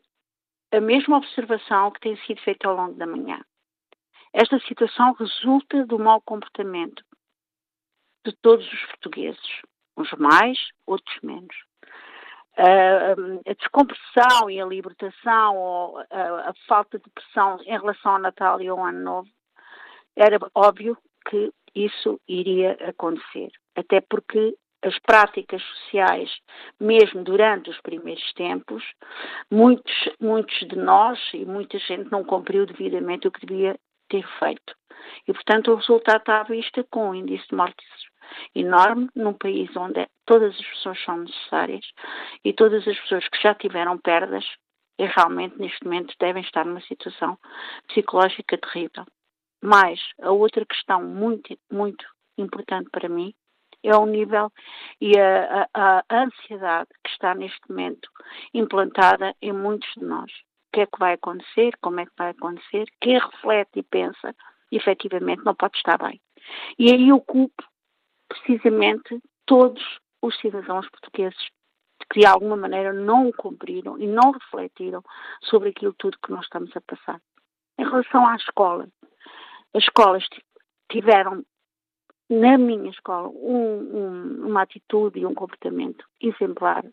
a 0.72 0.80
mesma 0.80 1.18
observação 1.18 1.92
que 1.92 2.02
tem 2.02 2.18
sido 2.26 2.42
feita 2.42 2.68
ao 2.68 2.76
longo 2.76 2.94
da 2.94 3.08
manhã. 3.08 3.42
Esta 4.34 4.60
situação 4.60 5.14
resulta 5.14 5.86
do 5.86 5.98
mau 5.98 6.22
comportamento 6.22 7.04
de 8.26 8.34
todos 8.42 8.72
os 8.72 8.86
portugueses, 8.86 9.62
uns 9.98 10.12
mais, 10.14 10.60
outros 10.86 11.18
menos 11.24 11.56
a 12.58 13.54
descompressão 13.54 14.50
e 14.50 14.60
a 14.60 14.66
libertação 14.66 15.56
ou 15.56 16.00
a, 16.00 16.50
a, 16.50 16.54
falta 16.68 16.98
de 16.98 17.10
pressão 17.12 17.60
em 17.64 17.78
relação 17.78 18.14
ao 18.14 18.20
Natal 18.20 18.60
e 18.62 18.68
ao 18.68 18.84
Ano 18.84 19.00
Novo, 19.00 19.30
era 20.16 20.40
óbvio 20.56 20.98
que 21.30 21.52
isso 21.76 22.20
iria 22.28 22.72
acontecer. 22.90 23.52
Até 23.76 24.02
porque 24.02 24.56
as 24.84 24.98
práticas 25.00 25.62
sociais, 25.62 26.32
mesmo 26.80 27.24
durante 27.24 27.70
os 27.70 27.80
primeiros 27.82 28.34
tempos, 28.34 28.84
muitos, 29.52 29.94
muitos 30.20 30.58
de 30.68 30.76
nós 30.76 31.20
e 31.34 31.46
muita 31.46 31.78
gente 31.78 32.12
não 32.12 32.24
cumpriu 32.24 32.66
devidamente 32.66 33.28
o 33.28 33.32
que 33.32 33.46
devia 33.46 33.78
ter 34.10 34.26
feito. 34.40 34.76
E, 35.28 35.34
portanto, 35.34 35.72
o 35.72 35.76
resultado 35.76 36.20
está 36.20 36.42
à 36.42 36.44
vista 36.44 36.84
com 36.90 37.10
o 37.10 37.16
índice 37.16 37.48
de 37.50 37.56
mortes 37.56 37.86
enorme 38.56 39.10
num 39.16 39.34
país 39.34 39.70
onde 39.76 40.08
todas 40.26 40.56
as 40.56 40.66
pessoas 40.66 41.04
são 41.04 41.18
necessárias 41.18 41.86
e 42.44 42.54
todas 42.54 42.88
as 42.88 43.00
pessoas 43.00 43.28
que 43.28 43.42
já 43.42 43.54
tiveram 43.56 43.98
perdas 43.98 44.46
e 45.00 45.06
realmente 45.06 45.58
neste 45.60 45.84
momento 45.84 46.16
devem 46.20 46.42
estar 46.42 46.66
numa 46.66 46.82
situação 46.82 47.38
psicológica 47.88 48.58
terrível. 48.58 49.06
Mas 49.62 50.00
a 50.22 50.32
outra 50.32 50.66
questão 50.66 51.04
muito, 51.04 51.58
muito 51.72 52.06
importante 52.38 52.90
para 52.92 53.10
mim 53.10 53.34
é 53.84 53.96
o 53.96 54.06
nível 54.06 54.52
e 55.00 55.18
a, 55.18 55.68
a, 55.74 56.04
a 56.10 56.24
ansiedade 56.24 56.90
que 57.04 57.12
está 57.12 57.34
neste 57.34 57.62
momento 57.70 58.10
implantada 58.54 59.36
em 59.42 59.54
muitos 59.54 59.90
de 59.96 60.04
nós. 60.04 60.32
O 60.32 60.72
que 60.74 60.82
é 60.82 60.86
que 60.86 61.00
vai 61.00 61.14
acontecer? 61.14 61.74
Como 61.82 62.00
é 62.00 62.06
que 62.06 62.12
vai 62.18 62.32
acontecer? 62.32 62.86
Quem 63.00 63.18
reflete 63.18 63.80
e 63.80 63.84
pensa, 63.84 64.36
efetivamente, 64.72 65.44
não 65.44 65.56
pode 65.56 65.78
estar 65.78 65.98
bem. 65.98 66.20
E 66.78 66.92
aí 66.92 67.10
eu 67.10 67.20
culpo 67.22 67.64
precisamente 68.28 69.22
todos 69.46 69.82
os 70.22 70.38
cidadãos 70.40 70.90
portugueses 70.90 71.50
que 72.12 72.20
de 72.20 72.26
alguma 72.26 72.56
maneira 72.56 72.94
não 72.94 73.28
o 73.28 73.34
cumpriram 73.34 73.98
e 73.98 74.08
não 74.08 74.32
refletiram 74.32 75.04
sobre 75.44 75.70
aquilo 75.70 75.94
tudo 75.94 76.18
que 76.24 76.32
nós 76.32 76.44
estamos 76.44 76.76
a 76.76 76.82
passar. 76.82 77.22
Em 77.78 77.84
relação 77.84 78.26
à 78.26 78.36
escola, 78.36 78.88
as 79.74 79.84
escolas 79.84 80.24
tiveram, 80.90 81.44
na 82.30 82.58
minha 82.58 82.90
escola, 82.90 83.28
um, 83.30 83.98
um, 83.98 84.48
uma 84.48 84.62
atitude 84.62 85.20
e 85.20 85.26
um 85.26 85.34
comportamento 85.34 86.06
exemplar. 86.22 86.86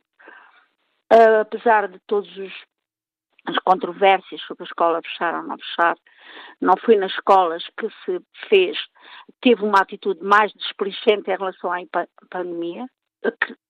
Uh, 1.12 1.40
apesar 1.40 1.88
de 1.88 1.98
todos 2.06 2.28
os 2.36 2.52
as 3.46 3.58
controvérsias 3.58 4.40
sobre 4.42 4.64
a 4.64 4.66
escola 4.66 5.02
fechar 5.02 5.34
ou 5.34 5.42
não 5.42 5.58
fechar, 5.58 5.96
não 6.60 6.74
foi 6.76 6.96
nas 6.96 7.12
escolas 7.12 7.64
que 7.78 7.88
se 8.04 8.20
fez, 8.48 8.78
teve 9.40 9.62
uma 9.62 9.80
atitude 9.80 10.22
mais 10.22 10.52
desplicente 10.52 11.30
em 11.30 11.36
relação 11.36 11.72
à 11.72 11.78
pandemia, 12.30 12.86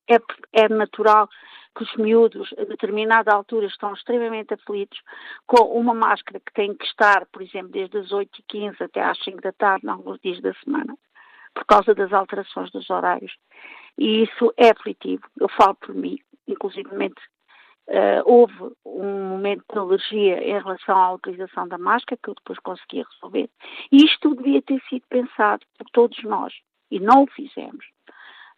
é, 0.09 0.18
é 0.52 0.68
natural 0.68 1.28
que 1.76 1.82
os 1.82 1.96
miúdos, 1.96 2.52
a 2.56 2.64
determinada 2.64 3.32
altura, 3.32 3.66
estão 3.66 3.92
extremamente 3.92 4.55
aflitos 4.55 5.01
com 5.46 5.64
uma 5.76 5.92
máscara 5.92 6.38
que 6.38 6.52
tem 6.52 6.74
que 6.74 6.84
estar, 6.84 7.26
por 7.26 7.42
exemplo, 7.42 7.70
desde 7.70 7.98
as 7.98 8.10
8h15 8.10 8.80
até 8.80 9.02
às 9.02 9.18
5 9.24 9.40
da 9.40 9.52
tarde, 9.52 9.88
alguns 9.88 10.20
dias 10.20 10.40
da 10.40 10.55
semana, 10.55 10.96
por 11.52 11.64
causa 11.64 11.94
das 11.94 12.12
alterações 12.12 12.70
dos 12.70 12.88
horários. 12.90 13.32
E 13.98 14.22
isso 14.22 14.52
é 14.56 14.70
aflitivo. 14.70 15.24
Eu 15.40 15.48
falo 15.48 15.74
por 15.74 15.94
mim, 15.94 16.18
inclusivamente 16.46 17.20
Uh, 17.86 18.23
houve 18.24 18.74
um 18.86 19.28
momento 19.28 19.62
de 19.70 19.78
alergia 19.78 20.43
em 20.43 20.59
relação 20.59 20.97
à 20.97 21.12
utilização 21.12 21.69
da 21.69 21.77
máscara, 21.77 22.19
que 22.23 22.31
eu 22.31 22.35
depois 22.35 22.59
consegui 22.61 23.02
resolver. 23.02 23.51
E 23.93 24.05
isto 24.05 24.35
devia 24.35 24.62
ter 24.62 24.81
sido 24.89 25.05
pensado 25.09 25.66
por 25.77 25.86
todos 25.90 26.23
nós, 26.24 26.55
e 26.90 26.98
não 26.98 27.24
o 27.24 27.27
fizemos. 27.27 27.85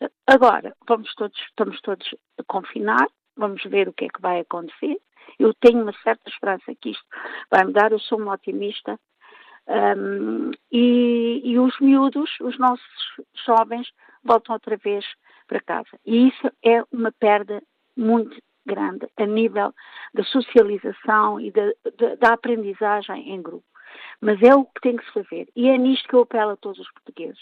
Uh, 0.01 0.09
agora, 0.27 0.77
vamos 0.87 1.13
todos, 1.17 1.37
estamos 1.41 1.81
todos 1.81 2.15
a 2.39 2.45
confinar, 2.45 3.09
vamos 3.37 3.63
ver 3.65 3.89
o 3.89 3.93
que 3.93 4.05
é 4.05 4.09
que 4.09 4.23
vai 4.23 4.41
acontecer. 4.41 4.97
Eu 5.39 5.53
tenho 5.55 5.83
uma 5.83 5.93
certa 6.05 6.31
esperança 6.31 6.73
que 6.81 6.91
isto 6.91 7.05
vai 7.51 7.65
mudar, 7.65 7.91
eu 7.91 7.99
sou 7.99 8.19
uma 8.19 8.35
otimista. 8.35 8.99
Um, 9.69 10.53
e, 10.71 11.43
e 11.45 11.59
os 11.59 11.77
miúdos, 11.81 12.31
os 12.41 12.57
nossos 12.57 12.87
jovens, 13.45 13.91
voltam 14.23 14.55
outra 14.55 14.77
vez 14.77 15.05
para 15.49 15.61
casa. 15.61 15.99
E 16.07 16.29
isso 16.29 16.51
é 16.65 16.85
uma 16.93 17.11
perda 17.11 17.61
muito 17.97 18.37
grande 18.67 19.07
a 19.17 19.27
nível 19.27 19.73
da 20.13 20.25
socialização 20.25 21.41
e 21.41 21.51
da, 21.51 21.73
da, 21.99 22.15
da 22.17 22.33
aprendizagem 22.35 23.31
em 23.33 23.41
grupo. 23.41 23.65
Mas 24.21 24.43
é 24.43 24.55
o 24.55 24.65
que 24.65 24.81
tem 24.81 24.97
que 24.97 25.05
se 25.07 25.13
fazer. 25.13 25.49
E 25.55 25.69
é 25.69 25.79
nisto 25.79 26.09
que 26.09 26.15
eu 26.15 26.23
apelo 26.23 26.53
a 26.53 26.57
todos 26.57 26.79
os 26.79 26.91
portugueses. 26.93 27.41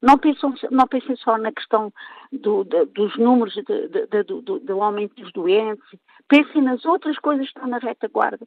Não 0.00 0.18
pensem, 0.18 0.52
não 0.70 0.86
pensem 0.88 1.14
só 1.16 1.38
na 1.38 1.52
questão 1.52 1.92
do, 2.32 2.64
de, 2.64 2.86
dos 2.86 3.16
números 3.16 3.54
de, 3.54 3.62
de, 3.62 4.22
do, 4.24 4.58
do, 4.58 4.82
aumento 4.82 5.14
dos 5.14 5.32
doentes, 5.32 5.84
pensem 6.28 6.60
nas 6.60 6.84
outras 6.84 7.16
coisas 7.18 7.46
que 7.46 7.52
estão 7.52 7.68
na 7.68 7.78
retaguarda, 7.78 8.44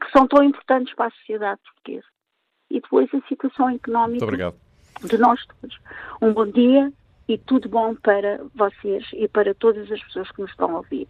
que 0.00 0.10
são 0.10 0.26
tão 0.26 0.44
importantes 0.44 0.94
para 0.94 1.06
a 1.06 1.10
sociedade 1.10 1.60
portuguesa. 1.62 2.06
E 2.70 2.80
depois 2.80 3.08
a 3.14 3.26
situação 3.26 3.70
económica 3.70 4.54
de 5.02 5.16
nós 5.16 5.42
todos. 5.46 5.78
Um 6.20 6.34
bom 6.34 6.46
dia 6.46 6.92
e 7.28 7.36
tudo 7.36 7.68
bom 7.68 7.94
para 7.94 8.40
vocês 8.54 9.04
e 9.12 9.28
para 9.28 9.54
todas 9.54 9.90
as 9.92 10.02
pessoas 10.04 10.30
que 10.32 10.40
nos 10.40 10.50
estão 10.50 10.74
a 10.74 10.78
ouvir. 10.78 11.06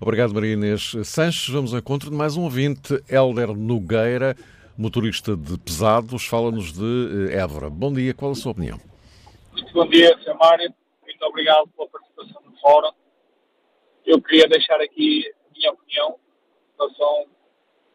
Obrigado, 0.00 0.34
Maria 0.34 0.54
Inês 0.54 0.92
Sanches. 1.04 1.48
Vamos 1.48 1.72
ao 1.72 1.78
encontro 1.78 2.10
de 2.10 2.16
mais 2.16 2.36
um 2.36 2.42
ouvinte, 2.42 3.00
Helder 3.08 3.54
Nogueira, 3.56 4.36
motorista 4.76 5.36
de 5.36 5.56
pesados, 5.58 6.26
fala-nos 6.26 6.72
de 6.72 7.30
eh, 7.30 7.38
Évora. 7.38 7.70
Bom 7.70 7.92
dia, 7.92 8.12
qual 8.12 8.32
a 8.32 8.34
sua 8.34 8.52
opinião? 8.52 8.78
Muito 9.52 9.72
bom 9.72 9.86
dia, 9.86 10.18
Sr. 10.18 10.34
Mário. 10.34 10.74
Muito 11.02 11.24
obrigado 11.24 11.68
pela 11.68 11.88
participação 11.88 12.42
no 12.44 12.56
fórum. 12.58 12.92
Eu 14.04 14.20
queria 14.20 14.48
deixar 14.48 14.80
aqui 14.80 15.24
a 15.28 15.58
minha 15.58 15.72
opinião 15.72 16.16
em 16.74 16.78
relação 16.78 17.26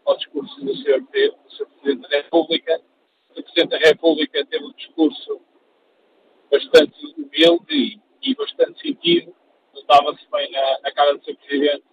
ao 0.06 0.18
discurso 0.18 0.64
do 0.64 0.74
Sr. 0.78 1.04
Presidente 1.82 2.10
da 2.10 2.18
República. 2.18 2.82
O 3.32 3.44
Presidente 3.44 3.70
da 3.70 3.78
República 3.80 4.46
teve 4.46 4.64
um 4.64 4.72
discurso 4.72 5.42
bastante 6.52 7.06
humilde 7.18 7.74
e, 7.74 8.00
e 8.22 8.36
bastante 8.36 8.82
sentido 8.82 9.36
notava-se 9.74 10.26
bem 10.32 10.52
na, 10.52 10.80
na, 10.82 10.92
cara 10.92 11.18
do 11.18 11.24
seu 11.24 11.36
presidente 11.36 11.84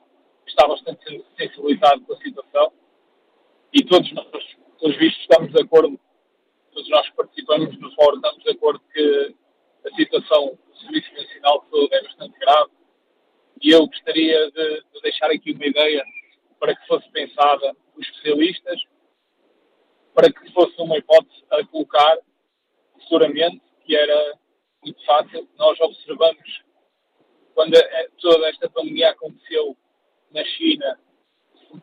está 0.47 0.67
bastante 0.67 1.25
sensibilizado 1.37 2.01
com 2.03 2.13
a 2.13 2.17
situação. 2.17 2.73
E 3.73 3.85
todos 3.85 4.11
nós, 4.13 4.27
pelos 4.81 4.97
vistos, 4.97 5.21
estamos 5.23 5.53
de 5.53 5.63
acordo, 5.63 5.99
todos 6.73 6.89
nós 6.89 7.09
que 7.09 7.17
participamos 7.17 7.79
no 7.79 7.95
fórum, 7.95 8.17
estamos 8.17 8.43
de 8.43 8.51
acordo 8.51 8.81
que 8.93 9.35
a 9.87 9.95
situação 9.97 10.59
do 10.67 10.79
Serviço 10.79 11.13
Nacional 11.15 11.63
de 11.63 11.71
Saúde 11.71 11.95
é 11.95 12.03
bastante 12.03 12.39
grave. 12.39 12.71
E 13.63 13.71
eu 13.71 13.87
gostaria 13.87 14.51
de, 14.51 14.85
de 14.93 15.01
deixar 15.03 15.31
aqui 15.31 15.53
uma 15.53 15.67
ideia 15.67 16.05
para 16.59 16.75
que 16.75 16.87
fosse 16.87 17.09
pensada 17.11 17.77
os 17.97 18.07
especialistas, 18.07 18.81
para 20.15 20.33
que 20.33 20.53
fosse 20.53 20.75
uma 20.81 20.97
hipótese 20.97 21.45
a 21.51 21.65
colocar 21.67 22.19
futuramente, 22.93 23.63
que 23.85 23.97
era 23.97 24.39
muito 24.85 25.05
fácil. 25.05 25.49
Nós 25.57 25.81
observamos 25.81 26.63
quando 27.55 27.73
toda 28.21 28.49
esta 28.49 28.69
pandemia 28.69 29.11
aconteceu 29.11 29.77
na 30.33 30.45
China, 30.45 30.99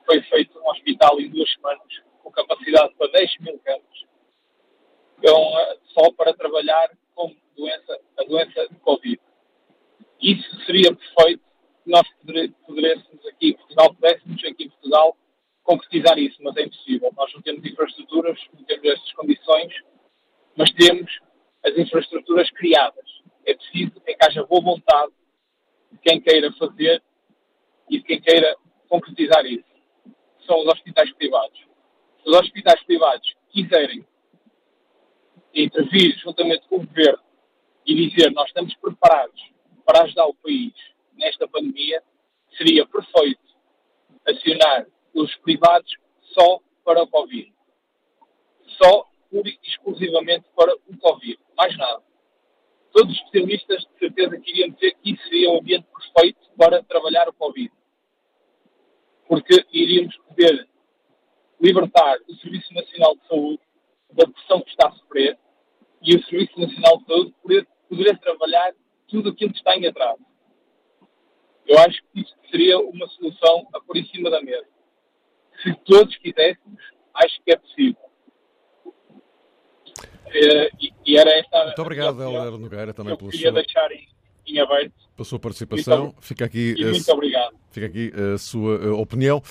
foi 0.06 0.22
feito 0.24 0.60
um 0.60 0.70
hospital 0.70 1.20
em 1.20 1.30
duas 1.30 1.52
semanas, 1.54 2.02
com 2.22 2.32
capacidade 2.32 2.94
para 2.96 3.12
10 3.12 3.38
mil 3.40 3.60
camas, 3.60 4.06
então, 5.18 5.52
só 5.94 6.12
para 6.14 6.34
trabalhar 6.34 6.90
com 7.14 7.36
doença, 7.56 8.00
a 8.18 8.24
doença 8.24 8.68
de 8.70 8.76
Covid. 8.80 9.22
Isso 10.20 10.66
seria 10.66 10.96
perfeito 10.96 11.44
se 11.84 11.90
nós 11.90 12.08
pudéssemos 12.66 13.26
aqui 13.28 13.50
em 13.50 13.54
Portugal, 13.54 13.94
pudéssemos 13.94 14.44
aqui 14.44 14.64
em 14.64 14.70
Portugal 14.70 15.18
concretizar 15.64 16.18
isso, 16.18 16.38
mas 16.42 16.58
é 16.58 16.64
impossível. 16.64 17.12
Nós 17.16 17.34
não 17.34 17.42
temos 17.42 17.64
infraestruturas, 17.64 18.40
não 18.54 18.64
temos 18.64 18.86
estas 18.86 19.12
condições, 19.14 19.74
mas 20.56 20.72
temos 20.72 21.20
as 21.64 21.78
infraestruturas 21.78 22.50
criadas. 22.52 23.06
É 23.46 23.54
preciso 23.54 24.00
que 24.02 24.16
haja 24.22 24.44
boa 24.46 24.62
vontade 24.62 25.12
de 25.92 25.98
quem 26.00 26.22
queira 26.22 26.52
fazer 26.54 27.02
e 27.90 27.98
de 27.98 28.04
quem 28.04 28.22
queira 28.22 28.56
concretizar 28.88 29.46
isso. 29.46 29.66
São 30.46 30.60
os 30.60 30.68
hospitais 30.68 31.12
privados. 31.14 31.60
Se 32.24 32.30
os 32.30 32.38
hospitais 32.38 32.84
privados 32.84 33.36
quiserem 33.50 34.06
intervir 35.54 36.18
juntamente 36.20 36.68
com 36.68 36.78
o 36.78 36.86
governo 36.86 37.24
e 37.86 38.10
dizer 38.10 38.32
nós 38.32 38.48
estamos 38.48 38.74
preparados 38.76 39.42
para 39.86 40.04
ajudar 40.04 40.26
o 40.28 40.36
país 40.36 40.74
nesta 41.14 41.48
pandemia, 41.48 42.02
seria 42.58 42.86
perfeito 42.86 43.42
acionar 44.28 44.88
os 45.14 45.36
privados 45.38 45.92
só 46.22 46.60
para 46.84 47.04
o 47.04 47.08
Covid. 47.08 47.52
Só, 48.82 49.06
pura 49.32 49.50
e 49.50 49.58
exclusivamente 49.64 50.46
para 50.56 50.76
o 50.76 50.98
Covid. 51.00 51.40
Mais 51.58 51.76
nada. 51.78 52.04
Todos 52.92 53.14
os 53.14 53.18
especialistas 53.20 53.84
de 53.84 54.00
certeza 54.00 54.38
que 54.38 54.52
iriam 54.52 54.70
dizer 54.70 54.94
que 54.96 55.14
isso 55.14 55.24
seria 55.24 55.50
um 55.50 55.60
ambiente 55.60 55.88
perfeito 55.88 56.40
para 56.58 56.84
trabalhar 56.84 57.28
o 57.30 57.34
Covid. 57.34 57.72
Porque 59.28 59.66
iríamos 59.72 60.16
poder 60.28 60.68
libertar 61.62 62.18
o 62.28 62.36
Serviço 62.36 62.74
Nacional 62.74 63.16
de 63.16 63.28
Saúde 63.28 63.62
da 64.12 64.28
pressão 64.28 64.62
que 64.62 64.70
está 64.72 64.90
a 64.90 64.92
sofrer 64.92 65.40
e 66.02 66.16
o 66.16 66.24
Serviço 66.26 66.60
Nacional 66.60 66.98
de 66.98 67.06
Saúde 67.06 67.36
poder, 67.42 67.68
poder 67.88 68.20
trabalhar 68.20 68.74
tudo 69.08 69.30
aquilo 69.30 69.52
que 69.52 69.58
está 69.58 69.76
em 69.78 69.88
atraso. 69.88 70.26
Eu 71.66 71.80
acho 71.80 72.02
que 72.12 72.20
isso 72.20 72.36
seria 72.50 72.78
uma 72.80 73.08
solução 73.08 73.68
a 73.74 73.80
pôr 73.80 73.98
em 73.98 74.06
cima 74.08 74.30
da 74.30 74.42
mesa. 74.42 74.68
Se 75.64 75.74
todos 75.86 76.16
quiséssemos, 76.18 76.82
acho 77.14 77.42
que 77.44 77.54
é 77.54 77.58
possível. 77.58 78.11
Eh, 80.34 80.70
e, 80.80 80.94
e 81.06 81.18
era 81.18 81.30
esta. 81.32 81.66
Muito 81.66 81.82
obrigado, 81.82 82.22
Helder 82.22 82.58
Nogueira, 82.58 82.94
também 82.94 83.16
pelo 83.18 83.32
queria 83.32 83.52
sua... 83.52 83.62
deixar 83.62 83.92
em, 83.92 84.08
em 84.48 84.60
aberto. 84.60 84.94
Pela 85.16 85.26
sua 85.26 85.40
participação. 85.40 86.04
Muito, 86.04 86.22
fica 86.22 86.46
aqui, 86.46 86.76
muito 86.80 87.12
obrigado. 87.12 87.56
Fica 87.70 87.86
aqui 87.86 88.12
a 88.34 88.38
sua 88.38 88.76
eh, 88.76 88.90
opinião. 88.90 89.42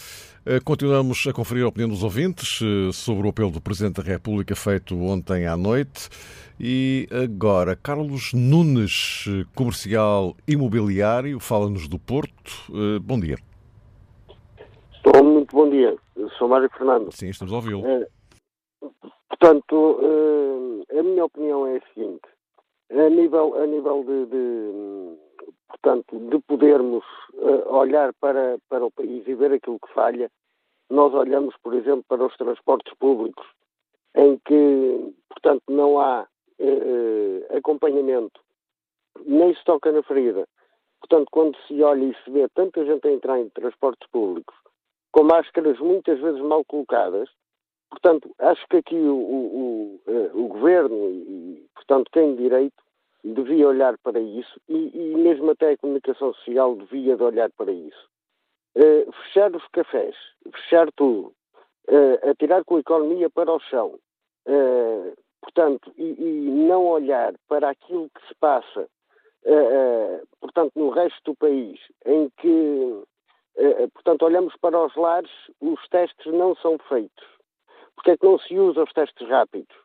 Eh, 0.44 0.60
continuamos 0.64 1.26
a 1.26 1.32
conferir 1.32 1.64
a 1.64 1.68
opinião 1.68 1.88
dos 1.88 2.02
ouvintes 2.02 2.60
sobre 2.94 3.26
o 3.26 3.30
apelo 3.30 3.50
do 3.50 3.60
Presidente 3.60 4.02
da 4.02 4.02
República 4.02 4.56
feito 4.56 4.98
ontem 4.98 5.46
à 5.46 5.56
noite. 5.56 6.08
E 6.58 7.08
agora, 7.10 7.74
Carlos 7.74 8.34
Nunes, 8.34 9.24
comercial 9.54 10.36
imobiliário, 10.46 11.40
fala-nos 11.40 11.88
do 11.88 11.98
Porto. 11.98 12.52
Bom 13.00 13.18
dia. 13.18 13.38
Muito 15.22 15.56
bom 15.56 15.70
dia. 15.70 15.96
Eu 16.14 16.28
sou 16.32 16.48
Mário 16.48 16.68
Fernando. 16.76 17.10
Sim, 17.12 17.30
estamos 17.30 17.50
a 17.52 17.56
ouvi-lo. 17.56 17.82
Portanto, 19.40 19.98
eh, 20.02 20.98
a 20.98 21.02
minha 21.02 21.24
opinião 21.24 21.66
é 21.66 21.78
a 21.78 21.94
seguinte. 21.94 22.28
A 22.90 23.08
nível, 23.08 23.54
a 23.54 23.66
nível 23.66 24.04
de, 24.04 24.26
de 24.26 25.16
portanto, 25.66 26.18
de 26.28 26.38
podermos 26.40 27.04
eh, 27.38 27.68
olhar 27.68 28.12
para, 28.20 28.58
para 28.68 28.84
o 28.84 28.90
país 28.90 29.26
e 29.26 29.34
ver 29.34 29.52
aquilo 29.52 29.80
que 29.80 29.94
falha, 29.94 30.30
nós 30.90 31.14
olhamos, 31.14 31.54
por 31.62 31.72
exemplo, 31.72 32.04
para 32.06 32.26
os 32.26 32.36
transportes 32.36 32.92
públicos, 32.98 33.46
em 34.14 34.38
que, 34.44 35.14
portanto, 35.30 35.62
não 35.70 35.98
há 35.98 36.26
eh, 36.58 37.56
acompanhamento, 37.56 38.42
nem 39.24 39.54
se 39.54 39.64
toca 39.64 39.90
na 39.90 40.02
ferida. 40.02 40.46
Portanto, 41.00 41.28
quando 41.30 41.56
se 41.66 41.82
olha 41.82 42.04
e 42.04 42.14
se 42.24 42.30
vê 42.30 42.46
tanta 42.50 42.84
gente 42.84 43.08
a 43.08 43.12
entrar 43.12 43.40
em 43.40 43.48
transportes 43.48 44.06
públicos, 44.10 44.54
com 45.12 45.22
máscaras 45.22 45.78
muitas 45.78 46.20
vezes 46.20 46.42
mal 46.42 46.62
colocadas, 46.66 47.30
Portanto, 47.90 48.30
acho 48.38 48.66
que 48.68 48.76
aqui 48.76 48.96
o, 48.96 49.16
o, 49.16 49.56
o, 49.56 50.00
eh, 50.06 50.30
o 50.32 50.46
governo 50.46 51.10
e, 51.10 51.66
portanto, 51.74 52.08
quem 52.12 52.36
direito 52.36 52.82
devia 53.22 53.68
olhar 53.68 53.98
para 53.98 54.20
isso 54.20 54.60
e, 54.68 54.90
e, 54.94 55.16
mesmo 55.16 55.50
até 55.50 55.72
a 55.72 55.76
comunicação 55.76 56.32
social 56.34 56.76
devia 56.76 57.16
de 57.16 57.22
olhar 57.22 57.50
para 57.50 57.72
isso. 57.72 58.08
Uh, 58.76 59.10
fechar 59.24 59.54
os 59.54 59.66
cafés, 59.68 60.14
fechar 60.52 60.90
tudo, 60.92 61.34
uh, 61.88 62.30
atirar 62.30 62.64
com 62.64 62.76
a 62.76 62.80
economia 62.80 63.28
para 63.28 63.52
o 63.52 63.58
chão, 63.58 63.98
uh, 64.46 65.12
portanto, 65.42 65.92
e, 65.98 66.04
e, 66.04 66.50
não 66.50 66.86
olhar 66.86 67.34
para 67.48 67.70
aquilo 67.70 68.08
que 68.10 68.28
se 68.28 68.34
passa, 68.36 68.88
portanto, 70.40 70.72
no 70.76 70.90
resto 70.90 71.32
do 71.32 71.34
país, 71.34 71.80
em 72.04 72.30
que, 72.36 73.02
portanto, 73.94 74.22
olhamos 74.22 74.54
para 74.60 74.78
os 74.78 74.94
lares, 74.94 75.30
os 75.60 75.80
testes 75.88 76.30
não 76.32 76.54
são 76.56 76.76
feitos 76.90 77.39
porque 78.00 78.12
é 78.12 78.16
que 78.16 78.24
não 78.24 78.38
se 78.38 78.58
usa 78.58 78.82
os 78.82 78.92
testes 78.94 79.28
rápidos? 79.28 79.76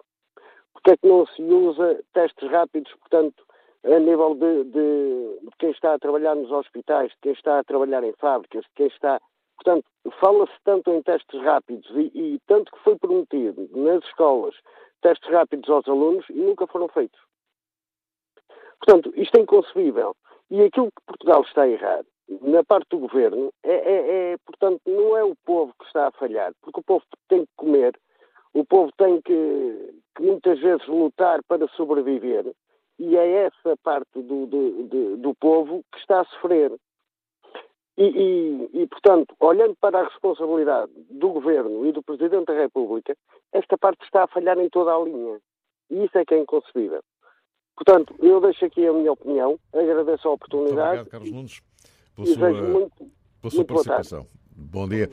Porque 0.72 0.92
é 0.92 0.98
que 0.98 1.06
não 1.06 1.28
se 1.28 1.44
usa 1.44 2.02
testes 2.14 2.50
rápidos, 2.50 2.94
portanto, 2.94 3.44
a 3.84 4.00
nível 4.00 4.36
de, 4.36 4.64
de, 4.64 5.40
de 5.42 5.52
quem 5.60 5.72
está 5.72 5.94
a 5.94 6.00
trabalhar 6.00 6.34
nos 6.34 6.50
hospitais, 6.50 7.12
de 7.12 7.18
quem 7.22 7.34
está 7.34 7.60
a 7.60 7.64
trabalhar 7.66 8.06
em 8.06 8.14
fábricas, 8.14 8.64
de 8.64 8.72
quem 8.74 8.88
está. 8.88 9.20
Portanto, 9.58 9.86
fala-se 10.22 10.54
tanto 10.64 10.92
em 10.92 11.02
testes 11.02 11.42
rápidos 11.42 11.90
e, 11.90 12.12
e, 12.16 12.40
tanto 12.48 12.72
que 12.72 12.80
foi 12.86 12.98
prometido 12.98 13.70
nas 13.74 14.02
escolas 14.06 14.56
testes 15.02 15.30
rápidos 15.30 15.70
aos 15.70 15.86
alunos 15.86 16.26
e 16.30 16.40
nunca 16.40 16.66
foram 16.68 16.88
feitos. 16.88 17.20
Portanto, 18.80 19.12
isto 19.18 19.36
é 19.38 19.42
inconcebível. 19.42 20.16
E 20.50 20.62
aquilo 20.62 20.88
que 20.88 21.06
Portugal 21.06 21.42
está 21.42 21.64
a 21.64 21.70
errar, 21.70 22.06
na 22.42 22.64
parte 22.64 22.88
do 22.92 23.00
governo, 23.00 23.52
é, 23.62 23.74
é, 23.74 24.32
é, 24.32 24.38
portanto, 24.46 24.82
não 24.86 25.18
é 25.18 25.24
o 25.24 25.36
povo 25.44 25.74
que 25.78 25.86
está 25.86 26.08
a 26.08 26.12
falhar, 26.12 26.54
porque 26.62 26.80
o 26.80 26.84
povo 26.84 27.04
tem 27.28 27.42
que 27.46 27.52
comer, 27.58 28.00
o 28.56 28.64
povo 28.64 28.90
tem 28.98 29.22
que, 29.22 30.02
que 30.16 30.24
muitas 30.24 30.60
vezes 30.60 30.88
lutar 30.88 31.44
para 31.44 31.68
sobreviver 31.76 32.46
e 32.98 33.18
é 33.18 33.48
essa 33.48 33.76
parte 33.84 34.10
do, 34.16 34.46
do, 34.46 34.84
do, 34.84 35.18
do 35.18 35.36
povo 35.36 35.84
que 35.92 36.00
está 36.00 36.22
a 36.22 36.26
sofrer. 36.26 36.72
E, 37.98 38.04
e, 38.04 38.82
e, 38.82 38.88
portanto, 38.88 39.36
olhando 39.42 39.76
para 39.76 40.00
a 40.00 40.04
responsabilidade 40.06 40.92
do 41.10 41.30
Governo 41.30 41.86
e 41.86 41.92
do 41.92 42.02
Presidente 42.02 42.46
da 42.46 42.54
República, 42.54 43.16
esta 43.54 43.78
parte 43.78 44.04
está 44.06 44.24
a 44.24 44.28
falhar 44.28 44.58
em 44.58 44.70
toda 44.70 44.94
a 44.94 45.04
linha. 45.04 45.38
E 45.90 46.06
isso 46.06 46.18
é 46.18 46.26
que 46.26 46.34
é 46.34 46.40
inconcebível. 46.40 47.02
Portanto, 47.76 48.16
eu 48.20 48.40
deixo 48.40 48.66
aqui 48.66 48.88
a 48.88 48.94
minha 48.94 49.12
opinião, 49.12 49.60
agradeço 49.74 50.28
a 50.30 50.32
oportunidade. 50.32 50.76
Muito 50.76 50.82
obrigado, 50.82 51.10
Carlos 51.10 51.32
Nunes, 51.32 51.62
pela 52.16 52.28
sua, 52.28 52.52
muito, 52.52 53.12
pela 53.42 53.52
sua 53.52 53.66
participação. 53.66 54.28
Bom 54.56 54.88
dia. 54.88 55.10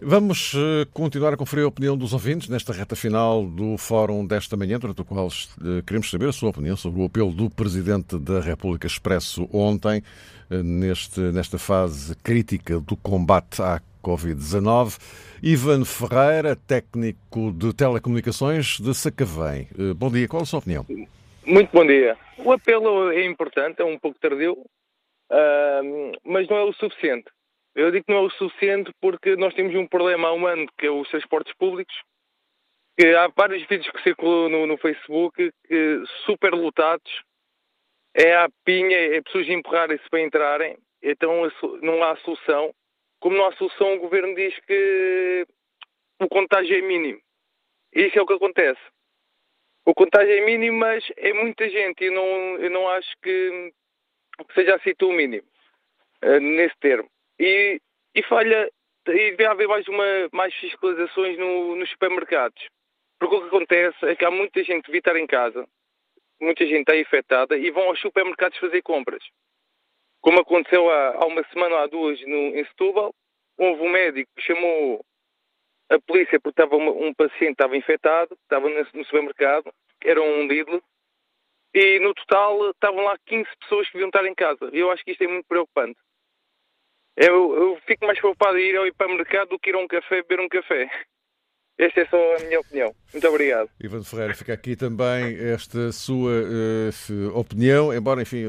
Vamos 0.00 0.52
uh, 0.54 0.86
continuar 0.92 1.32
a 1.32 1.36
conferir 1.36 1.64
a 1.64 1.68
opinião 1.68 1.96
dos 1.96 2.12
ouvintes 2.12 2.48
nesta 2.48 2.72
reta 2.72 2.94
final 2.94 3.46
do 3.46 3.78
fórum 3.78 4.26
desta 4.26 4.56
manhã, 4.56 4.78
durante 4.78 5.00
o 5.00 5.04
qual 5.04 5.26
uh, 5.26 5.82
queremos 5.86 6.10
saber 6.10 6.28
a 6.28 6.32
sua 6.32 6.50
opinião 6.50 6.76
sobre 6.76 7.00
o 7.00 7.06
apelo 7.06 7.32
do 7.32 7.48
Presidente 7.48 8.18
da 8.18 8.40
República 8.40 8.86
expresso 8.86 9.48
ontem, 9.52 10.02
uh, 10.50 10.62
neste, 10.62 11.20
nesta 11.20 11.58
fase 11.58 12.14
crítica 12.16 12.78
do 12.78 12.96
combate 12.96 13.62
à 13.62 13.80
Covid-19. 14.04 14.98
Ivan 15.42 15.84
Ferreira, 15.84 16.56
técnico 16.56 17.52
de 17.52 17.72
telecomunicações 17.72 18.78
de 18.78 18.94
Sacavém. 18.94 19.68
Bom 19.96 20.10
dia, 20.10 20.28
qual 20.28 20.42
a 20.42 20.46
sua 20.46 20.60
opinião? 20.60 20.86
Muito 21.44 21.70
bom 21.72 21.86
dia. 21.86 22.16
O 22.38 22.52
apelo 22.52 23.10
é 23.12 23.24
importante, 23.26 23.82
é 23.82 23.84
um 23.84 23.98
pouco 23.98 24.18
tardio, 24.18 24.56
mas 26.24 26.48
não 26.48 26.56
é 26.56 26.64
o 26.64 26.72
suficiente. 26.72 27.26
Eu 27.76 27.90
digo 27.90 28.06
que 28.06 28.12
não 28.12 28.20
é 28.20 28.26
o 28.26 28.30
suficiente 28.30 28.90
porque 29.02 29.36
nós 29.36 29.52
temos 29.52 29.74
um 29.74 29.86
problema 29.86 30.28
há 30.28 30.32
um 30.32 30.46
ano 30.46 30.66
que 30.78 30.86
é 30.86 30.90
os 30.90 31.06
transportes 31.10 31.52
públicos, 31.56 31.94
que 32.98 33.06
há 33.14 33.28
vários 33.36 33.66
vídeos 33.68 33.90
que 33.90 34.02
circulam 34.02 34.48
no, 34.48 34.66
no 34.66 34.78
Facebook 34.78 35.52
que 35.68 36.02
super 36.24 36.54
lotados, 36.54 37.22
é 38.14 38.34
a 38.34 38.48
pinha, 38.64 38.96
é 38.96 39.20
pessoas 39.20 39.46
empurrarem-se 39.46 40.08
para 40.08 40.22
entrarem, 40.22 40.78
então 41.02 41.42
não 41.82 42.02
há 42.02 42.16
solução. 42.16 42.74
Como 43.20 43.36
não 43.36 43.44
há 43.44 43.52
solução, 43.52 43.94
o 43.94 44.00
governo 44.00 44.34
diz 44.34 44.58
que 44.60 45.46
o 46.18 46.28
contágio 46.28 46.78
é 46.78 46.80
mínimo. 46.80 47.20
E 47.94 48.06
isso 48.06 48.18
é 48.18 48.22
o 48.22 48.26
que 48.26 48.32
acontece. 48.32 48.80
O 49.84 49.92
contágio 49.92 50.32
é 50.32 50.40
mínimo, 50.46 50.78
mas 50.78 51.04
é 51.18 51.34
muita 51.34 51.68
gente 51.68 52.04
e 52.04 52.10
não, 52.10 52.24
eu 52.56 52.70
não 52.70 52.88
acho 52.88 53.14
que, 53.22 53.70
que 54.48 54.54
seja 54.54 54.76
assim 54.76 54.94
tão 54.94 55.12
mínimo 55.12 55.46
uh, 56.24 56.40
nesse 56.40 56.74
termo. 56.78 57.10
E, 57.38 57.80
e 58.14 58.22
falha, 58.22 58.70
e 59.08 59.30
devia 59.30 59.50
haver 59.50 59.68
mais, 59.68 59.86
uma, 59.88 60.04
mais 60.32 60.54
fiscalizações 60.54 61.38
no, 61.38 61.76
nos 61.76 61.90
supermercados. 61.90 62.68
Porque 63.18 63.36
o 63.36 63.40
que 63.42 63.46
acontece 63.48 64.06
é 64.06 64.16
que 64.16 64.24
há 64.24 64.30
muita 64.30 64.62
gente 64.62 64.82
que 64.82 64.88
devia 64.88 64.98
estar 64.98 65.16
em 65.16 65.26
casa, 65.26 65.66
muita 66.40 66.66
gente 66.66 66.80
está 66.80 66.96
infectada 66.96 67.56
e 67.56 67.70
vão 67.70 67.84
aos 67.84 68.00
supermercados 68.00 68.58
fazer 68.58 68.82
compras. 68.82 69.22
Como 70.20 70.40
aconteceu 70.40 70.90
há, 70.90 71.14
há 71.16 71.26
uma 71.26 71.44
semana 71.52 71.76
ou 71.76 71.82
há 71.82 71.86
duas 71.86 72.20
no, 72.22 72.36
em 72.56 72.64
Setúbal, 72.66 73.14
houve 73.56 73.82
um 73.82 73.90
médico 73.90 74.30
que 74.36 74.42
chamou 74.42 75.04
a 75.88 76.00
polícia 76.00 76.40
porque 76.40 76.60
estava 76.60 76.76
uma, 76.76 76.90
um 76.90 77.14
paciente 77.14 77.52
estava 77.52 77.76
infectado, 77.76 78.36
estava 78.42 78.68
no 78.68 79.04
supermercado, 79.04 79.72
era 80.02 80.20
um 80.20 80.46
Lidl, 80.46 80.82
e 81.72 81.98
no 82.00 82.14
total 82.14 82.70
estavam 82.70 83.04
lá 83.04 83.16
15 83.26 83.48
pessoas 83.60 83.86
que 83.86 83.94
deviam 83.94 84.08
estar 84.08 84.26
em 84.26 84.34
casa. 84.34 84.70
Eu 84.72 84.90
acho 84.90 85.04
que 85.04 85.12
isto 85.12 85.22
é 85.22 85.28
muito 85.28 85.46
preocupante. 85.46 85.98
Eu, 87.16 87.54
eu 87.54 87.78
fico 87.86 88.04
mais 88.04 88.18
preocupado 88.18 88.58
em 88.58 88.68
ir 88.68 88.76
ao 88.76 88.86
hipermercado 88.86 89.50
do 89.50 89.58
que 89.58 89.70
ir 89.70 89.74
a 89.74 89.78
um 89.78 89.88
café 89.88 90.22
beber 90.22 90.40
um 90.40 90.48
café. 90.48 90.90
Esta 91.78 92.00
é 92.00 92.06
só 92.06 92.16
a 92.16 92.40
minha 92.40 92.60
opinião. 92.60 92.94
Muito 93.12 93.28
obrigado. 93.28 93.68
Ivan 93.78 94.02
Ferreira, 94.02 94.34
fica 94.34 94.54
aqui 94.54 94.74
também 94.74 95.36
esta 95.38 95.92
sua 95.92 96.32
uh, 96.32 97.38
opinião, 97.38 97.92
embora, 97.92 98.22
enfim, 98.22 98.48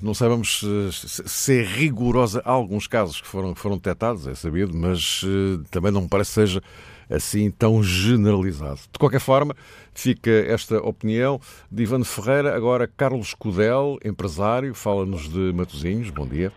não 0.00 0.14
saibamos 0.14 0.62
uh, 0.62 0.92
se 0.92 1.58
é 1.58 1.62
rigorosa. 1.62 2.40
Há 2.44 2.50
alguns 2.52 2.86
casos 2.86 3.20
que 3.20 3.26
foram, 3.26 3.56
foram 3.56 3.76
detectados, 3.76 4.28
é 4.28 4.36
sabido, 4.36 4.72
mas 4.72 5.22
uh, 5.24 5.64
também 5.70 5.90
não 5.90 6.02
me 6.02 6.08
parece 6.08 6.30
que 6.30 6.34
seja 6.34 6.62
assim 7.10 7.50
tão 7.50 7.82
generalizado. 7.82 8.80
De 8.92 8.98
qualquer 9.00 9.20
forma, 9.20 9.56
fica 9.92 10.30
esta 10.30 10.78
opinião 10.78 11.40
de 11.70 11.82
Ivan 11.82 12.04
Ferreira. 12.04 12.54
Agora, 12.54 12.86
Carlos 12.86 13.34
Cudel, 13.34 13.98
empresário, 14.04 14.74
fala-nos 14.74 15.28
de 15.28 15.52
Matosinhos. 15.52 16.10
Bom 16.10 16.26
dia. 16.26 16.52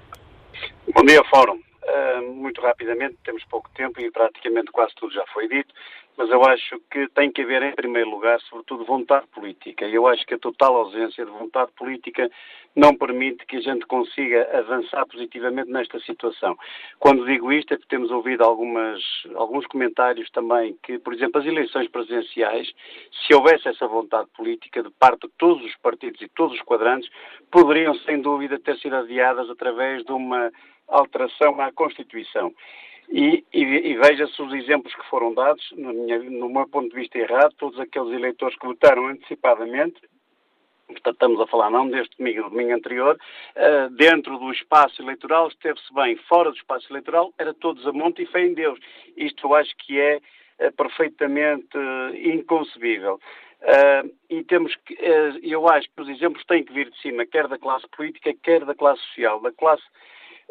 Bom 0.93 1.05
dia, 1.05 1.23
Fórum. 1.25 1.57
Uh, 1.83 2.33
muito 2.33 2.61
rapidamente, 2.61 3.17
temos 3.23 3.43
pouco 3.45 3.69
tempo 3.73 3.99
e 4.01 4.11
praticamente 4.11 4.71
quase 4.71 4.93
tudo 4.95 5.13
já 5.13 5.25
foi 5.27 5.47
dito, 5.47 5.73
mas 6.17 6.29
eu 6.29 6.43
acho 6.43 6.79
que 6.91 7.07
tem 7.09 7.31
que 7.31 7.41
haver, 7.41 7.63
em 7.63 7.73
primeiro 7.73 8.09
lugar, 8.09 8.39
sobretudo, 8.41 8.85
vontade 8.85 9.25
política. 9.27 9.87
E 9.87 9.95
eu 9.95 10.05
acho 10.05 10.25
que 10.25 10.33
a 10.33 10.39
total 10.39 10.75
ausência 10.75 11.25
de 11.25 11.31
vontade 11.31 11.71
política 11.71 12.29
não 12.75 12.95
permite 12.95 13.45
que 13.45 13.57
a 13.57 13.61
gente 13.61 13.85
consiga 13.85 14.47
avançar 14.57 15.05
positivamente 15.07 15.71
nesta 15.71 15.99
situação. 16.01 16.57
Quando 16.99 17.25
digo 17.25 17.51
isto 17.51 17.73
é 17.73 17.77
porque 17.77 17.89
temos 17.89 18.11
ouvido 18.11 18.43
algumas, 18.43 19.01
alguns 19.35 19.65
comentários 19.65 20.29
também 20.31 20.77
que, 20.83 20.99
por 20.99 21.13
exemplo, 21.13 21.41
as 21.41 21.47
eleições 21.47 21.87
presidenciais, 21.89 22.71
se 23.25 23.33
houvesse 23.33 23.67
essa 23.67 23.87
vontade 23.87 24.29
política 24.35 24.83
de 24.83 24.89
parte 24.91 25.27
de 25.27 25.33
todos 25.37 25.65
os 25.65 25.75
partidos 25.77 26.21
e 26.21 26.27
todos 26.29 26.55
os 26.55 26.61
quadrantes, 26.61 27.09
poderiam, 27.49 27.95
sem 27.95 28.21
dúvida, 28.21 28.59
ter 28.59 28.77
sido 28.77 28.95
adiadas 28.95 29.49
através 29.49 30.03
de 30.03 30.11
uma 30.11 30.51
alteração 30.91 31.59
à 31.59 31.71
Constituição. 31.71 32.53
E, 33.09 33.43
e, 33.53 33.61
e 33.61 33.95
veja-se 33.95 34.41
os 34.41 34.53
exemplos 34.53 34.93
que 34.95 35.09
foram 35.09 35.33
dados, 35.33 35.69
no, 35.75 35.91
minha, 35.93 36.19
no 36.19 36.49
meu 36.49 36.67
ponto 36.67 36.89
de 36.89 36.95
vista 36.95 37.17
errado, 37.17 37.53
todos 37.57 37.77
aqueles 37.79 38.13
eleitores 38.13 38.57
que 38.57 38.65
votaram 38.65 39.07
antecipadamente, 39.07 39.99
portanto 40.87 41.15
estamos 41.15 41.41
a 41.41 41.47
falar 41.47 41.69
não 41.69 41.89
deste 41.89 42.17
domingo, 42.17 42.43
do 42.43 42.49
domingo 42.51 42.73
anterior, 42.73 43.17
uh, 43.17 43.89
dentro 43.95 44.37
do 44.37 44.49
espaço 44.51 45.01
eleitoral, 45.01 45.49
esteve-se 45.49 45.93
bem, 45.93 46.15
fora 46.29 46.51
do 46.51 46.55
espaço 46.55 46.87
eleitoral, 46.89 47.33
era 47.37 47.53
todos 47.53 47.85
a 47.85 47.91
monte 47.91 48.21
e 48.21 48.25
fé 48.25 48.45
em 48.45 48.53
Deus. 48.53 48.79
Isto 49.17 49.47
eu 49.47 49.55
acho 49.55 49.75
que 49.77 49.99
é 49.99 50.21
uh, 50.59 50.71
perfeitamente 50.73 51.77
uh, 51.77 52.15
inconcebível. 52.15 53.19
e 54.29 54.43
temos 54.45 54.73
que, 54.85 54.97
eu 55.43 55.67
acho 55.69 55.87
que 55.93 56.01
os 56.01 56.09
exemplos 56.09 56.43
têm 56.45 56.63
que 56.63 56.73
vir 56.73 56.89
de 56.89 56.99
cima, 56.99 57.27
quer 57.27 57.47
da 57.47 57.59
classe 57.59 57.87
política, 57.89 58.33
quer 58.41 58.65
da 58.65 58.73
classe 58.73 59.01
social, 59.01 59.39
da 59.39 59.51
classe 59.51 59.83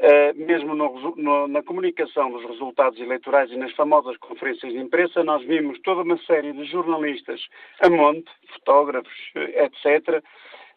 Uh, 0.00 0.32
mesmo 0.46 0.74
no, 0.74 1.14
no, 1.16 1.46
na 1.46 1.62
comunicação 1.62 2.32
dos 2.32 2.42
resultados 2.46 2.98
eleitorais 2.98 3.52
e 3.52 3.56
nas 3.56 3.70
famosas 3.72 4.16
conferências 4.16 4.72
de 4.72 4.78
imprensa, 4.78 5.22
nós 5.22 5.44
vimos 5.44 5.78
toda 5.80 6.00
uma 6.00 6.16
série 6.24 6.54
de 6.54 6.64
jornalistas 6.64 7.46
a 7.80 7.90
monte, 7.90 8.30
fotógrafos, 8.54 9.12
eh, 9.34 9.66
etc. 9.66 10.24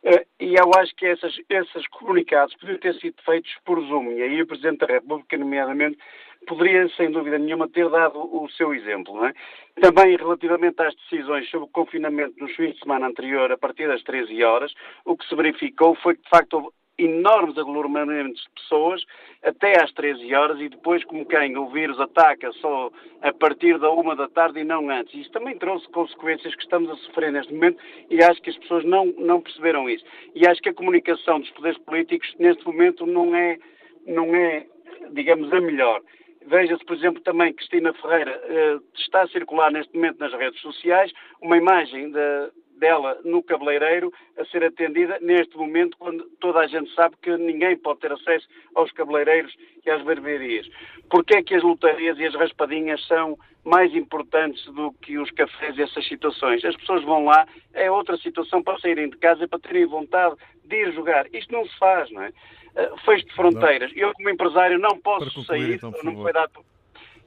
Uh, 0.04 0.26
e 0.42 0.56
eu 0.56 0.70
acho 0.78 0.94
que 0.98 1.06
essas, 1.06 1.34
esses 1.50 1.88
comunicados 1.88 2.54
poderiam 2.56 2.82
ter 2.82 2.96
sido 2.96 3.16
feitos 3.24 3.50
por 3.64 3.80
Zoom. 3.86 4.12
E 4.12 4.24
aí 4.24 4.42
o 4.42 4.46
Presidente 4.48 4.80
da 4.80 4.88
República, 4.88 5.38
nomeadamente, 5.38 5.98
poderia, 6.46 6.90
sem 6.90 7.10
dúvida 7.10 7.38
nenhuma, 7.38 7.70
ter 7.70 7.90
dado 7.90 8.20
o 8.20 8.50
seu 8.50 8.74
exemplo. 8.74 9.26
É? 9.26 9.34
Também 9.80 10.18
relativamente 10.18 10.82
às 10.82 10.94
decisões 10.96 11.50
sobre 11.50 11.68
o 11.68 11.72
confinamento 11.72 12.38
nos 12.38 12.54
fins 12.58 12.74
de 12.74 12.80
semana 12.80 13.08
anterior, 13.08 13.50
a 13.54 13.58
partir 13.58 13.88
das 13.88 14.04
13 14.04 14.44
horas, 14.44 14.74
o 15.06 15.16
que 15.16 15.26
se 15.30 15.34
verificou 15.34 15.96
foi 15.96 16.16
que, 16.16 16.24
de 16.24 16.30
facto, 16.30 16.74
enormes 16.98 17.58
aglomeramentos 17.58 18.42
de 18.42 18.62
pessoas 18.62 19.04
até 19.44 19.82
às 19.82 19.92
13 19.94 20.34
horas 20.34 20.60
e 20.60 20.70
depois, 20.70 21.04
como 21.06 21.26
quem 21.26 21.58
o 21.58 21.68
vírus 21.68 22.00
ataca 22.00 22.52
só 22.54 22.92
a 23.22 23.34
partir 23.34 23.78
da 23.80 23.92
uma 23.92 24.16
da 24.16 24.28
tarde 24.30 24.60
e 24.60 24.64
não 24.64 24.90
antes. 24.90 25.14
Isso 25.14 25.32
também 25.32 25.58
trouxe 25.58 25.88
consequências 25.90 26.56
que 26.56 26.64
estamos 26.64 26.90
a 26.90 26.96
sofrer 26.98 27.32
neste 27.32 27.54
momento 27.54 27.82
e 28.10 28.24
acho 28.24 28.42
que 28.42 28.50
as 28.50 28.58
pessoas 28.58 28.86
não, 28.86 29.06
não 29.18 29.42
perceberam 29.42 29.90
isso. 29.90 30.06
E 30.36 30.48
acho 30.48 30.62
que 30.62 30.70
a 30.70 30.74
comunicação 30.74 31.40
dos 31.40 31.50
poderes 31.52 31.78
políticos 31.80 32.34
neste 32.40 32.66
momento 32.66 33.06
não 33.06 33.36
é, 33.36 33.58
não 34.06 34.36
é 34.36 34.66
digamos, 35.12 35.52
a 35.52 35.60
melhor. 35.60 36.02
Veja-se, 36.46 36.84
por 36.86 36.96
exemplo, 36.96 37.22
também 37.22 37.54
Cristina 37.54 37.94
Ferreira 37.94 38.42
uh, 38.46 38.84
está 38.96 39.22
a 39.22 39.28
circular 39.28 39.72
neste 39.72 39.96
momento 39.96 40.20
nas 40.20 40.34
redes 40.34 40.60
sociais 40.62 41.12
uma 41.42 41.58
imagem 41.58 42.12
da, 42.12 42.50
dela 42.80 43.18
no 43.24 43.42
cabeleireiro 43.44 44.12
a 44.38 44.46
ser 44.46 44.64
atendida 44.64 45.18
neste 45.22 45.56
momento, 45.58 45.98
quando 45.98 46.26
toda 46.40 46.60
a 46.60 46.68
gente 46.68 46.94
sabe 46.94 47.16
que 47.22 47.36
ninguém 47.38 47.78
pode 47.78 48.00
ter 48.00 48.12
acesso 48.12 48.48
aos 48.76 48.92
cabeleireiros 48.92 49.56
e 49.86 49.90
às 49.90 50.02
barbearias. 50.04 50.68
Porquê 51.10 51.38
é 51.38 51.44
que 51.44 51.56
as 51.56 51.64
lotarias 51.64 52.18
e 52.18 52.26
as 52.26 52.36
raspadinhas 52.36 53.06
são 53.08 53.38
mais 53.64 53.94
importantes 53.96 54.66
do 54.66 54.92
que 54.94 55.18
os 55.18 55.32
cafés 55.32 55.78
e 55.78 55.84
essas 55.84 56.08
situações? 56.08 56.64
As 56.66 56.76
pessoas 56.76 57.04
vão 57.04 57.26
lá, 57.26 57.48
é 57.74 57.90
outra 57.90 58.18
situação 58.18 58.62
para 58.62 58.80
saírem 58.80 59.10
de 59.10 59.18
casa 59.18 59.44
e 59.44 59.48
para 59.48 59.60
terem 59.60 59.86
vontade 59.86 60.36
de 60.66 60.76
ir 60.76 60.94
jogar. 60.94 61.28
Isto 61.34 61.52
não 61.52 61.66
se 61.66 61.78
faz, 61.78 62.10
não 62.12 62.24
é? 62.24 62.30
Uh, 62.76 62.98
fecho 63.06 63.26
de 63.26 63.34
fronteiras. 63.36 63.92
Não. 63.94 64.02
Eu, 64.02 64.14
como 64.14 64.30
empresário, 64.30 64.80
não 64.80 65.00
posso 65.00 65.28
concluir, 65.28 65.46
sair, 65.46 65.74
então, 65.76 65.94
não 66.04 66.22
foi 66.22 66.34
dado 66.34 66.52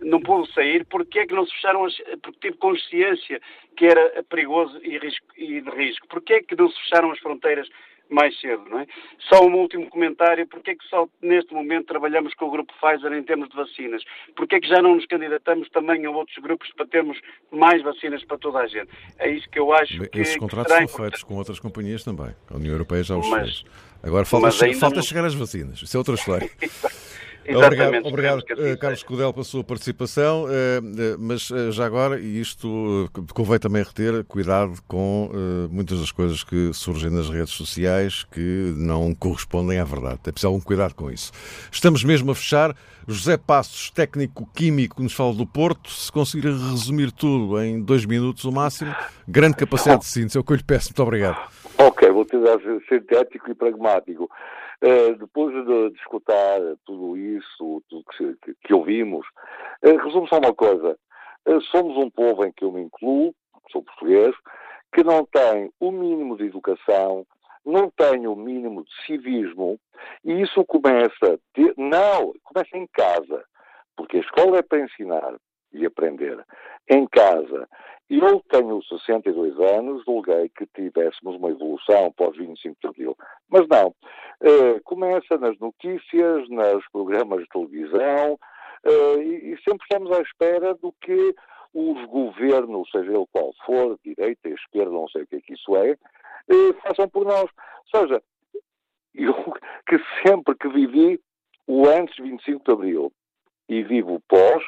não 0.00 0.20
pude 0.20 0.52
sair, 0.52 0.84
porque 0.86 1.20
é 1.20 1.26
que 1.26 1.34
não 1.34 1.46
se 1.46 1.52
fecharam, 1.54 1.84
as, 1.84 1.96
porque 2.22 2.38
tive 2.40 2.56
consciência 2.58 3.40
que 3.76 3.86
era 3.86 4.22
perigoso 4.24 4.78
e, 4.82 4.98
risco, 4.98 5.26
e 5.36 5.60
de 5.60 5.70
risco. 5.70 6.06
Porque 6.08 6.34
é 6.34 6.42
que 6.42 6.56
não 6.56 6.68
se 6.68 6.78
fecharam 6.82 7.10
as 7.10 7.18
fronteiras 7.18 7.68
mais 8.10 8.38
cedo, 8.40 8.62
não 8.68 8.80
é? 8.80 8.86
Só 9.28 9.44
um 9.44 9.54
último 9.54 9.88
comentário, 9.88 10.46
porque 10.46 10.72
é 10.72 10.74
que 10.74 10.84
só 10.88 11.08
neste 11.20 11.52
momento 11.52 11.86
trabalhamos 11.86 12.34
com 12.34 12.46
o 12.46 12.50
grupo 12.50 12.72
Pfizer 12.80 13.12
em 13.12 13.22
termos 13.22 13.48
de 13.48 13.56
vacinas? 13.56 14.02
Porque 14.36 14.56
é 14.56 14.60
que 14.60 14.68
já 14.68 14.80
não 14.80 14.94
nos 14.94 15.06
candidatamos 15.06 15.68
também 15.70 16.04
a 16.06 16.10
outros 16.10 16.36
grupos 16.38 16.70
para 16.76 16.86
termos 16.86 17.18
mais 17.50 17.82
vacinas 17.82 18.24
para 18.24 18.38
toda 18.38 18.60
a 18.60 18.66
gente? 18.66 18.88
É 19.18 19.30
isso 19.30 19.48
que 19.50 19.58
eu 19.58 19.72
acho 19.72 19.94
Esses 19.94 20.08
que... 20.08 20.20
Esses 20.20 20.36
contratos 20.36 20.72
são 20.72 20.88
feitos 20.88 21.22
com 21.22 21.34
outras 21.34 21.58
companhias 21.58 22.04
também. 22.04 22.34
A 22.48 22.56
União 22.56 22.72
Europeia 22.72 23.02
já 23.02 23.16
os 23.16 23.28
mas, 23.28 23.60
fez. 23.60 23.64
Agora 24.02 24.24
falta, 24.24 24.50
falta 24.52 24.96
não... 24.96 25.02
chegar 25.02 25.24
às 25.24 25.34
vacinas. 25.34 25.82
Isso 25.82 25.96
é 25.96 25.98
outra 25.98 26.14
história. 26.14 26.48
Obrigado, 27.48 28.06
obrigado 28.06 28.38
uh, 28.40 28.78
Carlos 28.78 29.02
Cudel, 29.02 29.32
pela 29.32 29.44
sua 29.44 29.62
participação. 29.62 30.44
Uh, 30.44 30.46
uh, 30.46 31.18
mas 31.18 31.48
já 31.70 31.86
agora, 31.86 32.18
e 32.18 32.40
isto 32.40 33.10
convém 33.34 33.58
também 33.58 33.82
reter, 33.82 34.24
cuidado 34.24 34.74
com 34.86 35.30
muitas 35.70 36.00
das 36.00 36.10
coisas 36.10 36.42
que 36.42 36.72
surgem 36.72 37.10
nas 37.10 37.28
redes 37.28 37.52
sociais 37.54 38.24
que 38.24 38.74
não 38.76 39.14
correspondem 39.14 39.78
à 39.78 39.84
verdade. 39.84 40.20
É 40.26 40.32
preciso 40.32 40.48
algum 40.48 40.60
cuidado 40.60 40.94
com 40.94 41.10
isso. 41.10 41.32
Estamos 41.70 42.02
mesmo 42.04 42.30
a 42.30 42.34
fechar. 42.34 42.74
José 43.08 43.36
Passos, 43.36 43.88
técnico 43.90 44.48
químico, 44.52 45.00
nos 45.00 45.12
fala 45.12 45.32
do 45.32 45.46
Porto. 45.46 45.88
Se 45.90 46.10
conseguir 46.10 46.48
resumir 46.48 47.12
tudo 47.12 47.60
em 47.62 47.80
dois 47.80 48.04
minutos 48.04 48.44
o 48.44 48.50
máximo, 48.50 48.92
grande 49.28 49.54
capacidade 49.54 50.00
de 50.00 50.06
síntese, 50.06 50.36
é 50.36 50.40
o 50.40 50.44
que 50.44 50.52
eu 50.52 50.56
lhe 50.56 50.64
peço. 50.64 50.88
Muito 50.88 51.02
obrigado. 51.02 51.38
Ok, 51.78 52.10
vou 52.10 52.24
tentar 52.24 52.58
ser 52.58 52.82
sintético 52.88 53.48
e 53.48 53.54
pragmático. 53.54 54.28
Uh, 54.82 55.16
depois 55.16 55.54
de, 55.54 55.90
de, 55.90 55.98
escutar 55.98 56.60
tudo 56.84 57.16
isso, 57.16 57.82
tudo 57.88 58.04
que, 58.16 58.36
que, 58.42 58.54
que 58.62 58.74
ouvimos, 58.74 59.26
uh, 59.82 59.96
resumo 59.96 60.28
só 60.28 60.38
uma 60.38 60.54
coisa. 60.54 60.98
Uh, 61.46 61.60
somos 61.62 61.96
um 61.96 62.10
povo 62.10 62.44
em 62.44 62.52
que 62.52 62.64
eu 62.64 62.72
me 62.72 62.82
incluo, 62.82 63.34
sou 63.70 63.82
português, 63.82 64.34
que 64.92 65.02
não 65.02 65.24
tem 65.24 65.72
o 65.80 65.90
mínimo 65.90 66.36
de 66.36 66.44
educação, 66.44 67.26
não 67.64 67.90
tem 67.90 68.26
o 68.26 68.36
mínimo 68.36 68.84
de 68.84 69.06
civismo, 69.06 69.78
e 70.24 70.42
isso 70.42 70.64
começa, 70.64 71.40
de, 71.54 71.74
não, 71.76 72.32
começa 72.44 72.76
em 72.76 72.86
casa, 72.88 73.44
porque 73.96 74.18
a 74.18 74.20
escola 74.20 74.58
é 74.58 74.62
para 74.62 74.84
ensinar 74.84 75.36
e 75.76 75.86
aprender. 75.86 76.44
Em 76.88 77.06
casa, 77.06 77.68
eu 78.08 78.40
tenho 78.48 78.82
62 78.84 79.58
anos, 79.58 80.04
julguei 80.04 80.48
que 80.50 80.66
tivéssemos 80.66 81.36
uma 81.36 81.50
evolução 81.50 82.12
pós 82.12 82.36
25 82.36 82.76
de 82.80 82.88
abril. 82.88 83.16
Mas 83.48 83.66
não. 83.68 83.88
Uh, 83.88 84.80
começa 84.84 85.36
nas 85.38 85.58
notícias, 85.58 86.48
nos 86.48 86.88
programas 86.92 87.40
de 87.40 87.48
televisão, 87.48 88.34
uh, 88.84 89.22
e, 89.22 89.52
e, 89.52 89.58
sempre 89.62 89.82
estamos 89.82 90.12
à 90.12 90.20
espera 90.20 90.74
do 90.74 90.92
que 91.00 91.34
os 91.74 92.04
governos, 92.06 92.88
seja 92.90 93.10
ele 93.12 93.26
qual 93.32 93.52
for, 93.64 93.98
direita, 94.04 94.48
esquerda, 94.48 94.90
não 94.90 95.08
sei 95.08 95.22
o 95.22 95.26
que 95.26 95.36
é 95.36 95.40
que 95.40 95.54
isso 95.54 95.76
é, 95.76 95.90
eh, 95.90 96.72
façam 96.82 97.08
por 97.08 97.26
nós. 97.26 97.50
Ou 97.92 98.00
seja, 98.00 98.22
eu 99.14 99.34
que 99.86 99.98
sempre 100.26 100.54
que 100.54 100.68
vivi 100.68 101.20
o 101.66 101.86
antes 101.86 102.14
de 102.16 102.22
25 102.22 102.64
de 102.64 102.72
Abril 102.72 103.12
e 103.68 103.82
vivo 103.82 104.14
o 104.14 104.20
pós, 104.20 104.64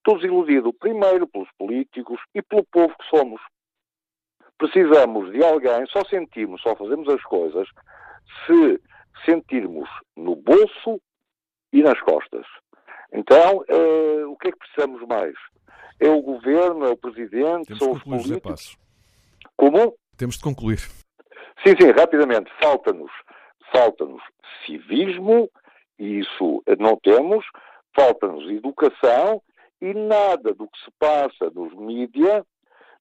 estou 0.00 0.16
desiludido 0.16 0.72
primeiro 0.72 1.26
pelos 1.26 1.48
políticos 1.58 2.20
e 2.34 2.42
pelo 2.42 2.64
povo 2.64 2.94
que 2.98 3.08
somos. 3.08 3.40
Precisamos 4.58 5.32
de 5.32 5.42
alguém, 5.42 5.86
só 5.86 6.04
sentimos, 6.04 6.60
só 6.62 6.74
fazemos 6.76 7.08
as 7.08 7.22
coisas 7.22 7.68
se 8.46 8.80
sentirmos 9.24 9.88
no 10.16 10.36
bolso 10.36 11.00
e 11.72 11.82
nas 11.82 12.00
costas. 12.00 12.46
Então, 13.12 13.58
uh, 13.58 14.30
o 14.30 14.36
que 14.36 14.48
é 14.48 14.52
que 14.52 14.58
precisamos 14.58 15.06
mais? 15.06 15.34
É 15.98 16.08
o 16.08 16.22
governo, 16.22 16.86
é 16.86 16.90
o 16.90 16.96
presidente, 16.96 17.66
Temos 17.66 17.78
são 17.78 17.92
os 17.92 18.02
políticos. 18.02 18.76
Como? 19.56 19.94
Temos 20.16 20.36
de 20.36 20.42
concluir. 20.42 20.78
Sim, 21.64 21.74
sim, 21.78 21.90
rapidamente. 21.90 22.50
Falta-nos, 22.60 23.10
falta-nos 23.72 24.22
civismo, 24.64 25.50
e 25.98 26.20
isso 26.20 26.62
não 26.78 26.96
temos, 26.96 27.44
falta-nos 27.94 28.48
educação, 28.48 29.42
e 29.80 29.94
nada 29.94 30.52
do 30.54 30.68
que 30.68 30.78
se 30.84 30.90
passa 30.98 31.50
nos 31.54 31.74
mídia 31.74 32.44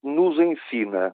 nos 0.01 0.37
ensina 0.39 1.13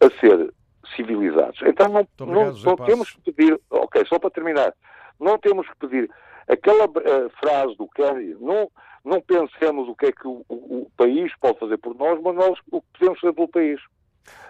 a 0.00 0.10
ser 0.20 0.52
civilizados. 0.96 1.60
Então 1.64 1.88
não, 1.88 2.00
obrigado, 2.20 2.56
não, 2.64 2.70
não 2.76 2.76
temos 2.86 3.10
que 3.12 3.32
pedir, 3.32 3.60
ok, 3.70 4.04
só 4.06 4.18
para 4.18 4.30
terminar, 4.30 4.74
não 5.20 5.38
temos 5.38 5.68
que 5.68 5.76
pedir 5.76 6.10
aquela 6.48 6.84
eh, 6.84 7.28
frase 7.40 7.76
do 7.76 7.86
Kennedy, 7.88 8.36
não, 8.40 8.70
não 9.04 9.20
pensemos 9.20 9.88
o 9.88 9.94
que 9.94 10.06
é 10.06 10.12
que 10.12 10.26
o, 10.26 10.44
o- 10.48 10.82
o 10.82 10.90
país 10.96 11.32
pode 11.40 11.58
fazer 11.58 11.76
por 11.78 11.94
nós, 11.94 12.20
mas 12.22 12.34
nós 12.34 12.58
o 12.72 12.80
que 12.80 12.86
podemos 12.98 13.20
fazer 13.20 13.32
pelo 13.34 13.48
país. 13.48 13.80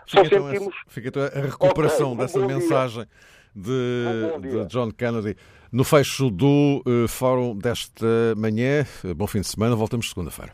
Só 0.06 0.22
Fica 0.24 0.36
então, 0.36 0.50
sentimos 0.50 0.74
essa- 0.74 0.84
fica 0.90 1.08
então 1.08 1.22
a 1.22 1.40
recuperação 1.46 2.06
Ok, 2.12 2.14
um 2.14 2.16
dessa 2.16 2.46
mensagem 2.46 3.06
de, 3.54 4.04
de 4.40 4.64
John 4.66 4.90
Kennedy 4.92 5.36
no 5.70 5.84
fecho 5.84 6.30
do 6.30 6.82
eh, 6.86 7.08
fórum 7.08 7.56
desta 7.56 8.06
manhã. 8.36 8.86
Eh, 9.04 9.14
Bom 9.14 9.26
fim 9.26 9.40
de 9.40 9.46
semana, 9.48 9.76
voltamos 9.76 10.08
segunda-feira. 10.08 10.52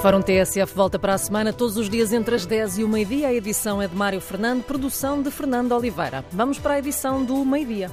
Fórum 0.00 0.20
TSF 0.20 0.74
volta 0.74 0.98
para 0.98 1.14
a 1.14 1.18
semana, 1.18 1.52
todos 1.52 1.76
os 1.76 1.88
dias 1.88 2.12
entre 2.12 2.34
as 2.34 2.44
10 2.44 2.78
e 2.78 2.84
o 2.84 2.88
meio-dia. 2.88 3.28
A 3.28 3.32
edição 3.32 3.80
é 3.80 3.86
de 3.86 3.94
Mário 3.94 4.20
Fernando, 4.20 4.64
produção 4.64 5.22
de 5.22 5.30
Fernando 5.30 5.70
Oliveira. 5.72 6.24
Vamos 6.32 6.58
para 6.58 6.74
a 6.74 6.78
edição 6.78 7.24
do 7.24 7.44
meio-dia. 7.44 7.88